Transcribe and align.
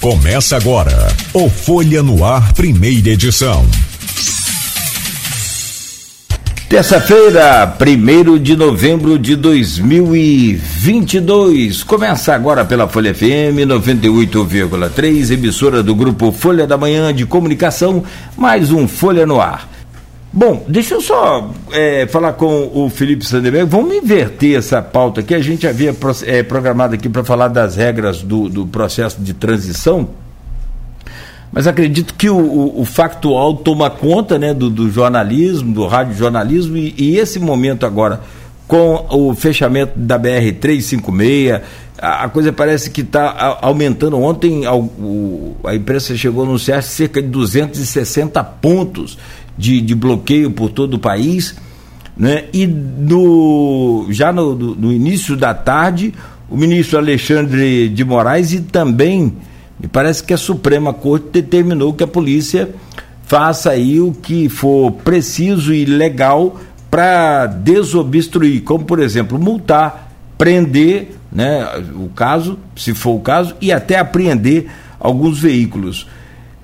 Começa 0.00 0.56
agora 0.56 1.08
o 1.34 1.50
Folha 1.50 2.02
no 2.02 2.24
Ar, 2.24 2.54
primeira 2.54 3.10
edição. 3.10 3.66
Terça-feira, 6.70 7.76
1 7.78 8.38
de 8.38 8.56
novembro 8.56 9.18
de 9.18 9.36
2022. 9.36 11.82
Começa 11.82 12.34
agora 12.34 12.64
pela 12.64 12.88
Folha 12.88 13.14
FM 13.14 13.68
98,3, 13.68 15.32
emissora 15.32 15.82
do 15.82 15.94
grupo 15.94 16.32
Folha 16.32 16.66
da 16.66 16.78
Manhã 16.78 17.12
de 17.12 17.26
Comunicação, 17.26 18.02
mais 18.38 18.72
um 18.72 18.88
Folha 18.88 19.26
no 19.26 19.38
Ar. 19.38 19.69
Bom, 20.32 20.64
deixa 20.68 20.94
eu 20.94 21.00
só 21.00 21.50
é, 21.72 22.06
falar 22.06 22.34
com 22.34 22.70
o 22.72 22.88
Felipe 22.88 23.26
Sanderberg. 23.26 23.68
Vamos 23.68 23.96
inverter 23.96 24.56
essa 24.56 24.80
pauta 24.80 25.20
aqui. 25.20 25.34
A 25.34 25.40
gente 25.40 25.66
havia 25.66 25.94
é, 26.24 26.42
programado 26.44 26.94
aqui 26.94 27.08
para 27.08 27.24
falar 27.24 27.48
das 27.48 27.74
regras 27.74 28.22
do, 28.22 28.48
do, 28.48 28.64
processo 28.64 29.20
de 29.20 29.34
transição, 29.34 30.10
mas 31.50 31.66
acredito 31.66 32.14
que 32.14 32.30
o, 32.30 32.38
o, 32.38 32.80
o 32.82 32.84
factual 32.84 33.56
toma 33.56 33.90
conta 33.90 34.38
né, 34.38 34.54
do, 34.54 34.70
do 34.70 34.88
jornalismo, 34.88 35.74
do 35.74 35.84
radiojornalismo, 35.88 36.76
e, 36.76 36.94
e 36.96 37.18
esse 37.18 37.40
momento 37.40 37.84
agora, 37.84 38.20
com 38.68 39.06
o 39.10 39.34
fechamento 39.34 39.98
da 39.98 40.16
BR-356, 40.16 41.60
a, 42.00 42.24
a 42.24 42.28
coisa 42.28 42.52
parece 42.52 42.88
que 42.88 43.02
está 43.02 43.58
aumentando. 43.60 44.16
Ontem 44.18 44.64
a, 44.64 44.74
o, 44.74 45.56
a 45.64 45.74
imprensa 45.74 46.16
chegou 46.16 46.44
a 46.44 46.46
anunciar 46.46 46.82
cerca 46.84 47.20
de 47.20 47.28
260 47.28 48.42
pontos 48.44 49.18
de, 49.60 49.80
de 49.80 49.94
bloqueio 49.94 50.50
por 50.50 50.70
todo 50.70 50.94
o 50.94 50.98
país. 50.98 51.54
Né? 52.16 52.44
E 52.52 52.66
no, 52.66 54.06
já 54.10 54.32
no, 54.32 54.54
no, 54.54 54.90
início 54.90 55.36
da 55.36 55.54
tarde, 55.54 56.14
o 56.48 56.56
ministro 56.56 56.98
Alexandre 56.98 57.88
de 57.88 58.04
Moraes 58.04 58.52
e 58.52 58.60
também, 58.60 59.34
me 59.78 59.86
parece 59.86 60.24
que 60.24 60.32
a 60.32 60.38
Suprema 60.38 60.92
Corte 60.92 61.26
determinou 61.32 61.92
que 61.92 62.02
a 62.02 62.08
polícia 62.08 62.70
faça 63.24 63.70
aí 63.70 64.00
o 64.00 64.12
que 64.12 64.48
for 64.48 64.92
preciso 64.92 65.72
e 65.72 65.84
legal 65.84 66.58
para 66.90 67.46
desobstruir, 67.46 68.62
como 68.64 68.84
por 68.84 68.98
exemplo, 68.98 69.38
multar, 69.38 70.12
prender, 70.36 71.16
né, 71.30 71.64
o 71.94 72.08
caso, 72.08 72.58
se 72.74 72.92
for 72.92 73.12
o 73.12 73.20
caso, 73.20 73.54
e 73.60 73.70
até 73.70 73.98
apreender 73.98 74.68
alguns 74.98 75.38
veículos. 75.38 76.08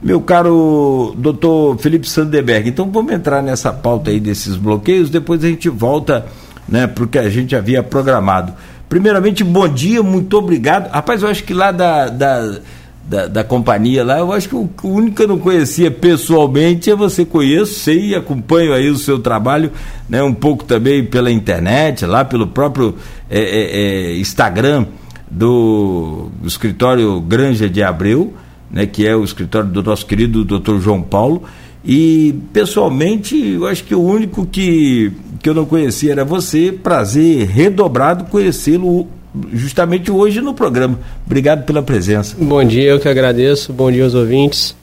Meu 0.06 0.20
caro 0.20 1.16
doutor 1.18 1.76
Felipe 1.78 2.08
Sanderberg, 2.08 2.68
então 2.68 2.88
vamos 2.88 3.12
entrar 3.12 3.42
nessa 3.42 3.72
pauta 3.72 4.08
aí 4.08 4.20
desses 4.20 4.54
bloqueios, 4.54 5.10
depois 5.10 5.42
a 5.42 5.48
gente 5.48 5.68
volta 5.68 6.24
né, 6.68 6.86
para 6.86 7.02
o 7.02 7.08
que 7.08 7.18
a 7.18 7.28
gente 7.28 7.56
havia 7.56 7.82
programado. 7.82 8.52
Primeiramente, 8.88 9.42
bom 9.42 9.66
dia, 9.66 10.04
muito 10.04 10.38
obrigado. 10.38 10.88
Rapaz, 10.92 11.24
eu 11.24 11.28
acho 11.28 11.42
que 11.42 11.52
lá 11.52 11.72
da, 11.72 12.08
da, 12.08 12.58
da, 13.02 13.26
da 13.26 13.42
companhia 13.42 14.04
lá, 14.04 14.20
eu 14.20 14.32
acho 14.32 14.48
que 14.48 14.54
o, 14.54 14.70
único 14.84 15.16
que 15.16 15.22
eu 15.24 15.26
não 15.26 15.40
conhecia 15.40 15.90
pessoalmente 15.90 16.88
é 16.88 16.94
você 16.94 17.24
conheço, 17.24 17.80
sei 17.80 18.10
e 18.10 18.14
acompanho 18.14 18.74
aí 18.74 18.88
o 18.88 18.96
seu 18.96 19.18
trabalho, 19.18 19.72
né, 20.08 20.22
um 20.22 20.34
pouco 20.34 20.62
também 20.62 21.04
pela 21.04 21.32
internet, 21.32 22.06
lá 22.06 22.24
pelo 22.24 22.46
próprio 22.46 22.94
é, 23.28 23.40
é, 23.40 24.12
é, 24.12 24.16
Instagram 24.18 24.86
do 25.28 26.30
escritório 26.44 27.20
Granja 27.20 27.68
de 27.68 27.82
Abreu 27.82 28.32
né, 28.70 28.86
que 28.86 29.06
é 29.06 29.14
o 29.14 29.24
escritório 29.24 29.68
do 29.68 29.82
nosso 29.82 30.06
querido 30.06 30.44
Dr. 30.44 30.78
João 30.78 31.02
Paulo. 31.02 31.42
E 31.84 32.34
pessoalmente, 32.52 33.36
eu 33.36 33.66
acho 33.66 33.84
que 33.84 33.94
o 33.94 34.02
único 34.02 34.44
que, 34.44 35.12
que 35.40 35.48
eu 35.48 35.54
não 35.54 35.64
conhecia 35.64 36.12
era 36.12 36.24
você. 36.24 36.72
Prazer 36.72 37.46
redobrado 37.46 38.24
conhecê-lo 38.24 39.06
justamente 39.52 40.10
hoje 40.10 40.40
no 40.40 40.52
programa. 40.52 40.98
Obrigado 41.24 41.64
pela 41.64 41.82
presença. 41.82 42.34
Bom 42.38 42.64
dia, 42.64 42.90
eu 42.90 42.98
que 42.98 43.08
agradeço. 43.08 43.72
Bom 43.72 43.90
dia 43.92 44.04
aos 44.04 44.14
ouvintes. 44.14 44.74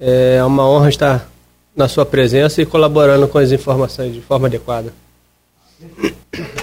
É 0.00 0.42
uma 0.44 0.68
honra 0.68 0.88
estar 0.88 1.28
na 1.76 1.88
sua 1.88 2.06
presença 2.06 2.62
e 2.62 2.66
colaborando 2.66 3.28
com 3.28 3.38
as 3.38 3.52
informações 3.52 4.14
de 4.14 4.20
forma 4.22 4.46
adequada. 4.46 4.92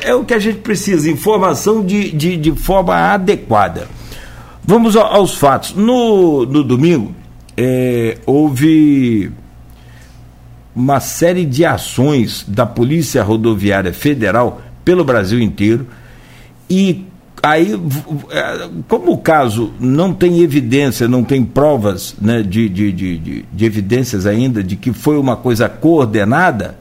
É 0.02 0.14
o 0.14 0.26
que 0.26 0.34
a 0.34 0.40
gente 0.40 0.60
precisa, 0.60 1.10
informação 1.10 1.86
de, 1.86 2.12
de, 2.12 2.36
de 2.36 2.52
forma 2.52 2.96
adequada. 2.96 3.88
Vamos 4.66 4.96
aos 4.96 5.36
fatos. 5.36 5.76
No, 5.76 6.46
no 6.46 6.64
domingo, 6.64 7.14
é, 7.58 8.18
houve 8.26 9.32
uma 10.76 11.00
série 11.00 11.46
de 11.46 11.66
ações 11.66 12.46
da 12.48 12.66
Polícia 12.66 13.22
Rodoviária 13.24 13.94
Federal 13.94 14.62
pelo 14.84 15.04
Brasil 15.04 15.40
inteiro 15.40 15.88
e 16.70 17.06
aí 17.44 17.74
é, 18.32 18.70
como 18.88 19.12
o 19.12 19.18
caso 19.18 19.74
não 19.80 20.14
tem 20.14 20.40
evidência, 20.40 21.08
não 21.08 21.24
tem 21.24 21.44
provas 21.44 22.16
né, 22.20 22.42
de, 22.42 22.68
de, 22.70 22.92
de, 22.92 23.46
de, 23.52 23.66
evidências 23.66 24.26
ainda 24.26 24.64
de 24.64 24.76
que 24.76 24.94
foi 24.94 25.18
uma 25.18 25.36
coisa 25.36 25.70
coordenada, 25.70 26.80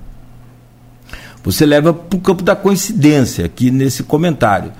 você 1.43 1.67
leva 1.67 1.93
para 1.93 2.17
o 2.17 2.21
campo 2.21 2.43
da 2.43 2.55
coincidência 2.55 3.45
aqui 3.45 3.71
nesse 3.71 4.05
comentário. 4.05 4.73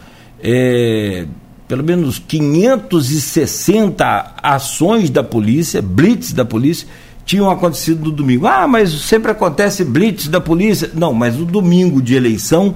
É, 0.43 1.27
pelo 1.67 1.83
menos 1.83 2.19
560 2.19 4.35
ações 4.43 5.11
da 5.11 5.23
polícia, 5.23 5.81
blitz 5.81 6.33
da 6.33 6.45
polícia, 6.45 6.87
tinham 7.25 7.51
acontecido 7.51 8.05
no 8.05 8.11
domingo. 8.11 8.47
Ah, 8.47 8.67
mas 8.67 8.91
sempre 8.91 9.31
acontece 9.31 9.85
blitz 9.85 10.29
da 10.29 10.41
polícia. 10.41 10.91
Não, 10.95 11.15
mas 11.15 11.37
no 11.37 11.45
domingo 11.45 12.03
de 12.03 12.15
eleição, 12.15 12.75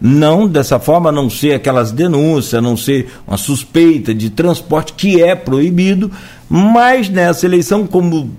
não 0.00 0.46
dessa 0.46 0.78
forma, 0.78 1.08
a 1.08 1.12
não 1.12 1.30
ser 1.30 1.54
aquelas 1.54 1.90
denúncias, 1.90 2.54
a 2.54 2.60
não 2.60 2.76
ser 2.76 3.08
uma 3.26 3.36
suspeita 3.36 4.14
de 4.14 4.30
transporte 4.30 4.92
que 4.92 5.22
é 5.22 5.34
proibido, 5.34 6.10
mas 6.48 7.08
nessa 7.08 7.46
eleição, 7.46 7.86
como 7.86 8.30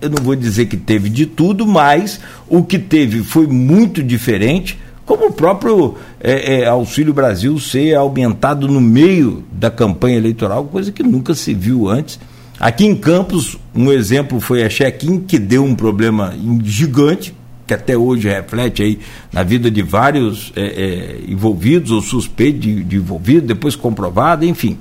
eu 0.00 0.10
não 0.10 0.22
vou 0.22 0.34
dizer 0.34 0.66
que 0.66 0.76
teve 0.76 1.08
de 1.08 1.26
tudo, 1.26 1.66
mas 1.66 2.20
o 2.48 2.62
que 2.62 2.78
teve 2.78 3.22
foi 3.22 3.46
muito 3.46 4.02
diferente 4.02 4.78
como 5.04 5.26
o 5.26 5.32
próprio 5.32 5.96
é, 6.20 6.60
é, 6.60 6.66
Auxílio 6.66 7.12
Brasil 7.12 7.58
ser 7.58 7.94
aumentado 7.94 8.68
no 8.68 8.80
meio 8.80 9.44
da 9.50 9.70
campanha 9.70 10.16
eleitoral, 10.16 10.64
coisa 10.64 10.92
que 10.92 11.02
nunca 11.02 11.34
se 11.34 11.52
viu 11.52 11.88
antes. 11.88 12.18
Aqui 12.58 12.86
em 12.86 12.94
Campos, 12.94 13.58
um 13.74 13.90
exemplo 13.90 14.40
foi 14.40 14.62
a 14.62 14.68
check-in, 14.68 15.20
que 15.20 15.38
deu 15.38 15.64
um 15.64 15.74
problema 15.74 16.32
gigante, 16.62 17.34
que 17.66 17.74
até 17.74 17.96
hoje 17.96 18.28
reflete 18.28 18.82
aí 18.82 19.00
na 19.32 19.42
vida 19.42 19.70
de 19.70 19.82
vários 19.82 20.52
é, 20.54 20.62
é 20.62 21.20
envolvidos 21.28 21.90
ou 21.90 22.00
suspeitos 22.00 22.60
de, 22.60 22.84
de 22.84 22.96
envolvidos, 22.96 23.48
depois 23.48 23.74
comprovado, 23.74 24.44
enfim. 24.44 24.78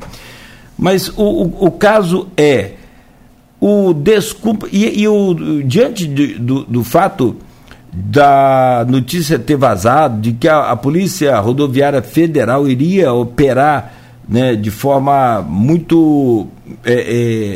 Mas 0.78 1.10
o, 1.10 1.24
o, 1.24 1.66
o 1.66 1.72
caso 1.72 2.28
é 2.38 2.74
o 3.60 3.94
desculpa 3.94 4.68
e, 4.72 5.02
e 5.02 5.08
o, 5.08 5.62
diante 5.64 6.08
de, 6.08 6.34
do, 6.40 6.64
do 6.64 6.84
fato 6.84 7.38
da 7.94 8.86
notícia 8.88 9.38
ter 9.38 9.58
vazado 9.58 10.22
de 10.22 10.34
que 10.34 10.48
a, 10.48 10.72
a 10.72 10.76
Polícia 10.76 11.38
Rodoviária 11.40 12.02
Federal 12.02 12.68
iria 12.68 13.12
operar 13.14 13.94
né, 14.28 14.56
de 14.56 14.72
forma 14.72 15.42
muito, 15.42 16.48
é, 16.86 16.94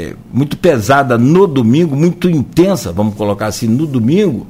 é, 0.09 0.13
muito 0.31 0.57
pesada 0.57 1.18
no 1.18 1.47
domingo, 1.47 1.95
muito 1.95 2.29
intensa, 2.29 2.91
vamos 2.91 3.16
colocar 3.16 3.47
assim, 3.47 3.68
no 3.68 3.88
domingo, 3.88 4.45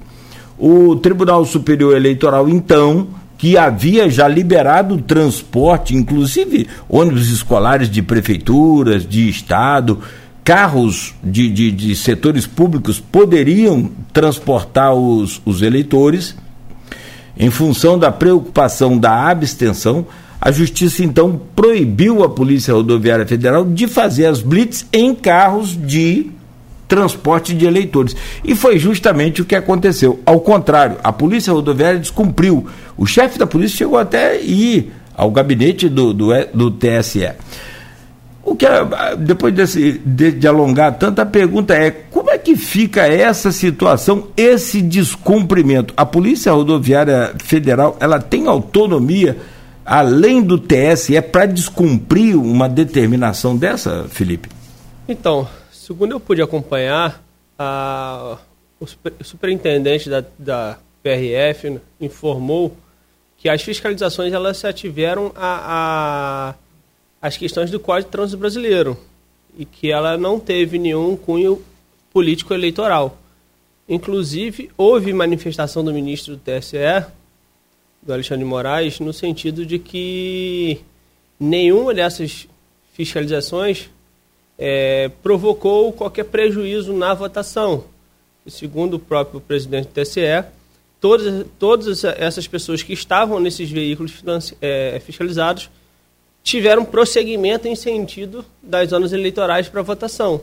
o 0.57 0.95
Tribunal 0.95 1.45
Superior 1.45 1.95
Eleitoral, 1.95 2.49
então, 2.49 3.09
que 3.37 3.57
havia 3.57 4.09
já 4.09 4.27
liberado 4.27 4.95
o 4.95 5.01
transporte, 5.01 5.95
inclusive 5.95 6.67
ônibus 6.89 7.29
escolares 7.29 7.89
de 7.91 8.01
prefeituras, 8.01 9.07
de 9.07 9.29
estado, 9.29 9.99
carros 10.45 11.15
de, 11.23 11.49
de, 11.49 11.71
de 11.71 11.95
setores 11.95 12.45
públicos 12.45 12.99
poderiam 12.99 13.89
transportar 14.13 14.93
os, 14.93 15.41
os 15.43 15.63
eleitores, 15.63 16.35
em 17.35 17.49
função 17.49 17.97
da 17.97 18.11
preocupação 18.11 18.95
da 18.97 19.27
abstenção, 19.27 20.05
a 20.39 20.51
Justiça 20.51 21.03
então 21.03 21.41
proibiu 21.55 22.23
a 22.23 22.29
Polícia 22.29 22.75
Rodoviária 22.75 23.25
Federal 23.25 23.65
de 23.65 23.87
fazer 23.87 24.27
as 24.27 24.41
blitz 24.41 24.85
em 24.93 25.15
carros 25.15 25.75
de 25.75 26.27
transporte 26.87 27.55
de 27.55 27.65
eleitores. 27.65 28.15
E 28.43 28.53
foi 28.53 28.77
justamente 28.77 29.41
o 29.41 29.45
que 29.45 29.55
aconteceu. 29.55 30.19
Ao 30.23 30.39
contrário, 30.39 30.97
a 31.03 31.11
Polícia 31.11 31.51
Rodoviária 31.51 31.99
descumpriu. 31.99 32.67
O 32.95 33.07
chefe 33.07 33.39
da 33.39 33.47
polícia 33.47 33.77
chegou 33.77 33.97
até 33.97 34.39
ir 34.39 34.93
ao 35.15 35.31
gabinete 35.31 35.89
do, 35.89 36.13
do, 36.13 36.27
do 36.53 36.69
TSE. 36.69 37.31
O 38.45 38.55
que 38.55 38.67
depois 39.17 39.51
desse, 39.55 39.93
de, 39.93 40.31
de, 40.31 40.47
alongar 40.47 40.99
tanto, 40.99 41.19
a 41.19 41.25
pergunta 41.25 41.73
é 41.73 41.89
como 41.89 42.29
é 42.29 42.37
que 42.37 42.55
fica 42.55 43.07
essa 43.07 43.51
situação, 43.51 44.27
esse 44.37 44.83
descumprimento? 44.83 45.95
A 45.97 46.05
Polícia 46.05 46.51
Rodoviária 46.51 47.33
Federal 47.43 47.97
ela 47.99 48.21
tem 48.21 48.45
autonomia 48.45 49.35
além 49.83 50.43
do 50.43 50.59
TSE 50.59 51.19
para 51.23 51.47
descumprir 51.47 52.37
uma 52.39 52.69
determinação 52.69 53.57
dessa, 53.57 54.05
Felipe? 54.09 54.47
Então, 55.07 55.47
segundo 55.71 56.11
eu 56.11 56.19
pude 56.19 56.41
acompanhar, 56.41 57.23
a, 57.57 58.37
o, 58.79 58.85
o 58.85 59.23
superintendente 59.23 60.07
da, 60.07 60.23
da 60.37 60.77
PRF 61.01 61.79
informou 61.99 62.77
que 63.37 63.49
as 63.49 63.61
fiscalizações 63.63 64.33
elas 64.33 64.57
se 64.57 64.67
ativeram 64.67 65.31
a, 65.35 66.51
a 66.51 66.64
as 67.25 67.37
questões 67.37 67.71
do 67.71 67.79
Código 67.79 68.05
de 68.05 68.11
Trânsito 68.11 68.37
Brasileiro. 68.37 68.95
e 69.57 69.63
que 69.65 69.89
ela 69.89 70.17
não 70.17 70.37
teve 70.37 70.77
nenhum 70.77 71.15
cunho 71.15 71.63
político 72.11 72.53
eleitoral. 72.53 73.17
Inclusive, 73.87 74.69
houve 74.77 75.13
manifestação 75.13 75.81
do 75.81 75.93
ministro 75.93 76.35
do 76.35 76.41
TSE, 76.41 77.05
do 78.01 78.11
Alexandre 78.11 78.43
Moraes, 78.43 78.99
no 78.99 79.13
sentido 79.13 79.65
de 79.65 79.79
que 79.79 80.81
nenhuma 81.39 81.93
dessas 81.93 82.49
fiscalizações 82.93 83.89
é, 84.59 85.09
provocou 85.23 85.93
qualquer 85.93 86.25
prejuízo 86.25 86.91
na 86.91 87.13
votação. 87.13 87.85
Segundo 88.45 88.95
o 88.95 88.99
próprio 88.99 89.39
presidente 89.39 89.87
do 89.87 89.93
TSE, 89.93 90.43
todas, 90.99 91.45
todas 91.57 92.03
essas 92.03 92.45
pessoas 92.45 92.83
que 92.83 92.91
estavam 92.91 93.39
nesses 93.39 93.71
veículos 93.71 94.21
é, 94.61 94.99
fiscalizados 94.99 95.69
tiveram 96.45 96.85
prosseguimento 96.85 97.67
em 97.67 97.75
sentido 97.75 98.45
das 98.61 98.91
zonas 98.91 99.11
eleitorais 99.11 99.67
para 99.67 99.81
votação. 99.81 100.39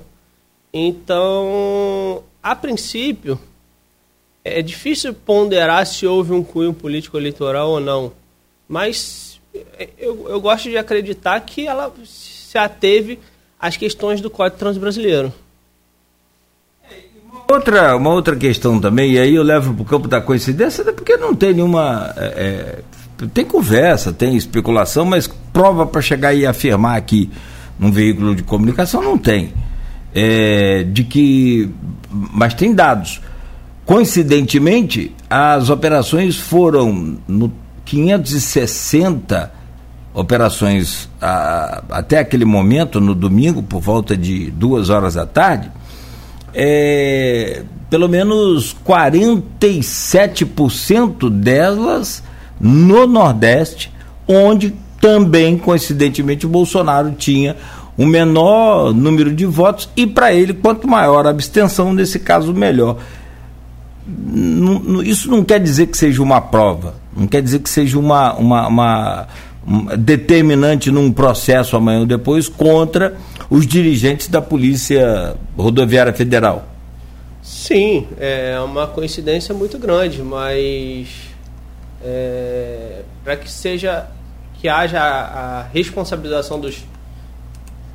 Então, 0.75 2.25
a 2.43 2.56
princípio, 2.56 3.38
é 4.44 4.60
difícil 4.60 5.14
ponderar 5.14 5.87
se 5.87 6.04
houve 6.04 6.32
um 6.32 6.43
cunho 6.43 6.75
político 6.75 7.16
eleitoral 7.16 7.70
ou 7.70 7.81
não, 7.81 8.12
mas 8.69 9.40
é, 9.78 9.88
eu, 9.96 10.28
eu 10.28 10.40
gosto 10.40 10.69
de 10.69 10.76
acreditar 10.76 11.38
que 11.40 11.69
ela 11.69 11.94
se 12.04 12.58
ateve 12.58 13.20
às 13.58 13.76
questões 13.76 14.20
do 14.20 14.28
Código 14.28 14.58
Transbrasileiro. 14.58 15.32
Outra, 17.49 17.96
uma 17.96 18.10
outra 18.10 18.34
questão 18.34 18.81
também, 18.81 19.12
e 19.12 19.19
aí 19.20 19.37
eu 19.37 19.43
levo 19.44 19.72
para 19.72 19.82
o 19.82 19.87
campo 19.87 20.08
da 20.08 20.20
coincidência, 20.20 20.84
porque 20.93 21.16
não 21.16 21.32
tem 21.32 21.54
nenhuma. 21.54 22.12
É, 22.16 22.25
é 22.26 23.28
tem 23.32 23.44
conversa, 23.44 24.12
tem 24.12 24.37
especulação, 24.37 25.04
mas 25.04 25.31
prova 25.52 25.87
para 25.87 26.00
chegar 26.00 26.34
e 26.34 26.46
afirmar 26.46 26.96
aqui 26.96 27.31
num 27.78 27.90
veículo 27.90 28.34
de 28.34 28.43
comunicação 28.43 29.02
não 29.02 29.19
tem. 29.19 29.52
É, 30.14 30.84
de 30.84 31.04
que. 31.04 31.70
Mas 32.10 32.54
tem 32.54 32.75
dados. 32.75 33.20
Coincidentemente, 33.84 35.14
as 35.28 35.69
operações 35.70 36.37
foram 36.37 37.19
no 37.26 37.52
560 37.84 39.52
operações 40.14 41.10
a, 41.20 41.82
até 41.90 42.20
aquele 42.20 42.44
momento, 42.44 43.00
no 43.00 43.12
domingo, 43.14 43.60
por 43.62 43.81
volta 43.81 44.16
de 44.16 44.50
duas 44.50 44.90
horas 44.90 45.14
da 45.14 45.25
tarde, 45.26 45.70
é, 46.54 47.62
pelo 47.88 48.06
menos 48.08 48.76
47% 48.87 51.31
delas 51.31 52.22
no 52.60 53.06
Nordeste, 53.06 53.90
onde 54.28 54.75
também, 55.02 55.58
coincidentemente, 55.58 56.46
o 56.46 56.49
Bolsonaro 56.49 57.10
tinha 57.10 57.56
o 57.99 58.06
menor 58.06 58.94
número 58.94 59.34
de 59.34 59.44
votos 59.44 59.88
e 59.96 60.06
para 60.06 60.32
ele, 60.32 60.54
quanto 60.54 60.87
maior 60.87 61.26
a 61.26 61.31
abstenção, 61.31 61.93
nesse 61.93 62.20
caso, 62.20 62.54
melhor. 62.54 62.99
Isso 65.04 65.28
não 65.28 65.43
quer 65.43 65.58
dizer 65.58 65.88
que 65.88 65.99
seja 65.99 66.22
uma 66.22 66.40
prova, 66.40 66.94
não 67.16 67.26
quer 67.26 67.43
dizer 67.43 67.58
que 67.58 67.69
seja 67.69 67.99
uma, 67.99 68.32
uma, 68.34 68.69
uma 68.69 69.28
determinante 69.99 70.93
num 70.93 71.10
processo 71.10 71.76
amanhã 71.76 72.00
ou 72.00 72.06
depois 72.06 72.49
contra 72.49 73.16
os 73.50 73.66
dirigentes 73.66 74.28
da 74.28 74.40
Polícia 74.40 75.34
Rodoviária 75.58 76.12
Federal. 76.12 76.64
Sim, 77.43 78.06
é 78.20 78.56
uma 78.64 78.87
coincidência 78.87 79.52
muito 79.52 79.81
grande, 79.81 80.22
mas 80.22 81.08
é, 82.04 83.02
para 83.25 83.37
que 83.37 83.50
seja 83.50 84.06
que 84.62 84.69
haja 84.69 85.00
a, 85.00 85.59
a 85.59 85.62
responsabilização 85.64 86.61
dos, 86.61 86.85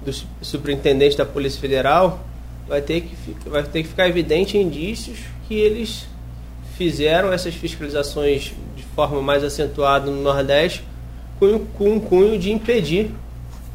dos 0.03 0.27
superintendentes 0.41 1.15
da 1.15 1.25
Polícia 1.25 1.61
Federal, 1.61 2.19
vai 2.67 2.81
ter 2.81 3.01
que 3.01 3.49
vai 3.49 3.63
ter 3.63 3.83
que 3.83 3.87
ficar 3.87 4.09
evidente 4.09 4.57
indícios 4.57 5.19
que 5.47 5.55
eles 5.55 6.05
fizeram 6.77 7.31
essas 7.31 7.55
fiscalizações 7.55 8.51
de 8.75 8.83
forma 8.83 9.21
mais 9.21 9.45
acentuada 9.45 10.11
no 10.11 10.21
Nordeste 10.21 10.83
com, 11.39 11.59
com 11.77 11.91
um 11.91 11.99
cunho 12.01 12.37
de 12.37 12.51
impedir 12.51 13.11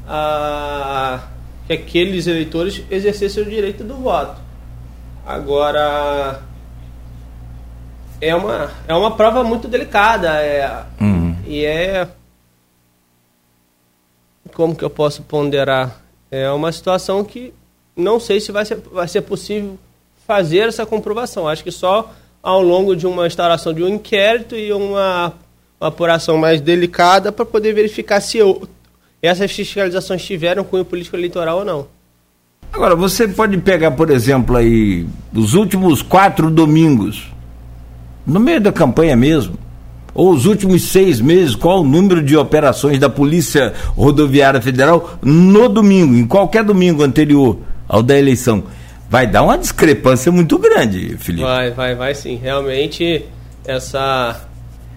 a, 0.06 1.28
que 1.66 1.72
aqueles 1.72 2.26
eleitores 2.26 2.82
exercessem 2.90 3.42
o 3.42 3.46
direito 3.46 3.82
do 3.82 3.94
voto. 3.94 4.38
Agora, 5.26 6.42
é 8.20 8.34
uma, 8.34 8.70
é 8.86 8.94
uma 8.94 9.16
prova 9.16 9.42
muito 9.42 9.66
delicada. 9.66 10.28
É, 10.42 10.84
uhum. 11.00 11.34
E 11.46 11.64
é. 11.64 12.06
Como 14.54 14.74
que 14.74 14.84
eu 14.84 14.90
posso 14.90 15.22
ponderar? 15.22 16.00
É 16.30 16.50
uma 16.50 16.72
situação 16.72 17.24
que 17.24 17.52
não 17.96 18.18
sei 18.18 18.40
se 18.40 18.52
vai 18.52 18.64
ser, 18.64 18.76
vai 18.92 19.06
ser 19.08 19.22
possível 19.22 19.78
fazer 20.26 20.68
essa 20.68 20.86
comprovação. 20.86 21.48
Acho 21.48 21.62
que 21.64 21.70
só 21.70 22.12
ao 22.42 22.62
longo 22.62 22.96
de 22.96 23.06
uma 23.06 23.26
instalação 23.26 23.72
de 23.72 23.82
um 23.82 23.88
inquérito 23.88 24.56
e 24.56 24.72
uma 24.72 25.34
uma 25.82 25.88
apuração 25.88 26.38
mais 26.38 26.60
delicada 26.60 27.32
para 27.32 27.44
poder 27.44 27.74
verificar 27.74 28.20
se 28.20 28.38
eu, 28.38 28.68
essas 29.20 29.50
fiscalizações 29.50 30.24
tiveram 30.24 30.62
cunho 30.62 30.84
político 30.84 31.16
eleitoral 31.16 31.58
ou 31.58 31.64
não. 31.64 31.88
Agora, 32.72 32.94
você 32.94 33.26
pode 33.26 33.58
pegar, 33.58 33.90
por 33.90 34.08
exemplo, 34.08 34.56
aí 34.56 35.04
os 35.34 35.54
últimos 35.54 36.00
quatro 36.00 36.50
domingos, 36.50 37.30
no 38.24 38.38
meio 38.38 38.60
da 38.60 38.72
campanha 38.72 39.16
mesmo, 39.16 39.58
ou 40.14 40.30
os 40.30 40.46
últimos 40.46 40.82
seis 40.82 41.20
meses, 41.20 41.54
qual 41.54 41.80
o 41.80 41.84
número 41.84 42.22
de 42.22 42.36
operações 42.36 42.98
da 42.98 43.08
Polícia 43.08 43.72
Rodoviária 43.96 44.60
Federal 44.60 45.18
no 45.22 45.68
domingo, 45.68 46.14
em 46.14 46.26
qualquer 46.26 46.64
domingo 46.64 47.02
anterior 47.02 47.58
ao 47.88 48.02
da 48.02 48.18
eleição. 48.18 48.64
Vai 49.08 49.26
dar 49.26 49.42
uma 49.42 49.58
discrepância 49.58 50.32
muito 50.32 50.58
grande, 50.58 51.16
Felipe. 51.18 51.44
Vai, 51.44 51.70
vai, 51.70 51.94
vai 51.94 52.14
sim. 52.14 52.36
Realmente, 52.36 53.26
essa 53.64 54.48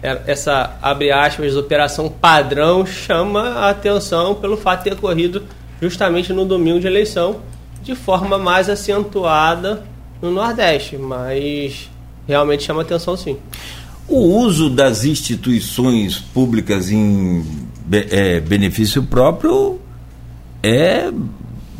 é, 0.02 0.22
essa, 0.26 0.76
abre 0.82 1.10
aspas, 1.10 1.56
operação 1.56 2.08
padrão 2.08 2.84
chama 2.84 3.40
a 3.40 3.70
atenção 3.70 4.34
pelo 4.34 4.56
fato 4.56 4.78
de 4.78 4.90
ter 4.90 4.92
ocorrido 4.92 5.42
justamente 5.80 6.32
no 6.32 6.44
domingo 6.44 6.80
de 6.80 6.86
eleição, 6.86 7.40
de 7.82 7.94
forma 7.94 8.38
mais 8.38 8.68
acentuada 8.68 9.82
no 10.20 10.30
Nordeste, 10.30 10.96
mas 10.96 11.90
realmente 12.26 12.62
chama 12.62 12.82
atenção 12.82 13.16
sim. 13.16 13.38
O 14.08 14.18
uso 14.18 14.70
das 14.70 15.04
instituições 15.04 16.18
públicas 16.18 16.90
em 16.90 17.44
é, 17.90 18.40
benefício 18.40 19.02
próprio 19.02 19.80
é 20.62 21.10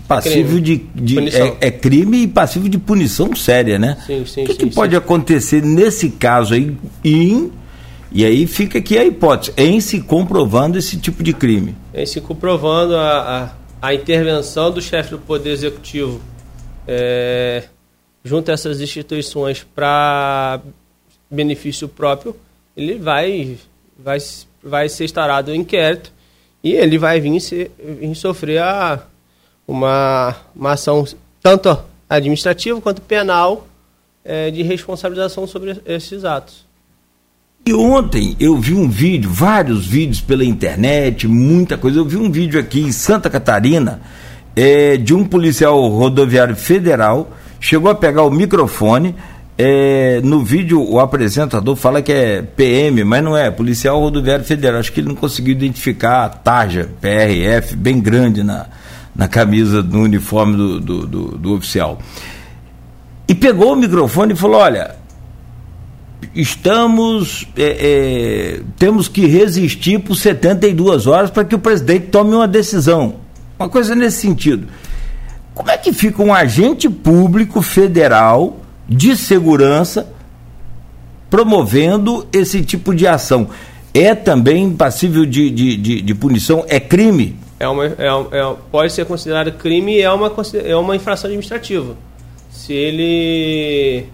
passível 0.08 0.60
crime. 0.60 0.90
de, 0.94 1.18
de 1.18 1.36
é, 1.36 1.56
é, 1.60 1.70
crime 1.70 2.22
e 2.22 2.28
passível 2.28 2.68
de 2.68 2.78
punição 2.78 3.34
séria, 3.34 3.78
né? 3.78 3.96
Sim, 4.06 4.24
sim, 4.24 4.42
o 4.42 4.46
que, 4.46 4.52
sim, 4.52 4.58
que 4.58 4.74
pode 4.74 4.96
acontecer 4.96 5.62
nesse 5.62 6.10
caso 6.10 6.54
aí 6.54 6.76
em 7.04 7.50
e 8.10 8.24
aí 8.24 8.46
fica 8.46 8.78
aqui 8.78 8.96
a 8.96 9.04
hipótese, 9.04 9.52
em 9.56 9.80
se 9.80 10.00
comprovando 10.00 10.78
esse 10.78 10.96
tipo 10.96 11.22
de 11.22 11.32
crime. 11.32 11.74
Em 11.92 12.06
se 12.06 12.20
comprovando 12.20 12.96
a, 12.96 13.50
a, 13.82 13.88
a 13.88 13.94
intervenção 13.94 14.70
do 14.70 14.80
chefe 14.80 15.10
do 15.10 15.18
Poder 15.18 15.50
Executivo 15.50 16.20
é, 16.86 17.64
junto 18.24 18.50
a 18.50 18.54
essas 18.54 18.80
instituições 18.80 19.66
para 19.74 20.60
benefício 21.30 21.88
próprio, 21.88 22.36
ele 22.76 22.98
vai, 22.98 23.56
vai, 23.98 24.18
vai 24.62 24.88
ser 24.88 25.04
instaurado 25.04 25.50
o 25.50 25.54
inquérito 25.54 26.12
e 26.62 26.72
ele 26.72 26.98
vai 26.98 27.20
vir, 27.20 27.40
se, 27.40 27.70
vir 27.78 28.14
sofrer 28.14 28.62
a, 28.62 29.02
uma, 29.66 30.36
uma 30.54 30.72
ação 30.72 31.06
tanto 31.42 31.78
administrativa 32.08 32.80
quanto 32.80 33.00
penal 33.02 33.66
é, 34.24 34.50
de 34.50 34.62
responsabilização 34.62 35.46
sobre 35.46 35.80
esses 35.86 36.24
atos. 36.24 36.66
E 37.66 37.74
ontem 37.74 38.36
eu 38.38 38.56
vi 38.58 38.74
um 38.74 38.88
vídeo, 38.88 39.28
vários 39.28 39.86
vídeos 39.86 40.20
pela 40.20 40.44
internet, 40.44 41.26
muita 41.26 41.76
coisa. 41.76 41.98
Eu 41.98 42.04
vi 42.04 42.16
um 42.16 42.30
vídeo 42.30 42.60
aqui 42.60 42.80
em 42.80 42.92
Santa 42.92 43.28
Catarina 43.28 44.00
é, 44.54 44.96
de 44.96 45.12
um 45.12 45.24
policial 45.24 45.86
rodoviário 45.88 46.54
federal 46.54 47.28
chegou 47.60 47.90
a 47.90 47.94
pegar 47.94 48.22
o 48.22 48.30
microfone. 48.30 49.14
É, 49.58 50.20
no 50.22 50.44
vídeo 50.44 50.82
o 50.82 51.00
apresentador 51.00 51.76
fala 51.76 52.02
que 52.02 52.12
é 52.12 52.42
PM, 52.42 53.02
mas 53.04 53.24
não 53.24 53.34
é, 53.34 53.50
policial 53.50 53.98
rodoviário 53.98 54.44
federal. 54.44 54.80
Acho 54.80 54.92
que 54.92 55.00
ele 55.00 55.08
não 55.08 55.14
conseguiu 55.14 55.52
identificar 55.52 56.24
a 56.24 56.28
tarja 56.28 56.90
PRF 57.00 57.74
bem 57.74 57.98
grande 57.98 58.42
na, 58.42 58.66
na 59.14 59.26
camisa 59.26 59.82
do 59.82 59.98
uniforme 59.98 60.56
do, 60.56 60.80
do, 60.80 61.06
do, 61.06 61.38
do 61.38 61.54
oficial. 61.54 61.98
E 63.26 63.34
pegou 63.34 63.72
o 63.72 63.76
microfone 63.76 64.34
e 64.34 64.36
falou: 64.36 64.60
Olha, 64.60 64.94
estamos 66.34 67.48
é, 67.56 67.62
é, 67.62 68.60
temos 68.78 69.08
que 69.08 69.26
resistir 69.26 70.00
por 70.00 70.16
72 70.16 71.06
horas 71.06 71.30
para 71.30 71.44
que 71.46 71.54
o 71.54 71.58
presidente 71.58 72.08
tome 72.08 72.34
uma 72.34 72.46
decisão. 72.46 73.16
Uma 73.58 73.70
coisa 73.70 73.94
nesse 73.94 74.20
sentido. 74.20 74.68
Como 75.54 75.70
é 75.70 75.78
que 75.78 75.94
fica 75.94 76.22
um 76.22 76.34
agente 76.34 76.90
público 76.90 77.62
federal 77.62 78.60
de 78.88 79.16
segurança 79.16 80.12
promovendo 81.28 82.26
esse 82.32 82.62
tipo 82.62 82.94
de 82.94 83.06
ação? 83.06 83.48
É 83.92 84.14
também 84.14 84.72
passível 84.74 85.24
de, 85.24 85.50
de, 85.50 85.76
de, 85.76 86.02
de 86.02 86.14
punição? 86.14 86.64
É 86.68 86.78
crime? 86.78 87.36
é 87.58 87.68
uma, 87.68 87.86
é, 87.86 87.90
é, 88.32 88.56
pode 88.70 88.92
ser 88.92 89.06
considerado 89.06 89.52
crime 89.52 89.96
e 89.96 90.02
é 90.02 90.10
uma, 90.10 90.32
é 90.64 90.76
uma 90.76 90.94
infração 90.94 91.28
administrativa. 91.28 91.96
Se 92.50 92.72
ele 92.72 94.06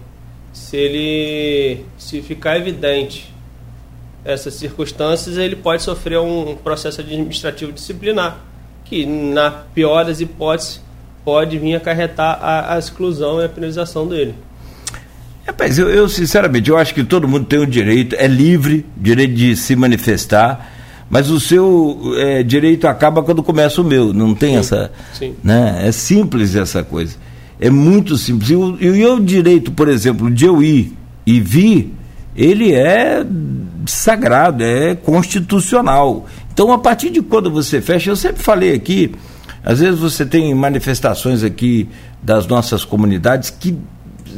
se 0.51 0.77
ele 0.77 1.85
se 1.97 2.21
ficar 2.21 2.57
evidente 2.57 3.33
essas 4.23 4.53
circunstâncias, 4.53 5.37
ele 5.37 5.55
pode 5.55 5.81
sofrer 5.81 6.19
um 6.19 6.55
processo 6.55 7.01
administrativo 7.01 7.71
disciplinar, 7.71 8.39
que 8.85 9.05
na 9.05 9.51
pior 9.51 10.05
das 10.05 10.21
hipóteses 10.21 10.81
pode 11.25 11.57
vir 11.57 11.75
acarretar 11.75 12.39
a, 12.41 12.75
a 12.75 12.79
exclusão 12.79 13.41
e 13.41 13.45
a 13.45 13.49
penalização 13.49 14.07
dele. 14.07 14.35
Rapaz, 15.45 15.77
eu, 15.77 15.89
eu, 15.89 16.07
sinceramente, 16.07 16.69
eu 16.69 16.77
acho 16.77 16.93
que 16.93 17.03
todo 17.03 17.27
mundo 17.27 17.45
tem 17.45 17.59
o 17.59 17.67
direito, 17.67 18.15
é 18.17 18.27
livre, 18.27 18.85
direito 18.95 19.33
de 19.33 19.55
se 19.57 19.75
manifestar, 19.75 20.71
mas 21.09 21.29
o 21.29 21.39
seu 21.39 22.13
é, 22.17 22.43
direito 22.43 22.87
acaba 22.87 23.21
quando 23.21 23.43
começa 23.43 23.81
o 23.81 23.83
meu, 23.83 24.13
não 24.13 24.33
tem 24.33 24.53
sim, 24.53 24.57
essa. 24.57 24.91
Sim. 25.13 25.35
Né? 25.43 25.83
É 25.85 25.91
simples 25.91 26.55
essa 26.55 26.81
coisa. 26.81 27.17
É 27.59 27.69
muito 27.69 28.17
simples. 28.17 28.49
E 28.51 28.55
o, 28.55 28.77
e 28.81 29.05
o 29.05 29.19
direito, 29.19 29.71
por 29.71 29.89
exemplo, 29.89 30.31
de 30.31 30.45
eu 30.45 30.63
ir 30.63 30.93
e 31.25 31.41
vir, 31.41 31.93
ele 32.35 32.73
é 32.73 33.25
sagrado, 33.85 34.63
é 34.63 34.95
constitucional. 34.95 36.25
Então, 36.53 36.71
a 36.71 36.77
partir 36.77 37.09
de 37.09 37.21
quando 37.21 37.51
você 37.51 37.81
fecha, 37.81 38.09
eu 38.09 38.15
sempre 38.15 38.41
falei 38.41 38.73
aqui, 38.73 39.13
às 39.63 39.79
vezes 39.79 39.99
você 39.99 40.25
tem 40.25 40.53
manifestações 40.53 41.43
aqui 41.43 41.89
das 42.21 42.47
nossas 42.47 42.85
comunidades 42.85 43.49
que 43.49 43.77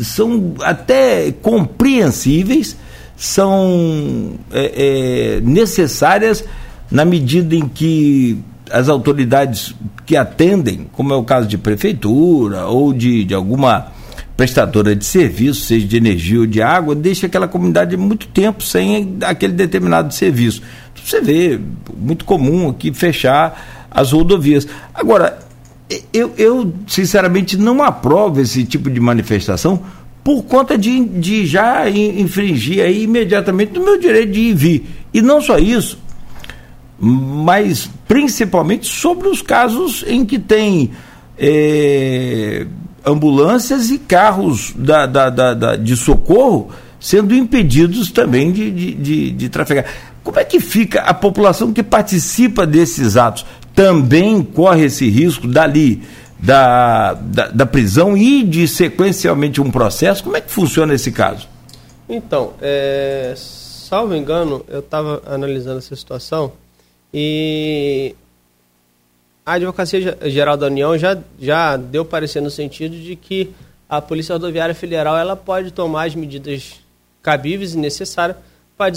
são 0.01 0.53
até 0.61 1.31
compreensíveis, 1.31 2.77
são 3.15 4.33
é, 4.51 5.37
é, 5.37 5.41
necessárias 5.41 6.43
na 6.91 7.05
medida 7.05 7.55
em 7.55 7.67
que 7.67 8.37
as 8.71 8.89
autoridades 8.89 9.75
que 10.05 10.17
atendem, 10.17 10.87
como 10.91 11.13
é 11.13 11.15
o 11.15 11.23
caso 11.23 11.47
de 11.47 11.57
prefeitura 11.57 12.65
ou 12.65 12.93
de, 12.93 13.23
de 13.23 13.33
alguma 13.33 13.91
prestadora 14.35 14.95
de 14.95 15.05
serviço, 15.05 15.61
seja 15.61 15.87
de 15.87 15.95
energia 15.95 16.39
ou 16.39 16.45
de 16.45 16.61
água, 16.61 16.93
deixa 16.93 17.27
aquela 17.27 17.47
comunidade 17.47 17.95
muito 17.95 18.27
tempo 18.27 18.63
sem 18.63 19.17
aquele 19.21 19.53
determinado 19.53 20.13
serviço. 20.13 20.61
Você 21.03 21.21
vê, 21.21 21.59
muito 21.95 22.25
comum 22.25 22.69
aqui 22.69 22.93
fechar 22.93 23.87
as 23.89 24.11
rodovias. 24.11 24.67
Agora, 24.93 25.39
eu, 26.13 26.33
eu 26.37 26.73
sinceramente 26.87 27.57
não 27.57 27.83
aprovo 27.83 28.41
esse 28.41 28.63
tipo 28.63 28.89
de 28.89 28.99
manifestação 28.99 29.81
por 30.23 30.43
conta 30.43 30.77
de, 30.77 31.05
de 31.05 31.45
já 31.45 31.87
infringir 31.89 32.83
aí 32.83 33.03
imediatamente 33.03 33.77
o 33.77 33.83
meu 33.83 33.99
direito 33.99 34.31
de 34.31 34.39
ir 34.39 34.49
e 34.49 34.53
vir. 34.53 34.85
E 35.13 35.21
não 35.21 35.39
só 35.39 35.59
isso, 35.59 35.99
mas 36.99 37.89
principalmente 38.07 38.87
sobre 38.87 39.27
os 39.27 39.41
casos 39.41 40.03
em 40.07 40.25
que 40.25 40.39
tem 40.39 40.91
é, 41.37 42.65
ambulâncias 43.05 43.91
e 43.91 43.99
carros 43.99 44.73
da, 44.75 45.05
da, 45.05 45.29
da, 45.29 45.75
de 45.75 45.95
socorro 45.95 46.71
sendo 46.99 47.35
impedidos 47.35 48.09
também 48.09 48.51
de, 48.51 48.71
de, 48.71 48.93
de, 48.95 49.31
de 49.31 49.49
trafegar. 49.49 49.85
Como 50.25 50.39
é 50.39 50.43
que 50.43 50.59
fica 50.59 51.01
a 51.01 51.13
população 51.13 51.71
que 51.71 51.83
participa 51.83 52.65
desses 52.65 53.15
atos? 53.15 53.45
Também 53.75 54.41
corre 54.41 54.85
esse 54.85 55.07
risco 55.07 55.47
dali 55.47 56.01
da, 56.39 57.13
da, 57.13 57.47
da 57.49 57.65
prisão 57.65 58.17
e 58.17 58.41
de 58.43 58.67
sequencialmente 58.67 59.61
um 59.61 59.69
processo? 59.69 60.23
Como 60.23 60.35
é 60.35 60.41
que 60.41 60.49
funciona 60.49 60.95
esse 60.95 61.11
caso? 61.11 61.47
Então, 62.09 62.53
é, 62.59 63.35
salvo 63.37 64.15
engano, 64.15 64.65
eu 64.67 64.79
estava 64.79 65.21
analisando 65.27 65.77
essa 65.77 65.95
situação 65.95 66.53
e 67.13 68.15
a 69.45 69.53
Advocacia 69.53 70.17
Geral 70.23 70.57
da 70.57 70.65
União 70.65 70.97
já, 70.97 71.15
já 71.39 71.77
deu 71.77 72.03
parecer 72.03 72.41
no 72.41 72.49
sentido 72.49 72.97
de 72.97 73.15
que 73.15 73.53
a 73.87 74.01
Polícia 74.01 74.33
Rodoviária 74.33 74.73
Federal 74.73 75.15
ela 75.15 75.35
pode 75.35 75.69
tomar 75.69 76.07
as 76.07 76.15
medidas 76.15 76.79
cabíveis 77.21 77.75
e 77.75 77.77
necessárias 77.77 78.37
para 78.77 78.93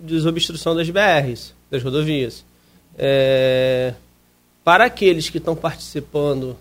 desobstrução 0.00 0.74
das 0.74 0.88
BRs, 0.88 1.54
das 1.70 1.82
rodovias. 1.82 2.44
É, 2.98 3.94
para 4.64 4.84
aqueles 4.84 5.30
que 5.30 5.38
estão 5.38 5.56
participando 5.56 6.56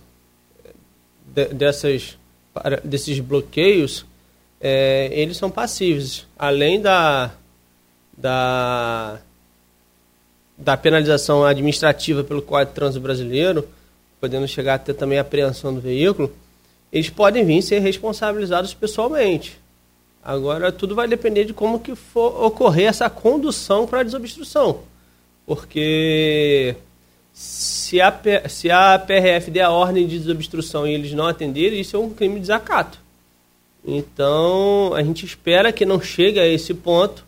de, 1.26 1.46
dessas, 1.46 2.18
para, 2.54 2.78
desses 2.78 3.20
bloqueios, 3.20 4.06
é, 4.60 5.10
eles 5.12 5.38
são 5.38 5.50
passivos. 5.50 6.28
Além 6.38 6.82
da, 6.82 7.32
da 8.18 9.20
da 10.62 10.78
penalização 10.78 11.44
administrativa 11.44 12.24
pelo 12.24 12.42
Código 12.42 12.70
de 12.70 12.76
Trânsito 12.76 13.02
Brasileiro, 13.02 13.68
podendo 14.20 14.48
chegar 14.48 14.76
até 14.76 14.94
também 14.94 15.18
a 15.18 15.22
apreensão 15.22 15.74
do 15.74 15.82
veículo, 15.82 16.32
eles 16.94 17.10
podem 17.10 17.44
vir 17.44 17.64
ser 17.64 17.80
responsabilizados 17.80 18.74
pessoalmente. 18.74 19.60
Agora, 20.24 20.72
tudo 20.72 20.94
vai 20.94 21.08
depender 21.08 21.46
de 21.46 21.54
como 21.54 21.80
que 21.80 21.96
for 21.96 22.46
ocorrer 22.46 22.88
essa 22.88 23.10
condução 23.10 23.88
para 23.88 24.02
a 24.02 24.04
desobstrução. 24.04 24.82
Porque 25.46 26.76
se 27.34 28.00
a, 28.00 28.22
se 28.48 28.70
a 28.70 29.00
PRF 29.00 29.50
der 29.50 29.64
a 29.64 29.72
ordem 29.72 30.06
de 30.06 30.20
desobstrução 30.20 30.88
e 30.88 30.94
eles 30.94 31.14
não 31.14 31.28
atenderem, 31.28 31.80
isso 31.80 31.96
é 31.96 32.00
um 32.00 32.12
crime 32.12 32.36
de 32.36 32.42
desacato. 32.42 33.00
Então, 33.86 34.94
a 34.94 35.02
gente 35.02 35.26
espera 35.26 35.72
que 35.72 35.86
não 35.86 36.00
chegue 36.00 36.40
a 36.40 36.48
esse 36.48 36.74
ponto, 36.74 37.26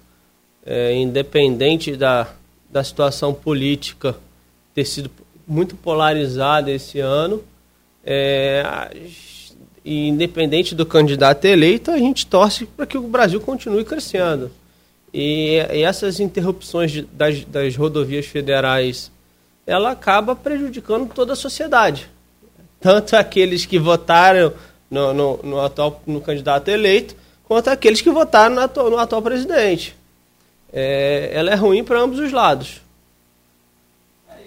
é, 0.63 0.93
independente 0.93 1.95
da, 1.95 2.31
da 2.69 2.83
situação 2.83 3.33
política 3.33 4.15
ter 4.73 4.85
sido 4.85 5.09
muito 5.47 5.75
polarizada 5.75 6.71
esse 6.71 7.00
ano. 7.00 7.43
É, 8.05 8.63
e 9.84 10.08
independente 10.08 10.74
do 10.74 10.86
candidato 10.86 11.46
eleito, 11.46 11.92
a 11.92 11.98
gente 11.98 12.25
torce 12.25 12.66
para 12.66 12.86
que 12.86 12.98
o 12.98 13.02
Brasil 13.02 13.40
continue 13.42 13.84
crescendo. 13.84 14.52
E, 15.13 15.58
e 15.72 15.84
essas 15.84 16.20
interrupções 16.20 16.92
de, 16.92 17.02
das, 17.04 17.44
das 17.46 17.75
rodovias 17.75 18.25
federais, 18.25 19.12
ela 19.68 19.92
acaba 19.92 20.36
prejudicando 20.36 21.12
toda 21.13 21.34
a 21.34 21.36
sociedade. 21.36 22.10
Tanto 22.80 23.16
aqueles 23.16 23.66
que 23.66 23.78
votaram 23.78 24.54
no, 24.90 25.13
no, 25.13 25.40
no 25.44 25.62
atual 25.62 26.02
no 26.06 26.22
candidato 26.22 26.70
eleito, 26.70 27.16
quanto 27.44 27.70
aqueles 27.70 28.02
que 28.02 28.10
votaram 28.10 28.56
no 28.56 28.62
atual, 28.62 28.90
no 28.90 28.98
atual 28.98 29.22
presidente 29.22 29.96
é, 30.74 31.30
ela 31.32 31.52
é 31.52 31.56
ruim 31.56 31.84
para 31.84 32.02
ambos 32.02 32.18
os 32.18 32.32
lados. 32.32 32.82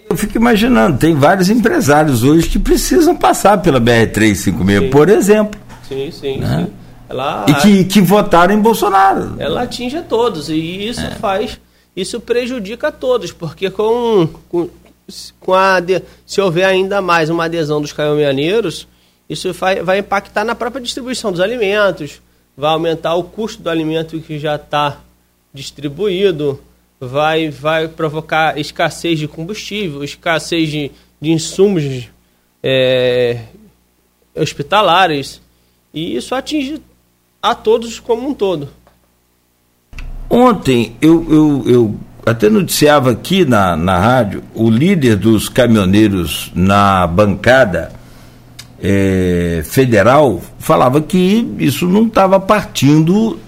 Eu 0.09 0.15
fico 0.15 0.37
imaginando, 0.37 0.97
tem 0.97 1.13
vários 1.15 1.49
empresários 1.49 2.23
hoje 2.23 2.47
que 2.47 2.57
precisam 2.57 3.15
passar 3.15 3.61
pela 3.61 3.79
BR-356, 3.79 4.35
sim. 4.35 4.89
por 4.89 5.09
exemplo. 5.09 5.59
Sim, 5.87 6.11
sim, 6.11 6.37
né? 6.37 6.65
sim. 6.65 6.73
Ela, 7.09 7.45
e 7.47 7.53
que, 7.55 7.83
que 7.85 8.01
votaram 8.01 8.53
em 8.53 8.59
Bolsonaro. 8.59 9.35
Ela 9.37 9.63
atinge 9.63 9.97
a 9.97 10.01
todos, 10.01 10.49
e 10.49 10.87
isso 10.87 11.01
é. 11.01 11.11
faz, 11.11 11.59
isso 11.95 12.19
prejudica 12.19 12.87
a 12.87 12.91
todos, 12.91 13.31
porque 13.31 13.69
com, 13.69 14.27
com, 14.49 14.69
com 15.39 15.53
a, 15.53 15.77
se 16.25 16.41
houver 16.41 16.65
ainda 16.65 17.01
mais 17.01 17.29
uma 17.29 17.45
adesão 17.45 17.81
dos 17.81 17.93
caminhoneiros, 17.93 18.87
isso 19.29 19.51
vai, 19.53 19.81
vai 19.81 19.99
impactar 19.99 20.43
na 20.43 20.55
própria 20.55 20.81
distribuição 20.81 21.31
dos 21.31 21.41
alimentos, 21.41 22.21
vai 22.55 22.71
aumentar 22.71 23.15
o 23.15 23.23
custo 23.23 23.61
do 23.61 23.69
alimento 23.69 24.19
que 24.19 24.39
já 24.39 24.55
está 24.55 24.97
distribuído, 25.53 26.59
vai, 26.99 27.49
vai 27.49 27.87
provocar 27.87 28.57
escassez 28.57 29.19
de 29.19 29.27
combustível, 29.27 30.03
escassez 30.03 30.69
de, 30.69 30.91
de 31.21 31.31
insumos 31.31 32.09
é, 32.63 33.41
hospitalares, 34.35 35.41
e 35.93 36.15
isso 36.15 36.35
atinge 36.35 36.81
a 37.41 37.55
todos 37.55 37.99
como 37.99 38.27
um 38.27 38.33
todo. 38.33 38.69
Ontem 40.29 40.95
eu, 41.01 41.25
eu, 41.31 41.63
eu 41.65 41.95
até 42.25 42.49
noticiava 42.49 43.11
aqui 43.11 43.45
na, 43.45 43.77
na 43.77 43.97
rádio 43.97 44.43
o 44.53 44.69
líder 44.69 45.15
dos 45.15 45.47
caminhoneiros 45.47 46.51
na 46.53 47.07
bancada 47.07 47.93
é, 48.81 49.63
federal 49.65 50.41
falava 50.59 51.01
que 51.01 51.47
isso 51.57 51.87
não 51.87 52.05
estava 52.07 52.39
partindo 52.39 53.39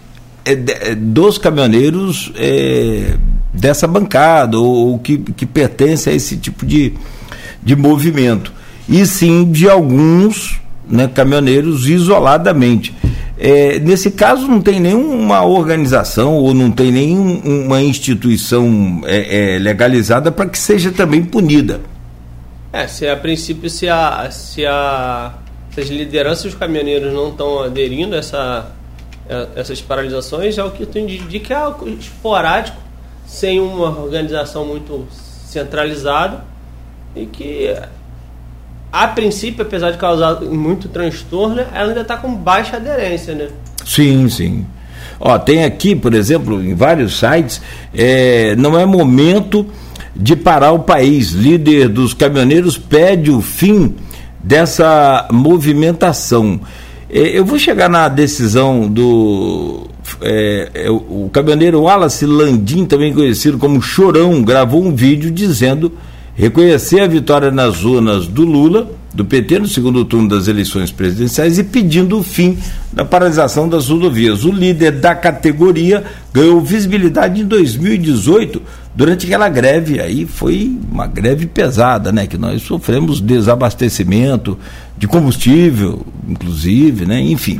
é, 0.45 0.53
é, 0.53 0.95
dos 0.95 1.37
caminhoneiros 1.37 2.31
é, 2.35 3.17
dessa 3.53 3.87
bancada 3.87 4.57
ou, 4.57 4.91
ou, 4.91 4.99
que, 4.99 5.17
que 5.17 5.45
pertence 5.45 6.09
a 6.09 6.13
esse 6.13 6.37
tipo 6.37 6.65
de, 6.65 6.93
de 7.61 7.75
movimento, 7.75 8.51
e 8.87 9.05
sim 9.05 9.51
de 9.51 9.69
alguns 9.69 10.59
né, 10.87 11.07
caminhoneiros 11.07 11.87
isoladamente. 11.87 12.95
É, 13.37 13.79
nesse 13.79 14.11
caso, 14.11 14.47
não 14.47 14.61
tem 14.61 14.79
nenhuma 14.79 15.45
organização 15.45 16.33
ou 16.33 16.53
não 16.53 16.69
tem 16.69 16.91
nenhuma 16.91 17.81
instituição 17.81 19.01
é, 19.05 19.55
é, 19.55 19.59
legalizada 19.59 20.29
para 20.31 20.49
que 20.49 20.57
seja 20.57 20.91
também 20.91 21.23
punida. 21.23 21.79
É, 22.73 22.85
se 22.85 23.07
a 23.07 23.15
princípio, 23.15 23.69
se, 23.69 23.87
a, 23.87 24.29
se, 24.29 24.65
a, 24.65 25.33
se 25.71 25.79
as 25.79 25.87
lideranças 25.87 26.43
dos 26.43 26.55
caminhoneiros 26.55 27.13
não 27.13 27.29
estão 27.29 27.63
aderindo 27.63 28.13
a 28.13 28.19
essa 28.19 28.71
é, 29.29 29.47
essas 29.55 29.79
paralisações 29.79 30.57
é 30.57 30.63
o 30.63 30.71
que 30.71 30.87
tu 30.87 30.97
indica 30.97 31.53
é 31.53 31.57
algo 31.57 31.87
esporádico, 31.87 32.77
sem 33.29 33.59
uma 33.59 33.89
organização 34.01 34.65
muito 34.65 35.07
centralizada 35.45 36.43
e 37.15 37.27
que 37.27 37.71
a 38.91 39.07
princípio, 39.07 39.61
apesar 39.61 39.91
de 39.91 39.99
causar 39.99 40.41
muito 40.41 40.89
transtorno, 40.89 41.61
ela 41.73 41.89
ainda 41.89 42.01
está 42.01 42.17
com 42.17 42.33
baixa 42.33 42.77
aderência, 42.77 43.35
né? 43.35 43.49
Sim, 43.85 44.27
sim. 44.27 44.65
Ó, 45.19 45.37
tem 45.37 45.63
aqui, 45.63 45.95
por 45.95 46.15
exemplo, 46.15 46.63
em 46.63 46.73
vários 46.73 47.19
sites, 47.19 47.61
é, 47.93 48.55
não 48.55 48.77
é 48.79 48.85
momento 48.85 49.67
de 50.15 50.35
parar 50.35 50.71
o 50.71 50.79
país. 50.79 51.29
Líder 51.29 51.87
dos 51.87 52.15
caminhoneiros 52.15 52.79
pede 52.79 53.29
o 53.29 53.41
fim 53.41 53.95
dessa 54.43 55.27
movimentação. 55.31 56.59
É, 57.11 57.37
eu 57.37 57.45
vou 57.45 57.59
chegar 57.59 57.89
na 57.89 58.07
decisão 58.07 58.87
do. 58.87 59.87
É, 60.21 60.69
é, 60.73 60.91
o 60.91 61.29
caminhoneiro 61.31 61.81
Wallace 61.81 62.25
Landim, 62.25 62.85
também 62.85 63.13
conhecido 63.13 63.57
como 63.57 63.81
Chorão, 63.81 64.41
gravou 64.41 64.83
um 64.83 64.93
vídeo 64.93 65.31
dizendo 65.31 65.91
reconhecer 66.35 67.01
a 67.01 67.07
vitória 67.07 67.51
nas 67.51 67.77
zonas 67.77 68.25
do 68.25 68.45
Lula, 68.45 68.89
do 69.13 69.25
PT, 69.25 69.59
no 69.59 69.67
segundo 69.67 70.05
turno 70.05 70.29
das 70.29 70.47
eleições 70.47 70.91
presidenciais 70.91 71.57
e 71.57 71.63
pedindo 71.63 72.17
o 72.17 72.23
fim 72.23 72.57
da 72.93 73.03
paralisação 73.03 73.67
das 73.67 73.89
rodovias. 73.89 74.45
O 74.45 74.51
líder 74.51 74.91
da 74.93 75.15
categoria 75.15 76.03
ganhou 76.33 76.61
visibilidade 76.61 77.41
em 77.41 77.45
2018 77.45 78.61
durante 78.95 79.25
aquela 79.25 79.49
greve. 79.49 79.99
Aí 79.99 80.25
foi 80.25 80.77
uma 80.91 81.07
greve 81.07 81.45
pesada, 81.45 82.11
né? 82.11 82.27
Que 82.27 82.37
nós 82.37 82.61
sofremos 82.61 83.19
desabastecimento 83.19 84.57
de 84.97 85.07
combustível, 85.07 86.05
inclusive, 86.27 87.05
né? 87.05 87.19
Enfim. 87.19 87.59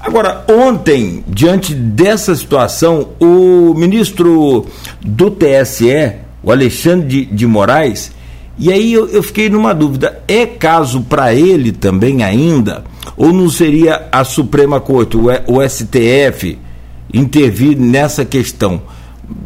Agora, 0.00 0.44
ontem, 0.48 1.22
diante 1.28 1.74
dessa 1.74 2.34
situação, 2.34 3.08
o 3.20 3.74
ministro 3.74 4.64
do 4.98 5.30
TSE, 5.30 6.12
o 6.42 6.50
Alexandre 6.50 7.06
de, 7.06 7.24
de 7.26 7.46
Moraes, 7.46 8.10
e 8.58 8.72
aí 8.72 8.94
eu, 8.94 9.08
eu, 9.08 9.22
fiquei 9.22 9.50
numa 9.50 9.74
dúvida: 9.74 10.22
é 10.26 10.46
caso 10.46 11.02
para 11.02 11.34
ele 11.34 11.70
também 11.70 12.22
ainda? 12.24 12.82
Ou 13.14 13.30
não 13.30 13.50
seria 13.50 14.08
a 14.10 14.24
Suprema 14.24 14.80
Corte, 14.80 15.18
o, 15.18 15.26
o 15.46 15.68
STF, 15.68 16.58
intervir 17.12 17.78
nessa 17.78 18.24
questão? 18.24 18.80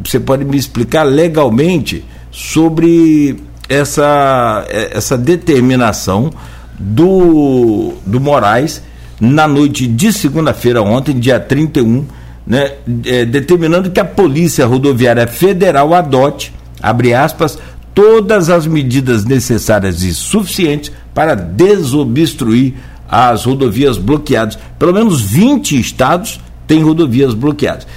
Você 0.05 0.21
pode 0.21 0.45
me 0.45 0.57
explicar 0.57 1.03
legalmente 1.03 2.05
sobre 2.31 3.37
essa, 3.67 4.65
essa 4.69 5.17
determinação 5.17 6.31
do, 6.79 7.93
do 8.05 8.21
Moraes 8.21 8.81
na 9.19 9.47
noite 9.47 9.87
de 9.87 10.11
segunda-feira, 10.11 10.81
ontem, 10.81 11.17
dia 11.17 11.39
31, 11.39 12.05
né, 12.45 12.73
é, 13.05 13.25
determinando 13.25 13.89
que 13.89 13.99
a 13.99 14.05
Polícia 14.05 14.65
Rodoviária 14.65 15.27
Federal 15.27 15.93
adote 15.93 16.53
abre 16.81 17.13
aspas, 17.13 17.57
todas 17.93 18.49
as 18.49 18.67
medidas 18.67 19.25
necessárias 19.25 20.03
e 20.03 20.13
suficientes 20.13 20.91
para 21.13 21.33
desobstruir 21.33 22.73
as 23.09 23.45
rodovias 23.45 23.97
bloqueadas. 23.97 24.59
Pelo 24.77 24.93
menos 24.93 25.21
20 25.21 25.79
estados 25.79 26.39
têm 26.67 26.83
rodovias 26.83 27.33
bloqueadas. 27.33 27.87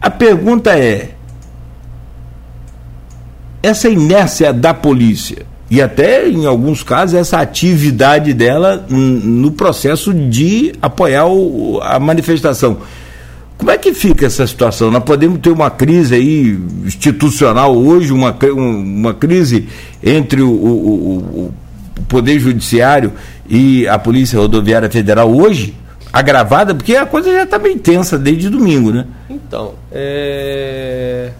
A 0.00 0.10
pergunta 0.10 0.76
é: 0.76 1.14
essa 3.62 3.88
inércia 3.88 4.52
da 4.52 4.74
polícia 4.74 5.46
e 5.70 5.82
até 5.82 6.28
em 6.28 6.46
alguns 6.46 6.82
casos 6.82 7.14
essa 7.14 7.38
atividade 7.38 8.32
dela 8.32 8.86
no 8.88 9.50
processo 9.50 10.14
de 10.14 10.72
apoiar 10.80 11.26
o, 11.26 11.80
a 11.82 11.98
manifestação 11.98 12.78
como 13.58 13.72
é 13.72 13.76
que 13.76 13.92
fica 13.92 14.24
essa 14.24 14.46
situação? 14.46 14.88
Nós 14.88 15.02
podemos 15.02 15.40
ter 15.40 15.50
uma 15.50 15.68
crise 15.68 16.14
aí 16.14 16.56
institucional 16.86 17.76
hoje, 17.76 18.12
uma, 18.12 18.34
uma 18.54 19.12
crise 19.12 19.68
entre 20.00 20.40
o, 20.40 20.48
o, 20.48 21.52
o 21.98 22.02
Poder 22.08 22.38
Judiciário 22.38 23.12
e 23.48 23.86
a 23.88 23.98
Polícia 23.98 24.38
Rodoviária 24.38 24.88
Federal 24.88 25.34
hoje, 25.34 25.74
agravada, 26.12 26.72
porque 26.72 26.94
a 26.94 27.04
coisa 27.04 27.32
já 27.32 27.42
está 27.42 27.58
bem 27.58 27.76
tensa 27.76 28.16
desde 28.16 28.48
domingo, 28.48 28.92
né? 28.92 29.06
Então, 29.28 29.74
é... 29.90 31.32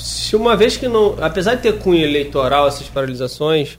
se 0.00 0.34
uma 0.34 0.56
vez 0.56 0.76
que 0.76 0.88
não, 0.88 1.16
apesar 1.20 1.54
de 1.54 1.62
ter 1.62 1.78
cunho 1.78 2.04
eleitoral 2.04 2.66
essas 2.66 2.88
paralisações, 2.88 3.78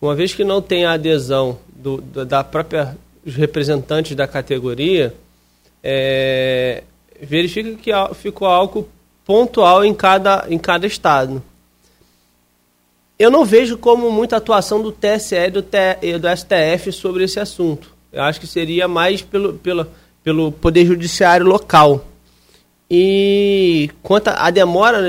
uma 0.00 0.14
vez 0.14 0.34
que 0.34 0.44
não 0.44 0.60
tem 0.60 0.84
a 0.84 0.92
adesão 0.92 1.58
do, 1.74 2.00
da 2.00 2.44
própria 2.44 2.96
os 3.24 3.34
representantes 3.34 4.14
da 4.14 4.28
categoria, 4.28 5.14
é, 5.82 6.82
verifica 7.20 7.74
que 7.74 7.90
ficou 8.14 8.46
algo 8.46 8.88
pontual 9.24 9.84
em 9.84 9.94
cada, 9.94 10.44
em 10.48 10.58
cada 10.58 10.86
estado. 10.86 11.42
Eu 13.18 13.30
não 13.30 13.44
vejo 13.44 13.78
como 13.78 14.10
muita 14.10 14.36
atuação 14.36 14.82
do 14.82 14.92
TSE 14.92 15.36
e 15.36 15.50
do, 15.50 15.62
do 15.62 16.36
STF 16.36 16.92
sobre 16.92 17.24
esse 17.24 17.40
assunto. 17.40 17.94
Eu 18.12 18.22
acho 18.22 18.40
que 18.40 18.46
seria 18.46 18.86
mais 18.86 19.22
pelo, 19.22 19.54
pelo, 19.54 19.86
pelo 20.22 20.52
Poder 20.52 20.84
Judiciário 20.84 21.46
local. 21.46 22.04
E 22.90 23.90
quanto 24.02 24.28
à 24.28 24.50
demora 24.50 25.00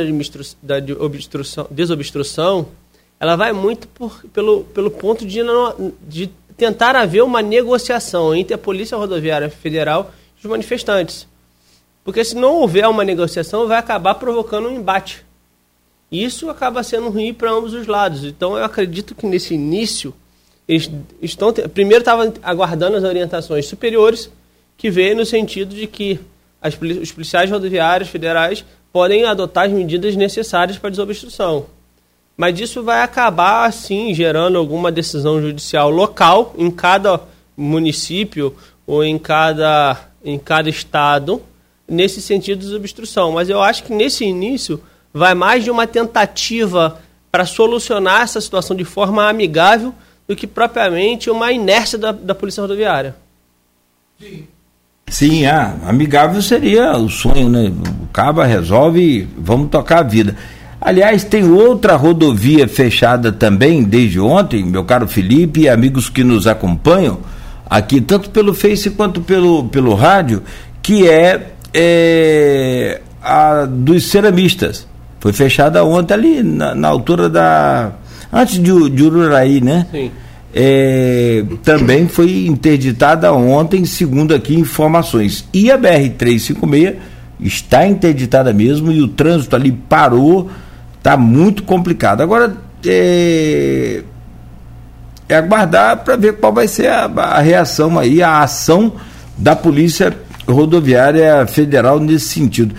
da 0.62 0.78
obstrução, 1.00 1.68
desobstrução, 1.70 2.68
ela 3.20 3.36
vai 3.36 3.52
muito 3.52 3.88
por, 3.90 4.24
pelo, 4.34 4.64
pelo 4.66 4.90
ponto 4.90 5.26
de, 5.26 5.42
de 6.08 6.30
tentar 6.58 6.96
haver 6.96 7.24
uma 7.24 7.42
negociação 7.42 8.34
entre 8.34 8.54
a 8.54 8.58
Polícia 8.58 8.98
Rodoviária 8.98 9.50
Federal 9.50 10.12
dos 10.42 10.50
manifestantes. 10.50 11.28
Porque 12.04 12.24
se 12.24 12.36
não 12.36 12.62
houver 12.62 12.88
uma 12.88 13.04
negociação, 13.04 13.68
vai 13.68 13.78
acabar 13.78 14.16
provocando 14.16 14.70
um 14.70 14.76
embate. 14.76 15.26
Isso 16.12 16.50
acaba 16.50 16.84
sendo 16.84 17.10
ruim 17.10 17.34
para 17.34 17.52
ambos 17.52 17.74
os 17.74 17.88
lados. 17.88 18.24
Então 18.24 18.56
eu 18.58 18.64
acredito 18.64 19.16
que 19.16 19.26
nesse 19.26 19.54
início 19.56 20.14
eles 20.68 20.90
estão 21.22 21.52
primeiro 21.54 22.02
estavam 22.02 22.34
aguardando 22.42 22.98
as 22.98 23.04
orientações 23.04 23.68
superiores 23.68 24.32
que 24.78 24.90
veio 24.90 25.16
no 25.16 25.26
sentido 25.26 25.76
de 25.76 25.88
que 25.88 26.20
as, 26.62 26.74
os 26.74 27.12
policiais 27.12 27.50
rodoviários 27.50 28.10
federais 28.10 28.66
podem 28.92 29.26
adotar 29.26 29.66
as 29.66 29.72
medidas 29.72 30.16
necessárias 30.16 30.78
para 30.78 30.90
desobstrução. 30.90 31.66
Mas 32.38 32.60
isso 32.60 32.84
vai 32.84 33.02
acabar, 33.02 33.66
assim, 33.66 34.14
gerando 34.14 34.58
alguma 34.58 34.92
decisão 34.92 35.42
judicial 35.42 35.90
local 35.90 36.54
em 36.58 36.70
cada 36.70 37.22
município 37.56 38.56
ou 38.86 39.04
em 39.04 39.18
cada 39.18 40.10
em 40.24 40.40
cada 40.40 40.70
estado 40.70 41.42
nesse 41.88 42.22
sentido 42.22 42.68
de 42.68 42.76
obstrução. 42.76 43.32
Mas 43.32 43.50
eu 43.50 43.62
acho 43.62 43.84
que 43.84 43.94
nesse 43.94 44.26
início 44.26 44.82
vai 45.14 45.34
mais 45.34 45.64
de 45.64 45.72
uma 45.72 45.86
tentativa 45.86 47.00
para 47.32 47.46
solucionar 47.46 48.22
essa 48.22 48.42
situação 48.42 48.76
de 48.76 48.84
forma 48.84 49.30
amigável 49.30 49.94
do 50.28 50.36
que 50.36 50.48
propriamente 50.48 51.30
uma 51.30 51.52
inércia 51.52 51.98
da, 51.98 52.12
da 52.12 52.34
Polícia 52.34 52.62
Rodoviária. 52.62 53.16
Sim. 54.20 54.48
Sim, 55.08 55.46
ah, 55.46 55.76
amigável 55.88 56.42
seria 56.42 56.98
o 56.98 57.10
sonho, 57.10 57.48
né? 57.48 57.72
O 58.02 58.08
Caba 58.08 58.46
resolve, 58.46 59.28
vamos 59.38 59.70
tocar 59.70 60.00
a 60.00 60.04
vida. 60.04 60.36
Aliás, 60.82 61.24
tem 61.24 61.50
outra 61.50 61.96
rodovia 61.96 62.68
fechada 62.68 63.32
também 63.32 63.84
desde 63.84 64.20
ontem, 64.20 64.64
meu 64.64 64.84
caro 64.84 65.08
Felipe 65.08 65.62
e 65.62 65.70
amigos 65.70 66.10
que 66.10 66.24
nos 66.24 66.48
acompanham 66.48 67.20
aqui, 67.70 68.02
tanto 68.02 68.30
pelo 68.30 68.54
Face 68.54 68.90
quanto 68.92 69.22
pelo, 69.22 69.66
pelo 69.66 69.94
rádio, 69.94 70.44
que 70.82 71.08
é, 71.08 71.54
é 71.74 73.02
a 73.22 73.66
dos 73.66 74.06
ceramistas. 74.06 74.88
Foi 75.20 75.34
fechada 75.34 75.84
ontem 75.84 76.14
ali 76.14 76.44
na, 76.44 76.76
na 76.76 76.88
altura 76.88 77.30
da. 77.30 77.94
Antes 78.32 78.62
de, 78.62 78.90
de 78.90 79.04
Ururaí, 79.04 79.62
né? 79.62 79.88
Sim. 79.92 80.12
É, 80.58 81.44
também 81.64 82.08
foi 82.08 82.46
interditada 82.46 83.34
ontem, 83.34 83.84
segundo 83.84 84.34
aqui 84.34 84.56
informações. 84.56 85.46
E 85.54 85.70
a 85.70 85.78
BR-356 85.78 86.96
está 87.42 87.86
interditada 87.86 88.54
mesmo 88.54 88.90
e 88.90 89.02
o 89.02 89.10
trânsito 89.10 89.54
ali 89.54 89.74
parou, 89.74 90.50
está 90.98 91.18
muito 91.18 91.64
complicado. 91.64 92.22
Agora, 92.22 92.56
é, 92.86 94.02
é 95.28 95.36
aguardar 95.36 96.06
para 96.06 96.16
ver 96.16 96.38
qual 96.38 96.54
vai 96.54 96.70
ser 96.70 96.88
a, 96.88 97.04
a, 97.04 97.42
reação 97.42 98.00
aí, 98.00 98.24
a 98.24 98.42
ação 98.42 98.94
da 99.38 99.58
Polícia 99.58 100.18
Rodoviária 100.48 101.46
Federal 101.48 102.00
nesse 102.00 102.30
sentido. 102.30 102.74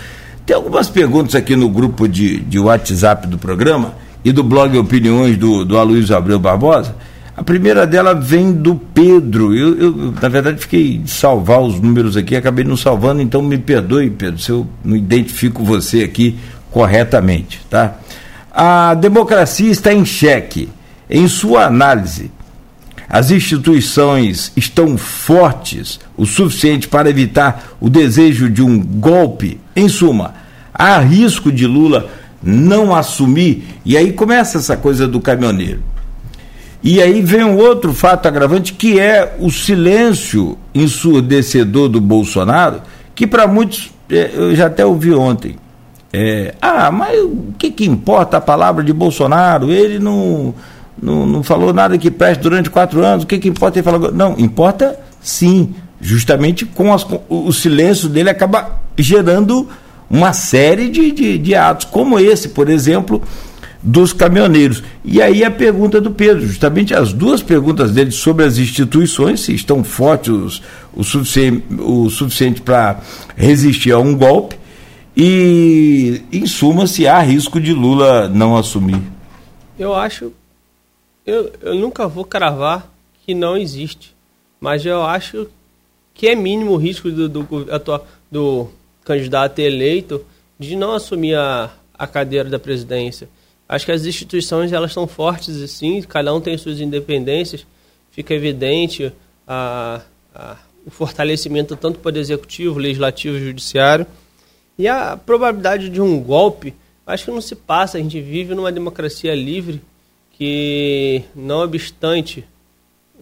Tem 0.46 0.56
algumas 0.56 0.88
perguntas 0.88 1.34
aqui 1.34 1.54
no 1.54 1.68
grupo 1.68 2.08
de, 2.08 2.40
de 2.40 2.58
WhatsApp 2.58 3.26
do 3.26 3.36
programa 3.36 3.94
e 4.24 4.32
do 4.32 4.42
blog 4.42 4.78
Opiniões 4.78 5.36
do, 5.36 5.62
do 5.62 5.76
Aloysio 5.76 6.16
Abreu 6.16 6.38
Barbosa. 6.38 6.94
A 7.36 7.42
primeira 7.42 7.86
dela 7.86 8.14
vem 8.14 8.50
do 8.50 8.76
Pedro. 8.76 9.54
Eu, 9.54 9.78
eu, 9.78 10.14
na 10.20 10.28
verdade, 10.28 10.58
fiquei 10.58 10.96
de 10.96 11.10
salvar 11.10 11.60
os 11.60 11.78
números 11.78 12.16
aqui, 12.16 12.34
acabei 12.34 12.64
não 12.64 12.78
salvando, 12.78 13.20
então 13.20 13.42
me 13.42 13.58
perdoe, 13.58 14.08
Pedro, 14.08 14.40
se 14.40 14.50
eu 14.50 14.66
não 14.82 14.96
identifico 14.96 15.62
você 15.62 16.02
aqui 16.02 16.38
corretamente, 16.70 17.60
tá? 17.68 17.98
A 18.50 18.94
democracia 18.94 19.70
está 19.70 19.92
em 19.92 20.04
xeque. 20.04 20.70
Em 21.10 21.28
sua 21.28 21.66
análise, 21.66 22.30
as 23.08 23.30
instituições 23.30 24.50
estão 24.56 24.96
fortes 24.96 26.00
o 26.16 26.24
suficiente 26.24 26.88
para 26.88 27.10
evitar 27.10 27.76
o 27.78 27.90
desejo 27.90 28.48
de 28.48 28.62
um 28.62 28.82
golpe? 28.82 29.60
Em 29.76 29.88
suma, 29.90 30.34
há 30.72 30.98
risco 30.98 31.52
de 31.52 31.66
Lula 31.66 32.10
não 32.42 32.94
assumir, 32.94 33.64
e 33.84 33.96
aí 33.96 34.12
começa 34.12 34.58
essa 34.58 34.76
coisa 34.76 35.06
do 35.06 35.20
caminhoneiro. 35.20 35.82
E 36.82 37.00
aí 37.02 37.20
vem 37.22 37.44
um 37.44 37.56
outro 37.56 37.92
fato 37.92 38.26
agravante 38.26 38.72
que 38.72 39.00
é 39.00 39.36
o 39.40 39.50
silêncio 39.50 40.56
ensurdecedor 40.74 41.88
do 41.88 42.00
Bolsonaro, 42.00 42.82
que 43.14 43.26
para 43.26 43.46
muitos, 43.46 43.90
é, 44.10 44.30
eu 44.34 44.54
já 44.54 44.66
até 44.66 44.84
ouvi 44.84 45.12
ontem. 45.12 45.56
É, 46.12 46.54
ah, 46.60 46.90
mas 46.90 47.18
o 47.18 47.54
que, 47.58 47.70
que 47.70 47.84
importa 47.84 48.36
a 48.36 48.40
palavra 48.40 48.84
de 48.84 48.92
Bolsonaro? 48.92 49.70
Ele 49.70 49.98
não, 49.98 50.54
não, 51.00 51.26
não 51.26 51.42
falou 51.42 51.72
nada 51.72 51.98
que 51.98 52.10
preste 52.10 52.40
durante 52.40 52.70
quatro 52.70 53.04
anos, 53.04 53.24
o 53.24 53.26
que, 53.26 53.38
que 53.38 53.48
importa 53.48 53.78
ele 53.78 53.84
falar? 53.84 54.12
Não, 54.12 54.34
importa 54.38 54.98
sim, 55.20 55.74
justamente 56.00 56.64
com 56.64 56.92
as, 56.92 57.06
o 57.28 57.52
silêncio 57.52 58.08
dele 58.08 58.30
acaba 58.30 58.80
gerando 58.96 59.68
uma 60.08 60.32
série 60.32 60.88
de, 60.88 61.10
de, 61.10 61.38
de 61.38 61.54
atos, 61.54 61.86
como 61.86 62.18
esse, 62.18 62.50
por 62.50 62.68
exemplo, 62.68 63.20
dos 63.82 64.12
caminhoneiros. 64.12 64.82
E 65.04 65.20
aí 65.20 65.44
a 65.44 65.50
pergunta 65.50 66.00
do 66.00 66.10
Pedro, 66.10 66.46
justamente 66.46 66.94
as 66.94 67.12
duas 67.12 67.42
perguntas 67.42 67.92
dele 67.92 68.10
sobre 68.10 68.44
as 68.44 68.58
instituições, 68.58 69.40
se 69.40 69.54
estão 69.54 69.84
fortes 69.84 70.62
o, 70.94 71.04
suficiente, 71.04 71.64
o 71.78 72.10
suficiente 72.10 72.60
para 72.60 73.00
resistir 73.36 73.92
a 73.92 73.98
um 73.98 74.16
golpe, 74.16 74.56
e, 75.16 76.22
em 76.30 76.46
suma, 76.46 76.86
se 76.86 77.08
há 77.08 77.20
risco 77.20 77.58
de 77.58 77.72
Lula 77.72 78.28
não 78.28 78.56
assumir. 78.56 79.00
Eu 79.78 79.94
acho. 79.94 80.32
Eu, 81.24 81.50
eu 81.62 81.74
nunca 81.74 82.06
vou 82.06 82.24
cravar 82.24 82.92
que 83.24 83.34
não 83.34 83.56
existe, 83.56 84.14
mas 84.60 84.84
eu 84.84 85.02
acho 85.02 85.48
que 86.12 86.28
é 86.28 86.34
mínimo 86.34 86.72
o 86.72 86.76
risco 86.76 87.10
do, 87.10 87.28
do, 87.28 87.42
do, 87.42 88.02
do 88.30 88.68
candidato 89.04 89.58
eleito 89.58 90.24
de 90.58 90.76
não 90.76 90.92
assumir 90.92 91.34
a, 91.34 91.70
a 91.98 92.06
cadeira 92.06 92.48
da 92.48 92.58
presidência. 92.58 93.28
Acho 93.68 93.84
que 93.84 93.92
as 93.92 94.06
instituições 94.06 94.72
elas 94.72 94.90
estão 94.90 95.06
fortes 95.06 95.60
assim, 95.60 96.00
cada 96.02 96.32
um 96.32 96.40
tem 96.40 96.56
suas 96.56 96.80
independências, 96.80 97.66
fica 98.10 98.32
evidente 98.32 99.12
a, 99.46 100.02
a, 100.34 100.56
o 100.86 100.90
fortalecimento 100.90 101.76
tanto 101.76 101.96
do 101.96 102.00
poder 102.00 102.20
executivo, 102.20 102.78
legislativo 102.78 103.36
e 103.36 103.44
judiciário. 103.44 104.06
E 104.78 104.86
a 104.86 105.16
probabilidade 105.16 105.88
de 105.88 106.00
um 106.00 106.20
golpe, 106.20 106.74
acho 107.06 107.24
que 107.24 107.30
não 107.30 107.40
se 107.40 107.56
passa, 107.56 107.98
a 107.98 108.00
gente 108.00 108.20
vive 108.20 108.54
numa 108.54 108.70
democracia 108.70 109.34
livre 109.34 109.82
que, 110.32 111.24
não 111.34 111.60
obstante 111.60 112.44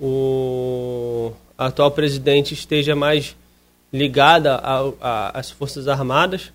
o 0.00 1.32
atual 1.56 1.90
presidente 1.90 2.52
esteja 2.52 2.96
mais 2.96 3.36
ligada 3.92 4.60
às 5.32 5.50
Forças 5.50 5.86
Armadas, 5.86 6.52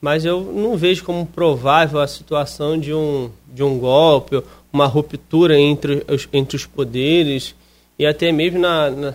mas 0.00 0.24
eu 0.24 0.40
não 0.40 0.76
vejo 0.76 1.04
como 1.04 1.26
provável 1.26 2.00
a 2.00 2.06
situação 2.06 2.78
de 2.78 2.94
um, 2.94 3.30
de 3.46 3.62
um 3.62 3.78
golpe, 3.78 4.42
uma 4.72 4.86
ruptura 4.86 5.58
entre 5.58 6.04
os, 6.08 6.28
entre 6.32 6.56
os 6.56 6.64
poderes 6.64 7.54
e 7.98 8.06
até 8.06 8.32
mesmo 8.32 8.58
na, 8.58 8.90
na, 8.90 9.14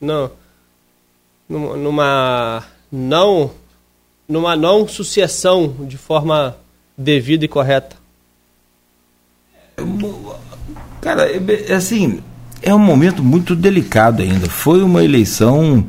na 0.00 0.30
numa 1.48 2.64
não 2.90 3.50
numa 4.28 4.56
não 4.56 4.86
sucessão 4.86 5.74
de 5.86 5.96
forma 5.96 6.56
devida 6.98 7.44
e 7.44 7.48
correta. 7.48 7.96
Cara, 11.00 11.30
é, 11.30 11.72
assim, 11.72 12.20
é 12.60 12.74
um 12.74 12.78
momento 12.78 13.22
muito 13.22 13.54
delicado 13.54 14.22
ainda. 14.22 14.48
Foi 14.48 14.82
uma 14.82 15.04
eleição 15.04 15.86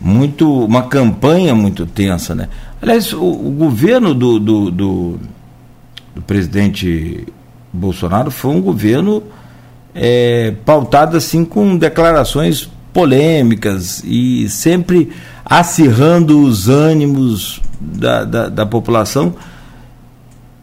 muito, 0.00 0.64
uma 0.64 0.84
campanha 0.84 1.54
muito 1.54 1.84
tensa, 1.86 2.34
né? 2.34 2.48
Aliás, 2.82 3.12
o, 3.12 3.22
o 3.22 3.50
governo 3.50 4.14
do, 4.14 4.38
do, 4.38 4.70
do, 4.70 5.20
do, 6.14 6.22
presidente 6.22 7.26
Bolsonaro 7.72 8.30
foi 8.30 8.52
um 8.52 8.60
governo 8.60 9.22
é, 9.94 10.54
pautado 10.64 11.16
assim 11.16 11.44
com 11.44 11.76
declarações 11.76 12.70
polêmicas 12.92 14.02
e 14.04 14.48
sempre 14.48 15.10
acirrando 15.44 16.42
os 16.42 16.68
ânimos 16.68 17.60
da, 17.78 18.24
da, 18.24 18.48
da 18.48 18.66
população. 18.66 19.34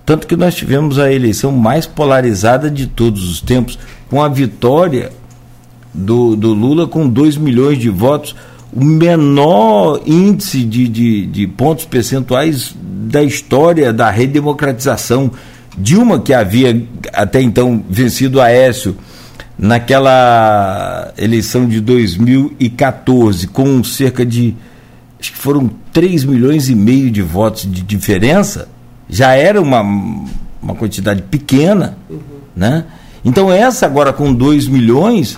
Tanto 0.04 0.26
que 0.26 0.36
nós 0.36 0.56
tivemos 0.56 0.98
a 0.98 1.12
eleição 1.12 1.52
mais 1.52 1.86
polarizada 1.86 2.72
de 2.72 2.88
todos 2.88 3.30
os 3.30 3.42
tempos, 3.42 3.78
com 4.10 4.24
a 4.24 4.30
vitória 4.30 5.12
do, 5.94 6.36
do 6.36 6.54
Lula 6.54 6.88
com 6.88 7.08
2 7.08 7.38
milhões 7.38 7.78
de 7.78 7.90
votos 7.90 8.36
o 8.78 8.86
menor 8.86 10.02
índice 10.06 10.64
de, 10.64 10.88
de, 10.88 11.26
de 11.26 11.48
pontos 11.48 11.86
percentuais 11.86 12.76
da 12.80 13.24
história 13.24 13.92
da 13.92 14.12
redemocratização. 14.12 15.32
Dilma, 15.76 16.20
que 16.20 16.32
havia 16.32 16.86
até 17.12 17.42
então 17.42 17.84
vencido 17.90 18.40
Aécio 18.40 18.96
naquela 19.58 21.12
eleição 21.18 21.68
de 21.68 21.82
2014, 21.82 23.48
com 23.48 23.84
cerca 23.84 24.24
de, 24.24 24.56
acho 25.20 25.32
que 25.32 25.38
foram 25.40 25.72
3 25.92 26.24
milhões 26.26 26.70
e 26.70 26.76
meio 26.76 27.10
de 27.10 27.24
votos 27.24 27.64
de 27.64 27.82
diferença, 27.82 28.68
já 29.10 29.34
era 29.34 29.60
uma, 29.60 29.82
uma 30.62 30.76
quantidade 30.76 31.24
pequena, 31.24 31.98
uhum. 32.08 32.20
né? 32.56 32.86
Então 33.26 33.52
essa 33.52 33.88
agora 33.88 34.14
com 34.14 34.32
2 34.32 34.68
milhões 34.68 35.36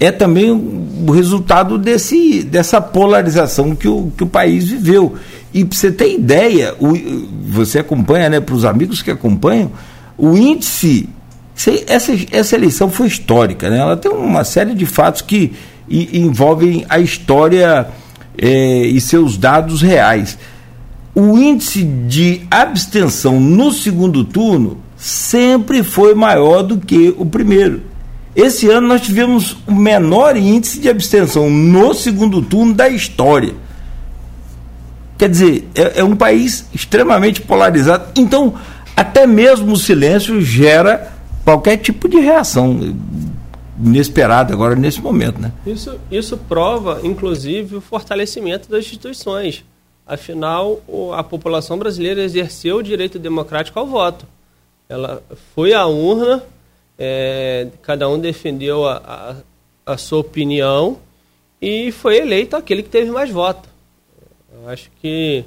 é 0.00 0.10
também 0.10 0.50
o 0.50 1.10
resultado 1.10 1.76
desse, 1.76 2.42
dessa 2.42 2.80
polarização 2.80 3.76
que 3.76 3.86
o, 3.86 4.10
que 4.16 4.24
o 4.24 4.26
país 4.26 4.66
viveu. 4.66 5.14
E 5.52 5.62
para 5.62 5.76
você 5.76 5.92
ter 5.92 6.14
ideia, 6.14 6.74
o, 6.80 6.94
você 7.46 7.80
acompanha, 7.80 8.30
né, 8.30 8.40
para 8.40 8.54
os 8.54 8.64
amigos 8.64 9.02
que 9.02 9.10
acompanham, 9.10 9.70
o 10.16 10.34
índice. 10.36 11.06
Essa, 11.86 12.12
essa 12.32 12.56
eleição 12.56 12.90
foi 12.90 13.06
histórica, 13.06 13.68
né? 13.68 13.76
ela 13.76 13.94
tem 13.94 14.10
uma 14.10 14.44
série 14.44 14.72
de 14.72 14.86
fatos 14.86 15.20
que 15.20 15.52
e, 15.86 16.18
envolvem 16.18 16.86
a 16.88 16.98
história 16.98 17.86
é, 18.38 18.86
e 18.86 18.98
seus 18.98 19.36
dados 19.36 19.82
reais. 19.82 20.38
O 21.14 21.36
índice 21.36 21.82
de 21.82 22.40
abstenção 22.50 23.38
no 23.38 23.70
segundo 23.72 24.24
turno 24.24 24.78
sempre 24.96 25.82
foi 25.82 26.14
maior 26.14 26.62
do 26.62 26.78
que 26.78 27.14
o 27.18 27.26
primeiro. 27.26 27.89
Esse 28.34 28.68
ano 28.70 28.86
nós 28.86 29.00
tivemos 29.00 29.56
o 29.66 29.74
menor 29.74 30.36
índice 30.36 30.78
de 30.78 30.88
abstenção 30.88 31.50
no 31.50 31.92
segundo 31.94 32.40
turno 32.40 32.72
da 32.72 32.88
história. 32.88 33.54
Quer 35.18 35.28
dizer, 35.28 35.68
é, 35.74 36.00
é 36.00 36.04
um 36.04 36.16
país 36.16 36.66
extremamente 36.72 37.42
polarizado. 37.42 38.10
Então, 38.16 38.54
até 38.96 39.26
mesmo 39.26 39.72
o 39.72 39.76
silêncio 39.76 40.40
gera 40.40 41.12
qualquer 41.44 41.76
tipo 41.78 42.08
de 42.08 42.18
reação 42.20 42.96
inesperada 43.82 44.52
agora 44.52 44.76
nesse 44.76 45.00
momento, 45.00 45.40
né? 45.40 45.52
Isso, 45.66 45.98
isso 46.10 46.36
prova, 46.36 47.00
inclusive, 47.02 47.76
o 47.76 47.80
fortalecimento 47.80 48.70
das 48.70 48.84
instituições. 48.84 49.64
Afinal, 50.06 50.80
a 51.16 51.22
população 51.22 51.78
brasileira 51.78 52.22
exerceu 52.22 52.76
o 52.76 52.82
direito 52.82 53.18
democrático 53.18 53.78
ao 53.78 53.86
voto. 53.86 54.26
Ela 54.88 55.22
foi 55.54 55.72
à 55.72 55.86
urna 55.86 56.42
é, 57.02 57.68
cada 57.80 58.06
um 58.10 58.18
defendeu 58.18 58.86
a, 58.86 59.34
a, 59.86 59.94
a, 59.94 59.96
sua 59.96 60.18
opinião 60.18 60.98
e 61.60 61.90
foi 61.90 62.18
eleito 62.18 62.54
aquele 62.54 62.82
que 62.82 62.90
teve 62.90 63.10
mais 63.10 63.30
votos. 63.30 63.70
Eu 64.52 64.68
acho 64.68 64.90
que 65.00 65.42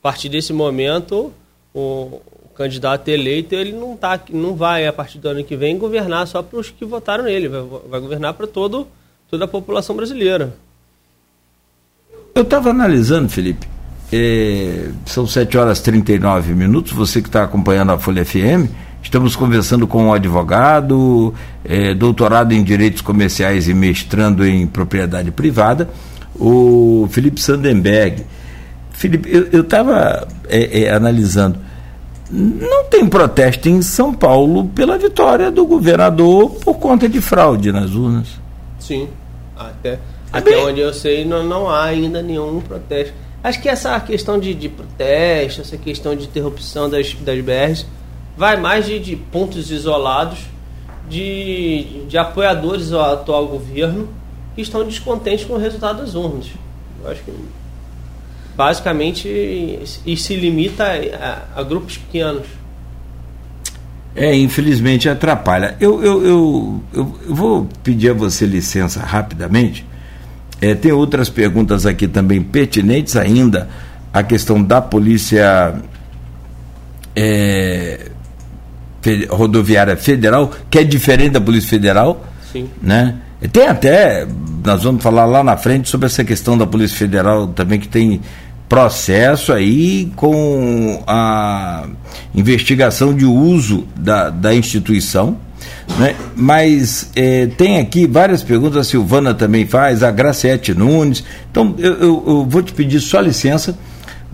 a 0.00 0.02
partir 0.02 0.28
desse 0.28 0.52
momento 0.52 1.32
o, 1.72 2.20
o, 2.44 2.48
candidato 2.54 3.08
eleito 3.08 3.54
ele 3.54 3.72
não 3.72 3.96
tá, 3.96 4.20
não 4.28 4.54
vai 4.54 4.86
a 4.86 4.92
partir 4.92 5.18
do 5.18 5.30
ano 5.30 5.42
que 5.42 5.56
vem 5.56 5.78
governar 5.78 6.26
só 6.26 6.42
para 6.42 6.58
os 6.58 6.68
que 6.68 6.84
votaram 6.84 7.24
nele, 7.24 7.48
vai, 7.48 7.62
vai 7.88 8.00
governar 8.00 8.34
para 8.34 8.46
todo 8.46 8.86
toda 9.30 9.46
a 9.46 9.48
população 9.48 9.96
brasileira. 9.96 10.54
Eu 12.34 12.42
estava 12.42 12.68
analisando, 12.68 13.30
Felipe. 13.30 13.66
É, 14.12 14.90
são 15.06 15.26
7 15.26 15.56
horas 15.56 15.78
e 15.78 15.84
39 15.84 16.52
minutos. 16.52 16.92
Você 16.92 17.22
que 17.22 17.28
está 17.28 17.44
acompanhando 17.44 17.92
a 17.92 17.98
Folha 17.98 18.26
FM 18.26 18.68
Estamos 19.02 19.34
conversando 19.34 19.86
com 19.86 20.04
um 20.04 20.12
advogado, 20.12 21.34
é, 21.64 21.92
doutorado 21.92 22.52
em 22.52 22.62
Direitos 22.62 23.02
Comerciais 23.02 23.68
e 23.68 23.74
mestrando 23.74 24.46
em 24.46 24.66
Propriedade 24.66 25.30
Privada, 25.30 25.88
o 26.36 27.08
Felipe 27.10 27.40
Sandenberg. 27.40 28.24
Felipe, 28.92 29.28
eu 29.52 29.62
estava 29.62 30.26
é, 30.48 30.84
é, 30.84 30.94
analisando. 30.94 31.58
Não 32.30 32.84
tem 32.84 33.06
protesto 33.06 33.68
em 33.68 33.82
São 33.82 34.14
Paulo 34.14 34.66
pela 34.68 34.96
vitória 34.96 35.50
do 35.50 35.66
governador 35.66 36.50
por 36.64 36.74
conta 36.78 37.08
de 37.08 37.20
fraude 37.20 37.72
nas 37.72 37.90
urnas. 37.90 38.28
Sim, 38.78 39.08
até, 39.56 39.90
é 39.90 39.98
até 40.32 40.50
bem... 40.52 40.64
onde 40.64 40.80
eu 40.80 40.94
sei 40.94 41.24
não, 41.24 41.44
não 41.44 41.68
há 41.68 41.84
ainda 41.84 42.22
nenhum 42.22 42.60
protesto. 42.60 43.12
Acho 43.44 43.60
que 43.60 43.68
essa 43.68 43.98
questão 44.00 44.38
de, 44.38 44.54
de 44.54 44.68
protesto, 44.68 45.60
essa 45.60 45.76
questão 45.76 46.14
de 46.14 46.24
interrupção 46.24 46.88
das, 46.88 47.12
das 47.14 47.40
BRs, 47.40 47.86
vai 48.42 48.56
mais 48.56 48.86
de, 48.86 48.98
de 48.98 49.14
pontos 49.14 49.70
isolados 49.70 50.40
de, 51.08 52.02
de 52.08 52.18
apoiadores 52.18 52.92
ao 52.92 53.12
atual 53.12 53.46
governo 53.46 54.08
que 54.56 54.62
estão 54.62 54.84
descontentes 54.84 55.44
com 55.44 55.52
o 55.52 55.58
resultado 55.58 55.98
das 56.00 56.16
urnas. 56.16 56.46
Eu 57.00 57.08
acho 57.12 57.22
que 57.22 57.32
basicamente 58.56 59.28
e 60.04 60.16
se 60.16 60.34
limita 60.34 60.84
a, 60.84 61.60
a, 61.60 61.62
grupos 61.62 61.98
pequenos. 61.98 62.42
É, 64.16 64.34
infelizmente 64.34 65.08
atrapalha. 65.08 65.76
Eu, 65.78 66.02
eu, 66.02 66.26
eu, 66.26 66.82
eu, 66.92 67.18
eu 67.28 67.34
vou 67.36 67.68
pedir 67.84 68.10
a 68.10 68.12
você 68.12 68.44
licença 68.44 68.98
rapidamente. 68.98 69.86
É, 70.60 70.74
tem 70.74 70.90
outras 70.90 71.30
perguntas 71.30 71.86
aqui 71.86 72.08
também 72.08 72.42
pertinentes 72.42 73.14
ainda. 73.14 73.68
A 74.12 74.24
questão 74.24 74.60
da 74.60 74.82
polícia 74.82 75.80
é, 77.14 78.10
rodoviária 79.28 79.96
federal, 79.96 80.50
que 80.70 80.78
é 80.78 80.84
diferente 80.84 81.32
da 81.32 81.40
Polícia 81.40 81.70
Federal. 81.70 82.24
Sim. 82.52 82.68
Né? 82.80 83.16
Tem 83.52 83.66
até, 83.66 84.26
nós 84.64 84.82
vamos 84.84 85.02
falar 85.02 85.24
lá 85.24 85.42
na 85.42 85.56
frente 85.56 85.88
sobre 85.88 86.06
essa 86.06 86.22
questão 86.22 86.56
da 86.56 86.66
Polícia 86.66 86.96
Federal 86.96 87.48
também, 87.48 87.80
que 87.80 87.88
tem 87.88 88.20
processo 88.68 89.52
aí 89.52 90.10
com 90.16 91.02
a 91.06 91.86
investigação 92.34 93.14
de 93.14 93.26
uso 93.26 93.86
da, 93.96 94.30
da 94.30 94.54
instituição. 94.54 95.36
Né? 95.98 96.14
Mas 96.36 97.10
é, 97.14 97.46
tem 97.46 97.78
aqui 97.78 98.06
várias 98.06 98.42
perguntas, 98.42 98.78
a 98.78 98.84
Silvana 98.84 99.34
também 99.34 99.66
faz, 99.66 100.02
a 100.02 100.10
Graciete 100.10 100.72
Nunes. 100.72 101.24
Então 101.50 101.74
eu, 101.78 101.92
eu, 101.94 102.24
eu 102.26 102.46
vou 102.48 102.62
te 102.62 102.72
pedir 102.72 103.00
só 103.00 103.20
licença. 103.20 103.76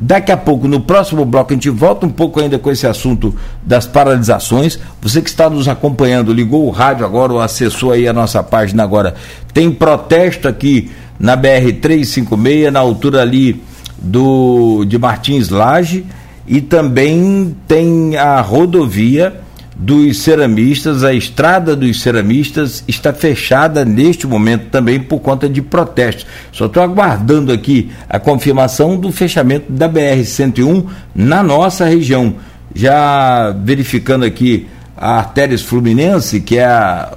Daqui 0.01 0.31
a 0.31 0.37
pouco, 0.37 0.69
no 0.69 0.81
próximo 0.81 1.25
bloco, 1.25 1.53
a 1.53 1.55
gente 1.55 1.71
volta 1.71 2.07
um 2.07 2.11
pouco 2.11 2.39
ainda 2.39 2.57
com 2.59 2.71
esse 2.71 2.87
assunto 2.87 3.35
das 3.65 3.85
paralisações. 3.85 4.79
Você 5.03 5.21
que 5.21 5.29
está 5.29 5.51
nos 5.51 5.67
acompanhando, 5.67 6.33
ligou 6.33 6.67
o 6.67 6.71
rádio 6.71 7.05
agora 7.05 7.33
ou 7.33 7.41
acessou 7.41 7.91
aí 7.91 8.07
a 8.07 8.13
nossa 8.13 8.43
página 8.43 8.85
agora. 8.85 9.15
Tem 9.53 9.73
protesto 9.73 10.47
aqui 10.47 10.91
na 11.19 11.35
BR 11.35 11.73
356, 11.81 12.73
na 12.73 12.79
altura 12.79 13.23
ali 13.23 13.61
do 14.01 14.85
de 14.85 14.97
Martins 14.97 15.49
Lage 15.49 16.07
e 16.47 16.61
também 16.61 17.57
tem 17.67 18.17
a 18.17 18.41
rodovia 18.41 19.41
dos 19.79 20.19
ceramistas, 20.19 21.05
a 21.05 21.15
estrada 21.15 21.77
dos 21.77 22.01
ceramistas 22.01 22.83
está 22.89 23.13
fechada 23.13 23.85
neste 23.85 24.27
momento 24.27 24.71
também 24.71 24.99
por 24.99 25.21
conta 25.21 25.49
de 25.49 25.63
protestos. 25.63 26.27
Só 26.51 26.67
estou 26.67 26.83
aguardando 26.83 27.53
aqui 27.53 27.89
a 28.09 28.19
confirmação 28.19 28.97
do 28.97 29.13
fechamento 29.13 29.71
da 29.71 29.89
BR-101 29.89 30.85
na 31.15 31.45
nossa 31.45 31.85
região. 31.85 32.35
Já 32.75 33.53
verificando 33.53 34.25
aqui 34.25 34.67
a 34.97 35.19
Artérias 35.19 35.63
Fluminense, 35.63 36.41
que 36.41 36.59
é 36.59 36.67
a, 36.67 37.17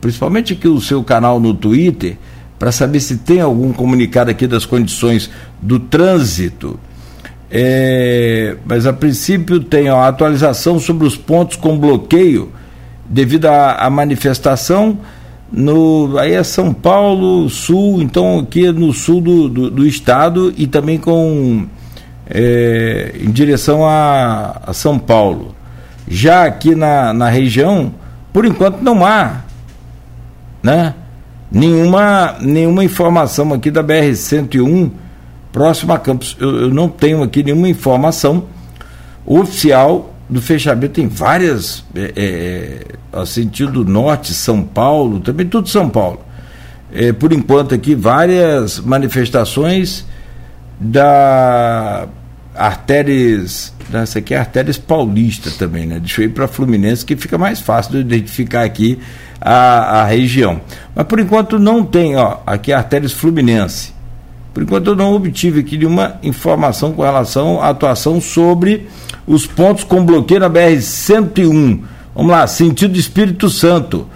principalmente 0.00 0.52
aqui 0.52 0.68
o 0.68 0.80
seu 0.80 1.02
canal 1.02 1.40
no 1.40 1.54
Twitter, 1.54 2.16
para 2.56 2.70
saber 2.70 3.00
se 3.00 3.16
tem 3.16 3.40
algum 3.40 3.72
comunicado 3.72 4.30
aqui 4.30 4.46
das 4.46 4.64
condições 4.64 5.28
do 5.60 5.80
trânsito. 5.80 6.78
É, 7.50 8.56
mas 8.64 8.86
a 8.86 8.92
princípio 8.92 9.60
tem 9.60 9.88
a 9.88 10.08
atualização 10.08 10.78
sobre 10.80 11.06
os 11.06 11.16
pontos 11.16 11.56
com 11.56 11.78
bloqueio 11.78 12.52
devido 13.08 13.46
à, 13.46 13.88
manifestação. 13.88 14.98
No, 15.50 16.18
aí 16.18 16.32
é 16.32 16.42
São 16.42 16.72
Paulo, 16.74 17.48
Sul, 17.48 18.02
então 18.02 18.40
aqui 18.40 18.70
no 18.72 18.92
sul 18.92 19.20
do, 19.20 19.48
do, 19.48 19.70
do 19.70 19.86
estado 19.86 20.52
e 20.56 20.66
também 20.66 20.98
com 20.98 21.66
é, 22.28 23.14
em 23.20 23.30
direção 23.30 23.86
a, 23.86 24.60
a, 24.66 24.72
São 24.72 24.98
Paulo. 24.98 25.54
Já 26.08 26.44
aqui 26.44 26.74
na, 26.74 27.12
na 27.12 27.28
região, 27.28 27.94
por 28.32 28.44
enquanto 28.44 28.82
não 28.82 29.04
há, 29.04 29.42
né? 30.62 30.94
nenhuma, 31.50 32.36
nenhuma 32.40 32.84
informação 32.84 33.52
aqui 33.52 33.70
da 33.70 33.82
BR-101 33.82 34.90
próximo 35.56 35.94
a 35.94 35.98
Campos. 35.98 36.36
Eu, 36.38 36.64
eu, 36.64 36.70
não 36.70 36.86
tenho 36.86 37.22
aqui 37.22 37.42
nenhuma 37.42 37.66
informação 37.66 38.44
oficial 39.24 40.14
do 40.28 40.42
fechamento. 40.42 40.92
Tem 40.92 41.08
várias, 41.08 41.82
é, 41.94 42.12
é, 42.14 42.80
ao 43.10 43.24
sentido 43.24 43.82
norte, 43.82 44.34
São 44.34 44.62
Paulo, 44.62 45.18
também 45.18 45.46
tudo 45.46 45.66
São 45.66 45.88
Paulo. 45.88 46.20
É, 46.92 47.10
por 47.10 47.32
enquanto 47.32 47.74
aqui, 47.74 47.94
várias 47.94 48.78
manifestações 48.78 50.04
da 50.78 52.06
artérias, 52.54 53.72
essa 53.94 54.18
aqui 54.18 54.34
é 54.34 54.38
artérias 54.38 54.76
paulista 54.76 55.50
também, 55.52 55.86
né? 55.86 55.98
Deixa 55.98 56.20
eu 56.20 56.26
ir 56.26 56.28
para 56.28 56.46
Fluminense 56.46 57.04
que 57.04 57.16
fica 57.16 57.38
mais 57.38 57.60
fácil 57.60 57.92
de 57.92 58.00
identificar 58.00 58.62
aqui 58.62 58.98
a, 59.40 60.02
a 60.02 60.04
região. 60.04 60.60
Mas 60.94 61.06
por 61.06 61.18
enquanto 61.18 61.58
não 61.58 61.82
tem, 61.82 62.14
ó, 62.14 62.40
aqui 62.46 62.74
artérias 62.74 63.12
Fluminense. 63.12 63.95
Por 64.56 64.62
enquanto 64.62 64.86
eu 64.86 64.96
não 64.96 65.12
obtive 65.12 65.60
aqui 65.60 65.76
nenhuma 65.76 66.14
informação 66.22 66.90
com 66.90 67.02
relação 67.02 67.60
à 67.60 67.68
atuação 67.68 68.22
sobre 68.22 68.88
os 69.26 69.46
pontos 69.46 69.84
com 69.84 70.02
bloqueio 70.02 70.40
na 70.40 70.48
BR-101. 70.48 71.82
Vamos 72.14 72.32
lá, 72.32 72.46
sentido 72.46 72.98
Espírito 72.98 73.50
Santo. 73.50 74.08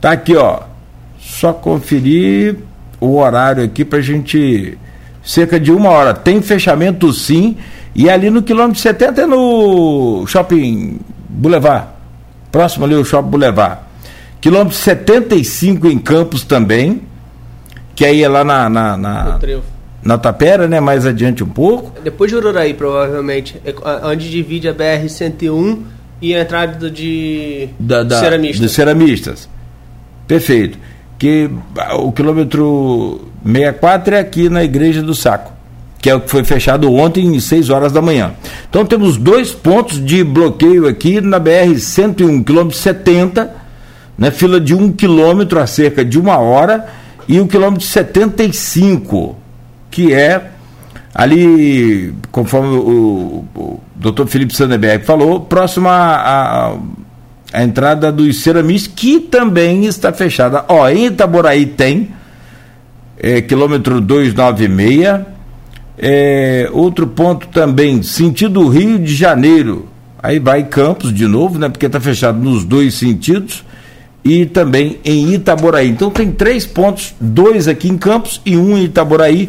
Tá 0.00 0.12
aqui, 0.12 0.36
ó. 0.36 0.60
Só 1.18 1.52
conferir 1.52 2.58
o 3.00 3.16
horário 3.16 3.64
aqui 3.64 3.84
para 3.84 3.98
a 3.98 4.00
gente. 4.00 4.78
Cerca 5.20 5.58
de 5.58 5.72
uma 5.72 5.88
hora. 5.88 6.14
Tem 6.14 6.40
fechamento 6.42 7.12
sim. 7.12 7.56
E 7.92 8.08
ali 8.08 8.30
no 8.30 8.40
quilômetro 8.40 8.80
70 8.80 9.22
é 9.22 9.26
no 9.26 10.24
Shopping 10.28 11.00
Boulevard. 11.28 11.88
Próximo 12.52 12.84
ali 12.84 12.94
o 12.94 13.04
Shopping 13.04 13.30
Boulevard. 13.30 13.80
Quilômetro 14.40 14.76
75 14.76 15.88
em 15.88 15.98
Campos 15.98 16.44
também, 16.44 17.02
que 17.96 18.04
aí 18.04 18.22
é 18.22 18.28
lá 18.28 18.44
na. 18.44 18.68
na, 18.68 18.96
na, 18.96 19.38
na 20.02 20.16
Tapera, 20.18 20.68
né? 20.68 20.80
Mais 20.80 21.06
adiante 21.06 21.42
um 21.42 21.48
pouco. 21.48 21.92
Depois 22.02 22.30
de 22.30 22.36
Ururaí, 22.36 22.74
provavelmente. 22.74 23.60
É, 23.64 23.74
onde 24.06 24.30
divide 24.30 24.68
a 24.68 24.74
BR-101 24.74 25.78
e 26.20 26.34
a 26.34 26.40
entrada 26.40 26.90
de 26.90 27.68
da, 27.78 28.02
da, 28.02 28.18
ceramistas. 28.18 28.60
Dos 28.60 28.72
ceramistas. 28.72 29.48
Perfeito. 30.26 30.78
Que 31.18 31.50
o 31.98 32.12
quilômetro 32.12 33.28
64 33.44 34.14
é 34.14 34.20
aqui 34.20 34.48
na 34.48 34.62
Igreja 34.62 35.02
do 35.02 35.14
Saco, 35.14 35.52
que 36.00 36.08
é 36.08 36.14
o 36.14 36.20
que 36.20 36.30
foi 36.30 36.44
fechado 36.44 36.92
ontem 36.92 37.36
às 37.36 37.44
6 37.44 37.70
horas 37.70 37.92
da 37.92 38.00
manhã. 38.00 38.34
Então 38.70 38.86
temos 38.86 39.16
dois 39.16 39.50
pontos 39.50 40.04
de 40.04 40.22
bloqueio 40.22 40.86
aqui 40.86 41.20
na 41.20 41.40
BR-101, 41.40 42.44
quilômetro 42.44 42.78
70 42.78 43.68
né, 44.18 44.32
fila 44.32 44.60
de 44.60 44.74
um 44.74 44.90
quilômetro 44.90 45.60
a 45.60 45.66
cerca 45.66 46.04
de 46.04 46.18
uma 46.18 46.38
hora, 46.38 46.88
e 47.28 47.38
o 47.38 47.46
quilômetro 47.46 47.86
75, 47.86 49.36
que 49.98 50.14
é 50.14 50.50
ali, 51.12 52.14
conforme 52.30 52.76
o, 52.76 53.44
o 53.52 53.80
doutor 53.96 54.28
Felipe 54.28 54.54
Sanderberg 54.54 55.04
falou, 55.04 55.40
próximo 55.40 55.88
à, 55.88 56.76
entrada 57.52 58.12
dos 58.12 58.40
ceramistas, 58.40 58.92
que 58.94 59.18
também 59.18 59.86
está 59.86 60.12
fechada. 60.12 60.64
Ó, 60.68 60.88
em 60.88 61.06
Itaboraí 61.06 61.66
tem, 61.66 62.10
é, 63.20 63.40
quilômetro 63.40 64.00
296, 64.00 65.26
é, 65.98 66.68
outro 66.72 67.08
ponto 67.08 67.48
também, 67.48 68.00
sentido 68.04 68.68
Rio 68.68 69.00
de 69.00 69.16
Janeiro, 69.16 69.88
aí 70.22 70.38
vai 70.38 70.62
Campos 70.62 71.12
de 71.12 71.26
novo, 71.26 71.58
né, 71.58 71.68
porque 71.68 71.86
está 71.86 71.98
fechado 71.98 72.38
nos 72.38 72.62
dois 72.62 72.94
sentidos, 72.94 73.64
e 74.24 74.46
também 74.46 75.00
em 75.04 75.34
Itaboraí. 75.34 75.88
Então 75.88 76.08
tem 76.08 76.30
três 76.30 76.64
pontos, 76.64 77.14
dois 77.20 77.66
aqui 77.66 77.88
em 77.88 77.98
Campos 77.98 78.40
e 78.46 78.56
um 78.56 78.78
em 78.78 78.84
Itaboraí, 78.84 79.48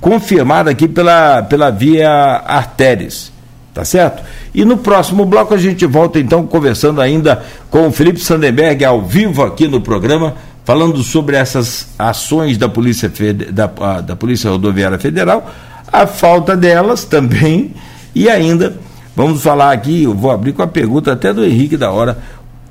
confirmado 0.00 0.70
aqui 0.70 0.88
pela, 0.88 1.42
pela 1.42 1.70
via 1.70 2.10
Artéries. 2.10 3.32
Tá 3.72 3.84
certo? 3.84 4.22
E 4.52 4.64
no 4.64 4.76
próximo 4.76 5.24
bloco 5.24 5.54
a 5.54 5.58
gente 5.58 5.86
volta 5.86 6.18
então 6.18 6.44
conversando 6.44 7.00
ainda 7.00 7.44
com 7.70 7.86
o 7.86 7.92
Felipe 7.92 8.18
Sandenberg 8.18 8.84
ao 8.84 9.02
vivo 9.02 9.44
aqui 9.44 9.68
no 9.68 9.80
programa, 9.80 10.34
falando 10.64 11.02
sobre 11.04 11.36
essas 11.36 11.88
ações 11.96 12.58
da 12.58 12.68
Polícia, 12.68 13.10
da, 13.52 14.00
da 14.00 14.16
Polícia 14.16 14.50
Rodoviária 14.50 14.98
Federal, 14.98 15.48
a 15.92 16.06
falta 16.06 16.56
delas 16.56 17.04
também, 17.04 17.72
e 18.12 18.28
ainda 18.28 18.76
vamos 19.14 19.42
falar 19.42 19.72
aqui, 19.72 20.02
eu 20.02 20.14
vou 20.14 20.32
abrir 20.32 20.52
com 20.52 20.62
a 20.62 20.66
pergunta 20.66 21.12
até 21.12 21.32
do 21.32 21.44
Henrique 21.44 21.76
da 21.76 21.92
hora, 21.92 22.18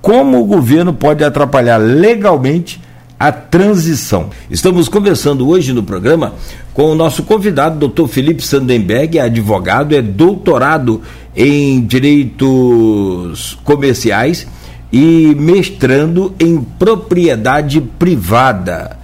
como 0.01 0.41
o 0.41 0.45
governo 0.45 0.93
pode 0.93 1.23
atrapalhar 1.23 1.77
legalmente 1.77 2.81
a 3.19 3.31
transição. 3.33 4.29
Estamos 4.49 4.87
conversando 4.87 5.47
hoje 5.49 5.73
no 5.73 5.83
programa 5.83 6.33
com 6.73 6.85
o 6.85 6.95
nosso 6.95 7.23
convidado, 7.23 7.89
Dr. 7.89 8.07
Felipe 8.07 8.41
Sandenberg, 8.41 9.19
advogado, 9.19 9.93
é 9.93 10.01
doutorado 10.01 11.01
em 11.35 11.81
direitos 11.81 13.57
comerciais 13.65 14.47
e 14.91 15.35
mestrando 15.35 16.33
em 16.39 16.61
propriedade 16.61 17.81
privada. 17.81 18.97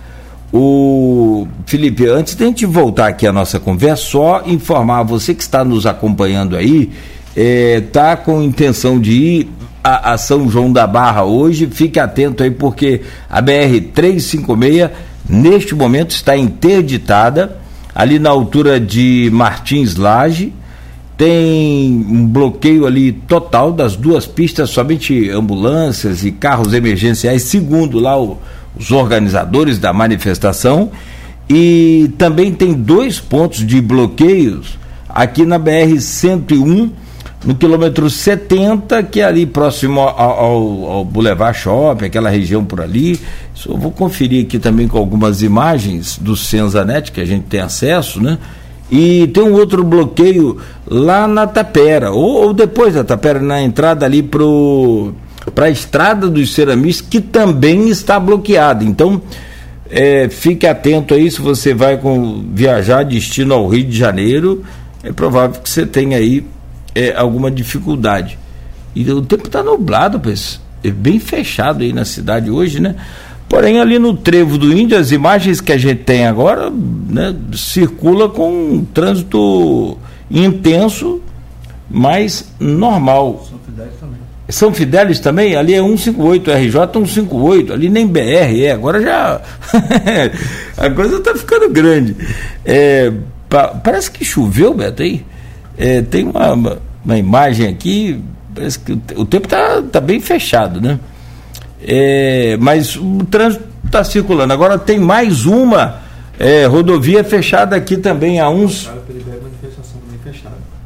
O 0.54 1.46
Felipe, 1.66 2.08
antes 2.08 2.36
de 2.36 2.44
a 2.46 2.48
gente 2.48 2.66
voltar 2.66 3.08
aqui 3.08 3.28
à 3.28 3.34
nossa 3.34 3.60
conversa, 3.60 4.04
só 4.04 4.44
informar 4.46 5.04
você 5.04 5.34
que 5.36 5.44
está 5.44 5.66
nos 5.66 5.86
acompanhando 5.86 6.56
aí, 6.56 6.90
está 7.36 8.12
é, 8.12 8.16
com 8.16 8.42
intenção 8.42 8.98
de 8.98 9.12
ir 9.12 9.50
a, 9.86 10.14
a 10.14 10.18
São 10.18 10.50
João 10.50 10.74
da 10.74 10.88
Barra 10.88 11.24
hoje. 11.24 11.68
Fique 11.68 12.00
atento 12.00 12.42
aí, 12.42 12.50
porque 12.50 13.02
a 13.30 13.42
BR-356, 13.42 14.90
neste 15.30 15.76
momento, 15.76 16.12
está 16.12 16.36
interditada 16.36 17.58
ali 17.94 18.18
na 18.18 18.30
altura 18.30 18.80
de 18.80 19.30
Martins 19.32 19.96
Laje 19.96 20.52
tem 21.18 22.06
um 22.10 22.28
bloqueio 22.28 22.86
ali 22.86 23.14
total 23.14 23.72
das 23.72 23.96
duas 23.96 24.26
pistas, 24.26 24.70
somente 24.70 25.30
ambulâncias 25.30 26.26
e 26.26 26.32
carros 26.32 26.74
emergenciais, 26.74 27.44
segundo 27.44 28.00
lá 28.00 28.22
o, 28.22 28.38
os 28.78 28.92
organizadores 28.92 29.80
da 29.80 29.94
manifestação. 29.94 30.92
E 31.50 32.12
também 32.18 32.52
tem 32.52 32.74
dois 32.74 33.20
pontos 33.20 33.66
de 33.66 33.80
bloqueios 33.80 34.78
aqui 35.08 35.46
na 35.46 35.58
BR-101, 35.58 36.90
no 37.46 37.54
quilômetro 37.54 38.10
70, 38.10 39.04
que 39.04 39.22
é 39.22 39.26
ali 39.26 39.46
próximo 39.46 40.02
ao, 40.02 40.20
ao, 40.20 40.86
ao 40.92 41.06
Boulevard 41.06 41.58
Shopping, 41.58 42.06
aquela 42.06 42.30
região 42.30 42.66
por 42.66 42.82
ali. 42.82 43.20
Vou 43.68 43.92
conferir 43.92 44.46
aqui 44.46 44.58
também 44.58 44.88
com 44.88 44.98
algumas 44.98 45.44
imagens 45.44 46.18
do 46.18 46.36
Senzanet, 46.36 47.12
que 47.12 47.22
a 47.22 47.26
gente 47.26 47.44
tem 47.44 47.60
acesso, 47.60 48.22
né? 48.22 48.40
E 48.92 49.28
tem 49.28 49.44
um 49.44 49.54
outro 49.54 49.84
bloqueio 49.84 50.58
lá 50.88 51.28
na 51.28 51.46
Tapera, 51.46 52.12
ou, 52.12 52.46
ou 52.46 52.54
depois 52.54 52.96
da 52.96 53.04
Tapera, 53.04 53.40
na 53.40 53.62
entrada 53.62 54.06
ali 54.06 54.24
para 54.24 55.66
a 55.66 55.70
estrada 55.70 56.28
dos 56.28 56.54
ceramistas, 56.54 57.08
que 57.08 57.22
também 57.22 57.90
está 57.90 58.20
bloqueada. 58.20 58.84
Então, 58.84 59.22
é, 59.90 60.30
fique 60.30 60.66
atento 60.66 61.14
aí 61.14 61.30
se 61.30 61.42
você 61.42 61.74
vai 61.74 61.98
com, 61.98 62.44
viajar 62.54 63.04
destino 63.04 63.54
ao 63.54 63.68
Rio 63.68 63.86
de 63.86 63.98
Janeiro, 63.98 64.64
é 65.04 65.12
provável 65.12 65.62
que 65.62 65.70
você 65.70 65.86
tenha 65.86 66.18
aí 66.18 66.44
é, 66.96 67.14
alguma 67.16 67.52
dificuldade. 67.52 68.40
E 68.96 69.12
o 69.12 69.22
tempo 69.22 69.48
está 69.48 69.62
nublado, 69.62 70.20
pois, 70.20 70.60
é 70.82 70.90
bem 70.90 71.20
fechado 71.20 71.84
aí 71.84 71.92
na 71.92 72.06
cidade 72.06 72.50
hoje, 72.50 72.80
né? 72.80 72.96
Porém, 73.50 73.80
ali 73.80 74.00
no 74.00 74.16
trevo 74.16 74.58
do 74.58 74.74
Índio, 74.74 74.98
as 74.98 75.12
imagens 75.12 75.62
que 75.62 75.72
a 75.72 75.78
gente 75.78 76.04
tem 76.04 76.26
agora 76.26 76.70
né, 76.70 77.36
circula 77.54 78.28
com 78.28 78.50
um 78.50 78.86
trânsito 78.86 79.98
intenso, 80.32 81.22
mas 81.90 82.52
normal. 82.60 83.46
São 83.48 83.60
Fidélis 83.60 83.94
também. 84.00 84.20
São 84.50 84.74
Fidélis 84.74 85.20
também? 85.20 85.56
Ali 85.56 85.74
é 85.74 85.82
158, 85.82 86.52
RJ 86.52 86.72
158, 86.72 87.74
ali 87.74 87.90
nem 87.90 88.08
BR 88.08 88.64
é, 88.64 88.72
agora 88.72 89.02
já. 89.02 89.42
a 90.78 90.90
coisa 90.90 91.18
está 91.18 91.36
ficando 91.36 91.70
grande. 91.70 92.16
É, 92.64 93.12
pa, 93.48 93.68
parece 93.68 94.10
que 94.10 94.26
choveu, 94.26 94.74
Beto, 94.74 95.04
aí. 95.04 95.24
É, 95.78 96.02
tem 96.02 96.28
uma, 96.28 96.80
uma, 97.04 97.18
imagem 97.18 97.68
aqui, 97.68 98.22
parece 98.54 98.80
que 98.80 98.94
o, 98.94 99.02
o 99.18 99.26
tempo 99.26 99.46
está 99.46 99.82
tá 99.82 100.00
bem 100.00 100.20
fechado, 100.20 100.80
né? 100.80 101.00
É, 101.82 102.58
mas 102.60 102.96
o 102.96 103.20
trânsito 103.30 103.64
está 103.86 104.04
circulando. 104.04 104.54
Agora 104.54 104.78
tem 104.78 105.00
mais 105.00 105.46
uma 105.46 106.00
é, 106.40 106.66
rodovia 106.66 107.24
fechada 107.24 107.76
aqui 107.76 107.98
também 107.98 108.40
a 108.40 108.50
uns. 108.50 108.90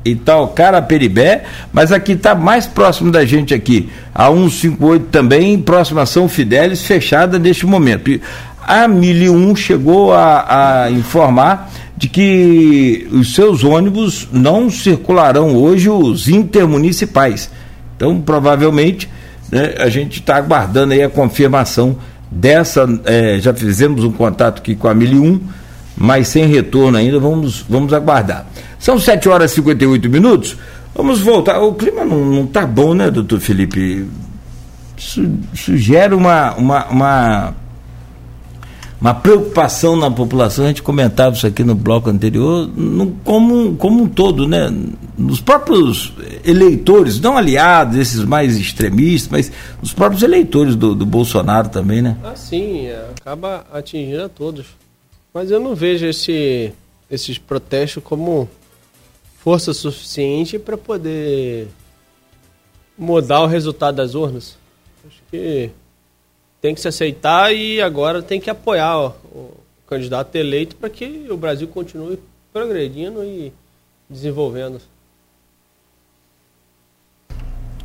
E 0.04 0.16
tal, 0.16 0.48
Caraperibé, 0.50 1.44
mas 1.74 1.92
aqui 1.92 2.14
está 2.14 2.34
mais 2.34 2.66
próximo 2.66 3.12
da 3.12 3.26
gente 3.26 3.54
aqui, 3.54 3.90
a 4.16 4.28
158 4.28 5.08
também, 5.08 5.62
próxima 5.62 6.06
São 6.06 6.30
Fidélis, 6.30 6.84
fechada 6.84 7.38
neste 7.38 7.66
momento. 7.66 8.10
E 8.10 8.22
a 8.66 8.88
1001 8.88 9.56
chegou 9.58 10.14
a, 10.14 10.84
a 10.84 10.92
informar 10.92 11.70
de 12.00 12.08
que 12.08 13.10
os 13.12 13.36
seus 13.36 13.62
ônibus 13.62 14.26
não 14.32 14.70
circularão 14.70 15.54
hoje 15.58 15.90
os 15.90 16.30
intermunicipais. 16.30 17.52
Então, 17.98 18.22
provavelmente, 18.22 19.10
né, 19.52 19.76
a 19.78 19.90
gente 19.90 20.22
está 20.22 20.38
aguardando 20.38 20.94
aí 20.94 21.04
a 21.04 21.10
confirmação 21.10 21.98
dessa. 22.32 22.88
É, 23.04 23.38
já 23.42 23.54
fizemos 23.54 24.06
um 24.06 24.14
contato 24.14 24.60
aqui 24.60 24.76
com 24.76 24.88
a 24.88 24.94
1001, 24.94 25.42
mas 25.98 26.30
sem 26.30 26.46
retorno 26.46 26.98
ainda, 26.98 27.20
vamos, 27.20 27.66
vamos 27.68 27.92
aguardar. 27.92 28.48
São 28.80 28.98
7 28.98 29.28
horas 29.28 29.52
e 29.52 29.56
58 29.56 30.10
minutos. 30.10 30.56
Vamos 30.96 31.20
voltar. 31.20 31.60
O 31.60 31.74
clima 31.74 32.06
não 32.06 32.46
está 32.46 32.66
bom, 32.66 32.94
né, 32.94 33.12
doutor 33.12 33.42
Felipe? 33.42 34.08
Gera 35.54 36.16
uma, 36.16 36.54
uma, 36.54 36.86
uma 36.86 37.56
uma 39.00 39.14
preocupação 39.14 39.96
na 39.96 40.12
população, 40.12 40.66
a 40.66 40.68
gente 40.68 40.84
comentava 40.84 41.36
isso 41.36 41.48
aqui 41.48 41.64
no 41.64 41.74
bloco 41.74 42.10
anterior, 42.10 42.68
no, 42.68 43.12
como, 43.24 43.76
como 43.78 44.04
um 44.04 44.10
todo, 44.10 44.46
né? 44.46 44.74
Nos 45.18 45.40
próprios 45.40 46.14
eleitores, 46.44 47.20
não 47.20 47.38
aliados, 47.38 47.98
esses 47.98 48.26
mais 48.26 48.58
extremistas, 48.58 49.32
mas 49.32 49.52
os 49.82 49.94
próprios 49.94 50.22
eleitores 50.22 50.76
do, 50.76 50.94
do 50.94 51.06
Bolsonaro 51.06 51.70
também, 51.70 52.02
né? 52.02 52.18
Ah, 52.24 52.36
sim, 52.36 52.88
é, 52.88 53.10
acaba 53.22 53.66
atingindo 53.72 54.24
a 54.24 54.30
todos. 54.30 54.66
Mas 55.34 55.50
eu 55.50 55.62
não 55.62 55.76
vejo 55.76 56.06
esse, 56.06 56.74
esses 57.10 57.38
protestos 57.38 58.04
como 58.04 58.50
força 59.38 59.74
suficiente 59.74 60.60
para 60.60 60.78
poder 60.78 61.70
mudar 62.98 63.42
o 63.42 63.48
resultado 63.48 63.96
das 63.96 64.14
urnas. 64.14 64.58
Acho 65.08 65.22
que 65.32 65.70
tem 66.62 66.76
que 66.76 66.82
se 66.82 66.88
aceitar 66.88 67.54
e 67.54 67.82
agora 67.82 68.22
tem 68.22 68.40
que 68.40 68.50
apoiar 68.50 68.98
ó, 68.98 69.14
o 69.32 69.52
candidato 69.88 70.36
eleito 70.36 70.76
para 70.76 70.90
que 70.90 71.28
o 71.30 71.38
Brasil 71.38 71.68
continue 71.68 72.20
progredindo 72.52 73.24
e 73.24 73.52
desenvolvendo. 74.10 74.82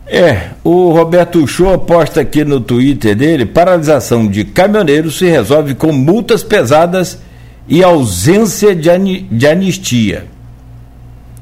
É, 0.07 0.51
o 0.63 0.91
Roberto 0.93 1.47
Show 1.47 1.73
aposta 1.73 2.21
aqui 2.21 2.45
no 2.45 2.61
Twitter 2.61 3.17
dele: 3.17 3.47
paralisação 3.47 4.27
de 4.27 4.45
caminhoneiros 4.45 5.17
se 5.19 5.27
resolve 5.27 5.75
com 5.75 5.93
multas 5.93 6.43
pesadas 6.43 7.19
e 7.67 7.83
ausência 7.83 8.75
de, 8.75 9.47
anistia. 9.47 10.27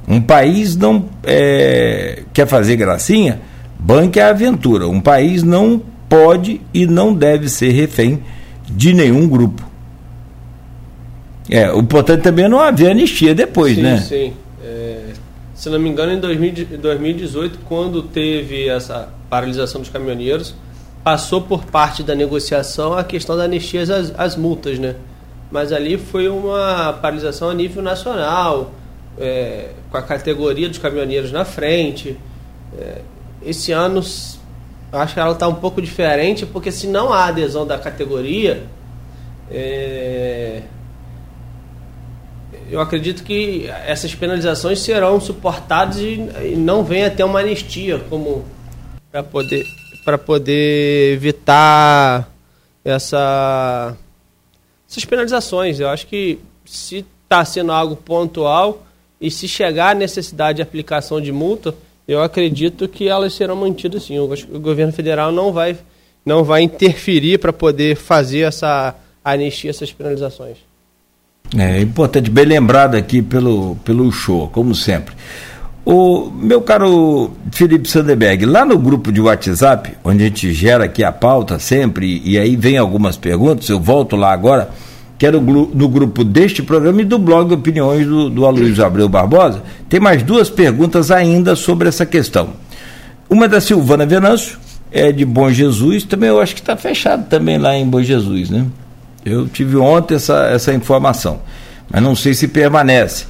Um 0.07 0.21
país 0.21 0.77
não 0.77 1.09
é, 1.25 2.23
quer 2.33 2.47
fazer 2.47 2.77
gracinha, 2.77 3.40
banque 3.79 4.21
a 4.21 4.29
aventura. 4.29 4.87
Um 4.87 5.01
país 5.01 5.42
não 5.42 5.83
pode 6.12 6.61
e 6.75 6.87
não 6.87 7.14
deve 7.14 7.48
ser 7.48 7.70
refém 7.70 8.22
de 8.68 8.92
nenhum 8.92 9.27
grupo. 9.27 9.66
É, 11.48 11.72
o 11.72 11.79
importante 11.79 12.22
também 12.22 12.44
é 12.44 12.48
não 12.48 12.61
haver 12.61 12.90
anistia 12.90 13.35
depois, 13.35 13.77
sim, 13.77 13.83
né? 13.83 13.96
Sim, 13.96 14.35
é, 14.62 15.07
se 15.55 15.70
não 15.70 15.79
me 15.79 15.88
engano, 15.88 16.12
em 16.12 16.20
2018, 16.20 17.61
quando 17.66 18.03
teve 18.03 18.68
essa 18.68 19.09
paralisação 19.31 19.81
dos 19.81 19.88
caminhoneiros, 19.88 20.55
passou 21.03 21.40
por 21.40 21.64
parte 21.64 22.03
da 22.03 22.14
negociação 22.14 22.92
a 22.92 23.03
questão 23.03 23.35
da 23.35 23.44
anistia 23.44 23.81
às, 23.81 24.12
às 24.14 24.37
multas, 24.37 24.79
né? 24.79 24.96
Mas 25.51 25.72
ali 25.72 25.96
foi 25.96 26.29
uma 26.29 26.92
paralisação 26.92 27.48
a 27.48 27.55
nível 27.55 27.83
nacional, 27.83 28.70
é, 29.18 29.70
com 29.90 29.96
a 29.96 30.03
categoria 30.03 30.68
dos 30.68 30.77
caminhoneiros 30.77 31.33
na 31.33 31.46
frente. 31.46 32.18
É, 32.79 33.01
esse 33.44 33.72
ano 33.72 34.03
eu 34.92 34.98
acho 34.98 35.14
que 35.14 35.20
ela 35.20 35.33
está 35.33 35.48
um 35.48 35.55
pouco 35.55 35.81
diferente, 35.81 36.44
porque 36.44 36.70
se 36.70 36.87
não 36.87 37.12
há 37.12 37.26
adesão 37.26 37.66
da 37.66 37.78
categoria, 37.78 38.64
é... 39.50 40.62
eu 42.70 42.78
acredito 42.78 43.24
que 43.24 43.66
essas 43.87 44.14
penalizações 44.14 44.81
serão 44.81 45.18
suportadas 45.18 45.96
e, 45.96 46.20
e 46.52 46.57
não 46.57 46.85
venha 46.85 47.07
até 47.07 47.24
uma 47.24 47.40
anistia 47.40 47.98
como 48.11 48.44
para 49.11 49.22
poder 49.22 49.64
para 50.05 50.18
poder 50.18 51.14
evitar 51.14 52.28
essa 52.85 53.96
essas 54.88 55.05
penalizações. 55.07 55.81
Eu 55.81 55.88
acho 55.88 56.07
que 56.07 56.38
se 56.66 57.07
está 57.22 57.44
sendo 57.44 57.72
algo 57.72 57.96
pontual 57.96 58.85
e 59.18 59.31
se 59.31 59.48
chegar 59.48 59.90
a 59.90 59.94
necessidade 59.94 60.57
de 60.57 60.62
aplicação 60.62 61.20
de 61.20 61.33
multa, 61.33 61.74
eu 62.06 62.22
acredito 62.22 62.88
que 62.88 63.08
elas 63.08 63.32
serão 63.34 63.56
mantidas 63.56 64.04
sim. 64.04 64.18
O 64.18 64.28
governo 64.60 64.92
federal 64.92 65.30
não 65.30 65.52
vai, 65.52 65.76
não 66.24 66.42
vai 66.42 66.62
interferir 66.62 67.38
para 67.38 67.52
poder 67.52 67.96
fazer 67.96 68.40
essa 68.40 68.94
anistia, 69.24 69.70
essas 69.70 69.92
penalizações. 69.92 70.56
É 71.56 71.80
importante, 71.80 72.30
bem 72.30 72.46
lembrado 72.46 72.94
aqui 72.96 73.20
pelo, 73.20 73.76
pelo 73.84 74.10
show, 74.10 74.48
como 74.48 74.74
sempre. 74.74 75.14
O 75.84 76.30
meu 76.30 76.62
caro 76.62 77.32
Felipe 77.50 77.88
Sandeberg, 77.88 78.46
lá 78.46 78.64
no 78.64 78.78
grupo 78.78 79.11
de 79.11 79.20
WhatsApp, 79.20 79.96
onde 80.05 80.22
a 80.22 80.26
gente 80.26 80.53
gera 80.53 80.84
aqui 80.84 81.03
a 81.03 81.11
pauta 81.11 81.59
sempre, 81.59 82.22
e 82.24 82.38
aí 82.38 82.57
vem 82.57 82.78
algumas 82.78 83.16
perguntas, 83.16 83.68
eu 83.68 83.80
volto 83.80 84.14
lá 84.14 84.32
agora 84.32 84.70
que 85.23 85.27
era 85.27 85.41
no 85.41 85.89
grupo 85.89 86.25
deste 86.25 86.64
programa 86.64 87.01
e 87.01 87.05
do 87.05 87.16
blog 87.16 87.55
Opiniões 87.55 88.05
do, 88.05 88.29
do 88.29 88.45
Abreu 88.45 89.09
Barbosa, 89.09 89.62
tem 89.89 90.01
mais 90.01 90.20
duas 90.20 90.51
perguntas 90.51 91.12
ainda 91.12 91.55
sobre 91.55 91.89
essa 91.89 92.05
questão. 92.05 92.55
Uma 93.31 93.45
é 93.45 93.49
da 93.49 93.61
Silvana 93.61 94.05
Venâncio, 94.05 94.59
é 94.91 95.12
de 95.12 95.25
Bom 95.25 95.49
Jesus, 95.49 96.03
também 96.03 96.29
eu 96.29 96.41
acho 96.41 96.57
que 96.57 96.61
está 96.61 96.77
fechado 96.77 97.29
também 97.29 97.57
lá 97.57 97.73
em 97.77 97.87
Bom 97.87 98.03
Jesus, 98.03 98.51
né? 98.51 98.66
Eu 99.25 99.47
tive 99.47 99.77
ontem 99.77 100.16
essa, 100.16 100.49
essa 100.49 100.75
informação, 100.75 101.39
mas 101.89 102.03
não 102.03 102.16
sei 102.16 102.35
se 102.35 102.49
permanece. 102.49 103.27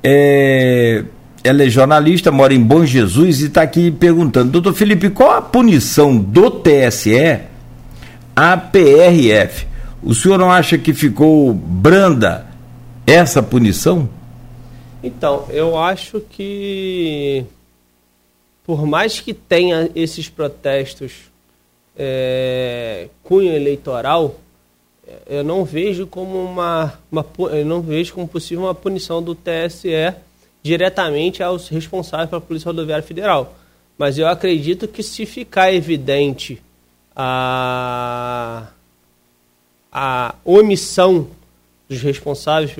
É, 0.00 1.02
ela 1.42 1.64
é 1.64 1.68
jornalista, 1.68 2.30
mora 2.30 2.54
em 2.54 2.62
Bom 2.62 2.86
Jesus 2.86 3.40
e 3.40 3.46
está 3.46 3.62
aqui 3.62 3.90
perguntando, 3.90 4.52
doutor 4.52 4.74
Felipe, 4.74 5.10
qual 5.10 5.32
a 5.32 5.42
punição 5.42 6.16
do 6.16 6.48
TSE 6.52 7.40
à 8.36 8.56
PRF? 8.56 9.71
O 10.02 10.14
senhor 10.14 10.38
não 10.38 10.50
acha 10.50 10.76
que 10.76 10.92
ficou 10.92 11.52
branda 11.54 12.46
essa 13.06 13.42
punição? 13.42 14.08
Então, 15.02 15.46
eu 15.50 15.78
acho 15.78 16.20
que 16.20 17.44
por 18.64 18.86
mais 18.86 19.20
que 19.20 19.34
tenha 19.34 19.90
esses 19.94 20.28
protestos 20.28 21.12
é, 21.96 23.08
cunho 23.22 23.52
eleitoral, 23.52 24.36
eu 25.28 25.42
não 25.42 25.64
vejo 25.64 26.06
como 26.06 26.42
uma, 26.42 26.94
uma 27.10 27.26
eu 27.52 27.66
não 27.66 27.80
vejo 27.80 28.14
como 28.14 28.26
possível 28.28 28.64
uma 28.64 28.74
punição 28.74 29.22
do 29.22 29.34
TSE 29.34 30.14
diretamente 30.62 31.42
aos 31.42 31.68
responsáveis 31.68 32.30
pela 32.30 32.40
Polícia 32.40 32.68
Rodoviária 32.68 33.04
Federal. 33.04 33.54
Mas 33.98 34.16
eu 34.16 34.26
acredito 34.26 34.88
que 34.88 35.02
se 35.02 35.26
ficar 35.26 35.72
evidente 35.72 36.62
a, 37.14 38.68
a 39.92 40.34
omissão 40.44 41.28
dos 41.88 42.00
responsáveis 42.00 42.72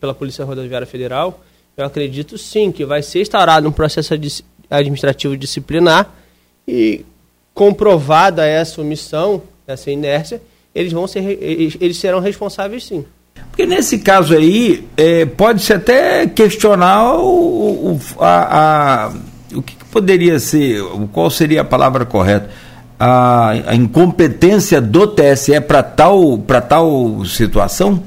pela, 0.00 0.14
Polícia 0.14 0.44
Rodoviária 0.44 0.86
Federal, 0.86 1.44
eu 1.76 1.84
acredito 1.84 2.38
sim 2.38 2.72
que 2.72 2.84
vai 2.84 3.02
ser 3.02 3.20
instaurado 3.20 3.68
um 3.68 3.72
processo 3.72 4.14
administrativo 4.70 5.36
disciplinar 5.36 6.10
e 6.66 7.04
comprovada 7.52 8.46
essa 8.46 8.80
omissão, 8.80 9.42
essa 9.66 9.90
inércia, 9.90 10.40
eles 10.74 10.92
vão 10.92 11.06
ser 11.06 11.20
eles 11.40 11.98
serão 11.98 12.20
responsáveis 12.20 12.84
sim. 12.84 13.04
Porque 13.50 13.66
nesse 13.66 13.98
caso 13.98 14.34
aí, 14.34 14.84
é, 14.96 15.24
pode-se 15.26 15.72
até 15.72 16.26
questionar 16.26 17.14
o, 17.14 17.92
o, 17.92 18.00
a, 18.18 19.06
a, 19.06 19.12
o 19.54 19.62
que, 19.62 19.76
que, 19.76 19.84
poderia 19.84 20.40
ser, 20.40 20.82
qual 21.12 21.30
seria 21.30 21.60
a 21.60 21.64
palavra 21.64 22.04
correta? 22.04 22.50
A, 22.98 23.50
a 23.50 23.74
incompetência 23.74 24.80
do 24.80 25.06
TSE 25.06 25.60
para 25.60 25.82
tal, 25.82 26.38
tal 26.68 27.24
situação? 27.24 28.02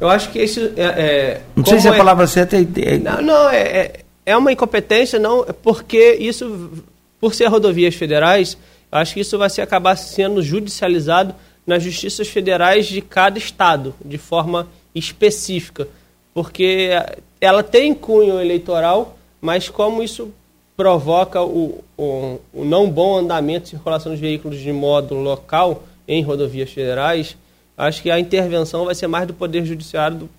Eu 0.00 0.08
acho 0.08 0.30
que 0.30 0.40
isso 0.40 0.60
é. 0.76 0.82
é 0.82 1.40
não 1.56 1.64
sei 1.64 1.80
se 1.80 1.88
a 1.88 1.94
é- 1.94 1.96
palavra 1.96 2.26
certa 2.26 2.56
é. 2.56 2.66
é 2.76 2.98
não, 2.98 3.20
não 3.20 3.50
é, 3.50 3.60
é, 3.60 4.00
é 4.24 4.36
uma 4.36 4.52
incompetência, 4.52 5.18
não, 5.18 5.44
porque 5.62 6.16
isso, 6.20 6.70
por 7.20 7.34
ser 7.34 7.46
rodovias 7.46 7.94
federais, 7.94 8.56
eu 8.92 8.98
acho 8.98 9.14
que 9.14 9.20
isso 9.20 9.36
vai 9.36 9.50
ser, 9.50 9.62
acabar 9.62 9.96
sendo 9.96 10.42
judicializado 10.42 11.34
nas 11.66 11.82
justiças 11.82 12.28
federais 12.28 12.86
de 12.86 13.02
cada 13.02 13.38
estado, 13.38 13.94
de 14.04 14.16
forma 14.16 14.68
específica, 14.94 15.88
porque 16.32 16.90
ela 17.40 17.62
tem 17.62 17.92
cunho 17.92 18.40
eleitoral, 18.40 19.18
mas 19.40 19.68
como 19.68 20.02
isso 20.02 20.32
provoca 20.78 21.42
o, 21.42 21.82
o, 21.96 22.38
o 22.54 22.64
não 22.64 22.88
bom 22.88 23.18
andamento 23.18 23.66
e 23.66 23.70
circulação 23.70 24.12
dos 24.12 24.20
veículos 24.20 24.60
de 24.60 24.72
modo 24.72 25.16
local 25.16 25.82
em 26.06 26.22
rodovias 26.22 26.70
federais, 26.70 27.36
acho 27.76 28.00
que 28.00 28.08
a 28.08 28.20
intervenção 28.20 28.84
vai 28.84 28.94
ser 28.94 29.08
mais 29.08 29.26
do 29.26 29.34
Poder 29.34 29.64
Judiciário 29.64 30.18
do, 30.18 30.30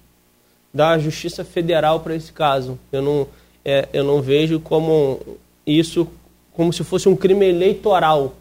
da 0.74 0.98
Justiça 0.98 1.44
Federal 1.44 2.00
para 2.00 2.16
esse 2.16 2.32
caso. 2.32 2.80
Eu 2.90 3.02
não, 3.02 3.28
é, 3.66 3.90
eu 3.92 4.06
não 4.06 4.22
vejo 4.22 4.62
como 4.62 5.20
isso 5.68 6.08
como 6.54 6.72
se 6.72 6.86
fosse 6.86 7.10
um 7.10 7.18
crime 7.18 7.46
eleitoral, 7.46 8.34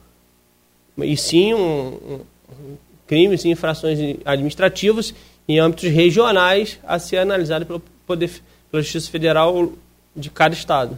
e 0.99 1.17
sim 1.17 1.53
um, 1.53 1.99
um 2.49 2.77
crimes 3.09 3.45
e 3.45 3.49
infrações 3.49 3.99
administrativos 4.25 5.13
em 5.49 5.59
âmbitos 5.59 5.91
regionais 5.91 6.79
a 6.87 7.01
ser 7.01 7.19
analisado 7.19 7.67
pelo 7.67 7.83
poder, 8.07 8.31
pela 8.71 8.83
Justiça 8.85 9.11
Federal 9.11 9.73
de 10.15 10.31
cada 10.31 10.55
estado. 10.55 10.97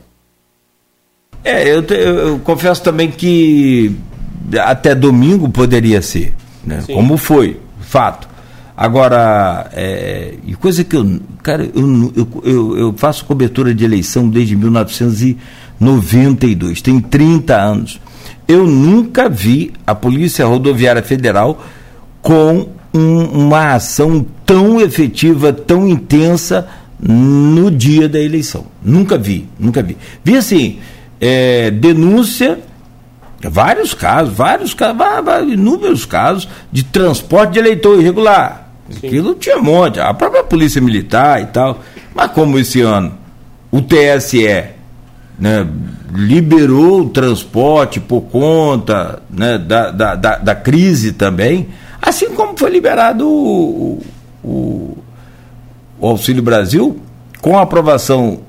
É, 1.45 1.73
eu, 1.73 1.83
te, 1.83 1.95
eu 1.95 2.39
confesso 2.41 2.83
também 2.83 3.11
que 3.11 3.97
até 4.59 4.95
domingo 4.95 5.49
poderia 5.49 6.03
ser, 6.03 6.35
né? 6.65 6.83
como 6.87 7.17
foi 7.17 7.59
fato. 7.81 8.29
Agora, 8.77 9.71
é, 9.73 10.35
e 10.47 10.55
coisa 10.55 10.83
que 10.83 10.97
eu. 10.97 11.21
Cara, 11.43 11.69
eu, 11.75 12.13
eu, 12.43 12.79
eu, 12.79 12.95
faço 12.97 13.27
cobertura 13.27 13.75
de 13.75 13.85
eleição 13.85 14.27
desde 14.29 14.57
1992, 14.57 16.81
tem 16.81 16.99
30 16.99 17.55
anos. 17.55 18.01
Eu 18.49 18.67
nunca 18.67 19.29
vi 19.29 19.71
a 19.87 19.95
Polícia 19.95 20.47
Rodoviária 20.47 21.03
Federal 21.03 21.63
com 22.23 22.69
um, 22.93 23.23
uma 23.25 23.75
ação 23.75 24.27
tão 24.47 24.81
efetiva, 24.81 25.53
tão 25.53 25.87
intensa 25.87 26.67
no 26.99 27.71
dia 27.71 28.09
da 28.09 28.19
eleição. 28.19 28.65
Nunca 28.83 29.19
vi, 29.19 29.47
nunca 29.59 29.83
vi. 29.83 29.99
Vi 30.25 30.37
assim, 30.37 30.79
é, 31.21 31.71
denúncia 31.71 32.59
Vários 33.43 33.95
casos, 33.95 34.35
vários 34.35 34.75
casos, 34.75 34.99
inúmeros 35.51 36.05
casos 36.05 36.47
de 36.71 36.83
transporte 36.83 37.55
de 37.55 37.59
eleitor 37.59 37.99
irregular. 37.99 38.71
Sim. 38.91 39.07
Aquilo 39.07 39.35
tinha 39.35 39.57
um 39.57 39.63
monte, 39.63 39.99
a 39.99 40.13
própria 40.13 40.45
polícia 40.45 40.81
militar 40.81 41.41
e 41.41 41.47
tal. 41.47 41.79
Mas 42.15 42.33
como 42.33 42.59
esse 42.59 42.83
ano 42.83 43.15
o 43.73 43.81
TSE 43.81 44.65
né, 45.39 45.67
liberou 46.13 47.03
o 47.03 47.09
transporte 47.09 47.99
por 47.99 48.23
conta 48.23 49.23
né, 49.31 49.57
da, 49.57 49.91
da, 49.91 50.15
da, 50.17 50.37
da, 50.37 50.55
crise 50.55 51.13
também, 51.13 51.69
assim 52.03 52.35
como 52.35 52.59
foi 52.59 52.69
liberado 52.69 53.27
o, 53.27 54.03
o, 54.45 54.99
o 55.99 56.07
Auxílio 56.07 56.43
Brasil 56.43 57.01
com 57.41 57.57
a 57.57 57.63
aprovação 57.63 58.41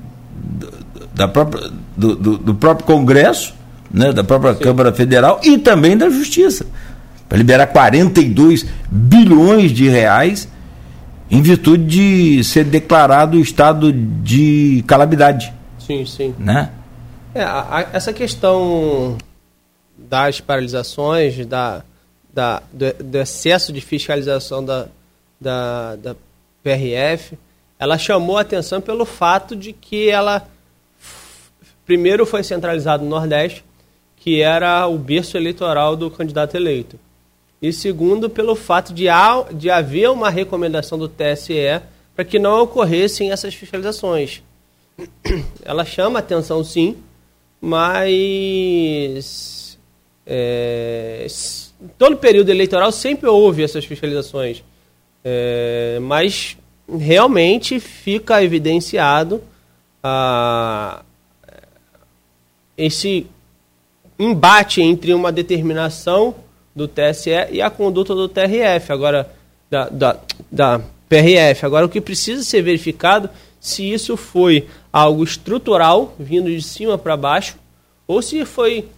da 1.14 1.28
própria, 1.28 1.70
do, 1.96 2.14
do, 2.14 2.38
do 2.38 2.54
próprio 2.54 2.86
Congresso 2.86 3.54
né, 3.92 4.12
da 4.12 4.24
própria 4.24 4.54
Sim. 4.54 4.60
Câmara 4.60 4.92
Federal 4.92 5.40
e 5.44 5.58
também 5.58 5.96
da 5.96 6.08
Justiça, 6.08 6.66
para 7.28 7.36
liberar 7.36 7.66
42 7.66 8.64
bilhões 8.90 9.70
de 9.70 9.88
reais 9.88 10.48
em 11.30 11.42
virtude 11.42 11.84
de 11.84 12.44
ser 12.44 12.64
declarado 12.64 13.38
estado 13.38 13.92
de 13.92 14.82
calamidade. 14.86 15.52
Sim, 15.78 16.04
sim. 16.04 16.34
Né? 16.38 16.70
É, 17.34 17.42
a, 17.42 17.60
a, 17.70 17.86
essa 17.92 18.12
questão 18.12 19.16
das 19.96 20.40
paralisações, 20.40 21.46
da, 21.46 21.82
da, 22.32 22.62
do, 22.72 23.04
do 23.04 23.18
excesso 23.18 23.72
de 23.72 23.80
fiscalização 23.80 24.64
da, 24.64 24.86
da, 25.40 25.96
da 25.96 26.16
PRF, 26.62 27.38
ela 27.78 27.96
chamou 27.96 28.36
a 28.36 28.42
atenção 28.42 28.80
pelo 28.80 29.04
fato 29.04 29.56
de 29.56 29.72
que 29.72 30.08
ela 30.08 30.46
primeiro 31.84 32.24
foi 32.24 32.42
centralizado 32.42 33.04
no 33.04 33.10
Nordeste 33.10 33.62
que 34.22 34.40
era 34.40 34.86
o 34.86 34.96
berço 34.96 35.36
eleitoral 35.36 35.96
do 35.96 36.08
candidato 36.08 36.56
eleito. 36.56 36.96
E 37.60 37.72
segundo, 37.72 38.30
pelo 38.30 38.54
fato 38.54 38.94
de, 38.94 39.06
de 39.52 39.68
haver 39.68 40.10
uma 40.10 40.30
recomendação 40.30 40.96
do 40.96 41.08
TSE 41.08 41.82
para 42.14 42.24
que 42.24 42.38
não 42.38 42.62
ocorressem 42.62 43.32
essas 43.32 43.52
fiscalizações. 43.52 44.40
Ela 45.64 45.84
chama 45.84 46.20
atenção, 46.20 46.62
sim, 46.62 46.98
mas 47.60 49.76
é, 50.24 51.26
todo 51.98 52.16
período 52.16 52.50
eleitoral 52.50 52.92
sempre 52.92 53.28
houve 53.28 53.64
essas 53.64 53.84
fiscalizações. 53.84 54.62
É, 55.24 55.98
mas 56.00 56.56
realmente 56.88 57.80
fica 57.80 58.40
evidenciado 58.40 59.42
a, 60.00 61.02
esse 62.76 63.26
embate 64.18 64.80
entre 64.80 65.12
uma 65.12 65.32
determinação 65.32 66.34
do 66.74 66.88
TSE 66.88 67.30
e 67.50 67.60
a 67.60 67.70
conduta 67.70 68.14
do 68.14 68.28
TRF, 68.28 68.92
agora 68.92 69.30
da, 69.70 69.88
da, 69.88 70.18
da 70.50 70.80
PRF. 71.08 71.66
Agora, 71.66 71.86
o 71.86 71.88
que 71.88 72.00
precisa 72.00 72.42
ser 72.42 72.62
verificado 72.62 73.28
se 73.60 73.92
isso 73.92 74.16
foi 74.16 74.66
algo 74.92 75.22
estrutural, 75.22 76.14
vindo 76.18 76.50
de 76.50 76.62
cima 76.62 76.98
para 76.98 77.16
baixo, 77.16 77.56
ou 78.06 78.20
se 78.20 78.44
foi 78.44 78.88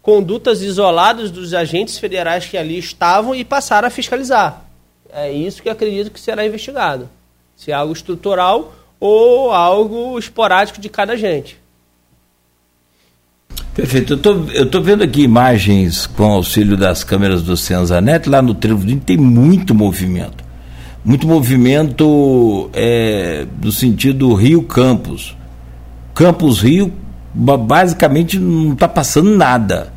condutas 0.00 0.62
isoladas 0.62 1.30
dos 1.30 1.54
agentes 1.54 1.98
federais 1.98 2.46
que 2.46 2.56
ali 2.56 2.78
estavam 2.78 3.34
e 3.34 3.44
passaram 3.44 3.88
a 3.88 3.90
fiscalizar. 3.90 4.64
É 5.10 5.32
isso 5.32 5.62
que 5.62 5.68
acredito 5.68 6.10
que 6.10 6.20
será 6.20 6.46
investigado. 6.46 7.08
Se 7.56 7.70
é 7.70 7.74
algo 7.74 7.92
estrutural 7.92 8.74
ou 8.98 9.52
algo 9.52 10.18
esporádico 10.18 10.80
de 10.80 10.88
cada 10.88 11.12
agente. 11.12 11.58
Perfeito. 13.74 14.20
Eu 14.54 14.66
tô 14.66 14.80
vendo 14.80 15.02
aqui 15.02 15.22
imagens 15.22 16.06
com 16.06 16.24
auxílio 16.30 16.76
das 16.76 17.02
câmeras 17.02 17.42
do 17.42 17.56
Senzanet, 17.56 18.28
lá 18.28 18.40
no 18.40 18.54
Trevo 18.54 18.86
tem 19.00 19.16
muito 19.16 19.74
movimento. 19.74 20.44
Muito 21.04 21.26
movimento 21.26 22.70
é, 22.72 23.44
no 23.60 23.72
sentido 23.72 24.32
Rio 24.32 24.62
Campos. 24.62 25.36
Campos 26.14 26.62
Rio, 26.62 26.92
basicamente 27.34 28.38
não 28.38 28.74
está 28.74 28.86
passando 28.86 29.36
nada. 29.36 29.92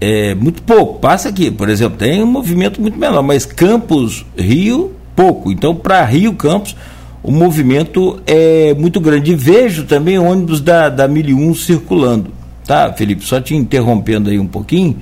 É 0.00 0.36
muito 0.36 0.62
pouco. 0.62 1.00
Passa 1.00 1.28
aqui, 1.30 1.50
por 1.50 1.68
exemplo, 1.68 1.98
tem 1.98 2.22
um 2.22 2.26
movimento 2.26 2.80
muito 2.80 2.96
menor, 2.96 3.22
mas 3.22 3.44
Campos 3.44 4.24
Rio, 4.36 4.94
pouco. 5.16 5.50
Então, 5.50 5.74
para 5.74 6.04
Rio 6.04 6.34
Campos, 6.34 6.76
o 7.24 7.32
movimento 7.32 8.22
é 8.24 8.72
muito 8.74 9.00
grande. 9.00 9.32
E 9.32 9.34
vejo 9.34 9.84
também 9.84 10.16
ônibus 10.16 10.60
da, 10.60 10.88
da 10.88 11.08
1001 11.08 11.54
circulando 11.56 12.37
tá, 12.68 12.92
Felipe? 12.92 13.24
Só 13.24 13.40
te 13.40 13.56
interrompendo 13.56 14.28
aí 14.28 14.38
um 14.38 14.46
pouquinho, 14.46 14.98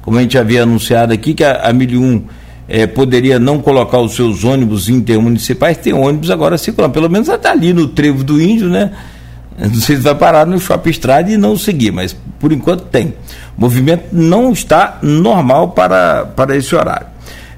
como 0.00 0.16
a 0.16 0.22
gente 0.22 0.38
havia 0.38 0.62
anunciado 0.62 1.12
aqui, 1.12 1.34
que 1.34 1.44
a, 1.44 1.68
a 1.68 1.72
1001 1.72 2.24
é, 2.66 2.86
poderia 2.86 3.38
não 3.38 3.60
colocar 3.60 3.98
os 3.98 4.14
seus 4.14 4.42
ônibus 4.44 4.88
intermunicipais, 4.88 5.76
tem 5.76 5.92
ônibus 5.92 6.30
agora 6.30 6.56
circulando, 6.56 6.94
pelo 6.94 7.10
menos 7.10 7.28
até 7.28 7.50
ali 7.50 7.74
no 7.74 7.86
Trevo 7.88 8.24
do 8.24 8.40
Índio, 8.40 8.70
né? 8.70 8.90
Não 9.58 9.74
sei 9.74 9.96
se 9.96 10.02
vai 10.02 10.14
parar 10.14 10.46
no 10.46 10.58
Shopping 10.58 10.88
Estrada 10.88 11.30
e 11.30 11.36
não 11.36 11.58
seguir, 11.58 11.90
mas 11.90 12.16
por 12.40 12.50
enquanto 12.50 12.84
tem. 12.84 13.08
O 13.56 13.60
movimento 13.60 14.04
não 14.10 14.50
está 14.50 14.98
normal 15.02 15.68
para, 15.72 16.24
para 16.24 16.56
esse 16.56 16.74
horário. 16.74 17.06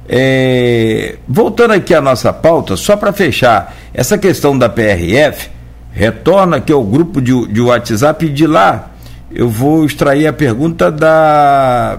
É, 0.08 1.16
voltando 1.28 1.70
aqui 1.70 1.94
à 1.94 2.00
nossa 2.00 2.32
pauta, 2.32 2.76
só 2.76 2.96
para 2.96 3.12
fechar, 3.12 3.74
essa 3.94 4.18
questão 4.18 4.58
da 4.58 4.68
PRF, 4.68 5.48
retorna 5.92 6.56
aqui 6.56 6.72
ao 6.72 6.82
grupo 6.82 7.22
de, 7.22 7.46
de 7.46 7.60
WhatsApp 7.60 8.26
e 8.26 8.28
de 8.28 8.48
lá 8.48 8.90
eu 9.34 9.48
vou 9.48 9.84
extrair 9.84 10.26
a 10.26 10.32
pergunta 10.32 10.90
da 10.90 11.98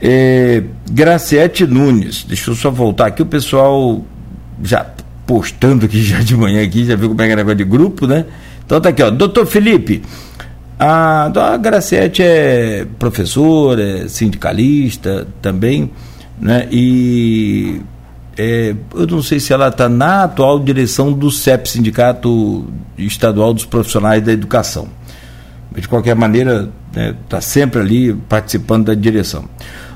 é, 0.00 0.62
Graciete 0.90 1.66
Nunes. 1.66 2.24
Deixa 2.24 2.50
eu 2.50 2.54
só 2.54 2.70
voltar 2.70 3.06
aqui, 3.06 3.22
o 3.22 3.26
pessoal 3.26 4.04
já 4.62 4.84
postando 5.26 5.86
aqui 5.86 6.02
já 6.02 6.18
de 6.18 6.36
manhã 6.36 6.64
aqui, 6.64 6.84
já 6.84 6.96
viu 6.96 7.10
como 7.10 7.22
é 7.22 7.26
que 7.26 7.32
é 7.32 7.36
negócio 7.36 7.56
de 7.56 7.64
grupo, 7.64 8.06
né? 8.06 8.26
Então 8.66 8.80
tá 8.80 8.88
aqui, 8.88 9.02
ó. 9.02 9.10
Doutor 9.10 9.46
Felipe, 9.46 10.02
a, 10.78 11.26
a 11.26 11.56
Graciete 11.56 12.22
é 12.22 12.86
professora, 12.98 14.04
é 14.04 14.08
sindicalista 14.08 15.26
também, 15.40 15.90
né? 16.40 16.66
E 16.70 17.80
é, 18.36 18.74
eu 18.94 19.06
não 19.06 19.22
sei 19.22 19.38
se 19.38 19.52
ela 19.52 19.68
está 19.68 19.88
na 19.88 20.24
atual 20.24 20.58
direção 20.58 21.12
do 21.12 21.30
CEP, 21.30 21.68
Sindicato 21.68 22.66
Estadual 22.98 23.54
dos 23.54 23.64
Profissionais 23.64 24.22
da 24.22 24.32
Educação. 24.32 24.88
De 25.76 25.88
qualquer 25.88 26.14
maneira, 26.14 26.70
está 26.88 27.00
né, 27.00 27.14
tá 27.28 27.40
sempre 27.40 27.80
ali 27.80 28.14
participando 28.28 28.86
da 28.86 28.94
direção. 28.94 29.44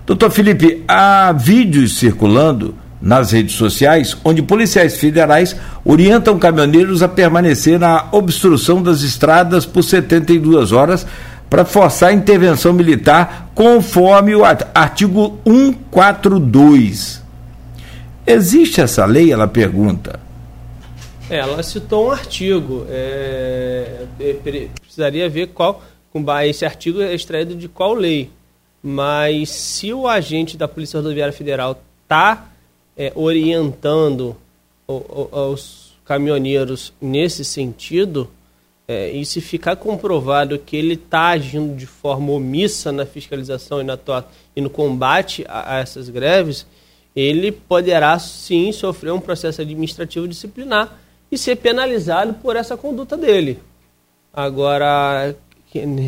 Doutor 0.07 0.31
Felipe, 0.31 0.85
há 0.87 1.33
vídeos 1.33 1.99
circulando 1.99 2.74
nas 3.01 3.33
redes 3.33 3.55
sociais 3.55 4.16
onde 4.24 4.41
policiais 4.43 4.97
federais 4.97 5.57
orientam 5.85 6.39
caminhoneiros 6.39 7.03
a 7.03 7.09
permanecer 7.09 7.79
na 7.79 8.07
obstrução 8.12 8.83
das 8.83 9.03
estradas 9.03 9.66
por 9.66 9.83
72 9.83 10.72
horas 10.72 11.07
para 11.51 11.64
forçar 11.64 12.11
a 12.11 12.12
intervenção 12.12 12.72
militar 12.72 13.51
conforme 13.55 14.35
o 14.35 14.45
artigo 14.45 15.39
142. 15.45 17.22
Existe 18.27 18.81
essa 18.81 19.05
lei? 19.05 19.33
Ela 19.33 19.47
pergunta. 19.47 20.26
É, 21.29 21.39
ela 21.39 21.62
citou 21.62 22.07
um 22.07 22.11
artigo. 22.12 22.87
É, 22.89 24.07
é 24.20 24.68
precisaria 24.81 25.29
ver 25.29 25.49
qual, 25.49 25.83
esse 26.45 26.64
artigo 26.64 27.03
é 27.03 27.14
extraído 27.14 27.57
de 27.57 27.68
qual 27.68 27.95
lei. 27.95 28.31
Mas 28.83 29.51
se 29.51 29.93
o 29.93 30.07
agente 30.07 30.57
da 30.57 30.68
Polícia 30.68 30.99
Rodoviária 30.99 31.33
Federal 31.33 31.81
está 32.05 32.49
é, 32.97 33.12
orientando 33.16 34.37
os 34.87 35.97
caminhoneiros 36.05 36.93
nesse 37.01 37.45
sentido, 37.45 38.31
é, 38.87 39.11
e 39.11 39.27
se 39.27 39.41
ficar 39.41 39.74
comprovado 39.74 40.57
que 40.57 40.77
ele 40.77 40.95
está 40.95 41.31
agindo 41.31 41.74
de 41.74 41.87
forma 41.87 42.31
omissa 42.31 42.93
na 42.93 43.05
fiscalização 43.05 43.81
e, 43.81 43.85
na 43.85 43.99
e 44.55 44.61
no 44.61 44.70
combate 44.70 45.45
a, 45.49 45.74
a, 45.74 45.79
essas 45.81 46.09
greves, 46.09 46.64
ele 47.16 47.51
poderá 47.51 48.16
sim 48.20 48.70
sofrer 48.70 49.12
um 49.12 49.18
processo 49.18 49.61
administrativo 49.61 50.29
disciplinar 50.29 50.97
e 51.31 51.37
ser 51.37 51.57
penalizado 51.57 52.35
por 52.35 52.57
essa 52.57 52.77
conduta 52.77 53.16
dele. 53.16 53.59
Agora, 54.33 55.35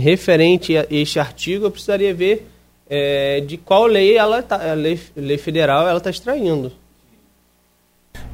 referente 0.03 0.77
a 0.77 0.87
este 0.91 1.19
artigo, 1.19 1.67
eu 1.67 1.71
precisaria 1.71 2.15
ver 2.15 2.47
é, 2.89 3.41
de 3.41 3.57
qual 3.57 3.87
lei 3.87 4.17
ela 4.17 4.43
tá, 4.43 4.71
a 4.71 4.75
lei, 4.75 4.99
lei 5.17 5.39
federal 5.39 5.87
ela 5.89 5.99
está 5.99 6.11
extraindo. 6.11 6.73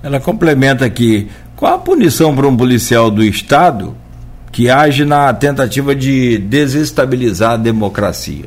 Ela 0.02 0.20
complementa 0.20 0.84
aqui 0.84 1.28
qual 1.56 1.74
a 1.74 1.78
punição 1.78 2.34
para 2.34 2.46
um 2.46 2.56
policial 2.56 3.10
do 3.10 3.22
Estado 3.22 3.96
que 4.52 4.70
age 4.70 5.04
na 5.04 5.32
tentativa 5.32 5.94
de 5.94 6.38
desestabilizar 6.38 7.52
a 7.52 7.56
democracia? 7.56 8.44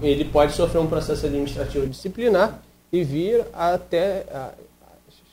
Ele 0.00 0.24
pode 0.24 0.52
sofrer 0.52 0.80
um 0.80 0.86
processo 0.86 1.26
administrativo 1.26 1.86
disciplinar 1.86 2.60
e 2.92 3.02
vir 3.02 3.42
até 3.52 4.24
a, 4.32 4.50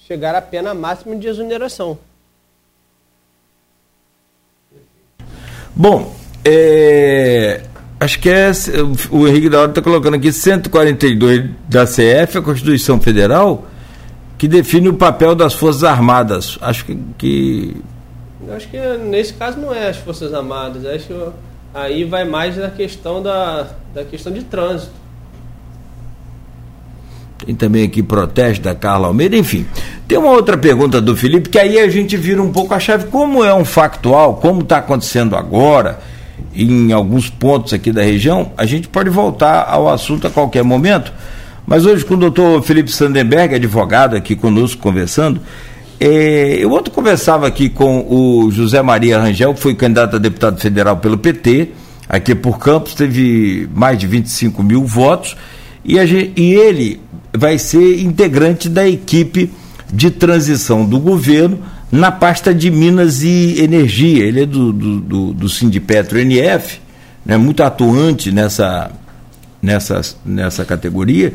chegar 0.07 0.33
à 0.33 0.41
pena 0.41 0.73
máxima 0.73 1.15
de 1.15 1.27
exoneração. 1.27 1.97
Bom, 5.75 6.15
é, 6.43 7.61
acho 7.99 8.19
que 8.19 8.29
é, 8.29 8.51
o 9.11 9.27
Henrique 9.27 9.49
da 9.49 9.59
Hora 9.59 9.71
está 9.71 9.81
colocando 9.81 10.15
aqui 10.15 10.31
142 10.31 11.49
da 11.67 11.85
CF, 11.85 12.37
a 12.37 12.41
Constituição 12.41 12.99
Federal, 13.01 13.65
que 14.37 14.47
define 14.47 14.87
o 14.87 14.93
papel 14.93 15.35
das 15.35 15.53
Forças 15.53 15.83
Armadas. 15.83 16.57
Acho 16.61 16.85
que. 16.85 16.97
que... 17.17 17.81
Acho 18.55 18.69
que 18.69 18.77
nesse 18.99 19.33
caso 19.33 19.59
não 19.59 19.73
é 19.73 19.89
as 19.89 19.97
Forças 19.97 20.33
Armadas, 20.33 20.85
acho 20.85 21.07
que 21.07 21.29
aí 21.73 22.03
vai 22.03 22.23
mais 22.23 22.55
da 22.55 22.69
questão 22.69 23.21
da, 23.21 23.67
da 23.93 24.05
questão 24.05 24.31
de 24.31 24.43
trânsito. 24.43 24.93
Tem 27.43 27.53
também 27.53 27.83
aqui 27.83 28.01
protesto 28.01 28.63
da 28.63 28.73
Carla 28.73 29.07
Almeida, 29.07 29.35
enfim. 29.35 29.65
Tem 30.07 30.17
uma 30.17 30.31
outra 30.31 30.57
pergunta 30.57 31.01
do 31.01 31.15
Felipe, 31.15 31.49
que 31.49 31.59
aí 31.59 31.79
a 31.79 31.89
gente 31.89 32.15
vira 32.15 32.41
um 32.41 32.51
pouco 32.51 32.73
a 32.73 32.79
chave. 32.79 33.05
Como 33.05 33.43
é 33.43 33.53
um 33.53 33.65
factual, 33.65 34.35
como 34.35 34.61
está 34.61 34.77
acontecendo 34.77 35.35
agora, 35.35 35.99
em 36.55 36.93
alguns 36.93 37.29
pontos 37.29 37.73
aqui 37.73 37.91
da 37.91 38.01
região, 38.01 38.51
a 38.57 38.65
gente 38.65 38.87
pode 38.87 39.09
voltar 39.09 39.65
ao 39.69 39.89
assunto 39.89 40.27
a 40.27 40.29
qualquer 40.29 40.63
momento. 40.63 41.11
Mas 41.67 41.85
hoje, 41.85 42.05
com 42.05 42.13
o 42.13 42.17
doutor 42.17 42.61
Felipe 42.61 42.91
Sandenberg, 42.91 43.55
advogado, 43.55 44.15
aqui 44.15 44.35
conosco 44.35 44.81
conversando, 44.81 45.41
é, 45.99 46.57
eu 46.59 46.71
ontem 46.71 46.91
conversava 46.91 47.47
aqui 47.47 47.69
com 47.69 48.05
o 48.07 48.51
José 48.51 48.81
Maria 48.81 49.19
Rangel, 49.19 49.53
que 49.53 49.61
foi 49.61 49.73
candidato 49.73 50.17
a 50.17 50.19
deputado 50.19 50.59
federal 50.59 50.97
pelo 50.97 51.17
PT, 51.17 51.69
aqui 52.07 52.35
por 52.35 52.59
Campos, 52.59 52.93
teve 52.93 53.67
mais 53.73 53.97
de 53.97 54.05
25 54.05 54.61
mil 54.61 54.83
votos, 54.83 55.35
e, 55.85 56.07
gente, 56.07 56.41
e 56.41 56.53
ele 56.53 56.99
vai 57.33 57.57
ser 57.57 58.01
integrante 58.01 58.67
da 58.67 58.87
equipe 58.87 59.51
de 59.93 60.09
transição 60.09 60.85
do 60.85 60.99
governo 60.99 61.59
na 61.91 62.11
pasta 62.11 62.53
de 62.53 62.71
Minas 62.71 63.21
e 63.21 63.61
Energia. 63.61 64.25
Ele 64.25 64.43
é 64.43 64.45
do, 64.45 64.73
do, 64.73 64.99
do, 64.99 65.33
do 65.33 65.49
Sindipetro 65.49 66.17
NF, 66.17 66.79
né, 67.25 67.37
muito 67.37 67.61
atuante 67.61 68.31
nessa, 68.31 68.91
nessa, 69.61 70.01
nessa 70.25 70.65
categoria. 70.65 71.33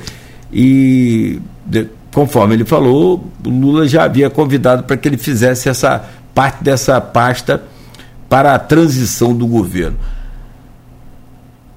E, 0.52 1.40
de, 1.64 1.86
conforme 2.12 2.54
ele 2.54 2.64
falou, 2.64 3.30
Lula 3.44 3.86
já 3.86 4.04
havia 4.04 4.28
convidado 4.28 4.82
para 4.82 4.96
que 4.96 5.08
ele 5.08 5.16
fizesse 5.16 5.68
essa 5.68 6.04
parte 6.34 6.64
dessa 6.64 7.00
pasta 7.00 7.62
para 8.28 8.54
a 8.54 8.58
transição 8.58 9.34
do 9.34 9.46
governo. 9.46 9.96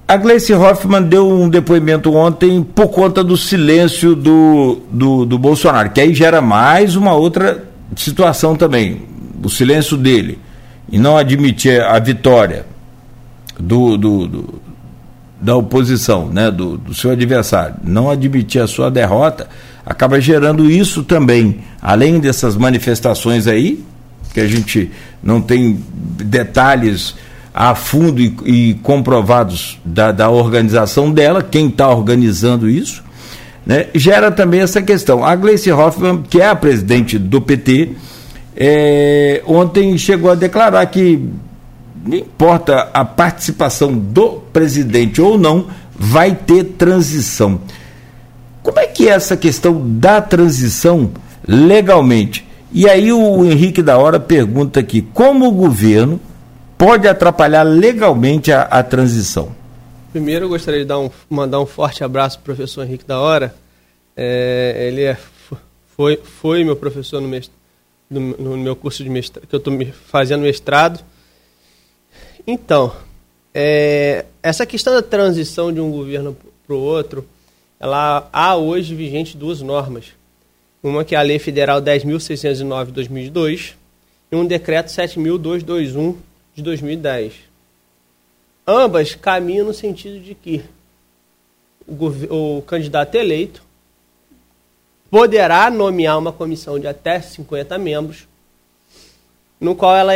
A 0.06 0.18
Gleice 0.18 0.52
Hoffmann 0.52 1.02
deu 1.02 1.26
um 1.26 1.48
depoimento 1.48 2.14
ontem 2.14 2.62
por 2.62 2.88
conta 2.88 3.24
do 3.24 3.38
silêncio 3.38 4.14
do, 4.14 4.78
do, 4.90 5.24
do 5.24 5.38
Bolsonaro, 5.38 5.90
que 5.90 6.00
aí 6.00 6.12
gera 6.12 6.42
mais 6.42 6.94
uma 6.94 7.14
outra 7.14 7.64
situação 7.96 8.54
também. 8.54 9.02
O 9.42 9.48
silêncio 9.48 9.96
dele 9.96 10.38
e 10.92 10.98
não 10.98 11.16
admitir 11.16 11.80
a 11.80 11.98
vitória 11.98 12.66
do, 13.58 13.96
do, 13.96 14.26
do 14.28 14.54
da 15.40 15.56
oposição, 15.56 16.28
né, 16.28 16.50
do, 16.50 16.78
do 16.78 16.94
seu 16.94 17.10
adversário, 17.10 17.76
não 17.82 18.10
admitir 18.10 18.62
a 18.62 18.66
sua 18.66 18.90
derrota, 18.90 19.46
acaba 19.84 20.18
gerando 20.18 20.70
isso 20.70 21.02
também, 21.02 21.60
além 21.82 22.18
dessas 22.18 22.56
manifestações 22.56 23.46
aí, 23.46 23.84
que 24.32 24.40
a 24.40 24.46
gente 24.46 24.90
não 25.22 25.42
tem 25.42 25.78
detalhes 25.92 27.14
a 27.54 27.76
fundo 27.76 28.20
e, 28.20 28.36
e 28.44 28.74
comprovados 28.82 29.78
da, 29.84 30.10
da, 30.10 30.28
organização 30.28 31.12
dela, 31.12 31.40
quem 31.40 31.68
está 31.68 31.88
organizando 31.88 32.68
isso, 32.68 33.04
né, 33.64 33.86
gera 33.94 34.32
também 34.32 34.60
essa 34.60 34.82
questão. 34.82 35.24
A 35.24 35.36
Gleice 35.36 35.70
Hoffmann, 35.70 36.24
que 36.28 36.40
é 36.40 36.48
a 36.48 36.56
presidente 36.56 37.16
do 37.16 37.40
PT, 37.40 37.92
é, 38.56 39.40
ontem 39.46 39.96
chegou 39.96 40.32
a 40.32 40.34
declarar 40.34 40.84
que 40.86 41.28
não 42.04 42.18
importa 42.18 42.90
a 42.92 43.04
participação 43.04 43.96
do 43.96 44.42
presidente 44.52 45.22
ou 45.22 45.38
não, 45.38 45.68
vai 45.96 46.34
ter 46.34 46.64
transição. 46.76 47.60
Como 48.64 48.80
é 48.80 48.86
que 48.86 49.08
é 49.08 49.12
essa 49.12 49.36
questão 49.36 49.80
da 49.98 50.20
transição 50.20 51.10
legalmente? 51.46 52.46
E 52.72 52.88
aí 52.88 53.12
o 53.12 53.44
Henrique 53.44 53.80
da 53.80 53.96
Hora 53.96 54.18
pergunta 54.18 54.80
aqui, 54.80 55.02
como 55.14 55.46
o 55.46 55.52
governo 55.52 56.20
pode 56.84 57.08
atrapalhar 57.08 57.62
legalmente 57.62 58.52
a, 58.52 58.62
a 58.62 58.82
transição? 58.82 59.56
Primeiro, 60.12 60.44
eu 60.44 60.48
gostaria 60.50 60.80
de 60.80 60.86
dar 60.86 60.98
um, 60.98 61.10
mandar 61.30 61.58
um 61.58 61.64
forte 61.64 62.04
abraço 62.04 62.38
para 62.38 62.52
o 62.52 62.56
professor 62.56 62.84
Henrique 62.84 63.06
da 63.06 63.18
Hora. 63.18 63.54
É, 64.14 64.86
ele 64.86 65.02
é, 65.02 65.16
foi, 65.96 66.18
foi 66.18 66.62
meu 66.62 66.76
professor 66.76 67.22
no, 67.22 67.40
no, 68.10 68.20
no 68.36 68.56
meu 68.58 68.76
curso 68.76 69.02
de 69.02 69.08
mestrado, 69.08 69.46
que 69.46 69.54
eu 69.54 69.58
estou 69.58 69.74
fazendo 70.08 70.42
mestrado. 70.42 71.02
Então, 72.46 72.94
é, 73.54 74.26
essa 74.42 74.66
questão 74.66 74.92
da 74.92 75.02
transição 75.02 75.72
de 75.72 75.80
um 75.80 75.90
governo 75.90 76.36
para 76.66 76.76
o 76.76 76.80
outro, 76.80 77.26
ela 77.80 78.28
há 78.30 78.56
hoje 78.56 78.94
vigente 78.94 79.38
duas 79.38 79.62
normas. 79.62 80.08
Uma 80.82 81.02
que 81.02 81.14
é 81.14 81.18
a 81.18 81.22
Lei 81.22 81.38
Federal 81.38 81.80
10.609 81.80 82.86
de 82.86 82.92
2002 82.92 83.74
e 84.30 84.36
um 84.36 84.44
Decreto 84.44 84.88
7.221 84.88 86.14
de 86.54 86.62
2010. 86.62 87.34
Ambas 88.66 89.14
caminham 89.14 89.66
no 89.66 89.74
sentido 89.74 90.20
de 90.20 90.34
que 90.34 90.64
o, 91.86 92.56
o 92.56 92.62
candidato 92.62 93.14
eleito 93.14 93.62
poderá 95.10 95.70
nomear 95.70 96.18
uma 96.18 96.32
comissão 96.32 96.78
de 96.78 96.86
até 96.86 97.20
50 97.20 97.76
membros, 97.78 98.26
no 99.60 99.74
qual 99.74 99.94
ela, 99.94 100.12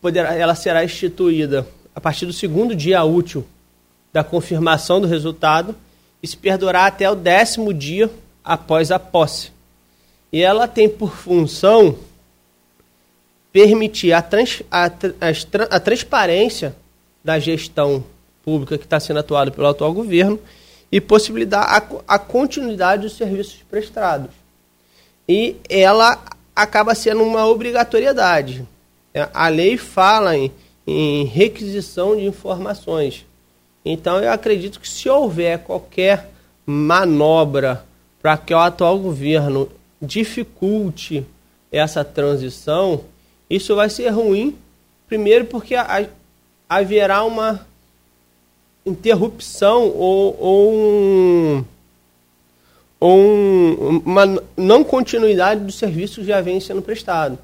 poderá, 0.00 0.34
ela 0.34 0.54
será 0.54 0.84
instituída 0.84 1.66
a 1.94 2.00
partir 2.00 2.24
do 2.24 2.32
segundo 2.32 2.74
dia 2.74 3.02
útil 3.04 3.44
da 4.12 4.22
confirmação 4.22 5.00
do 5.00 5.06
resultado 5.06 5.74
e 6.22 6.26
se 6.26 6.36
perdurar 6.36 6.86
até 6.86 7.10
o 7.10 7.14
décimo 7.14 7.74
dia 7.74 8.10
após 8.44 8.90
a 8.90 8.98
posse. 8.98 9.50
E 10.32 10.42
ela 10.42 10.66
tem 10.66 10.88
por 10.88 11.14
função 11.14 11.98
permitir 13.52 14.12
a, 14.12 14.22
trans, 14.22 14.62
a, 14.70 14.86
a, 14.86 15.76
a 15.76 15.80
transparência 15.80 16.74
da 17.22 17.38
gestão 17.38 18.04
pública 18.42 18.78
que 18.78 18.84
está 18.84 18.98
sendo 18.98 19.20
atuada 19.20 19.50
pelo 19.50 19.68
atual 19.68 19.92
governo 19.92 20.38
e 20.90 21.00
possibilitar 21.00 21.62
a, 21.62 22.14
a 22.14 22.18
continuidade 22.18 23.02
dos 23.02 23.16
serviços 23.16 23.58
prestados. 23.70 24.30
E 25.28 25.56
ela 25.68 26.22
acaba 26.54 26.94
sendo 26.94 27.22
uma 27.22 27.46
obrigatoriedade. 27.46 28.66
A 29.32 29.48
lei 29.48 29.76
fala 29.76 30.36
em, 30.36 30.50
em 30.86 31.24
requisição 31.24 32.16
de 32.16 32.24
informações. 32.24 33.24
Então 33.84 34.18
eu 34.18 34.32
acredito 34.32 34.80
que 34.80 34.88
se 34.88 35.08
houver 35.08 35.58
qualquer 35.60 36.30
manobra 36.64 37.84
para 38.20 38.36
que 38.36 38.54
o 38.54 38.58
atual 38.58 38.98
governo 38.98 39.68
dificulte 40.00 41.26
essa 41.70 42.04
transição, 42.04 43.04
isso 43.54 43.76
vai 43.76 43.90
ser 43.90 44.08
ruim, 44.08 44.56
primeiro 45.06 45.44
porque 45.44 45.74
haverá 46.66 47.22
uma 47.22 47.66
interrupção 48.84 49.90
ou, 49.90 50.36
ou, 50.40 51.64
ou 52.98 53.18
um, 53.18 54.02
uma 54.06 54.42
não 54.56 54.82
continuidade 54.82 55.60
do 55.60 55.70
serviço 55.70 56.22
que 56.22 56.26
já 56.28 56.40
vem 56.40 56.60
sendo 56.60 56.80
prestado. 56.80 57.38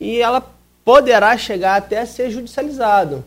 E 0.00 0.20
ela 0.20 0.42
poderá 0.84 1.38
chegar 1.38 1.76
até 1.76 2.00
a 2.00 2.06
ser 2.06 2.30
judicializado. 2.30 3.24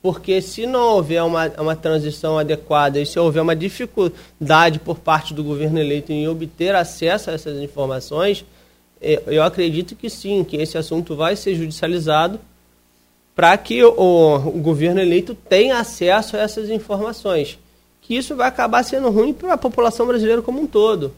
Porque 0.00 0.40
se 0.40 0.66
não 0.66 0.94
houver 0.94 1.20
uma, 1.24 1.48
uma 1.58 1.74
transição 1.74 2.38
adequada 2.38 3.00
e 3.00 3.04
se 3.04 3.18
houver 3.18 3.42
uma 3.42 3.56
dificuldade 3.56 4.78
por 4.78 5.00
parte 5.00 5.34
do 5.34 5.42
governo 5.42 5.80
eleito 5.80 6.12
em 6.12 6.28
obter 6.28 6.76
acesso 6.76 7.28
a 7.28 7.32
essas 7.32 7.60
informações, 7.60 8.44
eu 9.00 9.42
acredito 9.42 9.94
que 9.94 10.08
sim, 10.08 10.42
que 10.44 10.56
esse 10.56 10.78
assunto 10.78 11.14
vai 11.14 11.36
ser 11.36 11.54
judicializado 11.54 12.40
para 13.34 13.56
que 13.58 13.84
o, 13.84 13.92
o, 13.98 14.58
governo 14.62 14.98
eleito 14.98 15.34
tenha 15.34 15.78
acesso 15.78 16.36
a 16.36 16.40
essas 16.40 16.70
informações. 16.70 17.58
Que 18.00 18.16
isso 18.16 18.34
vai 18.34 18.48
acabar 18.48 18.82
sendo 18.82 19.10
ruim 19.10 19.34
para 19.34 19.52
a 19.52 19.58
população 19.58 20.06
brasileira 20.06 20.40
como 20.40 20.62
um 20.62 20.66
todo, 20.66 21.12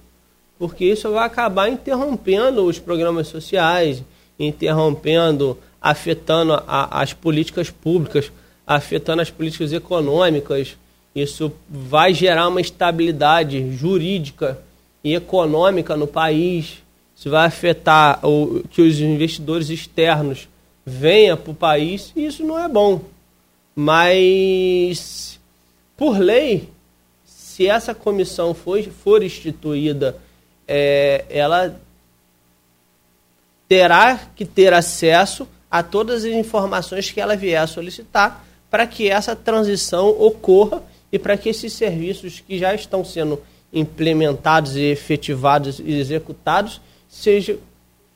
porque 0.59 0.85
isso 0.85 1.09
vai 1.13 1.25
acabar 1.25 1.69
interrompendo 1.69 2.65
os 2.65 2.79
programas 2.81 3.29
sociais, 3.29 4.03
interrompendo, 4.37 5.57
afetando 5.81 6.55
a, 6.67 7.01
as 7.01 7.13
políticas 7.13 7.71
públicas, 7.71 8.33
afetando 8.67 9.23
as 9.23 9.31
políticas 9.31 9.73
econômicas. 9.73 10.77
Isso 11.15 11.53
vai 11.69 12.13
gerar 12.13 12.49
uma 12.49 12.61
estabilidade 12.61 13.77
jurídica 13.77 14.59
e 15.05 15.15
econômica 15.15 15.97
no 15.97 16.07
país. 16.07 16.83
Isso 17.19 17.31
vai 17.31 17.47
afetar 17.47 18.25
o, 18.25 18.63
que 18.71 18.81
os 18.81 19.01
investidores 19.01 19.71
externos 19.71 20.49
venha 20.87 21.37
para 21.37 21.51
o 21.51 21.55
país, 21.55 22.13
isso 22.15 22.45
não 22.45 22.57
é 22.57 22.69
bom. 22.69 23.01
Mas, 23.75 25.41
por 25.97 26.17
lei, 26.17 26.69
se 27.25 27.67
essa 27.67 27.93
comissão 27.93 28.55
for, 28.55 28.81
for 28.85 29.21
instituída, 29.25 30.17
é, 30.67 31.25
ela 31.29 31.81
terá 33.67 34.21
que 34.37 34.45
ter 34.45 34.73
acesso 34.73 35.49
a 35.69 35.83
todas 35.83 36.25
as 36.25 36.33
informações 36.33 37.11
que 37.11 37.21
ela 37.21 37.35
vier 37.35 37.61
a 37.61 37.67
solicitar 37.67 38.47
para 38.71 38.87
que 38.87 39.11
essa 39.11 39.35
transição 39.35 40.09
ocorra 40.09 40.85
e 41.11 41.19
para 41.19 41.37
que 41.37 41.49
esses 41.49 41.73
serviços 41.73 42.39
que 42.39 42.59
já 42.61 42.73
estão 42.75 43.05
sendo 43.05 43.43
implementados 43.73 44.77
e 44.77 44.83
efetivados 44.83 45.81
e 45.81 45.99
executados 45.99 46.81
seja 47.09 47.59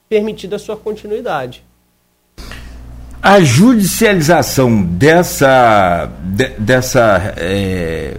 permitida 0.08 0.56
a 0.56 0.58
sua 0.58 0.76
continuidade. 0.76 1.64
A 3.22 3.40
judicialização 3.40 4.82
dessa, 4.82 6.10
de, 6.22 6.48
dessa 6.58 7.34
é, 7.36 8.18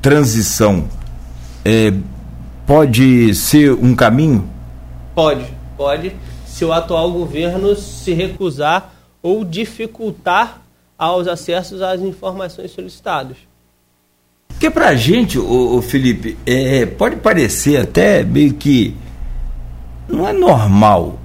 transição 0.00 0.88
é, 1.64 1.92
pode 2.66 3.34
ser 3.34 3.72
um 3.72 3.94
caminho? 3.94 4.48
Pode, 5.14 5.46
pode, 5.76 6.12
se 6.44 6.64
o 6.64 6.72
atual 6.72 7.12
governo 7.12 7.76
se 7.76 8.12
recusar 8.12 8.92
ou 9.22 9.44
dificultar 9.44 10.60
aos 10.98 11.28
acessos 11.28 11.80
às 11.80 12.00
informações 12.00 12.72
solicitadas. 12.72 13.36
Porque 14.48 14.70
para 14.70 14.88
a 14.88 14.94
gente, 14.94 15.38
o, 15.38 15.80
Felipe, 15.82 16.36
é, 16.46 16.86
pode 16.86 17.16
parecer 17.16 17.78
até 17.78 18.22
meio 18.22 18.54
que 18.54 18.94
não 20.12 20.28
é 20.28 20.32
normal 20.32 21.18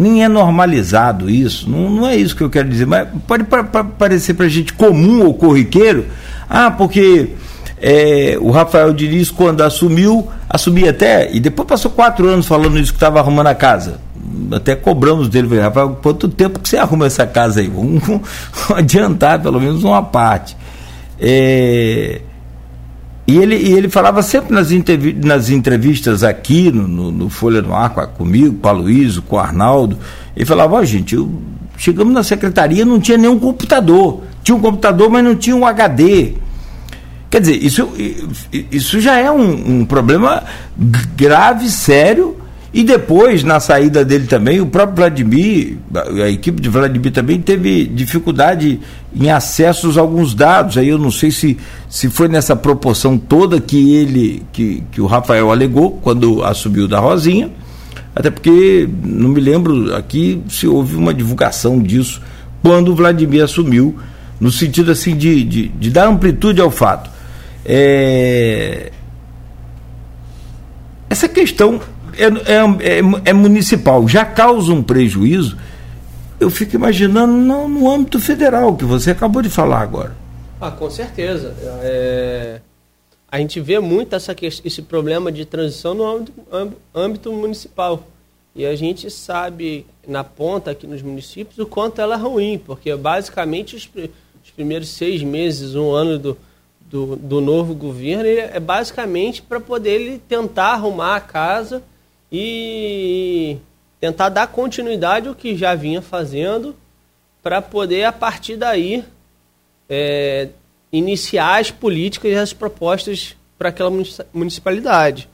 nem 0.00 0.24
é 0.24 0.28
normalizado 0.28 1.28
isso, 1.28 1.68
não, 1.68 1.90
não 1.90 2.06
é 2.08 2.16
isso 2.16 2.34
que 2.34 2.42
eu 2.42 2.48
quero 2.48 2.68
dizer, 2.70 2.86
mas 2.86 3.06
pode 3.26 3.44
pa, 3.44 3.62
pa, 3.62 3.84
parecer 3.84 4.32
para 4.32 4.46
a 4.46 4.48
gente 4.48 4.72
comum 4.72 5.26
ou 5.26 5.34
corriqueiro, 5.34 6.06
ah, 6.48 6.70
porque 6.70 7.34
é, 7.80 8.36
o 8.40 8.50
Rafael 8.50 8.92
Diniz, 8.94 9.30
quando 9.30 9.60
assumiu, 9.60 10.28
assumia 10.48 10.90
até, 10.90 11.30
e 11.32 11.38
depois 11.38 11.68
passou 11.68 11.90
quatro 11.90 12.26
anos 12.26 12.46
falando 12.46 12.78
isso 12.78 12.92
que 12.92 12.96
estava 12.96 13.20
arrumando 13.20 13.48
a 13.48 13.54
casa. 13.54 14.00
Até 14.52 14.74
cobramos 14.74 15.28
dele, 15.28 15.60
Rafael, 15.60 15.98
quanto 16.02 16.28
tempo 16.28 16.58
que 16.58 16.68
você 16.68 16.76
arruma 16.76 17.06
essa 17.06 17.26
casa 17.26 17.60
aí? 17.60 17.68
Vamos 17.68 18.02
adiantar 18.74 19.40
pelo 19.40 19.60
menos 19.60 19.84
uma 19.84 20.02
parte. 20.02 20.56
É, 21.18 22.22
e 23.26 23.38
ele, 23.38 23.56
e 23.56 23.72
ele 23.72 23.88
falava 23.88 24.22
sempre 24.22 24.52
nas, 24.52 24.70
nas 25.24 25.50
entrevistas 25.50 26.24
aqui 26.24 26.70
no, 26.70 26.88
no, 26.88 27.12
no, 27.12 27.30
Folha 27.30 27.62
no 27.62 27.74
Ar 27.74 27.90
comigo, 27.90 28.56
com 28.60 28.68
a 28.68 28.72
Luísa, 28.72 29.20
com 29.20 29.36
o 29.36 29.38
Arnaldo. 29.38 29.98
Ele 30.34 30.44
falava: 30.44 30.74
Ó, 30.74 30.80
oh, 30.80 30.84
gente, 30.84 31.14
eu, 31.14 31.30
chegamos 31.76 32.12
na 32.12 32.22
secretaria 32.22 32.84
não 32.84 32.98
tinha 32.98 33.16
nenhum 33.16 33.38
computador. 33.38 34.22
Tinha 34.42 34.56
um 34.56 34.60
computador, 34.60 35.10
mas 35.10 35.22
não 35.22 35.36
tinha 35.36 35.54
um 35.54 35.64
HD. 35.64 36.34
Quer 37.30 37.40
dizer, 37.40 37.64
isso, 37.64 37.88
isso 38.72 39.00
já 39.00 39.16
é 39.16 39.30
um, 39.30 39.80
um 39.80 39.84
problema 39.84 40.42
grave, 41.16 41.68
sério, 41.70 42.36
e 42.72 42.84
depois, 42.84 43.42
na 43.42 43.58
saída 43.58 44.04
dele 44.04 44.26
também, 44.28 44.60
o 44.60 44.66
próprio 44.66 44.96
Vladimir, 44.96 45.76
a 46.22 46.28
equipe 46.28 46.62
de 46.62 46.68
Vladimir 46.68 47.10
também 47.10 47.40
teve 47.40 47.84
dificuldade 47.84 48.78
em 49.14 49.28
acessos 49.28 49.98
a 49.98 50.00
alguns 50.00 50.34
dados. 50.34 50.78
Aí 50.78 50.88
eu 50.88 50.98
não 50.98 51.10
sei 51.10 51.32
se, 51.32 51.58
se 51.88 52.08
foi 52.08 52.28
nessa 52.28 52.54
proporção 52.54 53.18
toda 53.18 53.60
que 53.60 53.96
ele, 53.96 54.44
que, 54.52 54.84
que 54.92 55.00
o 55.00 55.06
Rafael 55.06 55.50
alegou 55.50 55.98
quando 56.00 56.44
assumiu 56.44 56.86
da 56.86 57.00
Rosinha, 57.00 57.50
até 58.14 58.30
porque 58.30 58.88
não 59.02 59.30
me 59.30 59.40
lembro 59.40 59.92
aqui 59.96 60.40
se 60.48 60.68
houve 60.68 60.94
uma 60.94 61.12
divulgação 61.12 61.82
disso 61.82 62.22
quando 62.62 62.92
o 62.92 62.94
Vladimir 62.94 63.42
assumiu, 63.42 63.98
no 64.38 64.52
sentido 64.52 64.92
assim 64.92 65.16
de, 65.16 65.42
de, 65.42 65.68
de 65.68 65.90
dar 65.90 66.06
amplitude 66.06 66.60
ao 66.60 66.70
fato. 66.70 67.10
É... 67.64 68.92
Essa 71.08 71.28
questão 71.28 71.80
é, 72.16 72.24
é, 72.24 72.98
é, 72.98 73.30
é, 73.30 73.32
municipal, 73.32 74.06
já 74.08 74.24
causa 74.24 74.72
um 74.72 74.82
prejuízo, 74.82 75.56
eu 76.38 76.50
fico 76.50 76.74
imaginando 76.74 77.32
no, 77.32 77.68
no 77.68 77.90
âmbito 77.90 78.18
federal, 78.18 78.76
que 78.76 78.84
você 78.84 79.10
acabou 79.10 79.42
de 79.42 79.50
falar 79.50 79.80
agora. 79.80 80.16
Ah, 80.60 80.70
com 80.70 80.90
certeza. 80.90 81.54
É, 81.82 82.60
a 83.30 83.38
gente 83.38 83.60
vê 83.60 83.78
muito 83.78 84.14
essa, 84.14 84.34
esse 84.42 84.82
problema 84.82 85.30
de 85.30 85.44
transição 85.44 85.94
no 85.94 86.06
âmbito, 86.06 86.32
âmbito 86.94 87.32
municipal. 87.32 88.06
E 88.54 88.66
a 88.66 88.74
gente 88.74 89.10
sabe, 89.10 89.86
na 90.06 90.24
ponta 90.24 90.72
aqui 90.72 90.86
nos 90.86 91.02
municípios, 91.02 91.58
o 91.58 91.66
quanto 91.66 92.00
ela 92.00 92.16
é 92.16 92.18
ruim, 92.18 92.58
porque 92.58 92.94
basicamente 92.96 93.76
os, 93.76 93.88
os 94.44 94.50
primeiros 94.50 94.88
seis 94.88 95.22
meses, 95.22 95.74
um 95.76 95.92
ano 95.92 96.18
do, 96.18 96.38
do, 96.90 97.16
do 97.16 97.40
novo 97.40 97.74
governo, 97.74 98.26
é 98.26 98.58
basicamente 98.58 99.40
para 99.40 99.60
poder 99.60 100.00
ele 100.00 100.18
tentar 100.28 100.72
arrumar 100.72 101.16
a 101.16 101.20
casa 101.20 101.82
e 102.30 103.56
tentar 104.00 104.28
dar 104.28 104.46
continuidade 104.46 105.28
ao 105.28 105.34
que 105.34 105.56
já 105.56 105.74
vinha 105.74 106.00
fazendo 106.00 106.74
para 107.42 107.60
poder, 107.60 108.04
a 108.04 108.12
partir 108.12 108.56
daí, 108.56 109.04
é, 109.88 110.48
iniciar 110.92 111.60
as 111.60 111.70
políticas 111.70 112.30
e 112.30 112.36
as 112.36 112.52
propostas 112.52 113.36
para 113.58 113.68
aquela 113.68 113.90
municipalidade. 114.32 115.28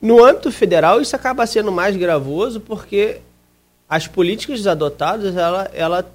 No 0.00 0.22
âmbito 0.24 0.52
federal, 0.52 1.00
isso 1.00 1.16
acaba 1.16 1.46
sendo 1.46 1.72
mais 1.72 1.96
gravoso 1.96 2.60
porque 2.60 3.20
as 3.88 4.06
políticas 4.06 4.66
adotadas 4.66 5.36
ela, 5.36 5.70
ela, 5.72 6.12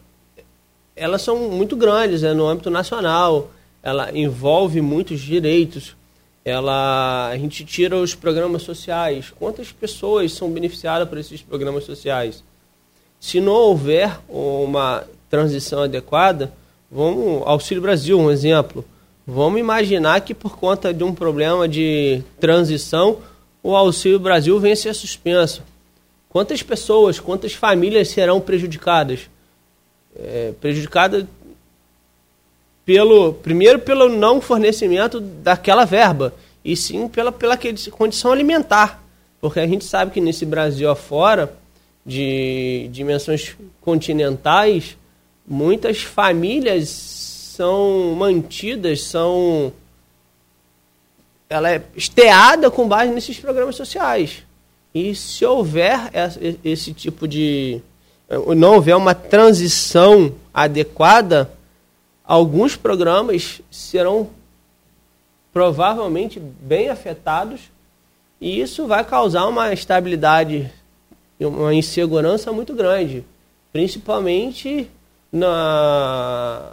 elas 0.96 1.22
são 1.22 1.50
muito 1.50 1.76
grandes 1.76 2.22
né, 2.22 2.34
no 2.34 2.48
âmbito 2.48 2.70
nacional, 2.70 3.50
ela 3.82 4.16
envolve 4.16 4.82
muitos 4.82 5.20
direitos, 5.20 5.96
ela, 6.44 7.30
a 7.30 7.38
gente 7.38 7.64
tira 7.64 7.98
os 7.98 8.16
programas 8.16 8.64
sociais. 8.64 9.32
Quantas 9.38 9.72
pessoas 9.72 10.34
são 10.34 10.50
beneficiadas 10.52 11.08
por 11.08 11.18
esses 11.18 11.42
programas 11.42 11.84
sociais? 11.84 12.44
Se 13.20 13.40
não 13.40 13.54
houver 13.54 14.20
uma 14.28 15.04
transição 15.30 15.84
adequada, 15.84 16.52
vamos 16.90 17.44
Auxílio 17.46 17.82
Brasil, 17.82 18.20
um 18.20 18.32
exemplo. 18.32 18.84
Vamos 19.26 19.60
imaginar 19.60 20.22
que 20.22 20.34
por 20.34 20.58
conta 20.58 20.92
de 20.92 21.04
um 21.04 21.14
problema 21.14 21.68
de 21.68 22.24
transição, 22.40 23.20
o 23.62 23.76
Auxílio 23.76 24.20
Brasil 24.20 24.60
venha 24.60 24.74
a 24.74 24.78
ser 24.78 24.96
suspenso. 24.96 25.62
Quantas 26.28 26.64
pessoas, 26.64 27.20
quantas 27.20 27.54
famílias 27.54 28.08
serão 28.08 28.42
prejudicadas? 28.42 29.30
É, 30.16 30.54
prejudicadas 30.60 31.26
pelo 32.92 33.32
primeiro 33.32 33.80
pelo 33.80 34.10
não 34.10 34.42
fornecimento 34.42 35.22
daquela 35.22 35.86
verba 35.86 36.34
e 36.64 36.76
sim 36.76 37.08
pela 37.08 37.32
pela 37.32 37.58
condição 37.92 38.34
alimentar, 38.34 39.02
porque 39.40 39.62
a 39.62 39.66
gente 39.66 39.86
sabe 39.86 40.12
que 40.12 40.20
nesse 40.20 40.46
Brasil 40.46 40.90
afora 40.90 41.54
de 42.06 42.90
dimensões 42.92 43.56
continentais, 43.80 44.98
muitas 45.48 46.02
famílias 46.02 46.90
são 46.90 48.14
mantidas, 48.14 49.04
são 49.04 49.72
ela 51.50 51.72
é 51.72 51.82
esteada 51.96 52.70
com 52.70 52.90
base 52.90 53.14
nesses 53.14 53.40
programas 53.40 53.78
sociais. 53.78 54.44
E 54.94 55.16
se 55.16 55.46
houver 55.46 56.12
esse 56.62 56.94
tipo 56.94 57.26
de 57.26 57.82
não 58.58 58.76
houver 58.76 58.98
uma 58.98 59.16
transição 59.16 60.34
adequada, 60.54 61.50
alguns 62.32 62.78
programas 62.78 63.62
serão 63.70 64.30
provavelmente 65.52 66.40
bem 66.40 66.88
afetados 66.88 67.60
e 68.40 68.62
isso 68.62 68.88
vai 68.88 69.04
causar 69.04 69.48
uma 69.48 69.74
estabilidade 69.74 70.72
uma 71.42 71.74
insegurança 71.74 72.54
muito 72.54 72.74
grande, 72.74 73.26
principalmente 73.74 74.90
na 75.30 76.72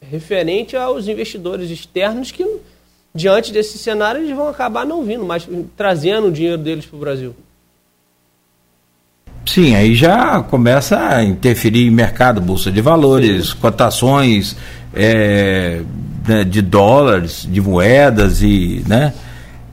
referente 0.00 0.76
aos 0.76 1.08
investidores 1.08 1.68
externos 1.68 2.30
que 2.30 2.60
diante 3.12 3.50
desse 3.50 3.76
cenário 3.76 4.20
eles 4.20 4.36
vão 4.36 4.46
acabar 4.46 4.86
não 4.86 5.02
vindo, 5.02 5.24
mas 5.24 5.48
trazendo 5.76 6.28
o 6.28 6.32
dinheiro 6.32 6.58
deles 6.58 6.86
para 6.86 6.96
o 6.96 7.00
Brasil. 7.00 7.34
Sim, 9.48 9.74
aí 9.74 9.94
já 9.94 10.42
começa 10.42 10.98
a 10.98 11.24
interferir 11.24 11.86
em 11.86 11.90
mercado, 11.90 12.38
bolsa 12.38 12.70
de 12.70 12.82
valores, 12.82 13.48
Sim. 13.48 13.56
cotações 13.62 14.54
é, 14.92 15.80
né, 16.26 16.44
de 16.44 16.60
dólares, 16.60 17.48
de 17.50 17.58
moedas 17.58 18.42
e 18.42 18.84
né, 18.86 19.14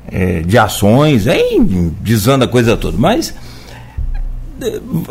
é, 0.10 0.40
de 0.40 0.58
ações, 0.58 1.28
aí 1.28 1.60
desanda 2.00 2.46
a 2.46 2.48
coisa 2.48 2.78
toda. 2.78 2.98
Mas 2.98 3.34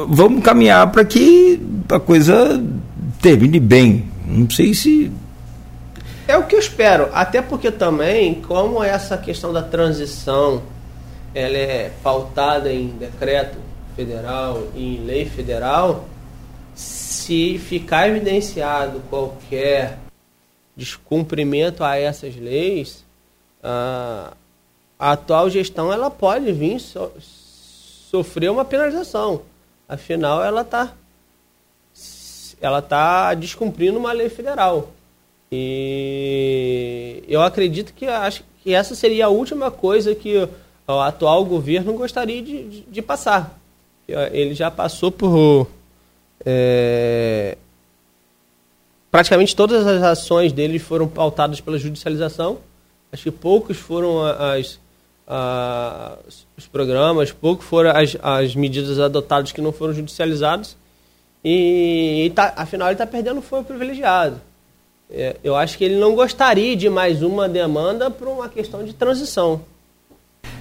vamos 0.09 0.43
caminhar 0.43 0.91
para 0.91 1.05
que 1.05 1.61
a 1.91 2.01
coisa 2.01 2.59
termine 3.21 3.61
bem. 3.61 4.09
Não 4.27 4.49
sei 4.49 4.73
se. 4.73 5.13
É 6.27 6.39
o 6.39 6.45
que 6.45 6.55
eu 6.55 6.59
espero, 6.59 7.11
até 7.13 7.43
porque 7.43 7.71
também, 7.71 8.37
como 8.37 8.83
essa 8.83 9.19
questão 9.19 9.53
da 9.53 9.61
transição 9.63 10.63
ela 11.35 11.57
é 11.57 11.91
pautada 12.03 12.73
em 12.73 12.89
decreto 12.99 13.59
federal 13.95 14.69
e 14.75 14.97
em 14.97 15.05
lei 15.05 15.25
federal, 15.25 16.07
se 16.75 17.59
ficar 17.59 18.09
evidenciado 18.09 19.01
qualquer 19.09 19.99
descumprimento 20.77 21.85
a 21.85 21.97
essas 21.97 22.35
leis, 22.37 23.05
a, 23.63 24.33
atual 24.99 25.49
gestão 25.49 25.93
ela 25.93 26.11
pode 26.11 26.53
vir 26.53 26.81
so, 26.81 27.13
sofreu 27.21 28.53
uma 28.53 28.65
penalização. 28.65 29.43
Afinal, 29.89 30.43
ela 30.43 30.63
está 30.63 30.93
ela 32.61 32.81
tá 32.81 33.35
descumprindo 33.35 33.99
uma 33.99 34.13
lei 34.13 34.29
federal. 34.29 34.91
E 35.53 37.23
eu 37.29 37.43
acredito 37.43 37.93
que 37.93 38.07
acho 38.07 38.43
que 38.63 38.73
essa 38.73 38.95
seria 38.95 39.27
a 39.27 39.29
última 39.29 39.71
coisa 39.71 40.15
que 40.15 40.49
o 40.87 41.01
atual 41.01 41.45
governo 41.45 41.93
gostaria 41.93 42.43
de, 42.43 42.65
de, 42.69 42.81
de 42.81 43.03
passar. 43.03 43.59
Ele 44.07 44.55
já 44.55 44.71
passou 44.71 45.11
por 45.11 45.67
é, 46.45 47.57
praticamente 49.11 49.57
todas 49.57 49.87
as 49.87 50.03
ações 50.03 50.53
dele 50.53 50.79
foram 50.79 51.09
pautadas 51.09 51.61
pela 51.61 51.79
judicialização. 51.79 52.59
Acho 53.13 53.23
que 53.23 53.31
poucos 53.31 53.79
foram 53.79 54.25
as, 54.25 54.79
ah, 55.27 56.19
os 56.57 56.67
programas, 56.67 57.33
pouco 57.33 57.63
foram 57.63 57.91
as, 57.91 58.17
as 58.23 58.55
medidas 58.55 58.99
adotadas 58.99 59.53
que 59.53 59.61
não 59.61 59.73
foram 59.73 59.95
judicializadas. 59.95 60.77
E, 61.45 62.25
e 62.27 62.31
tá, 62.31 62.55
afinal 62.57 62.89
ele 62.89 62.95
está 62.95 63.07
perdendo 63.07 63.41
foro 63.41 63.65
privilegiado. 63.65 64.41
É, 65.11 65.37
eu 65.45 65.55
acho 65.55 65.77
que 65.79 65.85
ele 65.85 65.97
não 65.97 66.15
gostaria 66.15 66.75
de 66.75 66.89
mais 66.89 67.23
uma 67.23 67.49
demanda 67.49 68.11
por 68.11 68.27
uma 68.27 68.49
questão 68.49 68.85
de 68.85 68.95
transição. 68.95 69.61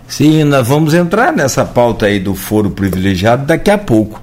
Sim, 0.08 0.44
nós 0.44 0.68
vamos 0.68 0.94
entrar 0.94 1.34
nessa 1.34 1.66
pauta 1.66 2.06
aí 2.06 2.20
do 2.20 2.36
foro 2.36 2.70
privilegiado 2.70 3.46
daqui 3.46 3.72
a 3.72 3.78
pouco. 3.78 4.22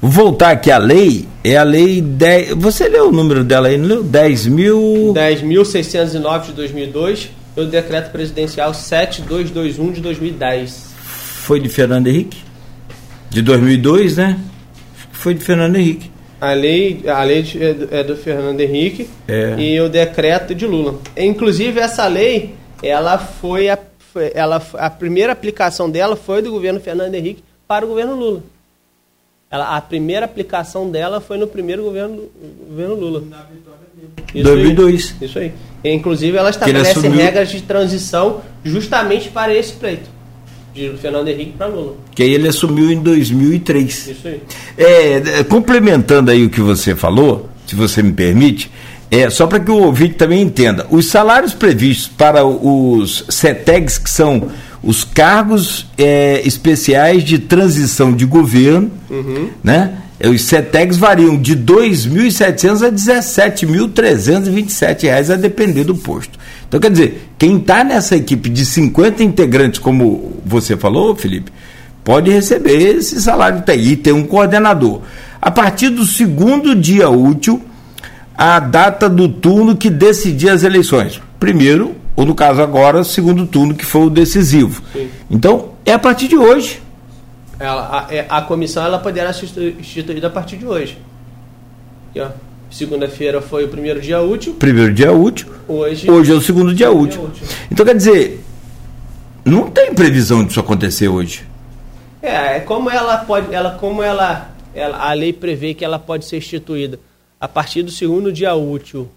Vou 0.00 0.10
voltar 0.10 0.50
aqui 0.50 0.70
à 0.70 0.78
lei, 0.78 1.26
é 1.42 1.56
a 1.56 1.62
lei 1.62 2.00
10. 2.00 2.54
Você 2.54 2.88
leu 2.88 3.08
o 3.08 3.12
número 3.12 3.42
dela 3.42 3.68
aí, 3.68 3.78
não 3.78 3.88
leu? 3.88 4.02
10 4.02 4.46
mil. 4.46 5.12
10.609 5.14 6.46
de 6.46 6.52
2002 6.52 7.30
pelo 7.56 7.68
decreto 7.68 8.12
presidencial 8.12 8.74
7221 8.74 9.92
de 9.92 10.00
2010. 10.02 10.94
Foi 11.00 11.58
de 11.58 11.70
Fernando 11.70 12.06
Henrique? 12.06 12.38
De 13.30 13.40
2002, 13.40 14.18
né? 14.18 14.38
Foi 15.10 15.32
de 15.32 15.42
Fernando 15.42 15.76
Henrique. 15.76 16.10
A 16.38 16.52
lei, 16.52 17.02
a 17.08 17.22
lei 17.22 17.44
é 17.58 17.72
do, 17.72 17.88
é 17.94 18.04
do 18.04 18.14
Fernando 18.14 18.60
Henrique 18.60 19.08
é. 19.26 19.54
e 19.58 19.80
o 19.80 19.88
decreto 19.88 20.54
de 20.54 20.66
Lula. 20.66 21.00
Inclusive 21.16 21.80
essa 21.80 22.06
lei, 22.06 22.54
ela 22.82 23.16
foi 23.16 23.70
a, 23.70 23.78
foi, 24.16 24.32
ela, 24.34 24.62
a 24.78 24.88
primeira 24.88 25.34
aplicação 25.34 25.90
dela 25.90 26.16
foi 26.16 26.40
do 26.40 26.50
governo 26.50 26.80
Fernando 26.80 27.14
Henrique 27.14 27.44
para 27.68 27.84
o 27.84 27.88
governo 27.88 28.14
Lula. 28.14 28.42
Ela, 29.50 29.76
a 29.76 29.80
primeira 29.82 30.24
aplicação 30.24 30.90
dela 30.90 31.20
foi 31.20 31.36
no 31.36 31.46
primeiro 31.46 31.82
governo, 31.82 32.22
governo 32.66 32.94
Lula. 32.94 33.20
Na 33.28 33.42
vitória 33.42 33.86
dele. 33.94 34.42
2002. 34.42 35.16
Aí, 35.20 35.26
isso 35.26 35.38
aí. 35.38 35.52
Inclusive, 35.84 36.34
ela 36.34 36.48
estabelece 36.48 36.92
assumiu... 36.92 37.18
regras 37.18 37.50
de 37.50 37.60
transição 37.60 38.40
justamente 38.64 39.28
para 39.28 39.54
esse 39.54 39.74
pleito. 39.74 40.08
De 40.72 40.96
Fernando 40.96 41.28
Henrique 41.28 41.52
para 41.52 41.66
Lula. 41.66 41.96
Que 42.14 42.22
aí 42.22 42.32
ele 42.32 42.48
assumiu 42.48 42.90
em 42.90 43.02
2003. 43.02 44.08
Isso 44.08 44.28
aí. 44.28 44.40
É, 44.78 45.40
é, 45.40 45.44
complementando 45.44 46.30
aí 46.30 46.42
o 46.42 46.48
que 46.48 46.62
você 46.62 46.96
falou, 46.96 47.50
se 47.66 47.74
você 47.74 48.02
me 48.02 48.14
permite, 48.14 48.70
é, 49.10 49.28
só 49.30 49.46
para 49.46 49.60
que 49.60 49.70
o 49.70 49.76
ouvinte 49.76 50.14
também 50.14 50.42
entenda, 50.42 50.86
os 50.90 51.06
salários 51.06 51.54
previstos 51.54 52.08
para 52.08 52.44
os 52.44 53.24
CETEGs, 53.28 53.98
que 53.98 54.10
são 54.10 54.48
os 54.82 55.04
cargos 55.04 55.86
é, 55.96 56.42
especiais 56.44 57.22
de 57.24 57.38
transição 57.38 58.12
de 58.12 58.24
governo, 58.24 58.90
uhum. 59.10 59.50
né? 59.62 59.98
Os 60.24 60.40
CETEGs 60.42 60.96
variam 60.96 61.36
de 61.36 61.52
R$ 61.52 61.60
2.700 61.60 62.82
a 62.82 62.86
R$ 62.86 62.92
17.327, 62.92 65.30
a 65.30 65.36
depender 65.36 65.84
do 65.84 65.94
posto. 65.94 66.38
Então, 66.66 66.80
quer 66.80 66.90
dizer, 66.90 67.28
quem 67.38 67.58
está 67.58 67.84
nessa 67.84 68.16
equipe 68.16 68.48
de 68.48 68.64
50 68.64 69.22
integrantes, 69.22 69.78
como 69.78 70.40
você 70.44 70.74
falou, 70.74 71.14
Felipe, 71.14 71.52
pode 72.02 72.30
receber 72.30 72.96
esse 72.96 73.20
salário 73.20 73.62
e 73.76 73.94
ter 73.94 74.12
um 74.12 74.24
coordenador. 74.24 75.02
A 75.40 75.50
partir 75.50 75.90
do 75.90 76.06
segundo 76.06 76.74
dia 76.74 77.10
útil, 77.10 77.62
a 78.36 78.58
data 78.58 79.08
do 79.08 79.28
turno 79.28 79.76
que 79.76 79.88
decidia 79.88 80.52
as 80.52 80.62
eleições. 80.62 81.20
Primeiro, 81.40 81.94
ou 82.14 82.26
no 82.26 82.34
caso 82.34 82.60
agora, 82.60 83.02
segundo 83.02 83.46
turno, 83.46 83.74
que 83.74 83.84
foi 83.84 84.06
o 84.06 84.10
decisivo. 84.10 84.82
Sim. 84.92 85.10
Então, 85.30 85.70
é 85.84 85.92
a 85.92 85.98
partir 85.98 86.28
de 86.28 86.36
hoje. 86.36 86.82
Ela, 87.58 88.06
a, 88.08 88.14
é, 88.14 88.26
a, 88.28 88.42
comissão 88.42 88.84
ela 88.84 88.98
poderá 88.98 89.32
ser 89.32 89.46
instituída 89.78 90.26
a 90.26 90.30
partir 90.30 90.56
de 90.58 90.66
hoje. 90.66 90.98
Segunda-feira 92.70 93.40
foi 93.40 93.64
o 93.64 93.68
primeiro 93.68 94.00
dia 94.00 94.20
útil. 94.20 94.54
Primeiro 94.54 94.92
dia 94.92 95.12
útil. 95.12 95.46
Hoje, 95.66 96.10
hoje 96.10 96.32
é 96.32 96.34
o 96.34 96.40
segundo 96.40 96.74
dia 96.74 96.90
útil. 96.90 97.22
dia 97.22 97.28
útil. 97.28 97.46
Então 97.70 97.86
quer 97.86 97.96
dizer, 97.96 98.44
não 99.44 99.70
tem 99.70 99.94
previsão 99.94 100.44
disso 100.44 100.60
acontecer 100.60 101.08
hoje. 101.08 101.44
É, 102.20 102.56
é 102.56 102.60
como 102.60 102.90
ela 102.90 103.18
pode, 103.18 103.54
ela 103.54 103.70
como 103.72 104.02
ela, 104.02 104.50
ela, 104.74 104.98
a 104.98 105.12
lei 105.12 105.32
prevê 105.32 105.72
que 105.72 105.84
ela 105.84 105.98
pode 105.98 106.24
ser 106.24 106.38
instituída 106.38 106.98
a 107.40 107.48
partir 107.48 107.82
do 107.82 107.90
segundo 107.90 108.32
dia 108.32 108.54
útil 108.54 109.08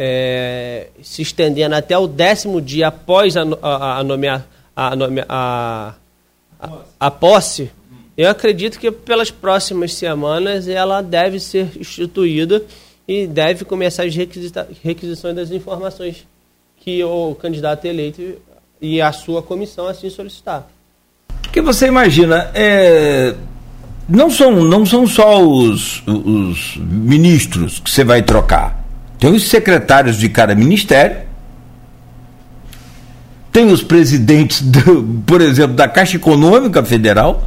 é, 0.00 0.86
se 1.02 1.22
estendendo 1.22 1.74
até 1.74 1.98
o 1.98 2.06
décimo 2.06 2.60
dia 2.60 2.86
após 2.86 3.36
a, 3.36 3.42
a, 3.60 3.98
a, 3.98 4.04
nomea, 4.04 4.46
a, 4.76 4.94
a, 5.28 5.94
a, 6.60 6.70
a 7.00 7.10
posse, 7.10 7.68
eu 8.16 8.30
acredito 8.30 8.78
que 8.78 8.92
pelas 8.92 9.32
próximas 9.32 9.92
semanas 9.94 10.68
ela 10.68 11.02
deve 11.02 11.40
ser 11.40 11.76
instituída 11.76 12.62
e 13.08 13.26
deve 13.26 13.64
começar 13.64 14.04
as 14.04 14.14
requisições 14.14 15.34
das 15.34 15.50
informações 15.50 16.24
que 16.76 17.02
o 17.02 17.34
candidato 17.34 17.84
eleito 17.84 18.40
e 18.80 19.00
a 19.00 19.12
sua 19.12 19.42
comissão 19.42 19.88
assim 19.88 20.08
solicitar. 20.08 20.68
Porque 21.42 21.60
você 21.60 21.86
imagina, 21.86 22.50
é, 22.54 23.34
não, 24.08 24.30
são, 24.30 24.64
não 24.64 24.86
são 24.86 25.06
só 25.06 25.42
os, 25.42 26.02
os 26.06 26.78
ministros 26.78 27.78
que 27.78 27.90
você 27.90 28.02
vai 28.02 28.22
trocar. 28.22 28.84
Tem 29.18 29.30
os 29.30 29.48
secretários 29.48 30.16
de 30.16 30.28
cada 30.28 30.54
ministério, 30.54 31.28
tem 33.52 33.66
os 33.70 33.82
presidentes, 33.82 34.62
do, 34.62 35.02
por 35.26 35.40
exemplo, 35.40 35.74
da 35.74 35.88
Caixa 35.88 36.16
Econômica 36.16 36.82
Federal, 36.84 37.46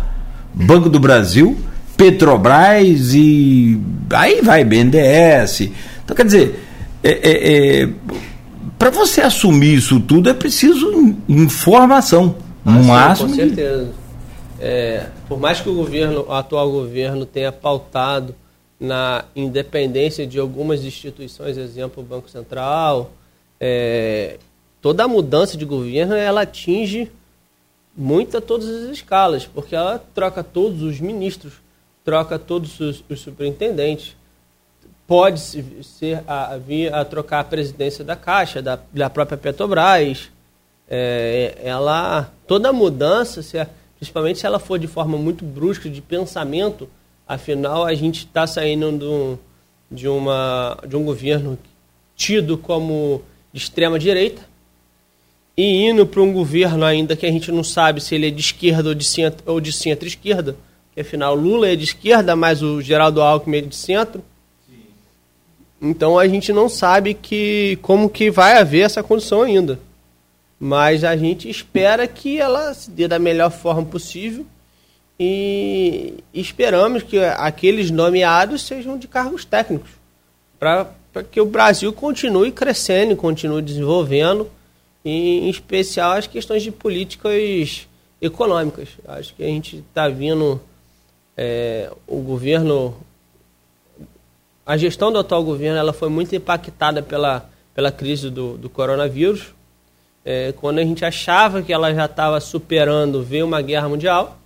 Banco 0.53 0.89
do 0.89 0.99
Brasil, 0.99 1.57
Petrobras 1.95 3.14
e 3.14 3.80
aí 4.09 4.41
vai 4.41 4.64
BNDES. 4.66 5.72
Então, 6.03 6.16
quer 6.16 6.26
dizer, 6.26 6.68
é, 7.03 7.09
é, 7.09 7.82
é, 7.84 7.89
para 8.78 8.89
você 8.89 9.22
assumir 9.22 9.76
isso 9.76 9.99
tudo 9.99 10.30
é 10.30 10.34
preciso 10.34 11.16
informação. 11.30 12.36
Ah, 12.66 12.72
máximo. 12.72 13.30
Com 13.30 13.36
certeza. 13.36 14.01
É, 14.64 15.09
por 15.28 15.39
mais 15.39 15.59
que 15.59 15.68
o 15.68 15.74
governo, 15.74 16.24
o 16.28 16.32
atual 16.32 16.70
governo, 16.70 17.26
tenha 17.26 17.51
pautado 17.51 18.36
na 18.80 19.26
independência 19.36 20.28
de 20.28 20.38
algumas 20.38 20.86
instituições, 20.86 21.57
exemplo, 21.57 22.03
o 22.03 22.05
Banco 22.05 22.30
Central, 22.30 23.12
é, 23.59 24.38
toda 24.80 25.03
a 25.03 25.07
mudança 25.07 25.57
de 25.57 25.66
governo 25.66 26.14
ela 26.14 26.43
atinge 26.43 27.12
muito 27.97 28.38
a 28.38 28.41
todas 28.41 28.70
as 28.70 28.89
escalas, 28.91 29.47
porque 29.47 29.76
ela 29.76 29.97
troca 30.14 30.43
todos 30.43 30.84
os 30.84 30.99
ministros, 30.99 31.53
troca 32.05 32.38
todos 32.38 32.80
os, 32.80 33.03
os 33.09 33.20
superintendentes, 33.20 34.16
pode 35.07 35.39
ser 35.39 36.24
a, 36.28 36.55
vir 36.57 36.93
a 36.93 37.03
trocar 37.03 37.39
a 37.39 37.43
presidência 37.43 38.05
da 38.05 38.16
Caixa, 38.16 38.62
da, 38.62 38.80
da 38.93 39.09
própria 39.09 39.38
Petrobras. 39.38 40.32
É, 40.88 41.57
ela 41.64 42.32
toda 42.47 42.72
mudança, 42.72 43.41
se, 43.41 43.57
principalmente 44.02 44.39
se 44.39 44.47
ela 44.47 44.58
for 44.58 44.80
de 44.80 44.88
forma 44.88 45.16
muito 45.16 45.45
brusca 45.45 45.88
de 45.88 46.02
pensamento, 46.02 46.89
afinal 47.28 47.86
a 47.86 47.93
gente 47.93 48.26
está 48.26 48.47
saindo 48.47 48.91
do, 48.91 49.39
de, 49.91 50.08
uma, 50.08 50.76
de 50.88 50.97
um 50.97 51.06
governo 51.06 51.56
tido 52.16 52.58
como 52.58 53.22
de 53.54 53.60
extrema 53.62 53.99
direita 53.99 54.41
e 55.56 55.88
indo 55.88 56.04
para 56.08 56.20
um 56.20 56.34
governo 56.34 56.84
ainda 56.84 57.16
que 57.16 57.28
a 57.28 57.32
gente 57.32 57.52
não 57.52 57.64
sabe 57.64 58.02
se 58.02 58.16
ele 58.16 58.30
é 58.30 58.32
de 58.32 58.41
esquerda 58.41 58.89
ou 58.89 58.95
de 58.95 59.06
centro, 59.06 59.43
ou 59.45 59.62
de 59.62 59.72
centro-esquerda, 59.72 60.56
que 60.95 61.02
afinal 61.02 61.36
Lula 61.36 61.68
é 61.68 61.76
de 61.76 61.84
esquerda, 61.84 62.36
mas 62.36 62.64
o 62.64 62.82
Geraldo 62.82 63.22
Alckmin 63.22 63.60
é 63.60 63.62
de 63.62 63.76
centro. 63.76 64.24
Então 65.80 66.18
a 66.18 66.28
gente 66.28 66.52
não 66.52 66.68
sabe 66.68 67.14
que 67.14 67.78
como 67.84 68.10
que 68.10 68.32
vai 68.32 68.58
haver 68.58 68.82
essa 68.82 69.04
condição 69.04 69.43
ainda. 69.43 69.80
Mas 70.64 71.03
a 71.03 71.18
gente 71.18 71.49
espera 71.49 72.07
que 72.07 72.39
ela 72.39 72.72
se 72.76 72.91
dê 72.91 73.07
da 73.07 73.18
melhor 73.18 73.49
forma 73.49 73.84
possível 73.84 74.45
e 75.20 76.24
esperamos 76.32 77.01
que 77.01 77.18
aqueles 77.18 77.89
nomeados 77.89 78.62
sejam 78.62 78.95
de 78.95 79.07
cargos 79.07 79.43
técnicos 79.43 79.89
para 80.59 80.93
que 81.32 81.41
o 81.41 81.47
Brasil 81.47 81.91
continue 81.91 82.51
crescendo, 82.51 83.16
continue 83.16 83.64
desenvolvendo, 83.64 84.47
e, 85.03 85.39
em 85.39 85.49
especial 85.49 86.12
as 86.12 86.28
questões 86.28 86.62
de 86.62 86.70
políticas 86.70 87.88
econômicas. 88.22 88.89
Acho 89.07 89.34
que 89.34 89.43
a 89.43 89.47
gente 89.47 89.78
está 89.78 90.07
vindo 90.07 90.62
é, 91.36 91.91
o 92.05 92.18
governo 92.18 92.95
a 94.64 94.78
gestão 94.78 95.12
do 95.12 95.18
atual 95.18 95.43
governo 95.43 95.80
ela 95.80 95.91
foi 95.91 96.07
muito 96.07 96.36
impactada 96.36 97.01
pela, 97.01 97.49
pela 97.74 97.91
crise 97.91 98.30
do, 98.30 98.57
do 98.57 98.70
coronavírus. 98.70 99.55
É, 100.24 100.53
quando 100.53 100.80
a 100.80 100.84
gente 100.84 101.03
achava 101.03 101.61
que 101.61 101.74
ela 101.74 101.93
já 101.93 102.05
estava 102.05 102.39
superando, 102.39 103.24
veio 103.24 103.45
uma 103.45 103.61
guerra 103.61 103.89
mundial, 103.89 104.38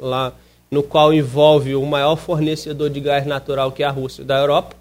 lá 0.00 0.32
no 0.70 0.82
qual 0.82 1.12
envolve 1.12 1.74
o 1.74 1.86
maior 1.86 2.16
fornecedor 2.16 2.90
de 2.90 3.00
gás 3.00 3.26
natural 3.26 3.70
que 3.72 3.82
é 3.82 3.86
a 3.86 3.90
Rússia 3.90 4.24
da 4.24 4.38
Europa, 4.38 4.76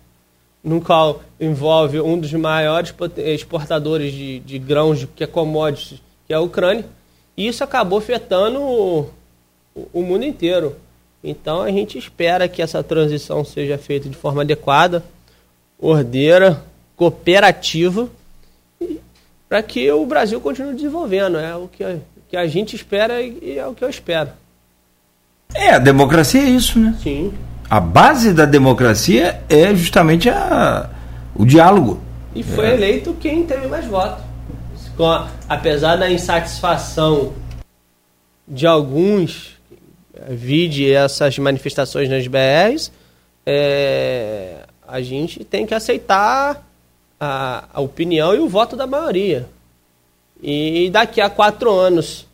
no 0.63 0.81
qual 0.81 1.21
envolve 1.39 1.99
um 1.99 2.19
dos 2.19 2.33
maiores 2.33 2.93
exportadores 3.17 4.13
de, 4.13 4.39
de 4.39 4.57
grãos, 4.57 5.05
que 5.15 5.23
é 5.23 5.27
commodities, 5.27 6.01
que 6.25 6.33
é 6.33 6.35
a 6.35 6.41
Ucrânia. 6.41 6.85
E 7.35 7.47
isso 7.47 7.63
acabou 7.63 7.99
afetando 7.99 8.61
o, 8.61 9.09
o 9.91 10.01
mundo 10.01 10.23
inteiro. 10.23 10.75
Então 11.23 11.61
a 11.61 11.69
gente 11.69 11.97
espera 11.97 12.47
que 12.47 12.61
essa 12.61 12.83
transição 12.83 13.43
seja 13.45 13.77
feita 13.77 14.09
de 14.09 14.15
forma 14.15 14.41
adequada, 14.41 15.03
ordeira, 15.79 16.63
cooperativa, 16.95 18.09
para 19.53 19.61
que 19.61 19.91
o 19.91 20.03
Brasil 20.03 20.41
continue 20.41 20.73
desenvolvendo. 20.73 21.37
É 21.37 21.55
o 21.55 21.67
que 21.67 21.83
a, 21.83 21.97
que 22.27 22.35
a 22.35 22.47
gente 22.47 22.75
espera 22.75 23.21
e 23.21 23.55
é 23.55 23.67
o 23.67 23.75
que 23.75 23.83
eu 23.83 23.89
espero. 23.89 24.31
É, 25.53 25.75
a 25.75 25.77
democracia 25.77 26.41
é 26.41 26.45
isso, 26.45 26.79
né? 26.79 26.97
Sim. 27.03 27.31
A 27.69 27.79
base 27.79 28.33
da 28.33 28.45
democracia 28.45 29.43
é 29.47 29.75
justamente 29.75 30.27
a, 30.27 30.89
o 31.35 31.45
diálogo. 31.45 32.01
E 32.33 32.41
foi 32.41 32.65
é. 32.65 32.73
eleito 32.73 33.15
quem 33.19 33.45
teve 33.45 33.67
mais 33.67 33.85
votos. 33.85 34.23
A, 34.99 35.27
apesar 35.47 35.97
da 35.97 36.09
insatisfação 36.09 37.33
de 38.47 38.65
alguns 38.65 39.59
vide 40.29 40.91
essas 40.91 41.37
manifestações 41.37 42.09
nas 42.09 42.25
BRs, 42.25 42.91
é, 43.45 44.65
a 44.87 44.99
gente 44.99 45.43
tem 45.43 45.63
que 45.63 45.75
aceitar 45.75 46.72
a, 47.23 47.63
a, 47.73 47.81
opinião 47.81 48.35
e 48.35 48.39
o 48.39 48.49
voto 48.49 48.75
da 48.75 48.85
maioria. 48.85 49.47
E 50.41 50.89
daqui 50.91 51.21
a 51.21 51.29
quatro 51.29 51.71
anos, 51.71 52.27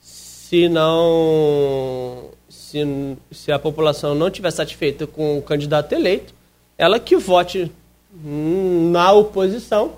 se 0.00 0.68
não. 0.68 2.30
Se, 2.48 3.16
se 3.32 3.50
a 3.50 3.58
população 3.58 4.14
não 4.14 4.28
estiver 4.28 4.50
satisfeita 4.50 5.06
com 5.06 5.38
o 5.38 5.42
candidato 5.42 5.92
eleito, 5.92 6.32
ela 6.78 7.00
que 7.00 7.16
vote 7.16 7.70
na 8.12 9.12
oposição 9.12 9.92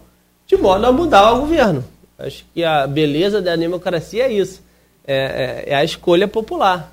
de 0.47 0.57
modo 0.57 0.87
a 0.87 0.93
mudar 0.93 1.33
o 1.33 1.41
governo. 1.41 1.85
Acho 2.19 2.45
que 2.55 2.65
a 2.65 2.87
beleza 2.87 3.41
da 3.41 3.55
democracia 3.55 4.25
é 4.25 4.33
isso. 4.33 4.63
É, 5.07 5.65
é, 5.67 5.73
é 5.73 5.75
a 5.75 5.85
escolha 5.85 6.27
popular 6.27 6.93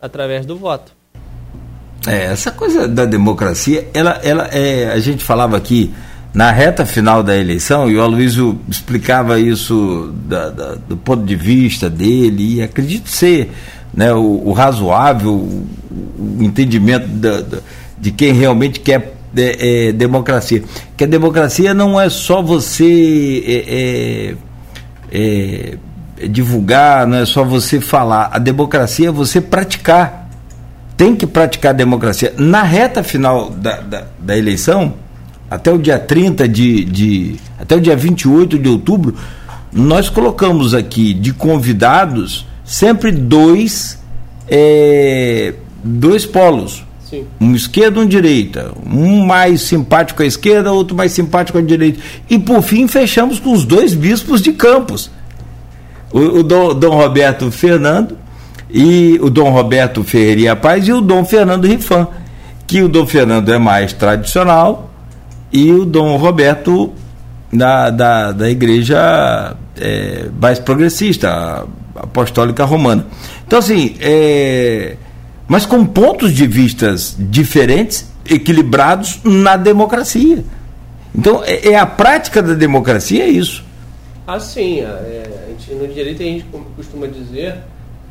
através 0.00 0.44
do 0.46 0.56
voto. 0.56 0.92
É, 2.06 2.24
essa 2.24 2.50
coisa 2.50 2.88
da 2.88 3.04
democracia, 3.04 3.88
ela, 3.94 4.20
ela 4.24 4.48
é, 4.48 4.90
a 4.90 4.98
gente 4.98 5.22
falava 5.22 5.56
aqui 5.56 5.94
na 6.34 6.50
reta 6.50 6.86
final 6.86 7.22
da 7.22 7.36
eleição, 7.36 7.90
e 7.90 7.96
o 7.96 8.02
Aloysio 8.02 8.58
explicava 8.68 9.38
isso 9.38 10.14
da, 10.26 10.48
da, 10.48 10.74
do 10.74 10.96
ponto 10.96 11.24
de 11.24 11.36
vista 11.36 11.90
dele, 11.90 12.56
e 12.56 12.62
acredito 12.62 13.08
ser 13.08 13.52
né, 13.92 14.12
o, 14.12 14.42
o 14.46 14.52
razoável, 14.52 15.32
o, 15.32 15.66
o 16.18 16.42
entendimento 16.42 17.06
da, 17.06 17.42
de 17.98 18.10
quem 18.10 18.32
realmente 18.32 18.80
quer 18.80 19.14
é, 19.36 19.88
é, 19.88 19.92
democracia. 19.92 20.62
Que 20.96 21.04
a 21.04 21.06
democracia 21.06 21.74
não 21.74 22.00
é 22.00 22.08
só 22.08 22.42
você 22.42 23.42
é, 23.46 24.34
é, 25.10 25.76
é 26.22 26.28
divulgar, 26.28 27.06
não 27.06 27.18
é 27.18 27.26
só 27.26 27.44
você 27.44 27.80
falar. 27.80 28.30
A 28.32 28.38
democracia 28.38 29.08
é 29.08 29.12
você 29.12 29.40
praticar. 29.40 30.28
Tem 30.96 31.16
que 31.16 31.26
praticar 31.26 31.70
a 31.70 31.74
democracia. 31.74 32.34
Na 32.36 32.62
reta 32.62 33.02
final 33.02 33.50
da, 33.50 33.80
da, 33.80 34.04
da 34.18 34.36
eleição, 34.36 34.94
até 35.54 35.72
o 35.72 35.78
dia 35.78 35.98
30 35.98 36.48
de, 36.48 36.84
de. 36.84 37.36
até 37.58 37.76
o 37.76 37.80
dia 37.80 37.96
28 37.96 38.58
de 38.58 38.68
outubro, 38.68 39.14
nós 39.72 40.08
colocamos 40.08 40.74
aqui 40.74 41.14
de 41.14 41.32
convidados 41.32 42.46
sempre 42.64 43.12
dois. 43.12 44.00
É, 44.48 45.54
dois 45.82 46.26
polos. 46.26 46.84
Sim. 47.08 47.24
Um 47.40 47.54
esquerda 47.54 48.00
e 48.00 48.04
um 48.04 48.06
direita. 48.06 48.72
Um 48.86 49.24
mais 49.24 49.62
simpático 49.62 50.22
à 50.22 50.26
esquerda, 50.26 50.72
outro 50.72 50.96
mais 50.96 51.12
simpático 51.12 51.58
à 51.58 51.62
direita. 51.62 52.00
E 52.28 52.38
por 52.38 52.62
fim 52.62 52.86
fechamos 52.86 53.38
com 53.38 53.52
os 53.52 53.64
dois 53.64 53.94
bispos 53.94 54.42
de 54.42 54.52
Campos 54.52 55.10
o, 56.12 56.18
o 56.18 56.42
Dom, 56.42 56.74
Dom, 56.74 56.96
Roberto 56.96 57.50
Fernando 57.50 58.18
e 58.70 59.18
o 59.20 59.30
Dom 59.30 59.50
Roberto 59.50 60.04
Ferreira 60.04 60.54
Paz 60.54 60.86
e 60.86 60.92
o 60.92 61.00
Dom 61.00 61.24
Fernando 61.24 61.66
Rifan, 61.66 62.06
que 62.66 62.82
o 62.82 62.88
Dom 62.88 63.06
Fernando 63.06 63.52
é 63.52 63.58
mais 63.58 63.92
tradicional 63.92 64.91
e 65.52 65.70
o 65.72 65.84
Dom 65.84 66.16
Roberto 66.16 66.92
da, 67.52 67.90
da, 67.90 68.32
da 68.32 68.50
igreja 68.50 69.56
é, 69.78 70.28
mais 70.40 70.58
progressista, 70.58 71.66
apostólica 71.94 72.64
romana. 72.64 73.06
Então, 73.46 73.58
assim, 73.58 73.94
é, 74.00 74.96
mas 75.46 75.66
com 75.66 75.84
pontos 75.84 76.32
de 76.32 76.46
vistas 76.46 77.14
diferentes, 77.18 78.10
equilibrados 78.24 79.20
na 79.24 79.56
democracia. 79.56 80.44
Então, 81.14 81.42
é, 81.44 81.72
é 81.72 81.78
a 81.78 81.84
prática 81.84 82.42
da 82.42 82.54
democracia, 82.54 83.24
é 83.24 83.28
isso. 83.28 83.64
Assim, 84.26 84.80
é, 84.80 85.44
a 85.46 85.50
gente, 85.50 85.74
no 85.74 85.86
direito 85.86 86.22
a 86.22 86.24
gente 86.24 86.46
costuma 86.76 87.06
dizer 87.06 87.56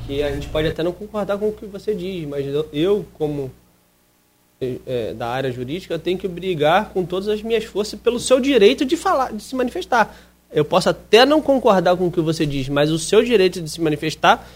que 0.06 0.22
a 0.22 0.32
gente 0.32 0.48
pode 0.50 0.68
até 0.68 0.84
não 0.84 0.92
concordar 0.92 1.38
com 1.38 1.48
o 1.48 1.52
que 1.52 1.66
você 1.66 1.96
diz, 1.96 2.28
mas 2.28 2.46
eu, 2.74 3.06
como 3.18 3.50
é, 4.86 5.14
da 5.14 5.28
área 5.28 5.51
jurídica, 5.51 5.97
tenho 5.97 6.18
que 6.18 6.28
brigar 6.28 6.91
com 6.93 7.03
todas 7.03 7.28
as 7.28 7.41
minhas 7.41 7.64
forças 7.64 7.99
pelo 7.99 8.20
seu 8.20 8.39
direito 8.39 8.86
de 8.86 8.95
falar, 8.95 9.34
de 9.34 9.41
se 9.41 9.55
manifestar. 9.55 10.16
Eu 10.53 10.64
posso 10.64 10.89
até 10.89 11.26
não 11.26 11.41
concordar 11.41 11.97
com 11.97 12.07
o 12.07 12.12
que 12.12 12.22
você 12.22 12.45
diz, 12.45 12.70
mas 12.70 12.91
o 12.91 12.99
seu 12.99 13.24
direito 13.24 13.62
de 13.62 13.70
se 13.70 13.82
manifestar, 13.82 14.47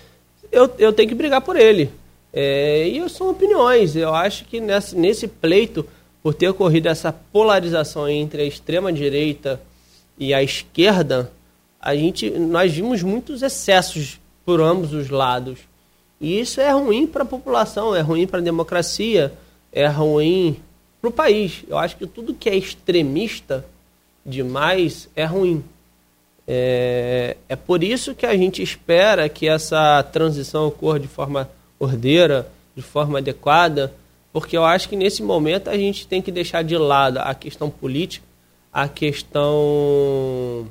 eu, 0.52 0.70
eu 0.78 0.94
tenho 0.94 1.10
que 1.10 1.16
brigar 1.16 1.42
por 1.42 1.56
ele. 1.56 1.90
É, 2.32 2.88
e 2.88 3.10
são 3.10 3.30
opiniões. 3.30 3.96
Eu 3.96 4.14
acho 4.14 4.46
que 4.46 4.60
nesse, 4.60 4.96
nesse 4.96 5.28
pleito, 5.28 5.88
por 6.22 6.34
ter 6.34 6.50
ocorrido 6.50 6.90
essa 6.90 7.12
polarização 7.12 8.08
entre 8.08 8.42
a 8.42 8.46
extrema 8.46 8.92
direita 8.92 9.62
e 10.20 10.34
a 10.34 10.44
esquerda, 10.44 11.32
a 11.82 11.96
gente, 11.96 12.30
nós 12.30 12.74
vimos 12.74 13.02
muitos 13.02 13.42
excessos 13.42 14.20
por 14.46 14.62
ambos 14.62 14.94
os 14.94 15.10
lados. 15.10 15.60
E 16.20 16.40
isso 16.40 16.62
é 16.62 16.72
ruim 16.72 17.08
para 17.08 17.24
a 17.24 17.28
população, 17.28 17.96
é 17.96 18.02
ruim 18.02 18.28
para 18.28 18.40
a 18.40 18.44
democracia, 18.44 19.34
é 19.76 19.88
ruim 19.88 20.56
para 21.02 21.10
o 21.10 21.14
país. 21.14 21.64
Eu 21.68 21.78
acho 21.78 21.98
que 21.98 22.08
tudo 22.08 22.34
que 22.34 22.50
é 22.50 22.56
extremista 22.56 23.66
demais 24.26 25.10
é 25.16 25.26
ruim. 25.26 25.64
É, 26.48 27.36
é 27.50 27.56
por 27.56 27.84
isso 27.84 28.16
que 28.16 28.26
a 28.26 28.36
gente 28.38 28.64
espera 28.64 29.28
que 29.28 29.48
essa 29.48 30.02
transição 30.02 30.68
ocorra 30.68 31.00
de 31.00 31.08
forma 31.08 31.50
ordeira, 31.78 32.50
de 32.74 32.82
forma 32.82 33.18
adequada, 33.20 33.94
porque 34.32 34.56
eu 34.56 34.64
acho 34.64 34.88
que 34.88 34.96
nesse 34.96 35.22
momento 35.22 35.70
a 35.70 35.78
gente 35.78 36.08
tem 36.08 36.22
que 36.22 36.32
deixar 36.32 36.64
de 36.64 36.78
lado 36.78 37.20
a 37.20 37.36
questão 37.36 37.70
política, 37.70 38.26
a 38.72 38.88
questão 38.88 40.68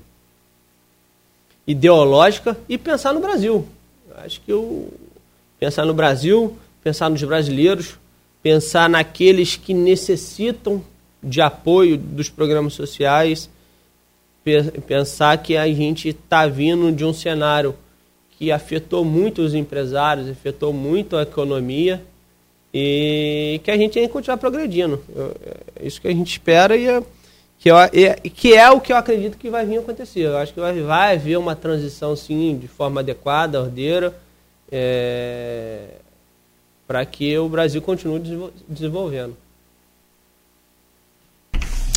ideológica 1.66 2.56
e 2.68 2.78
pensar 2.78 3.12
no 3.12 3.20
Brasil. 3.20 3.66
Acho 4.16 4.40
que 4.40 4.52
eu 4.52 4.92
pensar 5.58 5.84
no 5.84 5.94
Brasil, 5.94 6.56
pensar 6.82 7.10
nos 7.10 7.22
brasileiros, 7.22 7.98
pensar 8.44 8.90
naqueles 8.90 9.56
que 9.56 9.72
necessitam 9.72 10.84
de 11.22 11.40
apoio 11.40 11.96
dos 11.96 12.28
programas 12.28 12.74
sociais, 12.74 13.48
pensar 14.86 15.38
que 15.38 15.56
a 15.56 15.66
gente 15.66 16.10
está 16.10 16.46
vindo 16.46 16.92
de 16.92 17.06
um 17.06 17.14
cenário 17.14 17.74
que 18.32 18.52
afetou 18.52 19.02
muito 19.02 19.40
os 19.40 19.54
empresários, 19.54 20.28
afetou 20.28 20.74
muito 20.74 21.16
a 21.16 21.22
economia 21.22 22.04
e 22.72 23.62
que 23.64 23.70
a 23.70 23.78
gente 23.78 23.94
tem 23.94 24.06
que 24.06 24.12
continuar 24.12 24.36
progredindo. 24.36 25.02
É 25.80 25.86
isso 25.86 25.98
que 25.98 26.08
a 26.08 26.12
gente 26.12 26.32
espera 26.32 26.76
e 26.76 26.86
é, 26.86 27.02
que, 27.58 27.70
é, 27.70 28.14
que 28.28 28.52
é 28.52 28.70
o 28.70 28.78
que 28.78 28.92
eu 28.92 28.98
acredito 28.98 29.38
que 29.38 29.48
vai 29.48 29.64
vir 29.64 29.78
acontecer. 29.78 30.20
Eu 30.20 30.36
acho 30.36 30.52
que 30.52 30.60
vai, 30.60 30.78
vai 30.82 31.14
haver 31.14 31.38
uma 31.38 31.56
transição, 31.56 32.14
sim, 32.14 32.58
de 32.58 32.68
forma 32.68 33.00
adequada, 33.00 33.62
ordeira, 33.62 34.14
é, 34.70 36.03
para 36.94 37.04
que 37.04 37.36
o 37.36 37.48
Brasil 37.48 37.82
continue 37.82 38.22
desenvolvendo. 38.68 39.36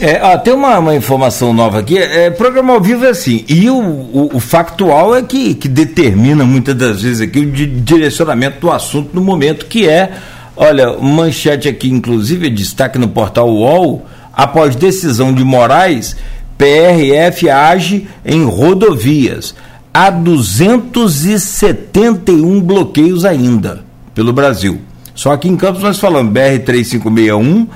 É, 0.01 0.19
ó, 0.23 0.35
tem 0.39 0.55
uma, 0.55 0.79
uma, 0.79 0.95
informação 0.95 1.53
nova 1.53 1.77
aqui. 1.77 1.99
É, 1.99 2.31
programa 2.31 2.73
ao 2.73 2.81
vivo 2.81 3.05
é 3.05 3.09
assim. 3.09 3.45
E 3.47 3.69
o, 3.69 3.77
o, 3.77 4.37
o, 4.37 4.39
factual 4.39 5.15
é 5.15 5.21
que, 5.21 5.53
que 5.53 5.67
determina 5.67 6.43
muitas 6.43 6.73
das 6.73 7.03
vezes 7.03 7.21
aqui 7.21 7.41
o 7.41 7.51
direcionamento 7.51 8.59
do 8.59 8.71
assunto 8.71 9.11
no 9.13 9.21
momento, 9.21 9.67
que 9.67 9.87
é, 9.87 10.13
olha, 10.55 10.97
manchete 10.97 11.69
aqui, 11.69 11.91
inclusive, 11.91 12.49
destaque 12.49 12.97
no 12.97 13.09
portal 13.09 13.51
UOL, 13.51 14.03
após 14.33 14.75
decisão 14.75 15.31
de 15.31 15.43
Moraes, 15.43 16.15
PRF 16.57 17.47
age 17.51 18.07
em 18.25 18.45
rodovias. 18.45 19.53
Há 19.93 20.09
271 20.09 22.61
bloqueios 22.61 23.25
ainda 23.25 23.85
pelo 24.17 24.33
Brasil. 24.33 24.81
Só 25.13 25.31
aqui 25.31 25.47
em 25.47 25.55
Campos 25.55 25.83
nós 25.83 25.99
falamos 25.99 26.33
BR 26.33 26.57
3561 26.65 27.67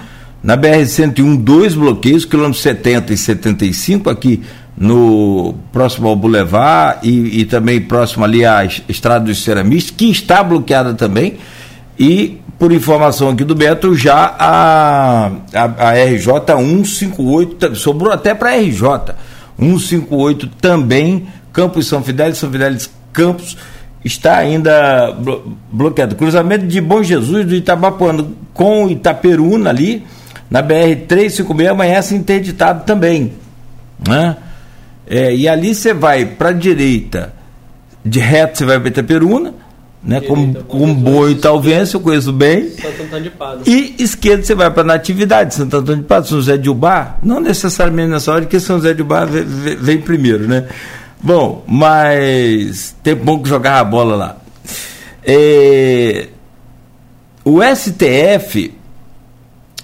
na 0.42 0.58
BR-101, 0.58 1.38
dois 1.38 1.76
bloqueios, 1.76 2.26
quilômetros 2.26 2.64
70 2.64 3.14
e 3.14 3.18
75, 3.18 4.10
aqui 4.10 4.42
no 4.76 5.54
próximo 5.72 6.08
ao 6.08 6.16
Boulevard 6.16 7.08
e, 7.08 7.42
e 7.42 7.46
também 7.46 7.80
próximo 7.80 8.26
ali 8.26 8.44
à 8.44 8.66
Estrada 8.66 9.26
dos 9.26 9.44
Ceramistas, 9.44 9.94
que 9.96 10.10
está 10.10 10.44
bloqueada 10.44 10.96
também. 10.96 11.38
E, 12.00 12.39
por 12.58 12.72
informação 12.72 13.30
aqui 13.30 13.44
do 13.44 13.54
Beto, 13.54 13.94
já 13.94 14.36
a, 14.39 15.28
a, 15.54 15.89
a 15.89 16.06
RJ 16.06 16.26
158, 16.58 17.76
sobrou 17.76 18.12
até 18.12 18.34
para 18.34 18.50
a 18.50 18.58
RJ 18.58 19.14
158 19.60 20.48
também, 20.60 21.28
Campos 21.54 21.86
São 21.86 22.02
Fidélis, 22.02 22.39
São 22.39 22.50
Fidélis 22.50 22.89
Campos, 23.14 23.56
está 24.04 24.38
ainda 24.38 25.16
bloqueado. 25.72 26.16
Cruzamento 26.16 26.66
de 26.66 26.82
Bom 26.82 27.04
Jesus 27.04 27.45
do 27.45 27.56
Itabapuano 27.56 28.36
com 28.54 28.89
Itaperuna 28.89 29.70
ali 29.70 30.04
na 30.49 30.62
BR-356 30.62 31.70
amanhece 31.70 32.14
interditado 32.14 32.84
também. 32.84 33.34
Né? 34.06 34.36
É, 35.08 35.34
e 35.34 35.47
ali 35.47 35.74
você 35.74 35.93
vai 35.93 36.26
para 36.26 36.49
a 36.49 36.54
direita, 36.54 37.34
de 38.04 38.20
reto 38.20 38.58
você 38.58 38.66
vai 38.66 38.80
para 38.80 38.89
Itaperuna, 38.89 39.54
né? 40.04 40.20
com, 40.20 40.54
com 40.54 40.93
boi 40.93 41.36
talvez, 41.36 41.93
eu 41.93 41.99
conheço 41.99 42.34
bem. 42.34 42.70
Santo 42.72 43.04
Antônio 43.04 43.24
de 43.24 43.30
Pado. 43.30 43.62
E 43.66 43.95
esquerda 43.99 44.43
você 44.43 44.56
vai 44.56 44.72
para 44.72 44.84
Natividade, 44.84 45.54
Santo 45.54 45.78
Antônio 45.78 46.02
de 46.02 46.08
Pado, 46.08 46.28
São 46.28 46.39
José 46.39 46.58
de 46.58 46.70
Ubá, 46.70 47.18
não 47.24 47.39
necessariamente 47.39 48.10
nessa 48.10 48.34
hora, 48.34 48.45
que 48.45 48.60
São 48.60 48.78
José 48.78 48.93
de 48.93 49.02
Ubá 49.04 49.24
vem, 49.26 49.45
vem 49.45 50.02
primeiro, 50.02 50.47
né? 50.47 50.68
Bom, 51.24 51.63
mas 51.67 52.95
tem 53.03 53.15
bom 53.15 53.41
que 53.41 53.49
jogar 53.49 53.80
a 53.80 53.84
bola 53.84 54.15
lá. 54.15 54.38
É, 55.24 56.30
o 57.45 57.59
STF 57.61 58.82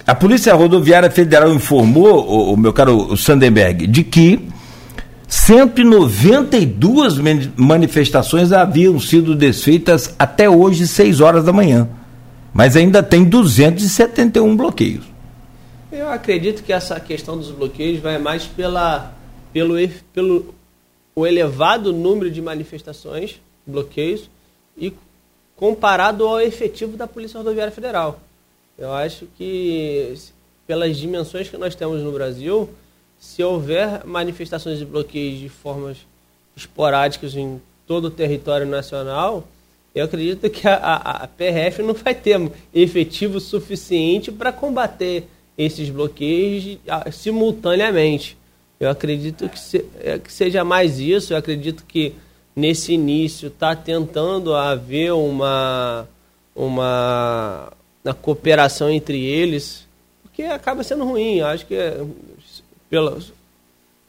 a 0.08 0.16
Polícia 0.16 0.56
Rodoviária 0.56 1.12
Federal 1.12 1.54
informou, 1.54 2.26
o, 2.26 2.54
o 2.54 2.58
meu 2.58 2.72
caro 2.72 3.18
Sandenberg, 3.18 3.86
de 3.88 4.06
que 4.06 4.48
192 5.28 7.18
manifestações 7.58 8.54
haviam 8.54 8.98
sido 9.02 9.36
desfeitas 9.36 10.16
até 10.18 10.50
hoje, 10.50 10.88
6 10.88 11.20
horas 11.20 11.44
da 11.44 11.52
manhã. 11.52 11.90
Mas 12.54 12.78
ainda 12.78 13.04
tem 13.04 13.26
271 13.26 14.56
bloqueios. 14.56 15.04
Eu 15.92 16.10
acredito 16.10 16.64
que 16.64 16.72
essa 16.72 16.98
questão 17.02 17.38
dos 17.38 17.52
bloqueios 17.52 18.02
vai 18.02 18.18
mais 18.18 18.46
pela, 18.46 19.12
pelo, 19.52 19.76
pelo 20.14 20.56
o 21.18 21.26
elevado 21.26 21.92
número 21.92 22.30
de 22.30 22.40
manifestações, 22.44 23.42
bloqueios, 23.66 24.30
e 24.78 24.94
comparado 25.56 26.28
ao 26.28 26.40
efetivo 26.40 26.96
da 26.96 27.08
Polícia 27.08 27.40
Rodoviária 27.40 27.74
Federal. 27.74 28.20
Eu 28.78 28.94
acho 28.94 29.26
que, 29.36 30.14
pelas 30.68 30.96
dimensões 30.96 31.50
que 31.50 31.58
nós 31.58 31.74
temos 31.74 32.04
no 32.04 32.12
Brasil, 32.12 32.70
se 33.20 33.44
houver 33.44 34.06
manifestações 34.06 34.78
de 34.78 34.86
bloqueios 34.86 35.40
de 35.40 35.50
formas 35.50 35.98
esporádicas 36.56 37.36
em 37.36 37.60
todo 37.88 38.06
o 38.06 38.12
território 38.12 38.68
nacional, 38.68 39.48
eu 39.96 40.06
acredito 40.06 40.48
que 40.52 40.68
a, 40.68 40.76
a, 40.76 41.12
a 41.24 41.28
PRF 41.28 41.82
não 41.82 41.96
vai 41.96 42.14
ter 42.14 42.40
efetivo 42.72 43.40
suficiente 43.40 44.32
para 44.32 44.54
combater 44.54 45.28
esses 45.58 45.90
bloqueios 45.90 46.78
simultaneamente. 47.12 48.38
Eu 48.80 48.90
acredito 48.90 49.50
que, 49.50 49.60
se, 49.60 49.86
é, 50.00 50.20
que 50.20 50.32
seja 50.32 50.64
mais 50.64 51.00
isso. 51.00 51.34
Eu 51.34 51.38
acredito 51.38 51.84
que 51.86 52.14
nesse 52.56 52.94
início 52.94 53.48
está 53.48 53.76
tentando 53.76 54.56
haver 54.56 55.14
uma, 55.14 56.08
uma 56.56 57.72
na 58.04 58.14
cooperação 58.14 58.90
entre 58.90 59.24
eles, 59.24 59.88
porque 60.24 60.44
acaba 60.44 60.84
sendo 60.84 61.04
ruim. 61.04 61.42
Acho 61.42 61.66
que 61.66 61.76
é, 61.76 62.04
pela 62.90 63.20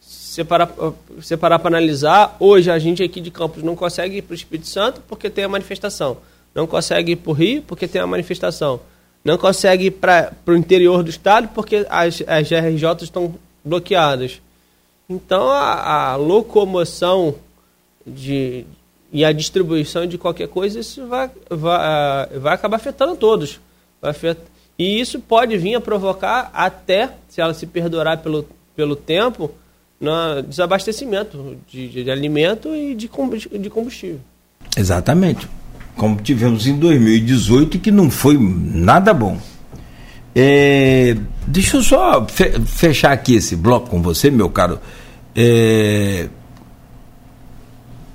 separar 0.01 0.73
separar 1.21 1.59
para 1.59 1.69
analisar, 1.69 2.37
hoje 2.39 2.71
a 2.71 2.79
gente 2.79 3.03
aqui 3.03 3.21
de 3.21 3.31
Campos 3.31 3.63
não 3.63 3.75
consegue 3.75 4.19
ir 4.19 4.23
para 4.23 4.33
o 4.33 4.37
Espírito 4.37 4.69
Santo 4.69 5.03
porque 5.09 5.29
tem 5.29 5.45
a 5.45 5.49
manifestação. 5.49 6.19
Não 6.55 6.67
consegue 6.67 7.13
ir 7.13 7.17
para 7.17 7.31
o 7.31 7.33
Rio 7.35 7.63
porque 7.63 7.89
tem 7.89 8.01
a 8.01 8.07
manifestação. 8.07 8.81
Não 9.25 9.37
consegue 9.37 9.87
ir 9.87 9.91
para 9.91 10.33
o 10.47 10.55
interior 10.55 11.03
do 11.03 11.11
estado 11.11 11.49
porque 11.49 11.87
as, 11.91 12.23
as 12.27 12.49
RJs 12.49 13.03
estão 13.03 13.35
bloqueadas. 13.65 14.41
Então 15.09 15.49
a, 15.49 16.11
a 16.11 16.17
locomoção 16.17 17.35
de, 18.07 18.67
e 19.13 19.25
a 19.25 19.33
distribuição 19.33 20.07
de 20.07 20.19
qualquer 20.19 20.49
coisa, 20.49 20.81
isso 20.81 21.07
vai, 21.07 21.31
vai, 21.49 22.27
vai 22.39 22.55
acabar 22.55 22.77
afetando 22.77 23.17
todos. 23.17 23.61
E 24.79 25.01
isso 25.01 25.19
pode 25.19 25.57
vir 25.57 25.75
a 25.75 25.81
provocar 25.81 26.51
até, 26.53 27.15
se 27.29 27.41
ela 27.41 27.55
se 27.55 27.67
perdurar 27.67 28.19
pelo, 28.19 28.47
pelo 28.77 28.95
tempo, 28.95 29.51
no 30.01 30.43
desabastecimento 30.43 31.57
de, 31.67 32.05
de 32.05 32.11
alimento 32.11 32.75
e 32.75 32.95
de 32.95 33.09
combustível. 33.09 34.21
Exatamente. 34.77 35.49
Como 35.97 36.21
tivemos 36.21 36.67
em 36.67 36.79
2018, 36.79 37.79
que 37.81 37.91
não 37.91 38.09
foi 38.09 38.39
nada 38.39 39.13
bom. 39.13 39.39
É, 40.35 41.17
deixa 41.47 41.79
eu 41.79 41.83
só 41.83 42.27
fe 42.27 42.61
fechar 42.67 43.13
aqui 43.13 43.35
esse 43.35 43.57
bloco 43.57 43.91
com 43.91 44.03
você, 44.03 44.31
meu 44.31 44.51
caro. 44.51 44.79
É, 45.35 46.29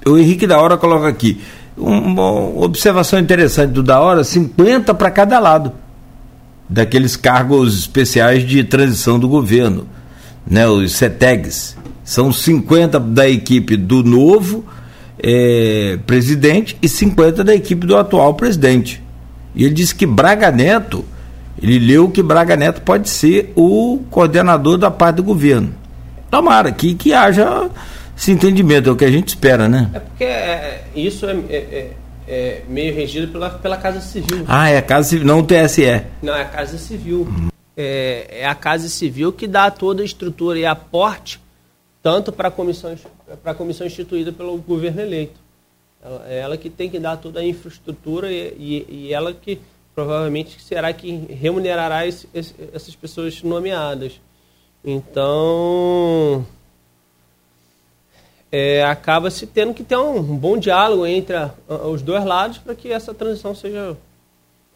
o 0.05 0.17
Henrique 0.17 0.47
da 0.47 0.59
Hora 0.59 0.77
coloca 0.77 1.07
aqui. 1.07 1.41
Uma 1.75 2.29
observação 2.63 3.17
interessante 3.17 3.71
do 3.71 3.81
da 3.81 3.99
hora, 3.99 4.23
50 4.23 4.93
para 4.93 5.09
cada 5.09 5.39
lado 5.39 5.73
daqueles 6.69 7.15
cargos 7.15 7.77
especiais 7.77 8.47
de 8.47 8.63
transição 8.63 9.19
do 9.19 9.27
governo, 9.27 9.87
né, 10.45 10.67
os 10.67 10.93
CETEGs. 10.93 11.75
São 12.03 12.31
50 12.31 12.99
da 12.99 13.27
equipe 13.29 13.77
do 13.77 14.03
novo 14.03 14.65
é, 15.17 15.97
presidente 16.05 16.77
e 16.81 16.89
50 16.89 17.43
da 17.43 17.55
equipe 17.55 17.87
do 17.87 17.95
atual 17.95 18.33
presidente. 18.33 19.01
E 19.55 19.63
ele 19.63 19.73
disse 19.73 19.95
que 19.95 20.05
Braga 20.05 20.51
Neto, 20.51 21.05
ele 21.61 21.79
leu 21.79 22.09
que 22.09 22.21
Braga 22.23 22.55
Neto 22.55 22.81
pode 22.81 23.09
ser 23.09 23.51
o 23.55 24.03
coordenador 24.09 24.77
da 24.77 24.89
parte 24.89 25.17
do 25.17 25.23
governo. 25.23 25.73
Tomara 26.29 26.71
que, 26.71 26.95
que 26.95 27.13
haja 27.13 27.69
esse 28.17 28.31
entendimento, 28.31 28.89
é 28.89 28.91
o 28.91 28.95
que 28.95 29.05
a 29.05 29.11
gente 29.11 29.29
espera, 29.29 29.67
né? 29.67 29.89
É 29.93 29.99
porque 29.99 30.23
é, 30.23 30.83
isso 30.95 31.25
é, 31.25 31.33
é, 31.49 31.55
é, 31.55 31.91
é 32.27 32.63
meio 32.67 32.93
regido 32.93 33.31
pela, 33.31 33.49
pela 33.49 33.77
Casa 33.77 34.01
Civil. 34.01 34.45
Ah, 34.47 34.69
é 34.69 34.77
a 34.77 34.81
Casa 34.81 35.09
Civil, 35.09 35.27
não 35.27 35.39
o 35.39 35.43
TSE. 35.43 36.03
Não, 36.21 36.33
é 36.33 36.41
a 36.41 36.45
Casa 36.45 36.77
Civil. 36.77 37.27
É, 37.75 38.41
é 38.41 38.45
a 38.45 38.55
Casa 38.55 38.87
Civil 38.87 39.31
que 39.31 39.47
dá 39.47 39.69
toda 39.71 40.01
a 40.01 40.05
estrutura 40.05 40.59
e 40.59 40.65
aporte 40.65 41.41
tanto 42.03 42.33
para 42.33 42.49
a 42.49 42.51
comissão, 42.51 42.93
a 43.45 43.53
comissão 43.53 43.87
instituída 43.87 44.31
pelo 44.31 44.57
governo 44.57 45.01
eleito. 45.01 45.39
Ela, 46.03 46.25
é 46.27 46.39
ela 46.39 46.57
que 46.57 46.69
tem 46.69 46.89
que 46.89 46.99
dar 46.99 47.15
toda 47.15 47.39
a 47.39 47.45
infraestrutura 47.45 48.29
e, 48.29 48.53
e, 48.59 48.85
e 48.89 49.13
ela 49.13 49.33
que 49.33 49.59
provavelmente 49.95 50.61
será 50.61 50.91
que 50.91 51.11
remunerará 51.29 52.05
esse, 52.07 52.27
esse, 52.33 52.53
essas 52.73 52.95
pessoas 52.95 53.41
nomeadas. 53.43 54.19
Então, 54.83 56.45
é, 58.51 58.83
acaba 58.83 59.31
se 59.31 59.47
tendo 59.47 59.73
que 59.73 59.83
ter 59.83 59.97
um, 59.97 60.21
bom 60.21 60.57
diálogo 60.57 61.05
entre 61.05 61.35
a, 61.35 61.51
a, 61.69 61.87
os 61.87 62.01
dois 62.01 62.23
lados 62.25 62.57
para 62.57 62.75
que 62.75 62.91
essa 62.91 63.13
transição 63.13 63.55
seja 63.55 63.95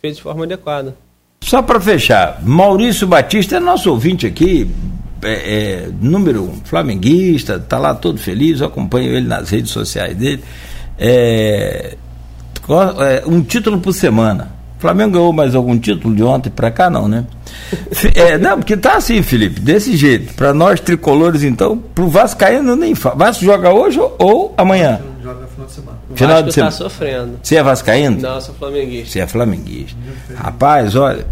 feita 0.02 0.16
de 0.16 0.22
forma 0.22 0.46
adequada. 0.46 0.96
Só 1.44 1.62
para 1.62 1.80
fechar, 1.80 2.42
Maurício 2.44 3.08
Batista 3.08 3.58
é 3.58 3.60
nosso 3.60 3.90
ouvinte 3.92 4.26
aqui, 4.26 4.70
é, 5.22 5.32
é, 5.32 5.90
número 6.02 6.44
um, 6.44 6.56
flamenguista, 6.64 7.60
tá 7.60 7.78
lá 7.78 7.94
todo 7.94 8.18
feliz, 8.18 8.62
eu 8.62 8.68
acompanho 8.68 9.14
ele 9.16 9.28
nas 9.28 9.50
redes 9.50 9.72
sociais 9.72 10.16
dele. 10.16 10.44
É, 10.98 11.96
é 12.70 13.24
um 13.28 13.42
título 13.44 13.80
por 13.80 13.94
semana. 13.94 14.57
O 14.78 14.80
Flamengo 14.80 15.12
ganhou 15.14 15.34
mais 15.34 15.56
algum 15.56 15.78
título 15.78 16.16
de 16.16 16.22
ontem 16.24 16.50
para 16.52 16.70
cá, 16.70 16.90
não, 16.90 17.08
né? 17.08 17.26
É, 18.14 18.38
não, 18.38 18.58
porque 18.60 18.78
tá 18.78 18.98
assim, 18.98 19.24
Felipe, 19.24 19.60
desse 19.60 19.98
jeito. 19.98 20.34
Para 20.36 20.54
nós 20.54 20.80
tricolores, 20.80 21.44
então, 21.44 21.78
pro 21.78 22.08
Vascaíno 22.08 22.76
nem 22.76 22.94
fala. 22.94 23.16
Vasco 23.16 23.44
joga 23.44 23.72
hoje 23.74 24.00
ou, 24.00 24.16
ou 24.20 24.54
amanhã? 24.56 25.00
Joga 25.24 25.42
no 25.42 25.48
final 25.48 25.66
de 25.66 25.72
semana. 25.74 25.98
Final 26.14 26.30
Vasco 26.36 26.48
de 26.48 26.54
semana. 26.54 26.72
tá 26.72 26.78
sofrendo. 26.78 27.40
Você 27.42 27.56
é 27.56 27.64
Vascaíno? 27.64 28.22
Não, 28.22 28.36
eu 28.36 28.42
sou 28.42 28.56
flamenguista. 28.56 29.10
Você 29.14 29.20
é 29.20 29.28
flamenguista. 29.28 29.98
Rapaz, 30.36 30.96
olha. 30.96 31.26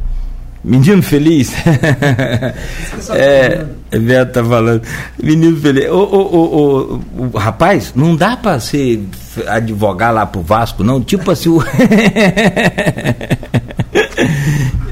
Menino 0.66 1.03
feliz. 1.03 1.53
é, 3.13 3.63
Beto 3.91 4.34
tá 4.34 4.43
falando. 4.43 4.82
Menino 5.22 5.55
feliz. 5.61 5.88
Ô, 5.91 5.99
ô, 5.99 7.01
ô, 7.34 7.38
rapaz, 7.38 7.93
não 7.95 8.16
dá 8.16 8.36
para 8.36 8.59
ser 8.59 9.03
advogar 9.45 10.11
lá 10.11 10.26
pro 10.26 10.41
Vasco, 10.41 10.84
não? 10.84 10.99
Tipo 11.03 11.30
assim. 11.30 11.49
O... 11.49 11.59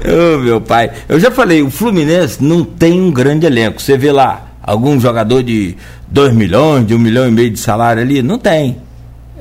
Ô, 0.06 0.38
meu 0.38 0.60
pai. 0.60 0.92
Eu 1.08 1.18
já 1.18 1.32
falei, 1.32 1.60
o 1.60 1.70
Fluminense 1.70 2.40
não 2.40 2.62
tem 2.62 3.00
um 3.00 3.10
grande 3.10 3.44
elenco. 3.44 3.82
Você 3.82 3.98
vê 3.98 4.12
lá, 4.12 4.52
algum 4.62 5.00
jogador 5.00 5.42
de 5.42 5.76
2 6.06 6.32
milhões, 6.34 6.86
de 6.86 6.94
1 6.94 6.96
um 6.96 7.00
milhão 7.00 7.26
e 7.26 7.32
meio 7.32 7.50
de 7.50 7.58
salário 7.58 8.00
ali? 8.00 8.22
Não 8.22 8.38
tem. 8.38 8.76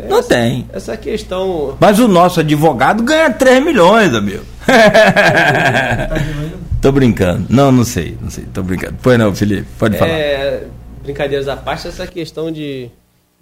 Não 0.10 0.18
essa, 0.18 0.30
tem. 0.30 0.66
Essa 0.74 0.98
questão. 0.98 1.78
Mas 1.80 2.00
o 2.00 2.08
nosso 2.08 2.40
advogado 2.40 3.04
ganha 3.04 3.30
3 3.30 3.64
milhões, 3.64 4.16
amigo. 4.16 4.53
tô 6.82 6.92
brincando. 6.92 7.46
Não, 7.50 7.72
não 7.72 7.84
sei, 7.84 8.18
não 8.22 8.30
sei, 8.30 8.46
tô 8.54 8.64
brincando. 8.64 8.98
Pois 9.02 9.18
não, 9.18 9.36
Felipe, 9.36 9.68
pode 9.78 9.98
falar. 9.98 10.12
É, 10.12 10.68
brincadeiras 11.02 11.48
à 11.48 11.56
parte, 11.56 11.88
essa 11.88 12.08
questão 12.08 12.52
de, 12.52 12.90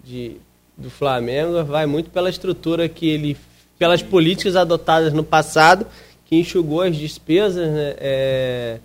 de, 0.04 0.36
do 0.76 0.90
Flamengo 0.90 1.64
vai 1.64 1.86
muito 1.86 2.10
pela 2.10 2.30
estrutura 2.30 2.88
que 2.88 3.08
ele. 3.08 3.36
pelas 3.78 4.02
políticas 4.02 4.56
adotadas 4.56 5.12
no 5.12 5.24
passado, 5.24 5.86
que 6.24 6.36
enxugou 6.36 6.82
as 6.82 6.96
despesas, 6.96 7.70
né? 7.70 7.94
É, 7.98 8.78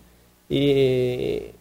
e 0.49 1.51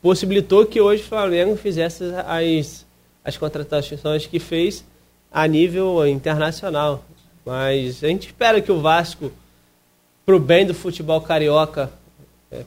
possibilitou 0.00 0.66
que 0.66 0.80
hoje 0.80 1.02
o 1.02 1.06
Flamengo 1.06 1.56
fizesse 1.56 2.04
as 2.26 2.84
as 3.24 3.36
contratações 3.36 4.26
que 4.26 4.38
fez 4.38 4.84
a 5.30 5.46
nível 5.46 6.06
internacional. 6.06 7.04
Mas 7.44 8.02
a 8.02 8.08
gente 8.08 8.28
espera 8.28 8.60
que 8.60 8.70
o 8.70 8.80
Vasco, 8.80 9.32
para 10.24 10.36
o 10.36 10.38
bem 10.38 10.66
do 10.66 10.74
futebol 10.74 11.20
carioca, 11.20 11.90
é, 12.50 12.62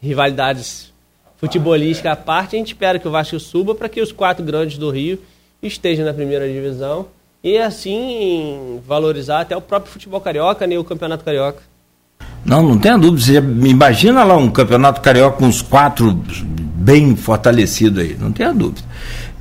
rivalidades 0.00 0.92
futebolísticas 1.36 2.12
à 2.12 2.16
parte, 2.16 2.56
a 2.56 2.58
gente 2.58 2.68
espera 2.68 2.98
que 2.98 3.06
o 3.06 3.10
Vasco 3.10 3.38
suba 3.38 3.74
para 3.74 3.88
que 3.88 4.00
os 4.00 4.12
quatro 4.12 4.44
grandes 4.44 4.78
do 4.78 4.90
Rio 4.90 5.18
estejam 5.62 6.04
na 6.04 6.12
primeira 6.12 6.46
divisão 6.46 7.06
e 7.42 7.58
assim 7.58 8.80
valorizar 8.86 9.40
até 9.40 9.56
o 9.56 9.60
próprio 9.60 9.92
futebol 9.92 10.20
carioca 10.20 10.66
e 10.66 10.78
o 10.78 10.84
campeonato 10.84 11.24
carioca. 11.24 11.62
Não, 12.44 12.62
não 12.62 12.78
tenha 12.78 12.98
dúvida. 12.98 13.22
Você 13.22 13.68
imagina 13.68 14.24
lá 14.24 14.36
um 14.36 14.50
campeonato 14.50 15.00
carioca 15.00 15.38
com 15.38 15.48
os 15.48 15.62
quatro 15.62 16.12
bem 16.12 17.16
fortalecidos 17.16 18.02
aí, 18.02 18.16
não 18.18 18.32
tenha 18.32 18.52
dúvida. 18.52 18.82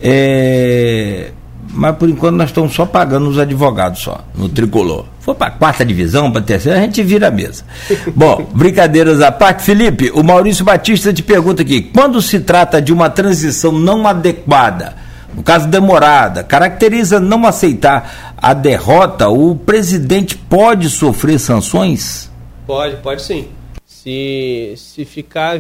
É, 0.02 1.32
mas 1.72 1.96
por 1.96 2.10
enquanto 2.10 2.36
nós 2.36 2.50
estamos 2.50 2.74
só 2.74 2.86
pagando 2.86 3.28
os 3.30 3.38
advogados 3.40 4.02
só, 4.02 4.24
no 4.36 4.50
tricolor. 4.50 5.06
For 5.20 5.34
para 5.34 5.52
quarta 5.52 5.86
divisão, 5.86 6.32
para 6.32 6.42
terceira, 6.42 6.80
a 6.80 6.82
gente 6.82 7.02
vira 7.02 7.30
a 7.30 7.32
mesa. 7.32 7.64
Bom, 8.16 8.46
brincadeiras 8.54 9.22
à 9.22 9.32
parte, 9.32 9.64
Felipe, 9.64 10.12
o 10.14 10.24
Maurício 10.24 10.66
Batista 10.66 11.14
te 11.14 11.24
pergunta 11.24 11.62
aqui: 11.62 11.82
quando 11.82 12.22
se 12.22 12.40
trata 12.40 12.82
de 12.82 12.92
uma 12.92 13.10
transição 13.10 13.72
não 13.72 14.08
adequada, 14.08 14.96
no 15.36 15.42
caso 15.42 15.68
demorada, 15.68 16.44
caracteriza 16.44 17.20
não 17.20 17.46
aceitar 17.46 18.36
a 18.38 18.54
derrota, 18.54 19.30
o 19.30 19.56
presidente 19.56 20.38
pode 20.38 20.90
sofrer 20.90 21.40
sanções? 21.40 22.30
Pode, 22.68 22.98
pode 22.98 23.22
sim. 23.22 23.48
Se, 23.86 24.74
se 24.76 25.06
ficar 25.06 25.60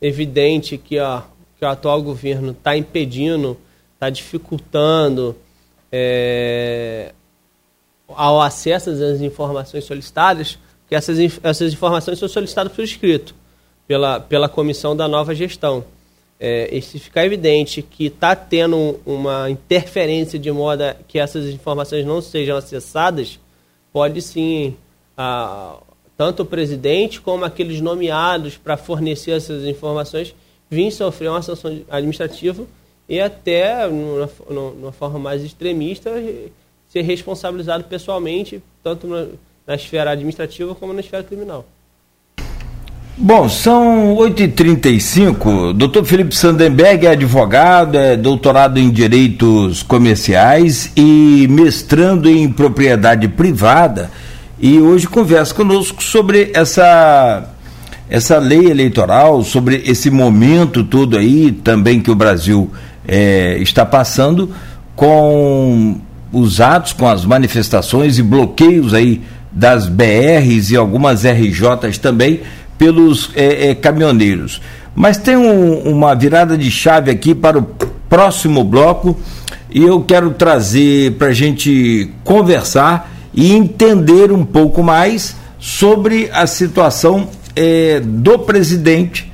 evidente 0.00 0.78
que, 0.78 0.98
ó, 1.00 1.22
que 1.58 1.64
o 1.64 1.68
atual 1.68 2.02
governo 2.02 2.52
está 2.52 2.76
impedindo 2.76 3.56
está 3.98 4.08
dificultando 4.08 5.34
é, 5.90 7.12
ao 8.06 8.40
acesso 8.40 8.90
às 8.90 9.20
informações 9.20 9.84
solicitadas, 9.84 10.56
que 10.88 10.94
essas, 10.94 11.18
essas 11.42 11.72
informações 11.72 12.18
são 12.18 12.28
solicitadas 12.28 12.72
por 12.72 12.84
escrito, 12.84 13.34
pela, 13.88 14.20
pela 14.20 14.48
comissão 14.48 14.96
da 14.96 15.08
nova 15.08 15.34
gestão. 15.34 15.84
É, 16.40 16.72
e 16.72 16.80
se 16.80 17.00
ficar 17.00 17.26
evidente 17.26 17.82
que 17.82 18.06
está 18.06 18.36
tendo 18.36 19.00
uma 19.04 19.50
interferência 19.50 20.38
de 20.38 20.52
modo 20.52 20.84
que 21.08 21.18
essas 21.18 21.46
informações 21.46 22.06
não 22.06 22.22
sejam 22.22 22.56
acessadas, 22.56 23.40
pode 23.92 24.22
sim, 24.22 24.76
a, 25.16 25.76
tanto 26.16 26.44
o 26.44 26.46
presidente 26.46 27.20
como 27.20 27.44
aqueles 27.44 27.80
nomeados 27.80 28.56
para 28.56 28.76
fornecer 28.76 29.32
essas 29.32 29.64
informações 29.64 30.32
vir 30.70 30.92
sofrer 30.92 31.30
uma 31.30 31.42
sanção 31.42 31.80
administrativa 31.90 32.64
e 33.08 33.20
até, 33.20 33.88
numa, 33.88 34.92
forma 34.92 35.18
mais 35.18 35.42
extremista, 35.42 36.10
ser 36.88 37.02
responsabilizado 37.02 37.84
pessoalmente, 37.84 38.62
tanto 38.82 39.06
na, 39.06 39.26
na 39.66 39.74
esfera 39.74 40.10
administrativa 40.10 40.74
como 40.74 40.92
na 40.92 41.00
esfera 41.00 41.22
criminal. 41.22 41.64
Bom, 43.20 43.48
são 43.48 44.14
8h35. 44.14 45.72
Dr. 45.72 46.04
Felipe 46.04 46.36
Sandenberg 46.36 47.04
é 47.04 47.10
advogado, 47.10 47.98
é 47.98 48.16
doutorado 48.16 48.78
em 48.78 48.90
Direitos 48.90 49.82
Comerciais 49.82 50.92
e 50.96 51.48
mestrando 51.50 52.30
em 52.30 52.48
Propriedade 52.48 53.26
Privada. 53.26 54.08
E 54.60 54.78
hoje 54.78 55.08
conversa 55.08 55.52
conosco 55.52 56.00
sobre 56.00 56.52
essa, 56.54 57.48
essa 58.08 58.38
lei 58.38 58.70
eleitoral, 58.70 59.42
sobre 59.42 59.82
esse 59.84 60.10
momento 60.10 60.84
todo 60.84 61.18
aí 61.18 61.50
também 61.50 62.00
que 62.00 62.12
o 62.12 62.14
Brasil 62.14 62.70
é, 63.08 63.56
está 63.58 63.86
passando 63.86 64.50
com 64.94 65.96
os 66.30 66.60
atos, 66.60 66.92
com 66.92 67.08
as 67.08 67.24
manifestações 67.24 68.18
e 68.18 68.22
bloqueios 68.22 68.92
aí 68.92 69.22
das 69.50 69.88
BRs 69.88 70.70
e 70.70 70.76
algumas 70.76 71.24
RJs 71.24 71.98
também 71.98 72.40
pelos 72.76 73.30
é, 73.34 73.70
é, 73.70 73.74
caminhoneiros. 73.74 74.60
Mas 74.94 75.16
tem 75.16 75.36
um, 75.36 75.78
uma 75.90 76.14
virada 76.14 76.56
de 76.56 76.70
chave 76.70 77.10
aqui 77.10 77.34
para 77.34 77.58
o 77.58 77.62
próximo 78.08 78.62
bloco 78.62 79.16
e 79.70 79.82
eu 79.82 80.02
quero 80.02 80.30
trazer 80.30 81.12
para 81.12 81.28
a 81.28 81.32
gente 81.32 82.10
conversar 82.24 83.10
e 83.32 83.52
entender 83.52 84.32
um 84.32 84.44
pouco 84.44 84.82
mais 84.82 85.36
sobre 85.58 86.30
a 86.32 86.46
situação 86.46 87.28
é, 87.54 88.00
do 88.00 88.38
presidente 88.40 89.27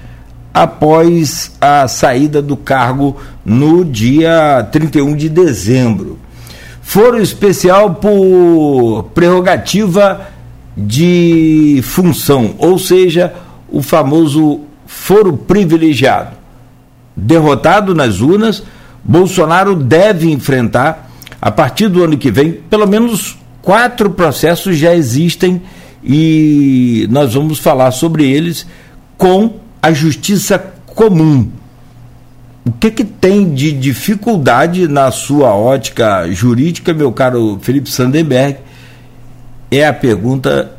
após 0.55 1.51
a 1.61 1.89
saída 1.89 2.41
do 2.41 2.57
cargo 2.57 3.17
no 3.45 3.85
dia 3.85 4.67
31 4.71 5.17
de 5.17 5.29
dezembro. 5.29 6.17
Foro 6.81 7.21
especial 7.21 7.97
por 7.97 9.11
prerrogativa 9.13 10.29
de 10.77 11.81
função, 11.83 12.55
ou 12.59 12.79
seja, 12.79 13.35
o 13.69 13.83
famoso 13.83 14.61
foro 14.87 15.37
privilegiado. 15.37 16.37
Derrotado 17.17 17.95
nas 17.95 18.21
urnas, 18.21 18.63
Bolsonaro 19.03 19.75
deve 19.75 20.31
enfrentar, 20.31 21.11
a 21.43 21.51
partir 21.51 21.89
do 21.89 22.05
ano 22.05 22.17
que 22.17 22.31
vem, 22.31 22.53
pelo 22.53 22.87
menos 22.87 23.37
quatro 23.61 24.11
processos 24.11 24.77
já 24.77 24.95
existem 24.95 25.63
e 26.03 27.09
nós 27.11 27.35
vamos 27.35 27.59
falar 27.59 27.91
sobre 27.91 28.31
eles 28.31 28.67
com 29.17 29.64
a 29.85 29.93
justiça 29.93 30.59
comum. 30.87 31.47
O 32.65 32.73
que, 32.73 32.91
que 32.91 33.05
tem 33.05 33.53
de 33.53 33.71
dificuldade 33.71 34.89
na 34.89 35.11
sua 35.11 35.55
ótica 35.55 36.27
jurídica, 36.33 36.95
meu 36.95 37.13
caro 37.13 37.59
Felipe 37.61 37.91
Sandenberg? 37.91 38.57
É 39.71 39.87
a 39.87 39.93
pergunta 39.93 40.73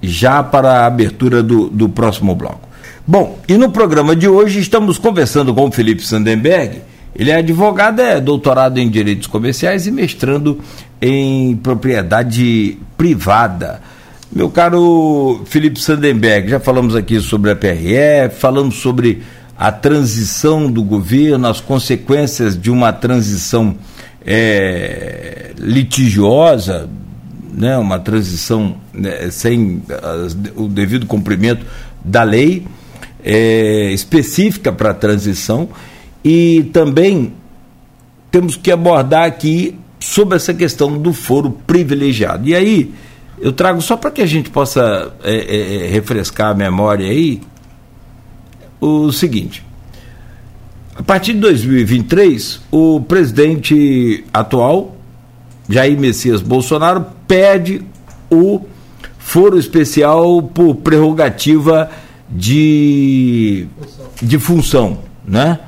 já 0.00 0.44
para 0.44 0.74
a 0.74 0.86
abertura 0.86 1.42
do, 1.42 1.68
do 1.68 1.88
próximo 1.88 2.36
bloco. 2.36 2.68
Bom, 3.04 3.36
e 3.48 3.54
no 3.54 3.68
programa 3.68 4.14
de 4.14 4.28
hoje 4.28 4.60
estamos 4.60 4.96
conversando 4.96 5.52
com 5.52 5.66
o 5.66 5.72
Felipe 5.72 6.06
Sandenberg. 6.06 6.82
Ele 7.16 7.32
é 7.32 7.38
advogado, 7.38 8.00
é 8.00 8.20
doutorado 8.20 8.78
em 8.78 8.88
direitos 8.88 9.26
comerciais 9.26 9.88
e 9.88 9.90
mestrando 9.90 10.60
em 11.00 11.56
propriedade 11.56 12.78
privada. 12.96 13.82
Meu 14.34 14.48
caro 14.48 15.42
Felipe 15.44 15.78
Sandenberg, 15.78 16.48
já 16.48 16.58
falamos 16.58 16.96
aqui 16.96 17.20
sobre 17.20 17.50
a 17.50 17.56
PRE, 17.56 18.30
falamos 18.34 18.76
sobre 18.76 19.20
a 19.58 19.70
transição 19.70 20.72
do 20.72 20.82
governo, 20.82 21.46
as 21.46 21.60
consequências 21.60 22.58
de 22.58 22.70
uma 22.70 22.94
transição 22.94 23.76
é, 24.24 25.50
litigiosa, 25.58 26.88
né, 27.52 27.76
uma 27.76 27.98
transição 27.98 28.76
né, 28.94 29.30
sem 29.30 29.82
as, 30.02 30.34
o 30.56 30.66
devido 30.66 31.04
cumprimento 31.04 31.66
da 32.02 32.22
lei 32.22 32.66
é, 33.22 33.92
específica 33.92 34.72
para 34.72 34.92
a 34.92 34.94
transição 34.94 35.68
e 36.24 36.70
também 36.72 37.34
temos 38.30 38.56
que 38.56 38.72
abordar 38.72 39.24
aqui 39.24 39.78
sobre 40.00 40.36
essa 40.36 40.54
questão 40.54 40.96
do 40.96 41.12
foro 41.12 41.50
privilegiado. 41.66 42.48
E 42.48 42.54
aí 42.54 42.94
eu 43.42 43.52
trago 43.52 43.82
só 43.82 43.96
para 43.96 44.12
que 44.12 44.22
a 44.22 44.26
gente 44.26 44.48
possa 44.50 45.12
é, 45.24 45.34
é, 45.34 45.86
é, 45.86 45.88
refrescar 45.88 46.52
a 46.52 46.54
memória 46.54 47.08
aí 47.08 47.40
o 48.80 49.10
seguinte. 49.10 49.64
A 50.94 51.02
partir 51.02 51.32
de 51.32 51.40
2023, 51.40 52.60
o 52.70 53.00
presidente 53.00 54.24
atual, 54.32 54.96
Jair 55.68 55.98
Messias 55.98 56.40
Bolsonaro, 56.40 57.04
pede 57.26 57.82
o 58.30 58.60
foro 59.18 59.58
especial 59.58 60.40
por 60.40 60.76
prerrogativa 60.76 61.90
de, 62.30 63.66
de 64.20 64.38
função, 64.38 64.98
né? 65.26 65.58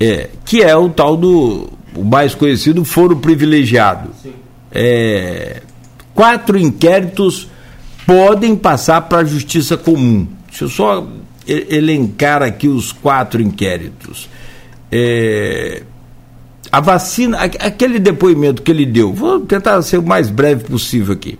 É, 0.00 0.28
que 0.44 0.60
é 0.60 0.74
o 0.76 0.88
tal 0.88 1.16
do 1.16 1.68
o 1.94 2.02
mais 2.02 2.34
conhecido 2.34 2.84
foro 2.84 3.16
privilegiado. 3.16 4.10
É, 4.72 5.62
quatro 6.22 6.56
inquéritos 6.56 7.48
podem 8.06 8.54
passar 8.54 9.00
para 9.00 9.22
a 9.22 9.24
justiça 9.24 9.76
comum. 9.76 10.24
Deixa 10.46 10.66
eu 10.66 10.68
só 10.68 11.04
elencar 11.44 12.44
aqui 12.44 12.68
os 12.68 12.92
quatro 12.92 13.42
inquéritos. 13.42 14.28
É, 14.88 15.82
a 16.70 16.78
vacina, 16.78 17.38
aquele 17.38 17.98
depoimento 17.98 18.62
que 18.62 18.70
ele 18.70 18.86
deu, 18.86 19.12
vou 19.12 19.40
tentar 19.40 19.82
ser 19.82 19.98
o 19.98 20.02
mais 20.04 20.30
breve 20.30 20.62
possível 20.62 21.12
aqui. 21.12 21.36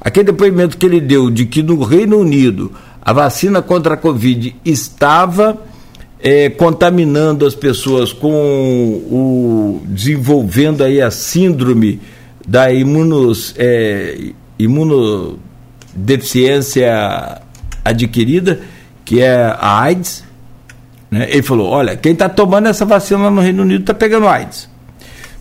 Aquele 0.00 0.32
depoimento 0.32 0.76
que 0.76 0.86
ele 0.86 1.00
deu 1.00 1.30
de 1.30 1.46
que 1.46 1.62
no 1.62 1.80
Reino 1.84 2.18
Unido 2.18 2.72
a 3.00 3.12
vacina 3.12 3.62
contra 3.62 3.94
a 3.94 3.96
Covid 3.96 4.56
estava 4.64 5.62
é, 6.18 6.50
contaminando 6.50 7.46
as 7.46 7.54
pessoas 7.54 8.12
com 8.12 8.28
o 8.32 9.80
desenvolvendo 9.86 10.82
aí 10.82 11.00
a 11.00 11.08
síndrome 11.08 12.00
da 12.48 12.72
imunos, 12.72 13.54
é, 13.58 14.32
imunodeficiência 14.58 17.42
adquirida, 17.84 18.60
que 19.04 19.20
é 19.20 19.36
a 19.36 19.82
AIDS. 19.82 20.24
Né? 21.10 21.28
Ele 21.30 21.42
falou: 21.42 21.68
olha, 21.68 21.94
quem 21.94 22.12
está 22.12 22.26
tomando 22.26 22.68
essa 22.68 22.86
vacina 22.86 23.30
no 23.30 23.42
Reino 23.42 23.62
Unido 23.62 23.82
está 23.82 23.92
pegando 23.92 24.26
AIDS. 24.26 24.66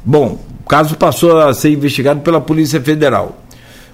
Bom, 0.03 0.37
o 0.65 0.67
caso 0.67 0.97
passou 0.97 1.39
a 1.39 1.53
ser 1.53 1.71
investigado 1.71 2.19
pela 2.19 2.41
Polícia 2.41 2.81
Federal 2.81 3.47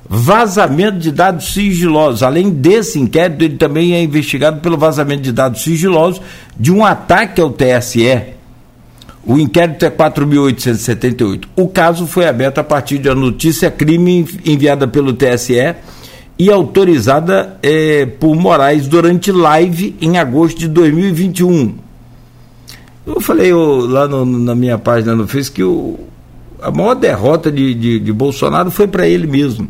vazamento 0.07 0.99
de 0.99 1.11
dados 1.11 1.53
sigilosos. 1.53 2.23
Além 2.23 2.49
desse 2.49 2.99
inquérito, 2.99 3.44
ele 3.44 3.56
também 3.56 3.94
é 3.94 4.03
investigado 4.03 4.60
pelo 4.60 4.77
vazamento 4.77 5.22
de 5.22 5.31
dados 5.31 5.64
sigilosos 5.64 6.22
de 6.60 6.72
um 6.72 6.84
ataque 6.84 7.40
ao 7.40 7.49
TSE. 7.49 8.32
O 9.26 9.38
inquérito 9.38 9.86
é 9.86 9.90
4.878. 9.90 11.45
O 11.56 11.68
caso 11.68 12.06
foi 12.06 12.28
aberto 12.28 12.58
a 12.60 12.64
partir 12.64 12.98
de 12.98 13.08
uma 13.08 13.16
notícia 13.16 13.72
crime 13.72 14.28
enviada 14.45 14.88
pelo 14.88 15.14
TSE 15.14 15.76
e 16.38 16.52
autorizada 16.52 17.58
é, 17.64 18.06
por 18.06 18.36
Moraes 18.36 18.88
durante 18.88 19.32
live 19.32 19.95
em 20.02 20.18
agosto 20.18 20.60
de 20.60 20.68
2021. 20.68 21.76
Eu 23.06 23.22
falei 23.22 23.52
eu, 23.52 23.86
lá 23.88 24.08
no, 24.08 24.26
na 24.26 24.56
minha 24.56 24.78
página 24.78 25.16
no 25.16 25.28
Facebook 25.28 25.56
que 25.56 25.64
o, 25.64 26.00
a 26.62 26.72
maior 26.72 26.95
derrota 26.95 27.52
de, 27.52 27.74
de, 27.74 28.00
de 28.00 28.14
Bolsonaro 28.14 28.72
foi 28.72 28.88
para 28.88 29.08
ele 29.08 29.28
mesmo 29.28 29.70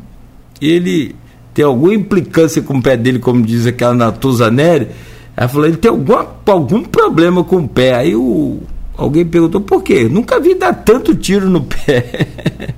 ele 0.70 1.16
tem 1.54 1.66
alguma 1.66 1.94
implicância 1.94 2.62
com 2.62 2.78
o 2.78 2.82
pé 2.82 2.98
dele, 2.98 3.20
como 3.20 3.42
diz 3.42 3.68
aquela 3.68 3.94
Natuza 3.94 4.50
Neri, 4.50 4.88
ela 5.36 5.48
falou, 5.48 5.68
ele 5.68 5.78
tem 5.78 5.90
alguma, 5.90 6.28
algum 6.46 6.84
problema 6.84 7.44
com 7.44 7.58
o 7.58 7.68
pé. 7.68 7.96
Aí 7.96 8.16
o, 8.16 8.62
alguém 8.98 9.26
perguntou, 9.26 9.62
por 9.62 9.84
quê? 9.84 10.08
Nunca 10.10 10.40
vi 10.40 10.56
dar 10.56 10.74
tanto 10.74 11.16
tiro 11.16 11.50
no 11.50 11.62
pé. 11.62 12.28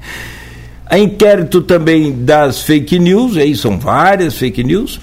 a 0.86 0.98
inquérito 0.98 1.62
também 1.62 2.24
das 2.24 2.62
fake 2.62 3.00
news, 3.00 3.38
aí 3.38 3.56
são 3.56 3.80
várias 3.80 4.36
fake 4.38 4.64
news, 4.64 5.00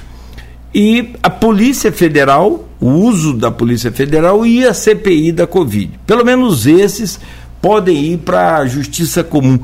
e 0.75 1.11
a 1.23 1.29
Polícia 1.29 1.93
Federal, 1.93 2.69
o 2.81 2.89
uso 2.89 3.35
da 3.35 3.51
Polícia 3.51 3.93
Federal 3.93 4.47
e 4.47 4.67
a 4.67 4.73
CPI 4.73 5.33
da 5.33 5.47
Covid. 5.47 6.01
Pelo 6.07 6.25
menos 6.25 6.67
esses 6.67 7.21
podem 7.61 8.13
ir 8.13 8.19
para 8.19 8.57
a 8.57 8.67
justiça 8.67 9.23
comum. 9.23 9.59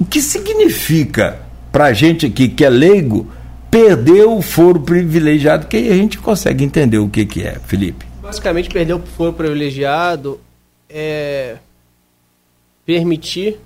O 0.00 0.04
que 0.04 0.20
significa 0.20 1.48
para 1.72 1.86
a 1.86 1.92
gente 1.92 2.26
aqui 2.26 2.48
que 2.48 2.64
é 2.64 2.70
leigo, 2.70 3.26
perdeu 3.70 4.36
o 4.36 4.42
foro 4.42 4.80
privilegiado, 4.80 5.66
que 5.66 5.76
aí 5.76 5.90
a 5.90 5.94
gente 5.94 6.18
consegue 6.18 6.64
entender 6.64 6.98
o 6.98 7.08
que, 7.08 7.24
que 7.26 7.42
é, 7.42 7.58
Felipe. 7.66 8.06
Basicamente, 8.22 8.68
perder 8.68 8.94
o 8.94 9.02
foro 9.16 9.32
privilegiado 9.32 10.40
é 10.88 11.58
permitir. 12.84 13.58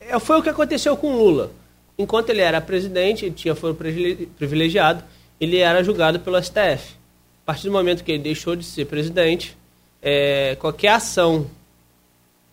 É, 0.00 0.18
foi 0.18 0.38
o 0.38 0.42
que 0.42 0.48
aconteceu 0.50 0.96
com 0.96 1.16
Lula. 1.16 1.50
Enquanto 1.96 2.30
ele 2.30 2.40
era 2.40 2.60
presidente, 2.60 3.24
ele 3.24 3.34
tinha 3.34 3.54
foro 3.54 3.74
privilegiado, 3.74 5.02
ele 5.40 5.58
era 5.58 5.82
julgado 5.82 6.20
pelo 6.20 6.42
STF. 6.42 6.94
A 7.42 7.46
partir 7.46 7.64
do 7.64 7.72
momento 7.72 8.04
que 8.04 8.12
ele 8.12 8.22
deixou 8.22 8.54
de 8.54 8.64
ser 8.64 8.86
presidente, 8.86 9.56
é, 10.02 10.56
qualquer 10.56 10.88
ação 10.88 11.46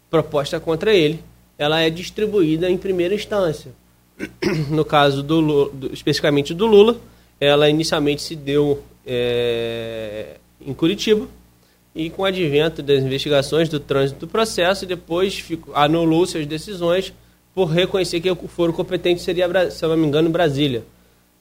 proposta 0.10 0.60
contra 0.60 0.94
ele, 0.94 1.20
ela 1.58 1.82
é 1.82 1.90
distribuída 1.90 2.70
em 2.70 2.78
primeira 2.78 3.14
instância. 3.14 3.72
no 4.70 4.86
caso 4.86 5.22
do, 5.22 5.70
do, 5.70 5.94
especificamente 5.94 6.54
do 6.54 6.66
Lula, 6.66 6.98
ela 7.40 7.70
inicialmente 7.70 8.22
se 8.22 8.36
deu 8.36 8.84
é, 9.06 10.38
em 10.66 10.74
Curitiba 10.74 11.28
e 12.00 12.10
com 12.10 12.22
o 12.22 12.26
advento 12.26 12.82
das 12.82 13.04
investigações 13.04 13.68
do 13.68 13.78
trânsito 13.78 14.22
do 14.22 14.28
processo, 14.28 14.86
depois 14.86 15.44
anulou 15.74 16.26
suas 16.26 16.46
decisões 16.46 17.12
por 17.54 17.66
reconhecer 17.66 18.22
que 18.22 18.32
o 18.32 18.48
foro 18.48 18.72
competente 18.72 19.22
seria, 19.22 19.70
se 19.70 19.86
não 19.86 19.98
me 19.98 20.08
engano, 20.08 20.30
Brasília. 20.30 20.86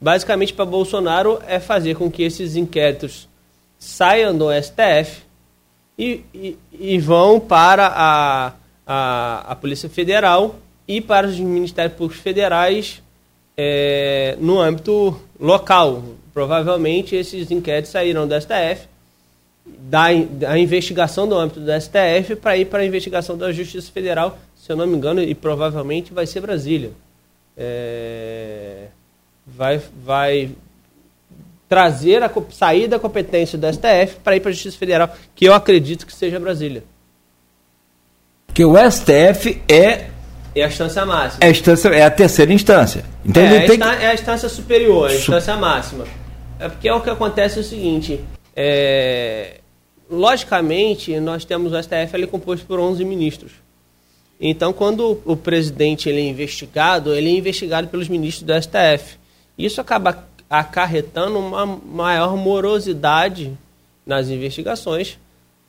Basicamente, 0.01 0.53
para 0.53 0.65
Bolsonaro, 0.65 1.39
é 1.47 1.61
fazer 1.61 1.95
com 1.95 2.11
que 2.11 2.25
esses 2.25 2.57
inquéritos 2.57 3.29
saiam 3.79 4.37
do 4.37 4.47
STF 4.51 5.23
e, 5.97 6.25
e, 6.35 6.59
e 6.73 6.99
vão 6.99 7.39
para 7.39 7.87
a, 7.87 8.53
a, 8.85 9.53
a 9.53 9.55
Polícia 9.55 9.89
Federal 9.89 10.57
e 10.89 11.01
para 11.01 11.29
os 11.29 11.39
ministérios 11.39 11.97
públicos 11.97 12.21
federais 12.21 13.01
é, 13.57 14.37
no 14.41 14.59
âmbito 14.59 15.17
local. 15.39 16.03
Provavelmente 16.35 17.15
esses 17.15 17.49
inquéritos 17.53 17.93
saíram 17.93 18.27
do 18.27 18.35
STF, 18.41 18.89
da, 19.79 20.07
da 20.13 20.59
investigação 20.59 21.29
do 21.29 21.37
âmbito 21.37 21.61
do 21.61 21.71
STF, 21.81 22.37
para 22.37 22.57
ir 22.57 22.67
para 22.67 22.81
a 22.81 22.87
investigação 22.87 23.37
da 23.37 23.51
Justiça 23.53 23.91
Federal, 23.91 24.39
se 24.55 24.71
eu 24.71 24.77
não 24.77 24.87
me 24.87 24.97
engano, 24.97 25.23
e 25.23 25.35
provavelmente 25.35 26.13
vai 26.13 26.27
ser 26.27 26.41
Brasília. 26.41 26.91
É, 27.57 28.87
vai, 29.47 29.81
vai, 30.05 30.51
trazer 31.69 32.23
a 32.23 32.31
sair 32.51 32.89
da 32.89 32.99
competência 32.99 33.59
do 33.59 33.67
STF 33.71 34.17
para 34.23 34.37
ir 34.37 34.41
para 34.41 34.51
a 34.51 34.53
Justiça 34.53 34.79
Federal, 34.79 35.15
que 35.35 35.45
eu 35.45 35.53
acredito 35.53 36.07
que 36.07 36.15
seja 36.15 36.41
Brasília. 36.41 36.83
Que 38.55 38.65
o 38.65 38.75
STF 38.91 39.63
é 39.69 40.11
é 40.55 40.65
a 40.65 40.69
instância 40.69 41.07
máxima. 41.07 41.39
É 41.43 41.47
a, 41.47 41.51
instância, 41.51 41.89
é 41.91 42.03
a 42.03 42.11
terceira 42.11 42.53
instância. 42.53 43.05
Então 43.25 43.43
é, 43.43 43.67
tem 43.67 43.79
que... 43.79 43.85
é 43.85 44.09
a 44.09 44.15
instância 44.15 44.49
superior, 44.49 45.11
a 45.11 45.15
instância 45.15 45.57
máxima. 45.57 46.05
É 46.59 46.69
porque 46.69 46.89
é 46.89 46.95
o 46.95 47.01
que 47.01 47.11
acontece 47.11 47.59
é 47.59 47.61
o 47.61 47.65
seguinte, 47.65 48.21
é... 48.61 49.61
logicamente, 50.11 51.21
nós 51.21 51.45
temos 51.45 51.73
o 51.73 51.81
STF 51.81 52.27
composto 52.27 52.67
por 52.67 52.81
11 52.81 53.05
ministros. 53.05 53.53
Então, 54.41 54.73
quando 54.73 55.21
o 55.25 55.37
presidente 55.37 56.09
ele 56.09 56.21
é 56.21 56.29
investigado, 56.29 57.15
ele 57.15 57.29
é 57.29 57.37
investigado 57.37 57.87
pelos 57.87 58.09
ministros 58.09 58.43
do 58.43 58.53
STF. 58.61 59.17
Isso 59.57 59.81
acaba 59.81 60.27
acarretando 60.51 61.39
uma 61.39 61.67
maior 61.67 62.37
morosidade 62.37 63.53
nas 64.05 64.29
investigações. 64.29 65.19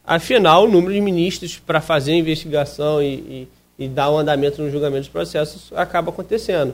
Afinal, 0.04 0.64
o 0.64 0.68
número 0.68 0.94
de 0.94 1.02
ministros 1.02 1.60
para 1.60 1.82
fazer 1.82 2.14
a 2.14 2.16
investigação 2.16 3.04
e, 3.04 3.14
e, 3.14 3.48
e, 3.78 3.88
dar 3.88 4.10
o 4.10 4.16
um 4.16 4.18
andamento 4.18 4.62
no 4.62 4.72
julgamento 4.72 5.02
dos 5.02 5.10
processos 5.10 5.72
acaba 5.76 6.10
acontecendo. 6.10 6.74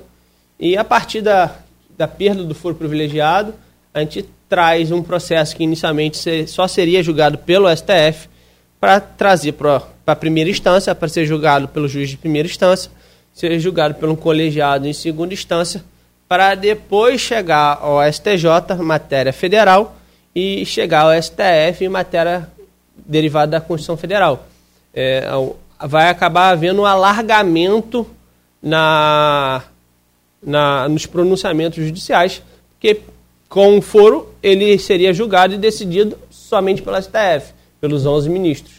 E 0.58 0.78
a 0.78 0.84
partir 0.84 1.22
da, 1.22 1.58
da 1.98 2.08
perda 2.08 2.44
do 2.44 2.56
foro 2.56 2.76
privilegiado, 2.76 3.54
a 3.94 4.00
gente 4.00 4.26
traz 4.48 4.92
um 4.92 5.02
processo 5.02 5.56
que 5.56 5.64
inicialmente 5.64 6.48
só 6.48 6.68
seria 6.68 7.02
julgado 7.02 7.38
pelo 7.38 7.68
STF 7.76 8.30
para 8.80 9.00
trazer 9.00 9.54
para 9.54 9.82
a 10.06 10.16
primeira 10.16 10.50
instância, 10.50 10.94
para 10.94 11.08
ser 11.08 11.26
julgado 11.26 11.68
pelo 11.68 11.88
juiz 11.88 12.10
de 12.10 12.18
primeira 12.18 12.48
instância, 12.48 12.92
ser 13.34 13.60
julgado 13.60 13.96
pelo 13.96 14.16
colegiado 14.16 14.88
em 14.88 14.94
segunda 14.94 15.34
instância, 15.34 15.84
para 16.28 16.56
depois 16.56 17.22
chegar 17.22 17.80
ao 17.82 18.02
STJ, 18.12 18.76
matéria 18.84 19.34
federal, 19.34 19.96
e 20.36 20.66
chegar 20.66 21.02
ao 21.04 21.22
STF, 21.22 21.88
matéria 21.88 22.50
derivada 22.96 23.54
da 23.54 23.62
Constituição 23.62 23.96
Federal. 23.96 24.46
É, 24.94 25.24
vai 25.88 26.10
acabar 26.10 26.50
havendo 26.50 26.82
um 26.82 26.86
alargamento 26.86 28.06
na, 28.62 29.64
na, 30.44 30.90
nos 30.90 31.06
pronunciamentos 31.06 31.84
judiciais, 31.84 32.44
porque 32.72 33.02
com 33.56 33.78
o 33.78 33.82
foro 33.82 34.34
ele 34.44 34.78
seria 34.78 35.14
julgado 35.14 35.54
e 35.54 35.58
decidido 35.58 36.18
somente 36.30 36.82
pelo 36.82 37.02
STF, 37.02 37.54
pelos 37.80 38.06
11 38.06 38.30
ministros. 38.30 38.74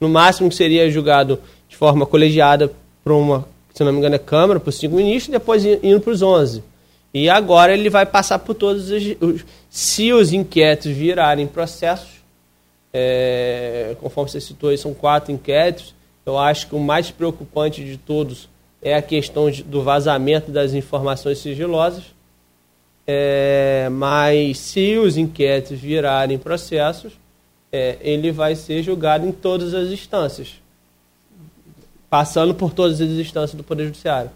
No 0.00 0.08
máximo 0.08 0.50
seria 0.50 0.90
julgado 0.90 1.38
de 1.68 1.76
forma 1.76 2.06
colegiada 2.06 2.72
por 3.04 3.12
uma, 3.12 3.46
se 3.74 3.84
não 3.84 3.92
me 3.92 3.98
engano, 3.98 4.14
é 4.14 4.18
Câmara, 4.18 4.58
por 4.58 4.72
cinco 4.72 4.96
ministros, 4.96 5.30
depois 5.30 5.66
indo 5.66 6.00
para 6.00 6.14
os 6.14 6.22
11. 6.22 6.64
E 7.12 7.28
agora 7.28 7.74
ele 7.74 7.90
vai 7.90 8.06
passar 8.06 8.38
por 8.38 8.54
todos 8.54 8.90
os. 8.90 9.02
os 9.20 9.44
se 9.68 10.14
os 10.14 10.32
inquéritos 10.32 10.90
virarem 10.90 11.46
processos, 11.46 12.22
é, 12.90 13.94
conforme 14.00 14.30
você 14.30 14.40
citou 14.40 14.70
aí, 14.70 14.78
são 14.78 14.94
quatro 14.94 15.30
inquéritos. 15.30 15.94
Eu 16.24 16.38
acho 16.38 16.68
que 16.68 16.74
o 16.74 16.80
mais 16.80 17.10
preocupante 17.10 17.84
de 17.84 17.98
todos 17.98 18.48
é 18.80 18.94
a 18.94 19.02
questão 19.02 19.50
de, 19.50 19.62
do 19.62 19.82
vazamento 19.82 20.50
das 20.50 20.72
informações 20.72 21.36
sigilosas. 21.36 22.04
É, 23.06 23.88
mas 23.90 24.58
se 24.58 24.96
os 24.96 25.16
inquéritos 25.16 25.78
virarem 25.78 26.38
processos, 26.38 27.12
é, 27.70 27.96
ele 28.00 28.30
vai 28.30 28.54
ser 28.54 28.82
julgado 28.82 29.26
em 29.26 29.32
todas 29.32 29.74
as 29.74 29.88
instâncias, 29.88 30.60
passando 32.08 32.54
por 32.54 32.72
todas 32.72 33.00
as 33.00 33.08
instâncias 33.08 33.56
do 33.56 33.64
Poder 33.64 33.86
Judiciário. 33.86 34.30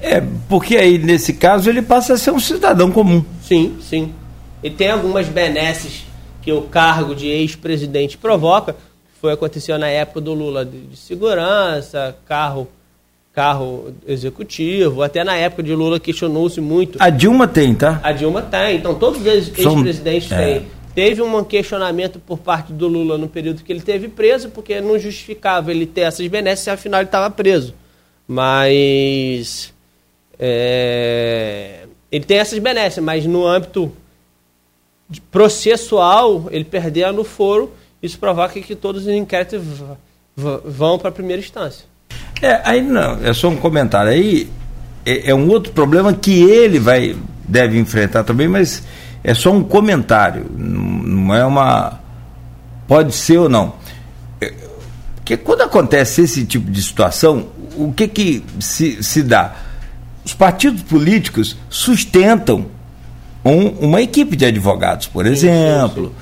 É, 0.00 0.22
porque 0.48 0.76
aí, 0.76 0.98
nesse 0.98 1.34
caso, 1.34 1.68
ele 1.68 1.82
passa 1.82 2.14
a 2.14 2.16
ser 2.16 2.30
um 2.30 2.40
cidadão 2.40 2.90
comum. 2.90 3.24
Sim, 3.42 3.76
sim. 3.80 4.14
E 4.62 4.70
tem 4.70 4.90
algumas 4.90 5.28
benesses 5.28 6.04
que 6.42 6.52
o 6.52 6.62
cargo 6.62 7.14
de 7.14 7.26
ex-presidente 7.26 8.16
provoca, 8.16 8.74
foi 9.20 9.32
aconteceu 9.32 9.78
na 9.78 9.88
época 9.88 10.20
do 10.20 10.32
Lula 10.32 10.64
de, 10.64 10.80
de, 10.86 10.96
segurança, 10.96 12.16
carro 12.24 12.66
carro 13.40 13.94
executivo, 14.06 15.02
até 15.02 15.24
na 15.24 15.34
época 15.34 15.62
de 15.62 15.74
Lula 15.74 15.98
questionou-se 15.98 16.60
muito. 16.60 16.98
A 17.00 17.08
Dilma 17.08 17.48
tem, 17.48 17.74
tá? 17.74 17.98
A 18.02 18.12
Dilma 18.12 18.42
tem, 18.42 18.76
então 18.76 18.94
todos 18.94 19.18
os 19.18 19.26
ex-presidentes 19.26 20.30
é. 20.30 20.36
têm. 20.36 20.66
Teve 20.94 21.22
um 21.22 21.42
questionamento 21.42 22.18
por 22.18 22.36
parte 22.36 22.70
do 22.70 22.86
Lula 22.86 23.16
no 23.16 23.28
período 23.28 23.64
que 23.64 23.72
ele 23.72 23.80
teve 23.80 24.08
preso, 24.08 24.50
porque 24.50 24.78
não 24.82 24.98
justificava 24.98 25.70
ele 25.70 25.86
ter 25.86 26.02
essas 26.02 26.26
benesses, 26.26 26.68
afinal 26.68 27.00
ele 27.00 27.08
estava 27.08 27.30
preso. 27.30 27.72
Mas 28.28 29.72
é, 30.38 31.86
ele 32.12 32.24
tem 32.26 32.36
essas 32.36 32.58
benesses, 32.58 33.02
mas 33.02 33.24
no 33.24 33.46
âmbito 33.46 33.90
processual, 35.30 36.46
ele 36.50 36.64
perdendo 36.64 37.22
o 37.22 37.24
foro, 37.24 37.72
isso 38.02 38.18
provoca 38.18 38.60
que 38.60 38.74
todos 38.74 39.06
os 39.06 39.08
inquéritos 39.08 39.62
vão 40.36 40.98
para 40.98 41.08
a 41.08 41.12
primeira 41.12 41.40
instância. 41.40 41.88
É, 42.42 42.60
aí 42.64 42.82
não, 42.82 43.18
é 43.22 43.32
só 43.32 43.48
um 43.48 43.56
comentário. 43.56 44.10
Aí 44.10 44.48
é, 45.04 45.30
é, 45.30 45.34
um 45.34 45.48
outro 45.48 45.72
problema 45.72 46.12
que 46.12 46.42
ele 46.42 46.78
vai 46.78 47.16
deve 47.46 47.78
enfrentar 47.78 48.24
também, 48.24 48.48
mas 48.48 48.82
é 49.22 49.34
só 49.34 49.52
um 49.52 49.62
comentário, 49.62 50.46
não 50.56 51.34
é 51.34 51.44
uma. 51.44 52.00
Pode 52.86 53.14
ser 53.14 53.38
ou 53.38 53.48
não. 53.48 53.74
É, 54.40 54.52
porque 55.16 55.36
quando 55.36 55.62
acontece 55.62 56.22
esse 56.22 56.44
tipo 56.44 56.70
de 56.70 56.82
situação, 56.82 57.48
o 57.76 57.92
que, 57.92 58.08
que 58.08 58.44
se, 58.58 59.02
se 59.02 59.22
dá? 59.22 59.54
os 60.24 60.34
partidos 60.34 60.82
políticos 60.82 61.56
sustentam 61.68 62.66
um, 63.44 63.68
uma 63.86 64.02
equipe 64.02 64.36
de 64.36 64.44
advogados, 64.44 65.06
por 65.06 65.26
exemplo, 65.26 66.14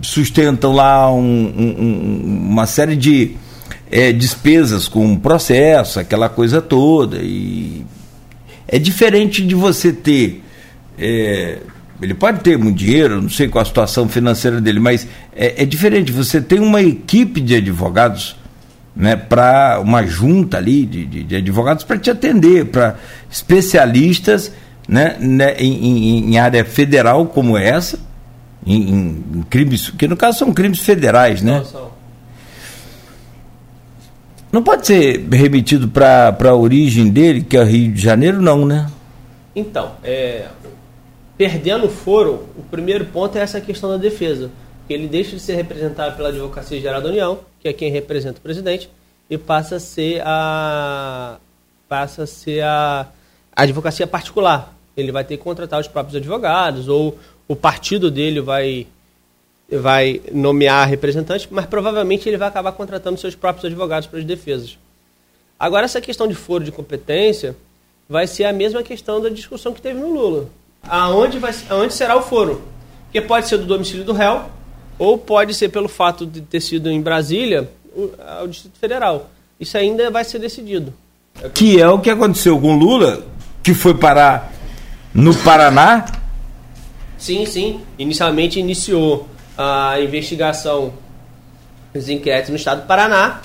sustentam 0.00 0.72
lá 0.72 1.12
um, 1.12 1.20
um, 1.20 2.48
uma 2.50 2.66
série 2.66 2.96
de 2.96 3.36
é, 3.90 4.12
despesas 4.12 4.88
com 4.88 5.16
processo, 5.16 6.00
aquela 6.00 6.28
coisa 6.28 6.60
toda. 6.60 7.18
E 7.18 7.84
é 8.66 8.78
diferente 8.78 9.44
de 9.44 9.54
você 9.54 9.92
ter. 9.92 10.42
É, 10.98 11.58
ele 12.00 12.14
pode 12.14 12.40
ter 12.40 12.58
muito 12.58 12.76
dinheiro, 12.76 13.22
não 13.22 13.30
sei 13.30 13.48
qual 13.48 13.62
a 13.62 13.64
situação 13.64 14.08
financeira 14.08 14.60
dele, 14.60 14.80
mas 14.80 15.06
é, 15.34 15.62
é 15.62 15.64
diferente. 15.64 16.12
Você 16.12 16.40
tem 16.40 16.60
uma 16.60 16.82
equipe 16.82 17.40
de 17.40 17.54
advogados 17.54 18.36
né, 18.94 19.16
para 19.16 19.80
uma 19.80 20.04
junta 20.04 20.56
ali 20.58 20.84
de, 20.84 21.06
de, 21.06 21.22
de 21.22 21.36
advogados 21.36 21.84
para 21.84 21.98
te 21.98 22.10
atender, 22.10 22.66
para 22.66 22.96
especialistas 23.30 24.52
né, 24.88 25.16
né 25.18 25.54
em, 25.58 25.72
em, 25.72 26.30
em, 26.32 26.38
área 26.38 26.64
federal 26.64 27.26
como 27.26 27.58
essa, 27.58 27.98
em, 28.64 28.90
em, 29.34 29.44
crimes, 29.50 29.90
que 29.90 30.06
no 30.06 30.16
caso 30.16 30.38
são 30.38 30.52
crimes 30.52 30.78
federais, 30.78 31.42
né? 31.42 31.62
Não 31.72 31.95
pode 34.62 34.86
ser 34.86 35.26
remetido 35.30 35.88
para 35.88 36.36
a 36.44 36.54
origem 36.54 37.10
dele, 37.10 37.42
que 37.42 37.56
é 37.56 37.64
Rio 37.64 37.92
de 37.92 38.00
Janeiro, 38.00 38.40
não, 38.40 38.64
né? 38.64 38.90
Então, 39.54 39.92
é, 40.04 40.46
perdendo 41.36 41.86
o 41.86 41.90
foro, 41.90 42.46
o 42.56 42.62
primeiro 42.62 43.06
ponto 43.06 43.36
é 43.36 43.40
essa 43.40 43.60
questão 43.60 43.90
da 43.90 43.96
defesa 43.96 44.50
ele 44.88 45.08
deixa 45.08 45.36
de 45.36 45.42
ser 45.42 45.54
representado 45.54 46.16
pela 46.16 46.28
Advocacia 46.28 46.80
Geral 46.80 47.02
da 47.02 47.08
União, 47.08 47.40
que 47.60 47.68
é 47.68 47.72
quem 47.72 47.90
representa 47.90 48.38
o 48.38 48.42
presidente, 48.42 48.88
e 49.28 49.36
passa 49.36 49.76
a 49.76 49.80
ser 49.80 50.22
a 50.24 51.38
passa 51.88 52.24
a 52.24 52.26
ser 52.26 52.62
a, 52.62 53.06
a 53.54 53.62
advocacia 53.62 54.06
particular. 54.06 54.74
Ele 54.96 55.12
vai 55.12 55.24
ter 55.24 55.36
que 55.36 55.42
contratar 55.42 55.80
os 55.80 55.88
próprios 55.88 56.16
advogados 56.16 56.88
ou 56.88 57.18
o 57.46 57.54
partido 57.54 58.10
dele 58.10 58.40
vai 58.40 58.86
vai 59.70 60.20
nomear 60.32 60.88
representantes, 60.88 61.48
mas 61.50 61.66
provavelmente 61.66 62.28
ele 62.28 62.36
vai 62.36 62.48
acabar 62.48 62.72
contratando 62.72 63.18
seus 63.18 63.34
próprios 63.34 63.64
advogados 63.64 64.08
para 64.08 64.18
as 64.18 64.24
defesas. 64.24 64.78
Agora 65.58 65.84
essa 65.84 66.00
questão 66.00 66.28
de 66.28 66.34
foro 66.34 66.62
de 66.62 66.70
competência 66.70 67.56
vai 68.08 68.26
ser 68.26 68.44
a 68.44 68.52
mesma 68.52 68.82
questão 68.82 69.20
da 69.20 69.28
discussão 69.28 69.72
que 69.72 69.80
teve 69.80 69.98
no 69.98 70.12
Lula. 70.12 70.48
Aonde 70.82 71.38
vai 71.38 71.52
aonde 71.68 71.94
será 71.94 72.16
o 72.16 72.22
foro? 72.22 72.62
Porque 73.04 73.20
pode 73.20 73.48
ser 73.48 73.58
do 73.58 73.64
domicílio 73.64 74.04
do 74.04 74.12
réu, 74.12 74.44
ou 74.98 75.18
pode 75.18 75.54
ser 75.54 75.68
pelo 75.68 75.88
fato 75.88 76.24
de 76.24 76.40
ter 76.40 76.60
sido 76.60 76.90
em 76.90 77.00
Brasília, 77.00 77.68
o, 77.94 78.46
Distrito 78.46 78.78
Federal. 78.78 79.30
Isso 79.58 79.76
ainda 79.76 80.10
vai 80.10 80.24
ser 80.24 80.38
decidido. 80.38 80.92
Que 81.54 81.80
é 81.80 81.88
o 81.88 81.98
que 81.98 82.10
aconteceu 82.10 82.58
com 82.60 82.76
Lula, 82.76 83.24
que 83.62 83.74
foi 83.74 83.94
parar 83.94 84.52
no 85.12 85.34
Paraná. 85.34 86.04
Sim, 87.18 87.46
sim. 87.46 87.80
Inicialmente 87.98 88.60
iniciou 88.60 89.26
a 89.56 90.00
investigação, 90.00 90.92
os 91.94 92.08
inquéritos 92.08 92.50
no 92.50 92.56
estado 92.56 92.82
do 92.82 92.86
Paraná, 92.86 93.40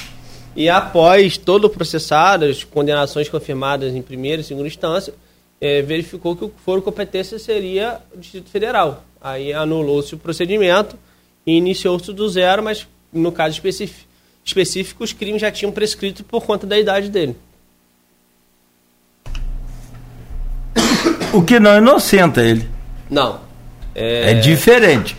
e 0.56 0.68
após 0.70 1.38
todo 1.38 1.66
o 1.66 1.70
processado, 1.70 2.46
as 2.46 2.64
condenações 2.64 3.30
confirmadas 3.30 3.96
em 3.96 4.02
primeira 4.02 4.42
e 4.42 4.44
segunda 4.44 4.68
instância, 4.68 5.14
é, 5.60 5.82
verificou 5.82 6.36
que 6.36 6.44
o 6.44 6.52
foro 6.66 6.82
competência 6.82 7.40
seria 7.40 8.00
o 8.14 8.18
Distrito 8.18 8.50
Federal. 8.50 9.04
Aí 9.22 9.54
anulou-se 9.54 10.14
o 10.16 10.18
procedimento 10.18 10.98
e 11.46 11.56
iniciou-se 11.56 12.12
do 12.12 12.28
zero, 12.28 12.64
mas 12.64 12.88
no 13.14 13.32
caso 13.32 13.54
específico, 13.54 14.10
específico 14.44 15.04
os 15.04 15.14
crimes 15.14 15.40
já 15.40 15.52
tinham 15.52 15.72
prescrito 15.72 16.24
por 16.24 16.44
conta 16.44 16.66
da 16.66 16.78
idade 16.80 17.10
dele. 17.10 17.36
O 21.32 21.42
que 21.42 21.60
não 21.60 21.78
inocenta 21.78 22.42
ele. 22.42 22.68
Não. 23.10 23.40
É, 23.96 24.32
é 24.32 24.34
diferente. 24.34 25.16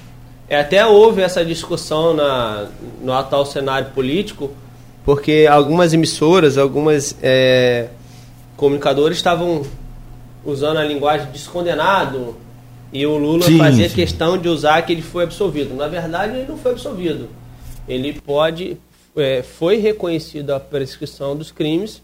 É, 0.53 0.61
até 0.61 0.85
houve 0.85 1.23
essa 1.23 1.43
discussão 1.43 2.13
na, 2.13 2.69
no 3.01 3.11
atual 3.15 3.47
cenário 3.47 3.91
político, 3.93 4.51
porque 5.03 5.49
algumas 5.51 5.95
emissoras, 5.95 6.59
algumas 6.59 7.17
é, 7.23 7.89
comunicadores 8.55 9.17
estavam 9.17 9.63
usando 10.45 10.77
a 10.77 10.85
linguagem 10.85 11.29
descondenado 11.33 12.37
e 12.93 13.07
o 13.07 13.17
Lula 13.17 13.47
sim, 13.47 13.57
fazia 13.57 13.89
sim. 13.89 13.95
questão 13.95 14.37
de 14.37 14.47
usar 14.47 14.83
que 14.83 14.93
ele 14.93 15.01
foi 15.01 15.25
absolvido. 15.25 15.75
Na 15.75 15.89
verdade, 15.89 16.37
ele 16.37 16.47
não 16.47 16.59
foi 16.59 16.73
absolvido. 16.73 17.31
Ele 17.89 18.21
pode. 18.21 18.77
É, 19.17 19.43
foi 19.43 19.79
reconhecida 19.79 20.57
a 20.57 20.61
prescrição 20.61 21.35
dos 21.35 21.51
crimes, 21.51 22.03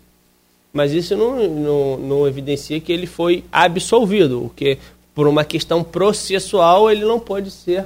mas 0.72 0.92
isso 0.92 1.14
não, 1.14 1.46
não, 1.50 1.98
não 1.98 2.26
evidencia 2.26 2.80
que 2.80 2.94
ele 2.94 3.06
foi 3.06 3.44
absolvido, 3.52 4.46
o 4.46 4.48
que 4.48 4.78
por 5.14 5.28
uma 5.28 5.44
questão 5.44 5.84
processual 5.84 6.90
ele 6.90 7.04
não 7.04 7.20
pode 7.20 7.50
ser 7.50 7.84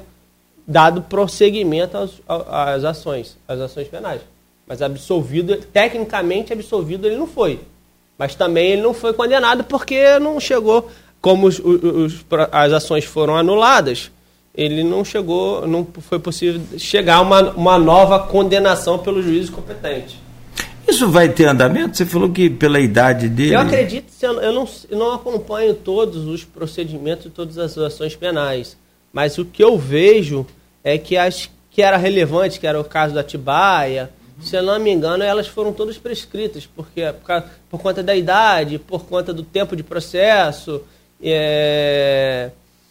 dado 0.72 1.02
prosseguimento 1.02 1.96
às, 1.96 2.10
às 2.26 2.84
ações, 2.84 3.36
às 3.46 3.60
ações 3.60 3.86
penais. 3.88 4.22
Mas 4.66 4.80
absolvido, 4.80 5.56
tecnicamente 5.56 6.52
absolvido 6.52 7.06
ele 7.06 7.16
não 7.16 7.26
foi. 7.26 7.60
Mas 8.18 8.34
também 8.34 8.72
ele 8.72 8.82
não 8.82 8.94
foi 8.94 9.12
condenado 9.12 9.64
porque 9.64 10.18
não 10.18 10.40
chegou, 10.40 10.90
como 11.20 11.46
os, 11.46 11.58
os, 11.58 12.24
as 12.50 12.72
ações 12.72 13.04
foram 13.04 13.36
anuladas, 13.36 14.10
ele 14.54 14.82
não 14.82 15.04
chegou, 15.04 15.66
não 15.66 15.86
foi 15.86 16.18
possível 16.18 16.60
chegar 16.78 17.16
a 17.16 17.20
uma, 17.20 17.50
uma 17.52 17.78
nova 17.78 18.18
condenação 18.20 18.98
pelo 18.98 19.22
juiz 19.22 19.48
competente. 19.48 20.20
Isso 20.86 21.08
vai 21.08 21.28
ter 21.28 21.46
andamento? 21.46 21.96
Você 21.96 22.04
falou 22.04 22.30
que 22.30 22.50
pela 22.50 22.80
idade 22.80 23.28
dele. 23.28 23.54
Eu 23.54 23.60
acredito, 23.60 24.12
eu 24.20 24.52
não, 24.52 24.68
eu 24.90 24.98
não 24.98 25.14
acompanho 25.14 25.74
todos 25.74 26.26
os 26.26 26.44
procedimentos 26.44 27.26
e 27.26 27.30
todas 27.30 27.56
as 27.56 27.78
ações 27.78 28.16
penais. 28.16 28.76
Mas 29.12 29.38
o 29.38 29.44
que 29.44 29.62
eu 29.62 29.78
vejo 29.78 30.46
é 30.82 30.98
que 30.98 31.16
as 31.16 31.50
que 31.70 31.80
era 31.80 31.96
relevante, 31.96 32.60
que 32.60 32.66
era 32.66 32.78
o 32.78 32.84
caso 32.84 33.14
da 33.14 33.24
Tibaia, 33.24 34.10
se 34.42 34.56
eu 34.56 34.62
não 34.62 34.78
me 34.78 34.90
engano, 34.90 35.22
elas 35.22 35.46
foram 35.46 35.72
todas 35.72 35.96
prescritas, 35.96 36.66
porque 36.66 37.02
por, 37.24 37.44
por 37.70 37.80
conta 37.80 38.02
da 38.02 38.14
idade, 38.14 38.78
por 38.78 39.04
conta 39.04 39.32
do 39.32 39.42
tempo 39.42 39.76
de 39.76 39.82
processo. 39.82 40.82
É... 41.22 42.50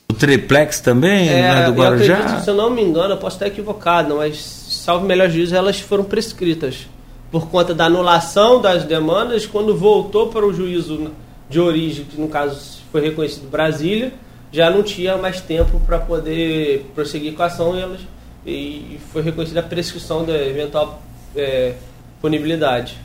O 0.10 0.14
triplex 0.14 0.80
também, 0.80 1.30
é, 1.30 1.42
né, 1.42 1.66
do 1.66 1.74
Guarujá? 1.74 2.18
Acredito, 2.18 2.44
se 2.44 2.50
eu 2.50 2.56
não 2.56 2.70
me 2.70 2.82
engano, 2.82 3.14
eu 3.14 3.18
posso 3.18 3.36
estar 3.36 3.48
equivocado, 3.48 4.16
mas 4.16 4.38
salvo 4.38 5.06
melhor 5.06 5.30
juízo, 5.30 5.56
elas 5.56 5.80
foram 5.80 6.04
prescritas 6.04 6.88
por 7.30 7.50
conta 7.50 7.74
da 7.74 7.86
anulação 7.86 8.62
das 8.62 8.84
demandas, 8.84 9.46
quando 9.46 9.76
voltou 9.76 10.28
para 10.28 10.46
o 10.46 10.54
juízo 10.54 11.12
de 11.50 11.60
origem, 11.60 12.06
que 12.06 12.20
no 12.20 12.28
caso 12.28 12.80
foi 12.92 13.02
reconhecido 13.02 13.50
Brasília, 13.50 14.14
já 14.52 14.70
não 14.70 14.84
tinha 14.84 15.18
mais 15.18 15.40
tempo 15.42 15.80
para 15.82 16.00
poder 16.00 16.92
prosseguir 16.94 17.34
com 17.34 17.44
a 17.44 17.46
ação 17.46 17.76
e, 17.76 17.82
elas, 17.82 18.02
e 18.46 19.00
foi 19.12 19.22
reconhecida 19.22 19.62
a 19.62 19.64
prescrição 19.64 20.26
da 20.26 20.38
eventual 20.38 21.02
é, 21.36 21.74
punibilidade. 22.22 22.98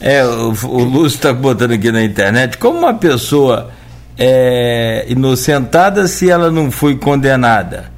É, 0.00 0.24
o, 0.24 0.48
o 0.48 0.84
Lúcio 0.84 1.16
está 1.16 1.32
botando 1.32 1.72
aqui 1.72 1.92
na 1.92 2.02
internet, 2.02 2.58
como 2.58 2.78
uma 2.78 2.94
pessoa 2.94 3.70
é 4.18 5.04
inocentada 5.08 6.06
se 6.06 6.30
ela 6.30 6.50
não 6.50 6.70
foi 6.70 6.96
condenada? 6.96 7.92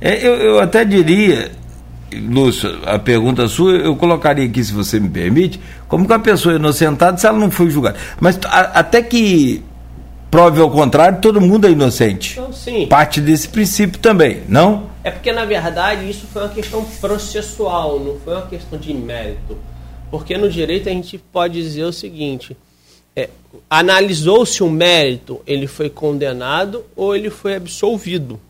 É, 0.00 0.26
eu, 0.26 0.34
eu 0.34 0.60
até 0.60 0.84
diria, 0.84 1.50
Lúcio, 2.14 2.78
a 2.84 2.98
pergunta 2.98 3.48
sua 3.48 3.72
eu 3.72 3.96
colocaria 3.96 4.44
aqui, 4.44 4.62
se 4.62 4.72
você 4.72 5.00
me 5.00 5.08
permite, 5.08 5.60
como 5.88 6.06
que 6.06 6.12
a 6.12 6.18
pessoa 6.18 6.54
é 6.54 6.56
inocentada 6.56 7.16
se 7.16 7.26
ela 7.26 7.38
não 7.38 7.50
foi 7.50 7.70
julgada. 7.70 7.96
Mas 8.20 8.38
a, 8.44 8.80
até 8.80 9.02
que 9.02 9.62
prove 10.30 10.60
ao 10.60 10.70
contrário, 10.70 11.20
todo 11.20 11.40
mundo 11.40 11.66
é 11.66 11.70
inocente. 11.70 12.32
Então, 12.32 12.52
sim. 12.52 12.86
Parte 12.86 13.20
desse 13.20 13.48
princípio 13.48 13.98
também, 13.98 14.42
não? 14.48 14.90
É 15.02 15.10
porque, 15.10 15.32
na 15.32 15.44
verdade, 15.44 16.08
isso 16.08 16.26
foi 16.26 16.42
uma 16.42 16.48
questão 16.48 16.84
processual, 17.00 18.00
não 18.00 18.18
foi 18.20 18.34
uma 18.34 18.46
questão 18.46 18.78
de 18.78 18.92
mérito. 18.92 19.56
Porque 20.10 20.36
no 20.36 20.48
direito 20.50 20.88
a 20.88 20.92
gente 20.92 21.18
pode 21.18 21.54
dizer 21.54 21.84
o 21.84 21.92
seguinte: 21.92 22.56
é, 23.14 23.28
analisou-se 23.68 24.62
o 24.62 24.70
mérito, 24.70 25.40
ele 25.46 25.66
foi 25.66 25.88
condenado 25.88 26.84
ou 26.94 27.14
ele 27.14 27.30
foi 27.30 27.56
absolvido. 27.56 28.40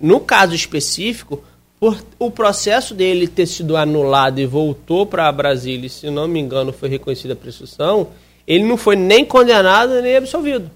No 0.00 0.20
caso 0.20 0.54
específico, 0.54 1.42
por 1.80 2.02
o 2.18 2.30
processo 2.30 2.92
dele 2.92 3.28
ter 3.28 3.46
sido 3.46 3.76
anulado 3.76 4.40
e 4.40 4.46
voltou 4.46 5.06
para 5.06 5.30
Brasília, 5.30 5.86
e, 5.86 5.90
se 5.90 6.10
não 6.10 6.26
me 6.26 6.40
engano, 6.40 6.72
foi 6.72 6.88
reconhecida 6.88 7.34
a 7.34 7.36
prescrição, 7.36 8.08
ele 8.48 8.64
não 8.64 8.78
foi 8.78 8.96
nem 8.96 9.26
condenado 9.26 10.00
nem 10.00 10.16
absolvido. 10.16 10.70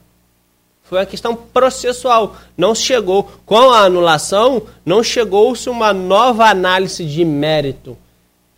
Foi 0.83 0.99
uma 0.99 1.07
questão 1.07 1.35
processual. 1.35 2.37
Não 2.55 2.75
chegou, 2.75 3.25
com 3.47 3.71
a 3.71 3.85
anulação, 3.85 4.65
não 4.85 5.03
chegou-se 5.03 5.71
uma 5.71 5.91
nova 5.95 6.45
análise 6.45 7.03
de 7.03 7.25
mérito. 7.25 7.97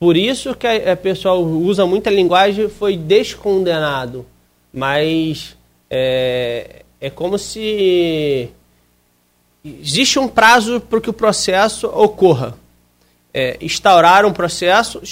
Por 0.00 0.16
isso 0.16 0.52
que 0.56 0.66
a, 0.66 0.96
pessoal 0.96 1.40
usa 1.40 1.86
muita 1.86 2.10
linguagem, 2.10 2.68
foi 2.68 2.96
descondenado. 2.96 4.26
Mas 4.72 5.56
é, 5.88 6.82
é 7.00 7.08
como 7.08 7.38
se 7.38 8.50
existe 9.64 10.18
um 10.18 10.26
prazo 10.26 10.80
para 10.80 11.00
que 11.00 11.08
o 11.08 11.12
processo 11.12 11.86
ocorra 11.86 12.56
é, 13.34 13.58
instauraram 13.60 14.28
um 14.28 14.32
processo, 14.32 15.02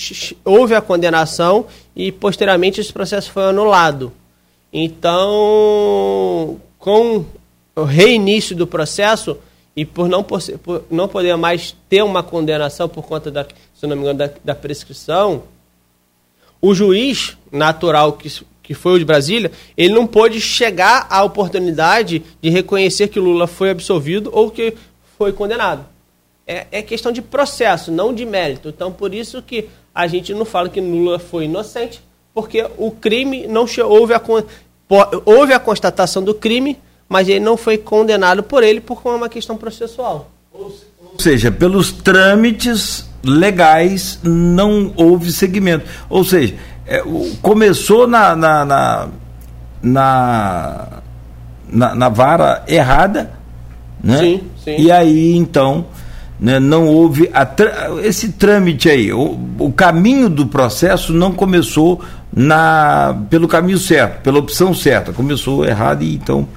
houve 0.45 0.77
a 0.77 0.81
condenação 0.81 1.67
e 1.95 2.13
posteriormente 2.13 2.81
esse 2.81 2.93
processo 2.93 3.33
foi 3.33 3.43
anulado. 3.43 4.13
Então, 4.73 6.61
com 6.79 7.25
o 7.75 7.83
reinício 7.83 8.55
do 8.55 8.67
processo 8.67 9.37
e 9.75 9.85
por 9.85 10.09
não, 10.09 10.23
por 10.23 10.41
não 10.89 11.09
poder 11.09 11.37
mais 11.37 11.75
ter 11.89 12.03
uma 12.03 12.23
condenação 12.23 12.89
por 12.89 13.05
conta 13.05 13.29
da, 13.29 13.45
se 13.75 13.87
não 13.87 13.97
me 13.97 14.03
engano, 14.03 14.21
da, 14.21 14.31
da 14.45 14.55
prescrição, 14.55 15.43
o 16.61 16.73
juiz 16.75 17.37
natural 17.51 18.13
que, 18.13 18.33
que 18.63 18.73
foi 18.73 18.93
o 18.93 18.99
de 19.01 19.05
Brasília, 19.05 19.51
ele 19.77 19.93
não 19.93 20.07
pôde 20.07 20.41
chegar 20.41 21.09
à 21.11 21.25
oportunidade 21.25 22.23
de 22.41 22.51
reconhecer 22.51 23.09
que 23.09 23.19
Lula 23.19 23.49
foi 23.49 23.71
absolvido 23.71 24.31
ou 24.33 24.49
que 24.49 24.75
foi 25.19 25.33
condenado 25.33 25.92
é, 26.47 26.67
é 26.71 26.83
questão 26.83 27.13
de 27.13 27.23
processo, 27.23 27.91
não 27.91 28.13
de 28.13 28.25
mérito. 28.25 28.69
Então, 28.69 28.93
por 28.93 29.15
isso 29.15 29.43
que 29.43 29.69
a 29.95 30.07
gente 30.07 30.33
não 30.35 30.45
fala 30.45 30.69
que 30.69 30.81
Lula 30.81 31.19
foi 31.19 31.45
inocente, 31.45 32.03
porque 32.35 32.67
o 32.79 32.91
crime 32.91 33.47
não 33.47 33.67
houve 33.87 34.15
a, 34.15 34.23
houve 35.25 35.53
a 35.53 35.61
constatação 35.61 36.23
do 36.23 36.35
crime, 36.35 36.79
mas 37.09 37.29
ele 37.29 37.41
não 37.41 37.57
foi 37.57 37.77
condenado 37.77 38.43
por 38.43 38.63
ele 38.63 38.81
por 38.81 39.01
uma 39.05 39.29
questão 39.29 39.57
processual. 39.57 40.31
Ou 40.53 40.73
seja, 41.19 41.51
pelos 41.51 41.93
trâmites 41.93 43.07
legais 43.23 44.19
não 44.23 44.93
houve 44.97 45.31
segmento. 45.31 45.85
Ou 46.09 46.25
seja, 46.25 46.55
é, 46.87 47.03
começou 47.41 48.07
na 48.07 48.35
na, 48.35 48.65
na, 48.65 49.09
na, 49.83 50.89
na, 51.69 51.95
na 51.95 52.09
vara 52.09 52.65
errada, 52.67 53.33
né? 54.03 54.19
Sim, 54.19 54.41
sim. 54.65 54.77
E 54.79 54.91
aí 54.91 55.37
então 55.37 55.87
né, 56.43 56.59
não 56.59 56.89
houve 56.89 57.31
esse 58.03 58.33
trâmite 58.33 58.91
aí, 58.91 59.13
o, 59.13 59.39
o, 59.61 59.73
caminho 59.73 60.29
do 60.29 60.45
processo 60.45 61.13
não 61.13 61.33
começou 61.33 62.03
na 62.33 63.17
pelo 63.31 63.47
caminho 63.47 63.79
certo, 63.79 64.23
pela 64.23 64.41
opção 64.41 64.75
certa, 64.75 65.13
começou 65.13 65.65
errado 65.65 66.03
e 66.03 66.17
então 66.17 66.49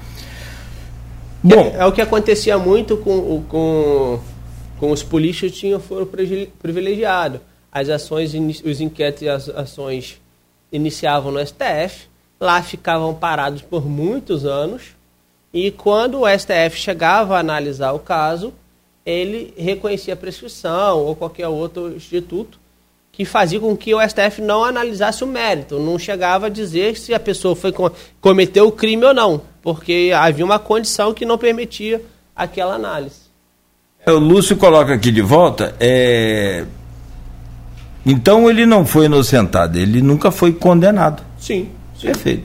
bom. 1.44 1.72
é, 1.76 1.84
é 1.84 1.86
o 1.86 1.92
que 1.92 2.02
acontecia 2.02 2.58
muito 2.58 2.98
com, 2.98 3.44
com, 3.48 4.20
com 4.80 4.92
os 4.92 5.04
políticos 5.04 5.56
tinham 5.56 5.80
foram 5.80 6.08
privilegiados. 6.60 7.40
As 7.72 7.88
ações 7.88 8.34
os 8.66 8.82
inquéritos 8.82 9.22
e 9.22 9.30
as 9.30 9.50
ações 9.50 10.20
iniciavam 10.72 11.32
no 11.32 11.46
STF 11.46 12.08
lá 12.40 12.60
ficavam 12.64 13.14
parados 13.14 13.62
por 13.62 13.88
muitos 13.88 14.46
anos 14.46 14.96
e 15.54 15.70
quando 15.70 16.22
o 16.22 16.28
STF 16.28 16.76
chegava 16.76 17.36
a 17.36 17.40
analisar 17.40 17.92
o 17.92 18.00
caso 18.00 18.52
ele 19.06 19.54
reconhecia 19.58 20.14
a 20.14 20.18
prescrição 20.18 21.00
ou 21.00 21.16
qualquer 21.16 21.48
outro 21.48 21.96
instituto 21.96 22.60
que 23.12 23.24
fazia 23.24 23.60
com 23.60 23.78
que 23.78 23.94
o 23.94 24.02
STF 24.02 24.42
não 24.42 24.64
analisasse 24.64 25.24
o 25.24 25.28
mérito, 25.28 25.80
não 25.80 25.98
chegava 25.98 26.48
a 26.48 26.50
dizer 26.50 26.98
se 26.98 27.14
a 27.14 27.20
pessoa 27.20 27.56
foi 27.56 27.74
cometeu 28.20 28.68
o 28.68 28.72
crime 28.72 29.06
ou 29.06 29.14
não, 29.14 29.42
porque 29.62 30.12
havia 30.14 30.44
uma 30.44 30.60
condição 30.60 31.14
que 31.14 31.26
não 31.26 31.38
permitia 31.38 32.02
aquela 32.36 32.76
análise. 32.76 33.26
É, 34.06 34.12
o 34.12 34.20
Lúcio 34.20 34.58
coloca 34.58 34.94
aqui 34.94 35.12
de 35.12 35.22
volta, 35.22 35.76
é... 35.80 36.66
então 38.06 38.50
ele 38.50 38.66
não 38.66 38.86
foi 38.86 39.06
inocentado, 39.06 39.80
ele 39.80 40.02
nunca 40.02 40.30
foi 40.30 40.52
condenado. 40.52 41.24
Sim. 41.40 41.70
sim. 41.98 42.08
Perfeito. 42.08 42.44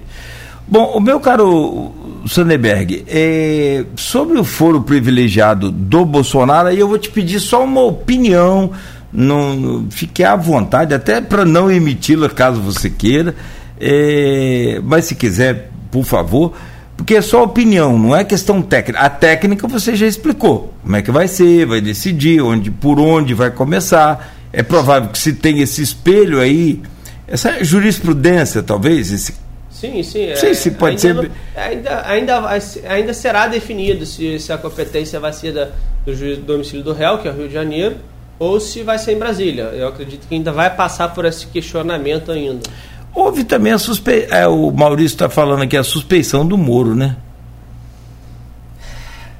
Bom, 0.68 0.92
o 0.92 1.00
meu 1.00 1.18
caro 1.18 1.92
Sandeberg, 2.28 3.04
é, 3.08 3.84
sobre 3.96 4.38
o 4.38 4.44
foro 4.44 4.82
privilegiado 4.82 5.70
do 5.70 6.04
Bolsonaro, 6.04 6.68
aí 6.68 6.78
eu 6.78 6.88
vou 6.88 6.98
te 6.98 7.10
pedir 7.10 7.40
só 7.40 7.64
uma 7.64 7.82
opinião, 7.82 8.72
não, 9.12 9.86
fique 9.90 10.22
à 10.22 10.36
vontade, 10.36 10.94
até 10.94 11.20
para 11.20 11.44
não 11.44 11.70
emiti-la 11.70 12.28
caso 12.28 12.60
você 12.60 12.88
queira, 12.90 13.34
é, 13.80 14.80
mas 14.84 15.06
se 15.06 15.14
quiser, 15.14 15.70
por 15.90 16.04
favor, 16.04 16.54
Porque 17.00 17.14
é 17.14 17.22
só 17.22 17.42
opinião, 17.42 17.98
não 17.98 18.14
é 18.14 18.22
questão 18.22 18.60
técnica. 18.60 19.00
A 19.00 19.08
técnica 19.08 19.66
você 19.66 19.96
já 19.96 20.06
explicou. 20.06 20.74
Como 20.82 20.96
é 20.96 21.00
que 21.00 21.10
vai 21.10 21.26
ser, 21.28 21.64
vai 21.64 21.80
decidir 21.80 22.42
onde, 22.42 22.70
por 22.70 23.00
onde 23.00 23.32
vai 23.32 23.50
começar. 23.50 24.34
É 24.52 24.62
provável 24.62 25.08
que 25.08 25.18
se 25.18 25.32
tem 25.32 25.60
esse 25.60 25.80
espelho 25.80 26.38
aí, 26.38 26.82
essa 27.26 27.64
jurisprudência, 27.64 28.62
talvez, 28.62 29.10
esse 29.10 29.32
Sim, 29.80 30.02
sim. 30.02 30.26
É, 30.26 30.36
sim, 30.36 30.52
se 30.52 30.72
pode 30.72 31.06
ainda 31.06 31.22
ser. 31.22 31.28
Não, 31.28 31.62
ainda, 31.62 32.06
ainda, 32.06 32.58
ainda 32.86 33.14
será 33.14 33.46
definido 33.46 34.04
se, 34.04 34.38
se 34.38 34.52
a 34.52 34.58
competência 34.58 35.18
vai 35.18 35.32
ser 35.32 35.54
da, 35.54 35.70
do 36.04 36.14
juiz 36.14 36.36
do 36.36 36.44
domicílio 36.44 36.84
do 36.84 36.92
réu, 36.92 37.16
que 37.16 37.26
é 37.26 37.30
o 37.30 37.34
Rio 37.34 37.48
de 37.48 37.54
Janeiro, 37.54 37.96
ou 38.38 38.60
se 38.60 38.82
vai 38.82 38.98
ser 38.98 39.12
em 39.12 39.18
Brasília. 39.18 39.62
Eu 39.72 39.88
acredito 39.88 40.28
que 40.28 40.34
ainda 40.34 40.52
vai 40.52 40.68
passar 40.68 41.14
por 41.14 41.24
esse 41.24 41.46
questionamento 41.46 42.30
ainda. 42.30 42.68
Houve 43.14 43.42
também 43.42 43.72
a 43.72 43.78
suspeição. 43.78 44.36
É, 44.36 44.46
o 44.46 44.70
Maurício 44.70 45.14
está 45.14 45.30
falando 45.30 45.62
aqui 45.62 45.78
a 45.78 45.82
suspeição 45.82 46.46
do 46.46 46.58
Moro, 46.58 46.94
né? 46.94 47.16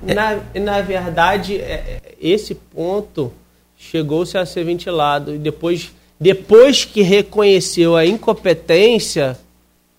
Na, 0.03 0.39
na 0.59 0.81
verdade, 0.81 1.57
é, 1.57 2.01
é, 2.01 2.01
esse 2.19 2.55
ponto 2.55 3.31
chegou-se 3.77 4.39
a 4.39 4.47
ser 4.47 4.65
ventilado. 4.65 5.35
E 5.35 5.39
depois, 5.39 5.93
depois 6.19 6.87
que 6.87 7.03
reconheceu 7.03 7.95
a 7.95 8.07
incompetência 8.07 9.37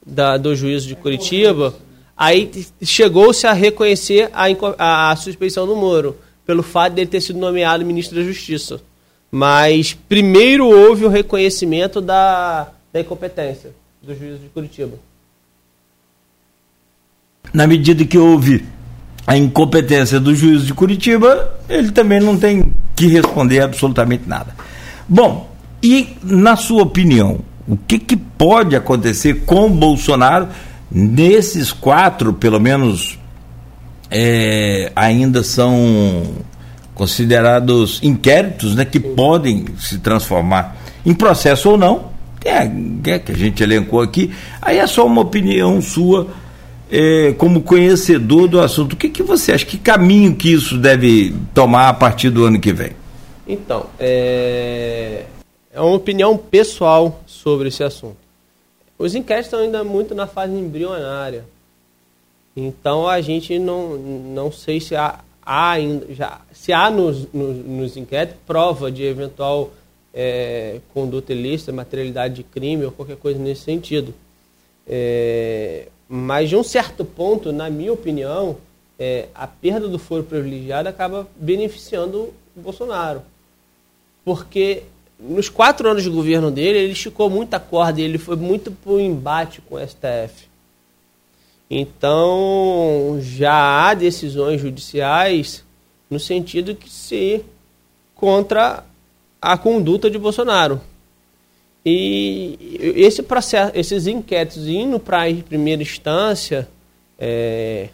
da, 0.05 0.37
do 0.37 0.55
juízo 0.55 0.87
de 0.87 0.95
Curitiba, 0.95 1.73
aí 2.17 2.49
chegou-se 2.83 3.45
a 3.45 3.53
reconhecer 3.53 4.29
a, 4.33 4.45
a, 4.77 5.11
a, 5.11 5.15
suspeição 5.15 5.65
do 5.65 5.75
Moro, 5.75 6.17
pelo 6.45 6.63
fato 6.63 6.93
de 6.93 7.01
ele 7.01 7.09
ter 7.09 7.21
sido 7.21 7.39
nomeado 7.39 7.85
ministro 7.85 8.17
da 8.17 8.23
Justiça. 8.23 8.81
Mas 9.31 9.93
primeiro 9.93 10.67
houve 10.67 11.05
o 11.05 11.09
reconhecimento 11.09 12.01
da, 12.01 12.69
da 12.91 12.99
incompetência 12.99 13.71
do 14.01 14.15
juízo 14.15 14.39
de 14.39 14.49
Curitiba. 14.49 14.97
Na 17.53 17.67
medida 17.67 18.03
que 18.05 18.17
houve 18.17 18.65
a 19.25 19.37
incompetência 19.37 20.19
do 20.19 20.33
juízo 20.35 20.65
de 20.65 20.73
Curitiba, 20.73 21.59
ele 21.69 21.91
também 21.91 22.19
não 22.19 22.37
tem 22.37 22.73
que 22.95 23.07
responder 23.07 23.61
absolutamente 23.61 24.27
nada. 24.27 24.55
Bom, 25.07 25.49
e 25.81 26.15
na 26.23 26.55
sua 26.55 26.83
opinião, 26.83 27.39
o 27.67 27.77
que, 27.77 27.99
que 27.99 28.15
pode 28.15 28.75
acontecer 28.75 29.45
com 29.45 29.69
Bolsonaro 29.69 30.47
nesses 30.91 31.71
quatro, 31.71 32.33
pelo 32.33 32.59
menos, 32.59 33.17
é, 34.09 34.91
ainda 34.95 35.43
são 35.43 36.23
considerados 36.93 37.99
inquéritos 38.03 38.75
né, 38.75 38.83
que 38.85 38.99
podem 38.99 39.65
se 39.79 39.99
transformar 39.99 40.75
em 41.05 41.13
processo 41.13 41.71
ou 41.71 41.77
não, 41.77 42.11
é, 42.43 42.69
é 43.11 43.19
que 43.19 43.31
a 43.31 43.35
gente 43.35 43.63
elencou 43.63 44.01
aqui, 44.01 44.31
aí 44.61 44.77
é 44.77 44.87
só 44.87 45.05
uma 45.05 45.21
opinião 45.21 45.81
sua 45.81 46.27
é, 46.91 47.33
como 47.37 47.61
conhecedor 47.61 48.47
do 48.47 48.59
assunto. 48.59 48.93
O 48.93 48.95
que, 48.97 49.07
que 49.07 49.23
você 49.23 49.53
acha? 49.53 49.65
Que 49.65 49.77
caminho 49.77 50.35
que 50.35 50.51
isso 50.51 50.77
deve 50.77 51.33
tomar 51.53 51.87
a 51.87 51.93
partir 51.93 52.29
do 52.29 52.43
ano 52.43 52.59
que 52.59 52.73
vem? 52.73 52.91
Então, 53.47 53.85
é, 53.99 55.23
é 55.73 55.79
uma 55.79 55.95
opinião 55.95 56.37
pessoal 56.37 57.21
sobre 57.25 57.69
esse 57.69 57.83
assunto. 57.83 58.17
Os 58.97 59.15
inquéritos 59.15 59.47
estão 59.47 59.61
ainda 59.61 59.83
muito 59.83 60.13
na 60.13 60.27
fase 60.27 60.53
embrionária. 60.53 61.45
Então 62.55 63.07
a 63.07 63.21
gente 63.21 63.57
não, 63.57 63.95
não 63.97 64.51
sei 64.51 64.79
se 64.79 64.95
há, 64.95 65.19
há 65.43 65.75
já, 66.09 66.41
se 66.51 66.73
há 66.73 66.89
nos, 66.89 67.31
nos, 67.33 67.65
nos 67.65 67.97
inquéritos 67.97 68.37
prova 68.45 68.91
de 68.91 69.03
eventual 69.03 69.71
é, 70.13 70.79
conduta 70.93 71.31
ilícita, 71.31 71.71
materialidade 71.71 72.35
de 72.35 72.43
crime 72.43 72.85
ou 72.85 72.91
qualquer 72.91 73.17
coisa 73.17 73.39
nesse 73.39 73.61
sentido. 73.61 74.13
É, 74.85 75.87
mas 76.07 76.49
de 76.49 76.57
um 76.57 76.63
certo 76.63 77.05
ponto, 77.05 77.53
na 77.53 77.69
minha 77.69 77.93
opinião, 77.93 78.57
é, 78.99 79.29
a 79.33 79.47
perda 79.47 79.87
do 79.87 79.97
foro 79.97 80.23
privilegiado 80.23 80.89
acaba 80.89 81.27
beneficiando 81.37 82.33
o 82.55 82.59
Bolsonaro. 82.61 83.21
Porque 84.25 84.83
nos 85.21 85.49
quatro 85.49 85.87
anos 85.87 86.03
de 86.03 86.09
governo 86.09 86.49
dele, 86.49 86.79
ele 86.79 86.93
esticou 86.93 87.29
muita 87.29 87.59
corda 87.59 88.01
e 88.01 88.03
ele 88.03 88.17
foi 88.17 88.35
muito 88.35 88.71
para 88.71 88.91
o 88.91 88.99
embate 88.99 89.61
com 89.61 89.75
o 89.75 89.79
STF. 89.79 90.49
Então, 91.69 93.19
já 93.21 93.89
há 93.89 93.93
decisões 93.93 94.59
judiciais 94.59 95.63
no 96.09 96.19
sentido 96.19 96.75
que 96.75 96.89
se 96.89 97.45
contra 98.15 98.83
a 99.41 99.57
conduta 99.57 100.09
de 100.09 100.17
Bolsonaro. 100.17 100.81
E 101.85 102.77
esse 102.95 103.23
processo, 103.23 103.71
esses 103.73 104.05
inquéritos 104.07 104.67
indo 104.67 104.99
para 104.99 105.23
a 105.23 105.33
primeira 105.33 105.81
instância, 105.81 106.67
é, 107.17 107.89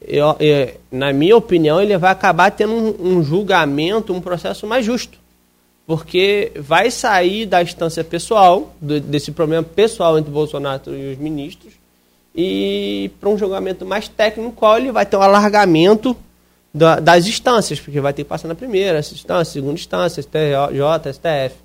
eu, 0.00 0.36
é, 0.38 0.76
na 0.90 1.12
minha 1.12 1.36
opinião, 1.36 1.80
ele 1.82 1.96
vai 1.98 2.12
acabar 2.12 2.50
tendo 2.50 2.72
um, 2.72 3.18
um 3.18 3.22
julgamento, 3.22 4.14
um 4.14 4.20
processo 4.20 4.66
mais 4.66 4.84
justo 4.84 5.25
porque 5.86 6.52
vai 6.56 6.90
sair 6.90 7.46
da 7.46 7.62
instância 7.62 8.02
pessoal, 8.02 8.74
do, 8.80 9.00
desse 9.00 9.30
problema 9.30 9.62
pessoal 9.62 10.18
entre 10.18 10.30
Bolsonaro 10.30 10.82
e 10.94 11.12
os 11.12 11.18
ministros, 11.18 11.74
e 12.34 13.10
para 13.20 13.28
um 13.30 13.38
julgamento 13.38 13.86
mais 13.86 14.08
técnico, 14.08 14.52
qual 14.52 14.76
ele 14.76 14.92
vai 14.92 15.06
ter 15.06 15.16
um 15.16 15.22
alargamento 15.22 16.16
da, 16.74 17.00
das 17.00 17.26
instâncias, 17.26 17.80
porque 17.80 18.00
vai 18.00 18.12
ter 18.12 18.24
que 18.24 18.28
passar 18.28 18.48
na 18.48 18.54
primeira 18.54 18.98
instância, 18.98 19.54
segunda 19.54 19.74
instância, 19.74 20.20
STJ, 20.20 21.12
STF. 21.14 21.56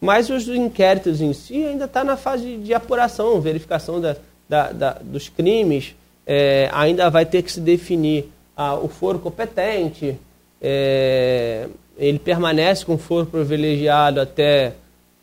Mas 0.00 0.30
os 0.30 0.48
inquéritos 0.48 1.20
em 1.20 1.32
si 1.32 1.64
ainda 1.64 1.84
está 1.84 2.02
na 2.02 2.16
fase 2.16 2.56
de 2.56 2.72
apuração, 2.72 3.40
verificação 3.40 4.00
da, 4.00 4.16
da, 4.48 4.72
da 4.72 4.92
dos 5.02 5.28
crimes, 5.28 5.94
é, 6.26 6.70
ainda 6.72 7.10
vai 7.10 7.26
ter 7.26 7.42
que 7.42 7.52
se 7.52 7.60
definir 7.60 8.30
ah, 8.56 8.74
o 8.74 8.88
foro 8.88 9.18
competente, 9.18 10.16
é, 10.60 11.68
ele 11.96 12.18
permanece 12.18 12.84
com 12.84 12.98
foro 12.98 13.26
privilegiado 13.26 14.20
até, 14.20 14.74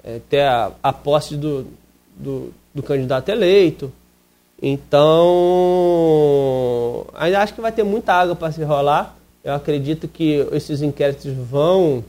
até 0.03 0.47
a, 0.47 0.71
a 0.81 0.93
posse 0.93 1.35
do, 1.35 1.67
do, 2.15 2.53
do, 2.73 2.81
candidato 2.81 3.29
eleito. 3.29 3.91
Então, 4.61 5.01
ainda 7.13 7.41
acho 7.41 7.53
que 7.53 7.61
vai 7.61 7.71
ter 7.71 7.83
muita 7.83 8.13
água 8.13 8.35
para 8.35 8.51
se 8.51 8.63
rolar. 8.63 9.15
Eu 9.43 9.53
acredito 9.53 10.07
que 10.07 10.45
esses 10.51 10.81
inquéritos 10.81 11.33
vão 11.33 12.03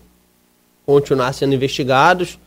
continuar 0.84 1.32
sendo 1.32 1.55
investigados. 1.55 2.39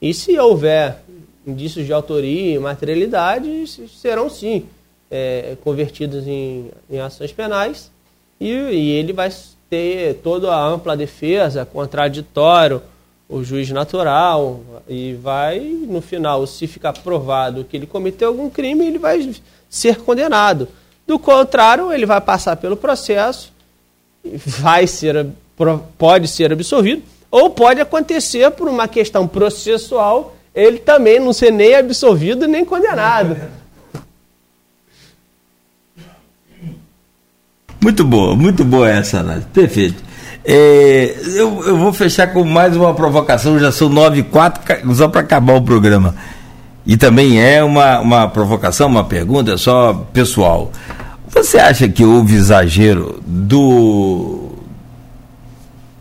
E 0.00 0.14
se 0.14 0.38
houver 0.38 0.98
indícios 1.46 1.84
de 1.86 1.92
autoria 1.92 2.54
e 2.54 2.58
materialidade, 2.58 3.66
serão 4.00 4.30
sim 4.30 4.66
é, 5.10 5.56
convertidos 5.64 6.26
em, 6.26 6.70
em 6.88 7.00
ações 7.00 7.32
penais. 7.32 7.90
E, 8.40 8.48
e 8.48 8.90
ele 8.90 9.12
vai 9.12 9.30
ter 9.68 10.14
toda 10.22 10.52
a 10.52 10.66
ampla 10.66 10.96
defesa, 10.96 11.64
contraditório, 11.64 12.82
o 13.28 13.44
juiz 13.44 13.70
natural, 13.70 14.60
e 14.88 15.12
vai, 15.14 15.60
no 15.60 16.00
final, 16.00 16.46
se 16.46 16.66
ficar 16.66 16.94
provado 16.94 17.64
que 17.64 17.76
ele 17.76 17.86
cometeu 17.86 18.28
algum 18.28 18.48
crime, 18.48 18.86
ele 18.86 18.98
vai 18.98 19.34
ser 19.68 19.98
condenado. 19.98 20.66
Do 21.06 21.18
contrário, 21.18 21.92
ele 21.92 22.06
vai 22.06 22.20
passar 22.20 22.56
pelo 22.56 22.76
processo, 22.76 23.52
vai 24.44 24.86
ser, 24.86 25.26
pode 25.98 26.28
ser 26.28 26.52
absolvido, 26.52 27.02
ou 27.30 27.50
pode 27.50 27.80
acontecer 27.80 28.50
por 28.52 28.68
uma 28.68 28.88
questão 28.88 29.28
processual, 29.28 30.34
ele 30.54 30.78
também 30.78 31.20
não 31.20 31.32
ser 31.32 31.52
nem 31.52 31.74
absolvido 31.74 32.48
nem 32.48 32.64
condenado. 32.64 33.36
Muito 37.80 38.04
boa, 38.04 38.34
muito 38.34 38.64
boa 38.64 38.88
essa 38.88 39.20
análise. 39.20 39.46
Perfeito. 39.52 40.02
É, 40.44 41.14
eu, 41.36 41.62
eu 41.64 41.76
vou 41.76 41.92
fechar 41.92 42.28
com 42.28 42.42
mais 42.42 42.74
uma 42.76 42.94
provocação, 42.94 43.58
já 43.58 43.70
são 43.70 43.88
nove 43.88 44.20
e 44.20 44.22
quatro, 44.22 44.62
só 44.94 45.06
para 45.08 45.20
acabar 45.20 45.54
o 45.54 45.62
programa. 45.62 46.14
E 46.86 46.96
também 46.96 47.40
é 47.40 47.62
uma, 47.62 48.00
uma 48.00 48.28
provocação, 48.28 48.88
uma 48.88 49.04
pergunta 49.04 49.58
só 49.58 49.92
pessoal. 50.12 50.72
Você 51.28 51.58
acha 51.58 51.88
que 51.88 52.02
houve 52.02 52.34
exagero 52.34 53.20
do, 53.26 54.52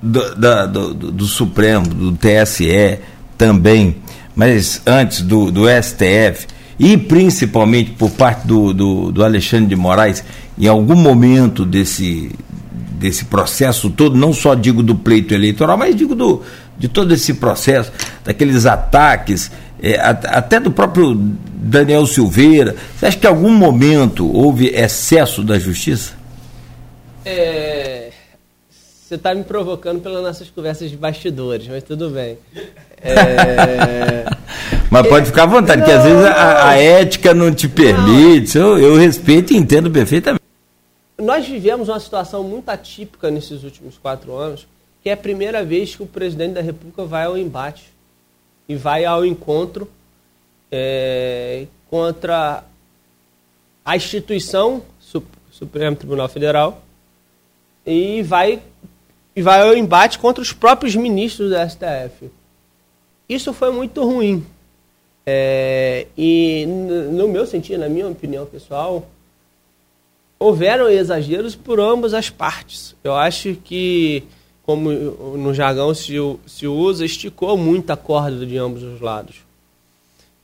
do, 0.01 0.35
da, 0.35 0.65
do, 0.65 0.93
do, 0.93 1.25
Supremo, 1.25 1.85
do 1.85 2.13
TSE 2.13 2.99
também, 3.37 3.97
mas 4.33 4.81
antes 4.85 5.21
do, 5.21 5.51
do 5.51 5.63
STF, 5.67 6.47
e 6.79 6.95
principalmente 6.95 7.91
por 7.91 8.11
parte 8.11 8.47
do, 8.47 8.73
do, 8.73 9.11
do 9.11 9.23
Alexandre 9.25 9.67
de 9.67 9.75
Moraes, 9.75 10.23
em 10.57 10.67
algum 10.67 10.95
momento 10.95 11.65
desse, 11.65 12.31
desse 12.91 13.25
processo 13.25 13.89
todo, 13.89 14.17
não 14.17 14.33
só 14.33 14.55
digo 14.55 14.81
do 14.81 14.95
pleito 14.95 15.33
eleitoral, 15.33 15.77
mas 15.77 15.95
digo 15.95 16.15
do, 16.15 16.41
de 16.77 16.87
todo 16.87 17.13
esse 17.13 17.35
processo, 17.35 17.91
daqueles 18.23 18.65
ataques, 18.65 19.51
é, 19.81 19.99
até 19.99 20.59
do 20.59 20.71
próprio 20.71 21.13
Daniel 21.15 22.05
Silveira. 22.05 22.75
Você 22.95 23.05
acha 23.05 23.17
que 23.17 23.27
em 23.27 23.29
algum 23.29 23.51
momento 23.51 24.31
houve 24.31 24.67
excesso 24.67 25.43
da 25.43 25.59
justiça? 25.59 26.13
É, 27.23 28.09
você 29.07 29.15
está 29.15 29.33
me 29.33 29.43
provocando 29.43 30.01
pelas 30.01 30.21
nossas 30.21 30.49
conversas 30.49 30.89
de 30.89 30.97
bastidores, 30.97 31.65
mas 31.69 31.81
tudo 31.81 32.09
bem. 32.09 32.37
É... 33.01 34.25
mas 34.91 35.07
pode 35.07 35.27
ficar 35.27 35.43
à 35.43 35.45
vontade, 35.45 35.79
não, 35.79 35.87
que 35.87 35.93
às 35.93 36.03
vezes 36.03 36.25
a, 36.25 36.69
a, 36.69 36.75
ética 36.75 37.33
não 37.33 37.53
te 37.53 37.69
permite. 37.69 38.57
Eu, 38.57 38.77
eu 38.77 38.97
respeito 38.97 39.53
e 39.53 39.55
entendo 39.55 39.89
perfeitamente. 39.89 40.46
Nós 41.17 41.47
vivemos 41.47 41.89
uma 41.89 41.99
situação 41.99 42.43
muito 42.43 42.69
atípica 42.69 43.31
nesses 43.31 43.63
últimos 43.63 43.97
quatro 43.97 44.35
anos, 44.35 44.67
que 45.01 45.09
é 45.09 45.13
a 45.13 45.17
primeira 45.17 45.63
vez 45.63 45.95
que 45.95 46.03
o 46.03 46.07
presidente 46.07 46.53
da 46.53 46.61
República 46.61 47.03
vai 47.05 47.25
ao 47.25 47.37
embate 47.37 47.91
e 48.67 48.75
vai 48.75 49.05
ao 49.05 49.25
encontro 49.25 49.89
é, 50.71 51.65
contra 51.89 52.63
a 53.83 53.95
instituição 53.95 54.83
Supremo 55.57 55.95
Tribunal 55.95 56.29
Federal 56.29 56.83
e 57.83 58.21
vai 58.21 58.61
e 59.35 59.41
vai 59.41 59.61
ao 59.61 59.75
embate 59.75 60.19
contra 60.19 60.41
os 60.41 60.53
próprios 60.53 60.95
ministros 60.95 61.49
do 61.49 61.55
STF. 61.69 62.29
Isso 63.27 63.53
foi 63.53 63.71
muito 63.71 64.03
ruim. 64.03 64.45
É, 65.25 66.07
e 66.17 66.65
no 66.65 67.27
meu 67.27 67.45
sentido, 67.45 67.79
na 67.79 67.89
minha 67.89 68.07
opinião 68.07 68.45
pessoal, 68.45 69.07
houveram 70.39 70.89
exageros 70.89 71.55
por 71.55 71.79
ambas 71.79 72.13
as 72.13 72.29
partes. 72.29 72.95
Eu 73.03 73.15
acho 73.15 73.55
que, 73.63 74.23
como 74.63 74.91
no 74.91 75.53
jargão 75.53 75.93
se, 75.93 76.13
se 76.45 76.67
usa, 76.67 77.05
esticou 77.05 77.57
muito 77.57 77.91
a 77.91 77.97
corda 77.97 78.45
de 78.45 78.57
ambos 78.57 78.83
os 78.83 79.01
lados. 79.01 79.37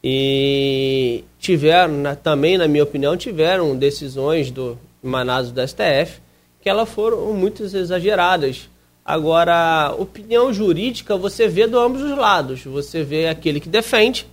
E 0.03 1.23
tiveram, 1.39 1.93
também, 2.21 2.57
na 2.57 2.67
minha 2.67 2.83
opinião, 2.83 3.15
tiveram 3.15 3.75
decisões 3.75 4.51
do 4.51 4.77
emanadas 5.03 5.51
do 5.51 5.67
STF 5.67 6.21
que 6.61 6.69
elas 6.69 6.87
foram 6.87 7.33
muito 7.33 7.61
exageradas. 7.61 8.69
Agora, 9.03 9.93
opinião 9.99 10.53
jurídica 10.53 11.17
você 11.17 11.45
vê 11.45 11.67
de 11.67 11.75
ambos 11.75 12.01
os 12.01 12.17
lados. 12.17 12.63
Você 12.63 13.03
vê 13.03 13.27
aquele 13.27 13.59
que 13.59 13.67
defende 13.67 14.25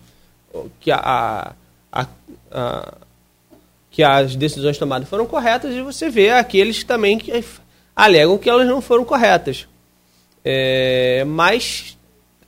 que 0.78 0.92
a, 0.92 1.52
a, 1.90 2.06
a 2.52 2.94
que 3.90 4.02
as 4.02 4.36
decisões 4.36 4.78
tomadas 4.78 5.08
foram 5.08 5.26
corretas 5.26 5.74
e 5.74 5.82
você 5.82 6.08
vê 6.08 6.30
aqueles 6.30 6.84
também 6.84 7.18
que 7.18 7.44
alegam 7.94 8.38
que 8.38 8.48
elas 8.48 8.66
não 8.68 8.80
foram 8.80 9.04
corretas. 9.04 9.66
É, 10.44 11.24
mas 11.26 11.98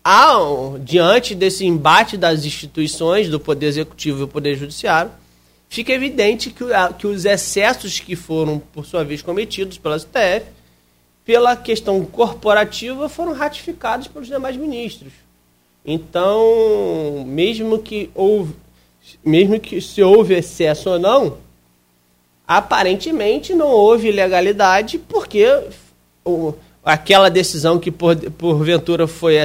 há, 0.05 0.35
diante 0.81 1.35
desse 1.35 1.67
embate 1.67 2.17
das 2.17 2.45
instituições, 2.45 3.29
do 3.29 3.41
Poder 3.41 3.67
Executivo 3.67 4.19
e 4.19 4.21
do 4.21 4.29
Poder 4.29 4.57
Judiciário, 4.57 5.11
fica 5.69 5.93
evidente 5.93 6.51
que, 6.51 6.65
que 6.99 7.07
os 7.07 7.25
excessos 7.25 7.99
que 7.99 8.15
foram, 8.15 8.59
por 8.59 8.87
sua 8.87 9.05
vez, 9.05 9.21
cometidos 9.21 9.79
pela 9.79 9.99
STF, 9.99 10.45
pela 11.25 11.57
questão 11.57 12.05
corporativa, 12.05 13.09
foram 13.09 13.33
ratificados 13.33 14.07
pelos 14.09 14.29
demais 14.29 14.57
ministros. 14.57 15.13
Então, 15.85 17.25
mesmo 17.27 17.79
que 17.79 18.11
houve, 18.15 18.55
mesmo 19.25 19.59
que 19.61 19.81
se 19.81 20.03
houve 20.03 20.35
excesso 20.35 20.91
ou 20.91 20.99
não, 20.99 21.37
aparentemente 22.47 23.55
não 23.55 23.69
houve 23.69 24.09
ilegalidade 24.09 24.99
porque 24.99 25.47
o, 26.25 26.53
aquela 26.85 27.31
decisão 27.31 27.79
que 27.79 27.91
por, 27.91 28.17
porventura 28.33 29.07
foi 29.07 29.37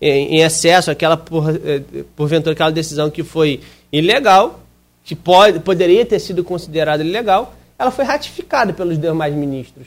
em 0.00 0.40
excesso, 0.40 0.90
aquela 0.90 1.16
por, 1.16 1.48
eh, 1.50 1.82
porventura 2.16 2.52
aquela 2.52 2.72
decisão 2.72 3.10
que 3.10 3.22
foi 3.22 3.60
ilegal, 3.92 4.60
que 5.04 5.14
pode, 5.14 5.60
poderia 5.60 6.04
ter 6.04 6.18
sido 6.18 6.42
considerada 6.42 7.04
ilegal, 7.04 7.54
ela 7.78 7.90
foi 7.90 8.04
ratificada 8.04 8.72
pelos 8.72 8.98
demais 8.98 9.34
ministros. 9.34 9.86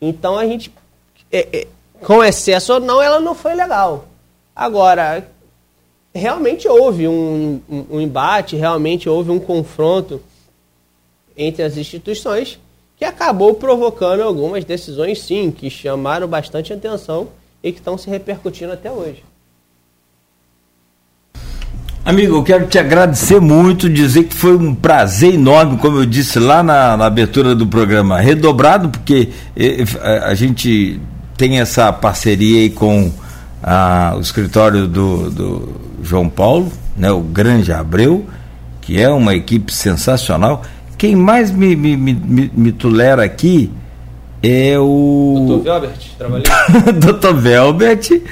Então 0.00 0.38
a 0.38 0.44
gente, 0.44 0.72
é, 1.32 1.48
é, 1.52 1.66
com 2.00 2.22
excesso 2.22 2.74
ou 2.74 2.80
não, 2.80 3.00
ela 3.02 3.20
não 3.20 3.34
foi 3.34 3.54
legal. 3.54 4.06
Agora, 4.54 5.26
realmente 6.16 6.66
houve 6.66 7.06
um, 7.06 7.60
um, 7.68 7.84
um 7.90 8.00
embate, 8.00 8.56
realmente 8.56 9.08
houve 9.08 9.30
um 9.30 9.38
confronto 9.38 10.20
entre 11.36 11.62
as 11.62 11.76
instituições 11.76 12.58
que 12.96 13.04
acabou 13.04 13.54
provocando 13.54 14.22
algumas 14.22 14.64
decisões, 14.64 15.20
sim, 15.20 15.50
que 15.50 15.68
chamaram 15.68 16.26
bastante 16.26 16.72
atenção 16.72 17.28
e 17.62 17.70
que 17.70 17.78
estão 17.78 17.98
se 17.98 18.08
repercutindo 18.08 18.72
até 18.72 18.90
hoje. 18.90 19.22
Amigo, 22.04 22.36
eu 22.36 22.42
quero 22.44 22.68
te 22.68 22.78
agradecer 22.78 23.40
muito, 23.40 23.90
dizer 23.90 24.24
que 24.24 24.34
foi 24.34 24.56
um 24.56 24.72
prazer 24.72 25.34
enorme, 25.34 25.76
como 25.78 25.98
eu 25.98 26.06
disse 26.06 26.38
lá 26.38 26.62
na, 26.62 26.96
na 26.96 27.04
abertura 27.04 27.52
do 27.52 27.66
programa, 27.66 28.20
redobrado, 28.20 28.88
porque 28.88 29.30
a 30.22 30.32
gente 30.32 31.00
tem 31.36 31.58
essa 31.58 31.92
parceria 31.92 32.60
aí 32.60 32.70
com 32.70 33.12
a, 33.60 34.14
o 34.16 34.20
escritório 34.20 34.86
do, 34.86 35.30
do 35.30 35.68
João 36.06 36.28
Paulo, 36.28 36.72
né, 36.96 37.10
o 37.10 37.20
Grande 37.20 37.72
Abreu, 37.72 38.24
que 38.80 39.00
é 39.00 39.08
uma 39.08 39.34
equipe 39.34 39.72
sensacional. 39.72 40.62
Quem 40.96 41.16
mais 41.16 41.50
me, 41.50 41.74
me, 41.74 41.96
me, 41.96 42.50
me 42.54 42.72
tolera 42.72 43.24
aqui 43.24 43.70
é 44.42 44.78
o. 44.78 45.34
Doutor 45.48 45.64
Velbert, 45.64 45.98
trabalhei. 46.16 46.46
Doutor 47.00 47.34
Velbert. 47.34 48.22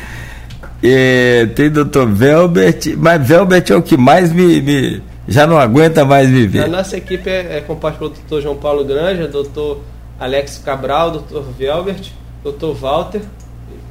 É, 0.86 1.46
tem 1.54 1.70
doutor 1.70 2.06
Velbert, 2.06 2.94
mas 2.98 3.26
Velbert 3.26 3.64
é 3.70 3.74
o 3.74 3.80
que 3.80 3.96
mais 3.96 4.30
me, 4.30 4.60
me 4.60 5.02
já 5.26 5.46
não 5.46 5.58
aguenta 5.58 6.04
mais 6.04 6.28
me 6.28 6.46
ver. 6.46 6.64
A 6.64 6.68
nossa 6.68 6.98
equipe 6.98 7.28
é, 7.28 7.56
é 7.56 7.60
composta 7.62 7.98
pelo 7.98 8.10
doutor 8.10 8.42
João 8.42 8.56
Paulo 8.56 8.84
Granja, 8.84 9.26
doutor 9.26 9.80
Alex 10.20 10.60
Cabral, 10.62 11.10
doutor 11.10 11.42
Velbert, 11.58 12.12
doutor 12.42 12.74
Walter 12.74 13.22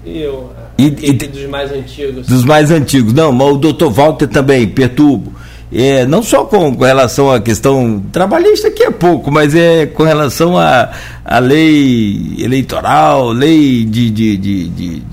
e 0.05 0.21
eu. 0.21 0.51
E, 0.77 0.85
e, 0.85 1.13
dos 1.13 1.45
mais 1.45 1.71
antigos. 1.71 2.27
Dos 2.27 2.43
mais 2.43 2.71
antigos. 2.71 3.13
Não, 3.13 3.31
mas 3.31 3.47
o 3.47 3.57
doutor 3.57 3.91
Walter 3.91 4.27
também, 4.27 4.67
perturbo 4.67 5.33
é, 5.73 6.05
não 6.05 6.21
só 6.21 6.45
com, 6.45 6.75
com, 6.75 6.83
relação 6.83 7.31
à 7.31 7.41
questão 7.41 7.99
trabalhista, 8.11 8.69
que 8.69 8.83
é 8.83 8.91
pouco, 8.91 9.31
mas 9.31 9.55
é 9.55 9.87
com 9.87 10.03
relação 10.03 10.55
à, 10.55 10.91
à 11.25 11.39
lei 11.39 12.35
eleitoral, 12.37 13.31
lei 13.31 13.83
de, 13.83 14.11
de, 14.11 14.37
de, 14.37 14.69
de, 14.69 15.03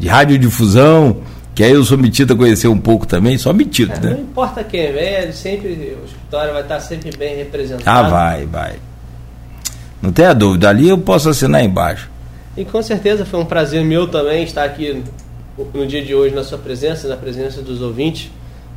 de 0.00 0.08
radiodifusão, 0.08 1.18
que 1.54 1.62
aí 1.62 1.70
eu 1.70 1.84
sou 1.84 1.96
metido 1.96 2.34
a 2.34 2.36
conhecer 2.36 2.66
um 2.66 2.78
pouco 2.78 3.06
também, 3.06 3.38
só 3.38 3.52
metido, 3.52 3.92
é, 3.92 4.00
né? 4.00 4.10
Não 4.14 4.22
importa 4.22 4.64
quem 4.64 4.80
é, 4.80 5.30
sempre, 5.30 5.68
o 6.02 6.04
escritório 6.04 6.54
vai 6.54 6.62
estar 6.62 6.80
sempre 6.80 7.16
bem 7.16 7.36
representado. 7.36 8.06
Ah, 8.06 8.10
vai, 8.10 8.46
vai. 8.46 8.72
Não 10.02 10.10
tenha 10.10 10.34
dúvida, 10.34 10.70
ali 10.70 10.88
eu 10.88 10.98
posso 10.98 11.28
assinar 11.28 11.62
embaixo. 11.62 12.09
E 12.56 12.64
com 12.64 12.82
certeza 12.82 13.24
foi 13.24 13.40
um 13.40 13.46
prazer 13.46 13.84
meu 13.84 14.08
também 14.08 14.42
estar 14.42 14.64
aqui 14.64 15.02
no 15.72 15.86
dia 15.86 16.04
de 16.04 16.14
hoje 16.14 16.34
na 16.34 16.42
sua 16.42 16.58
presença, 16.58 17.08
na 17.08 17.16
presença 17.16 17.62
dos 17.62 17.80
ouvintes 17.80 18.30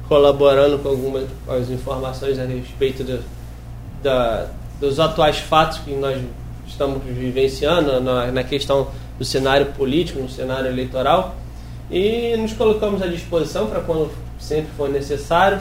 colaborando 0.07 0.77
com 0.79 0.89
algumas 0.89 1.25
as 1.47 1.69
informações 1.69 2.37
a 2.37 2.45
respeito 2.45 3.03
de, 3.03 3.19
da, 4.01 4.47
dos 4.79 4.99
atuais 4.99 5.39
fatos 5.39 5.79
que 5.79 5.91
nós 5.91 6.21
estamos 6.67 7.01
vivenciando 7.03 7.99
na, 8.01 8.31
na 8.31 8.43
questão 8.43 8.89
do 9.17 9.25
cenário 9.25 9.67
político, 9.67 10.19
no 10.19 10.29
cenário 10.29 10.67
eleitoral. 10.67 11.35
E 11.89 12.35
nos 12.37 12.53
colocamos 12.53 13.01
à 13.01 13.07
disposição 13.07 13.67
para 13.67 13.81
quando 13.81 14.09
sempre 14.39 14.71
for 14.75 14.89
necessário 14.89 15.59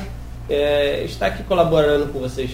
é, 0.49 1.05
estar 1.05 1.27
aqui 1.27 1.43
colaborando 1.45 2.07
com 2.13 2.21
vocês. 2.21 2.51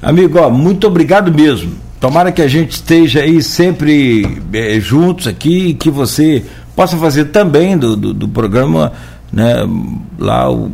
Amigo, 0.00 0.38
ó, 0.38 0.50
muito 0.50 0.86
obrigado 0.86 1.32
mesmo. 1.32 1.78
Tomara 2.02 2.32
que 2.32 2.42
a 2.42 2.48
gente 2.48 2.72
esteja 2.72 3.20
aí 3.20 3.40
sempre 3.40 4.42
é, 4.52 4.80
juntos 4.80 5.28
aqui 5.28 5.68
e 5.68 5.74
que 5.74 5.88
você 5.88 6.42
possa 6.74 6.96
fazer 6.96 7.26
também 7.26 7.78
do, 7.78 7.94
do, 7.94 8.12
do 8.12 8.26
programa 8.26 8.92
né, 9.32 9.54
lá 10.18 10.50
o, 10.50 10.72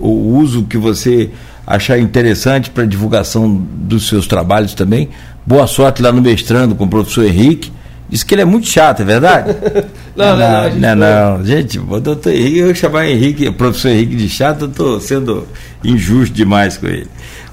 o 0.00 0.38
uso 0.38 0.62
que 0.62 0.78
você 0.78 1.28
achar 1.66 1.98
interessante 1.98 2.70
para 2.70 2.86
divulgação 2.86 3.54
dos 3.54 4.08
seus 4.08 4.26
trabalhos 4.26 4.72
também. 4.72 5.10
Boa 5.44 5.66
sorte 5.66 6.00
lá 6.00 6.10
no 6.10 6.22
mestrando 6.22 6.74
com 6.74 6.84
o 6.84 6.88
professor 6.88 7.26
Henrique. 7.26 7.70
Diz 8.08 8.22
que 8.22 8.34
ele 8.34 8.40
é 8.40 8.46
muito 8.46 8.66
chato, 8.66 9.02
é 9.02 9.04
verdade? 9.04 9.54
não, 10.16 10.38
não, 10.38 10.70
não, 10.70 10.96
não, 10.96 11.36
não, 11.36 11.44
Gente, 11.44 11.78
o 11.78 12.00
doutor 12.00 12.32
Henrique, 12.32 12.58
eu 12.60 12.74
chamar 12.74 13.06
Henrique, 13.10 13.46
o 13.46 13.52
professor 13.52 13.90
Henrique 13.90 14.16
de 14.16 14.28
chato, 14.30 14.62
eu 14.62 14.68
estou 14.68 14.98
sendo 15.00 15.46
injusto 15.84 16.34
demais 16.34 16.78
com 16.78 16.86
ele. 16.86 17.08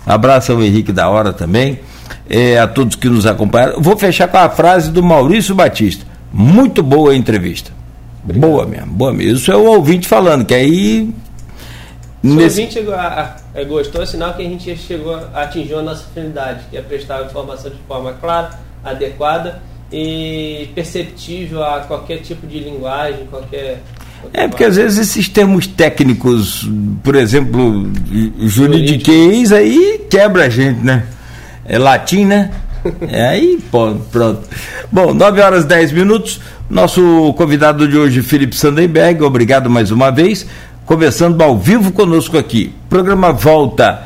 Um 0.08 0.12
abraço 0.14 0.54
ao 0.54 0.64
Henrique 0.64 0.94
da 0.94 1.10
hora 1.10 1.34
também, 1.34 1.80
é, 2.30 2.60
a 2.60 2.68
todos 2.68 2.96
que 2.96 3.10
nos 3.10 3.26
acompanharam. 3.26 3.82
Vou 3.82 3.98
fechar 3.98 4.28
com 4.28 4.38
a 4.38 4.50
frase 4.50 4.92
do 4.92 5.02
Maurício 5.04 5.56
Batista. 5.56 6.06
Muito 6.32 6.84
boa 6.84 7.12
a 7.12 7.16
entrevista. 7.16 7.72
Obrigado. 8.24 8.50
Boa 8.50 8.66
mesmo, 8.66 8.92
boa 8.92 9.14
mesmo. 9.14 9.38
Isso 9.38 9.52
é 9.52 9.56
o 9.56 9.66
ouvinte 9.66 10.08
falando, 10.08 10.46
que 10.46 10.54
aí. 10.54 11.14
Se 12.22 12.28
nesse... 12.28 12.62
o 12.62 12.64
ouvinte 12.64 12.80
é, 13.54 13.66
gostou, 13.66 14.04
é 14.04 14.06
sinal 14.06 14.34
que 14.34 14.42
a 14.42 14.46
gente 14.46 14.76
chegou, 14.78 15.20
atingiu 15.34 15.80
a 15.80 15.82
nossa 15.82 16.04
finalidade, 16.14 16.62
que 16.70 16.78
é 16.78 16.82
prestar 16.82 17.20
a 17.20 17.26
informação 17.26 17.72
de 17.72 17.78
forma 17.88 18.14
clara, 18.14 18.60
adequada 18.84 19.62
e 19.92 20.70
perceptível 20.76 21.64
a 21.64 21.80
qualquer 21.82 22.18
tipo 22.18 22.46
de 22.46 22.60
linguagem, 22.60 23.26
qualquer. 23.26 23.82
qualquer 24.22 24.44
é, 24.44 24.48
porque 24.48 24.64
às 24.64 24.76
vezes 24.76 25.00
esses 25.00 25.28
termos 25.28 25.66
técnicos, 25.66 26.70
por 27.04 27.16
exemplo, 27.16 27.92
juridiquês, 28.40 29.52
aí 29.52 30.06
quebra 30.10 30.46
a 30.46 30.50
gente, 30.50 30.82
né? 30.82 31.08
É 31.70 31.78
latim, 31.78 32.26
né? 32.26 32.50
É 33.08 33.28
aí, 33.28 33.60
pronto. 33.70 34.40
Bom, 34.92 35.14
9 35.14 35.42
horas 35.42 35.66
10 35.66 35.92
minutos. 35.92 36.42
Nosso 36.68 37.34
convidado 37.38 37.88
de 37.88 37.98
hoje, 37.98 38.22
Felipe 38.22 38.56
Sandenberg, 38.56 39.24
obrigado 39.24 39.70
mais 39.70 39.92
uma 39.92 40.12
vez. 40.12 40.48
Conversando 40.86 41.44
ao 41.44 41.58
vivo 41.58 41.92
conosco 41.92 42.38
aqui. 42.38 42.74
Programa 42.90 43.32
volta 43.32 44.04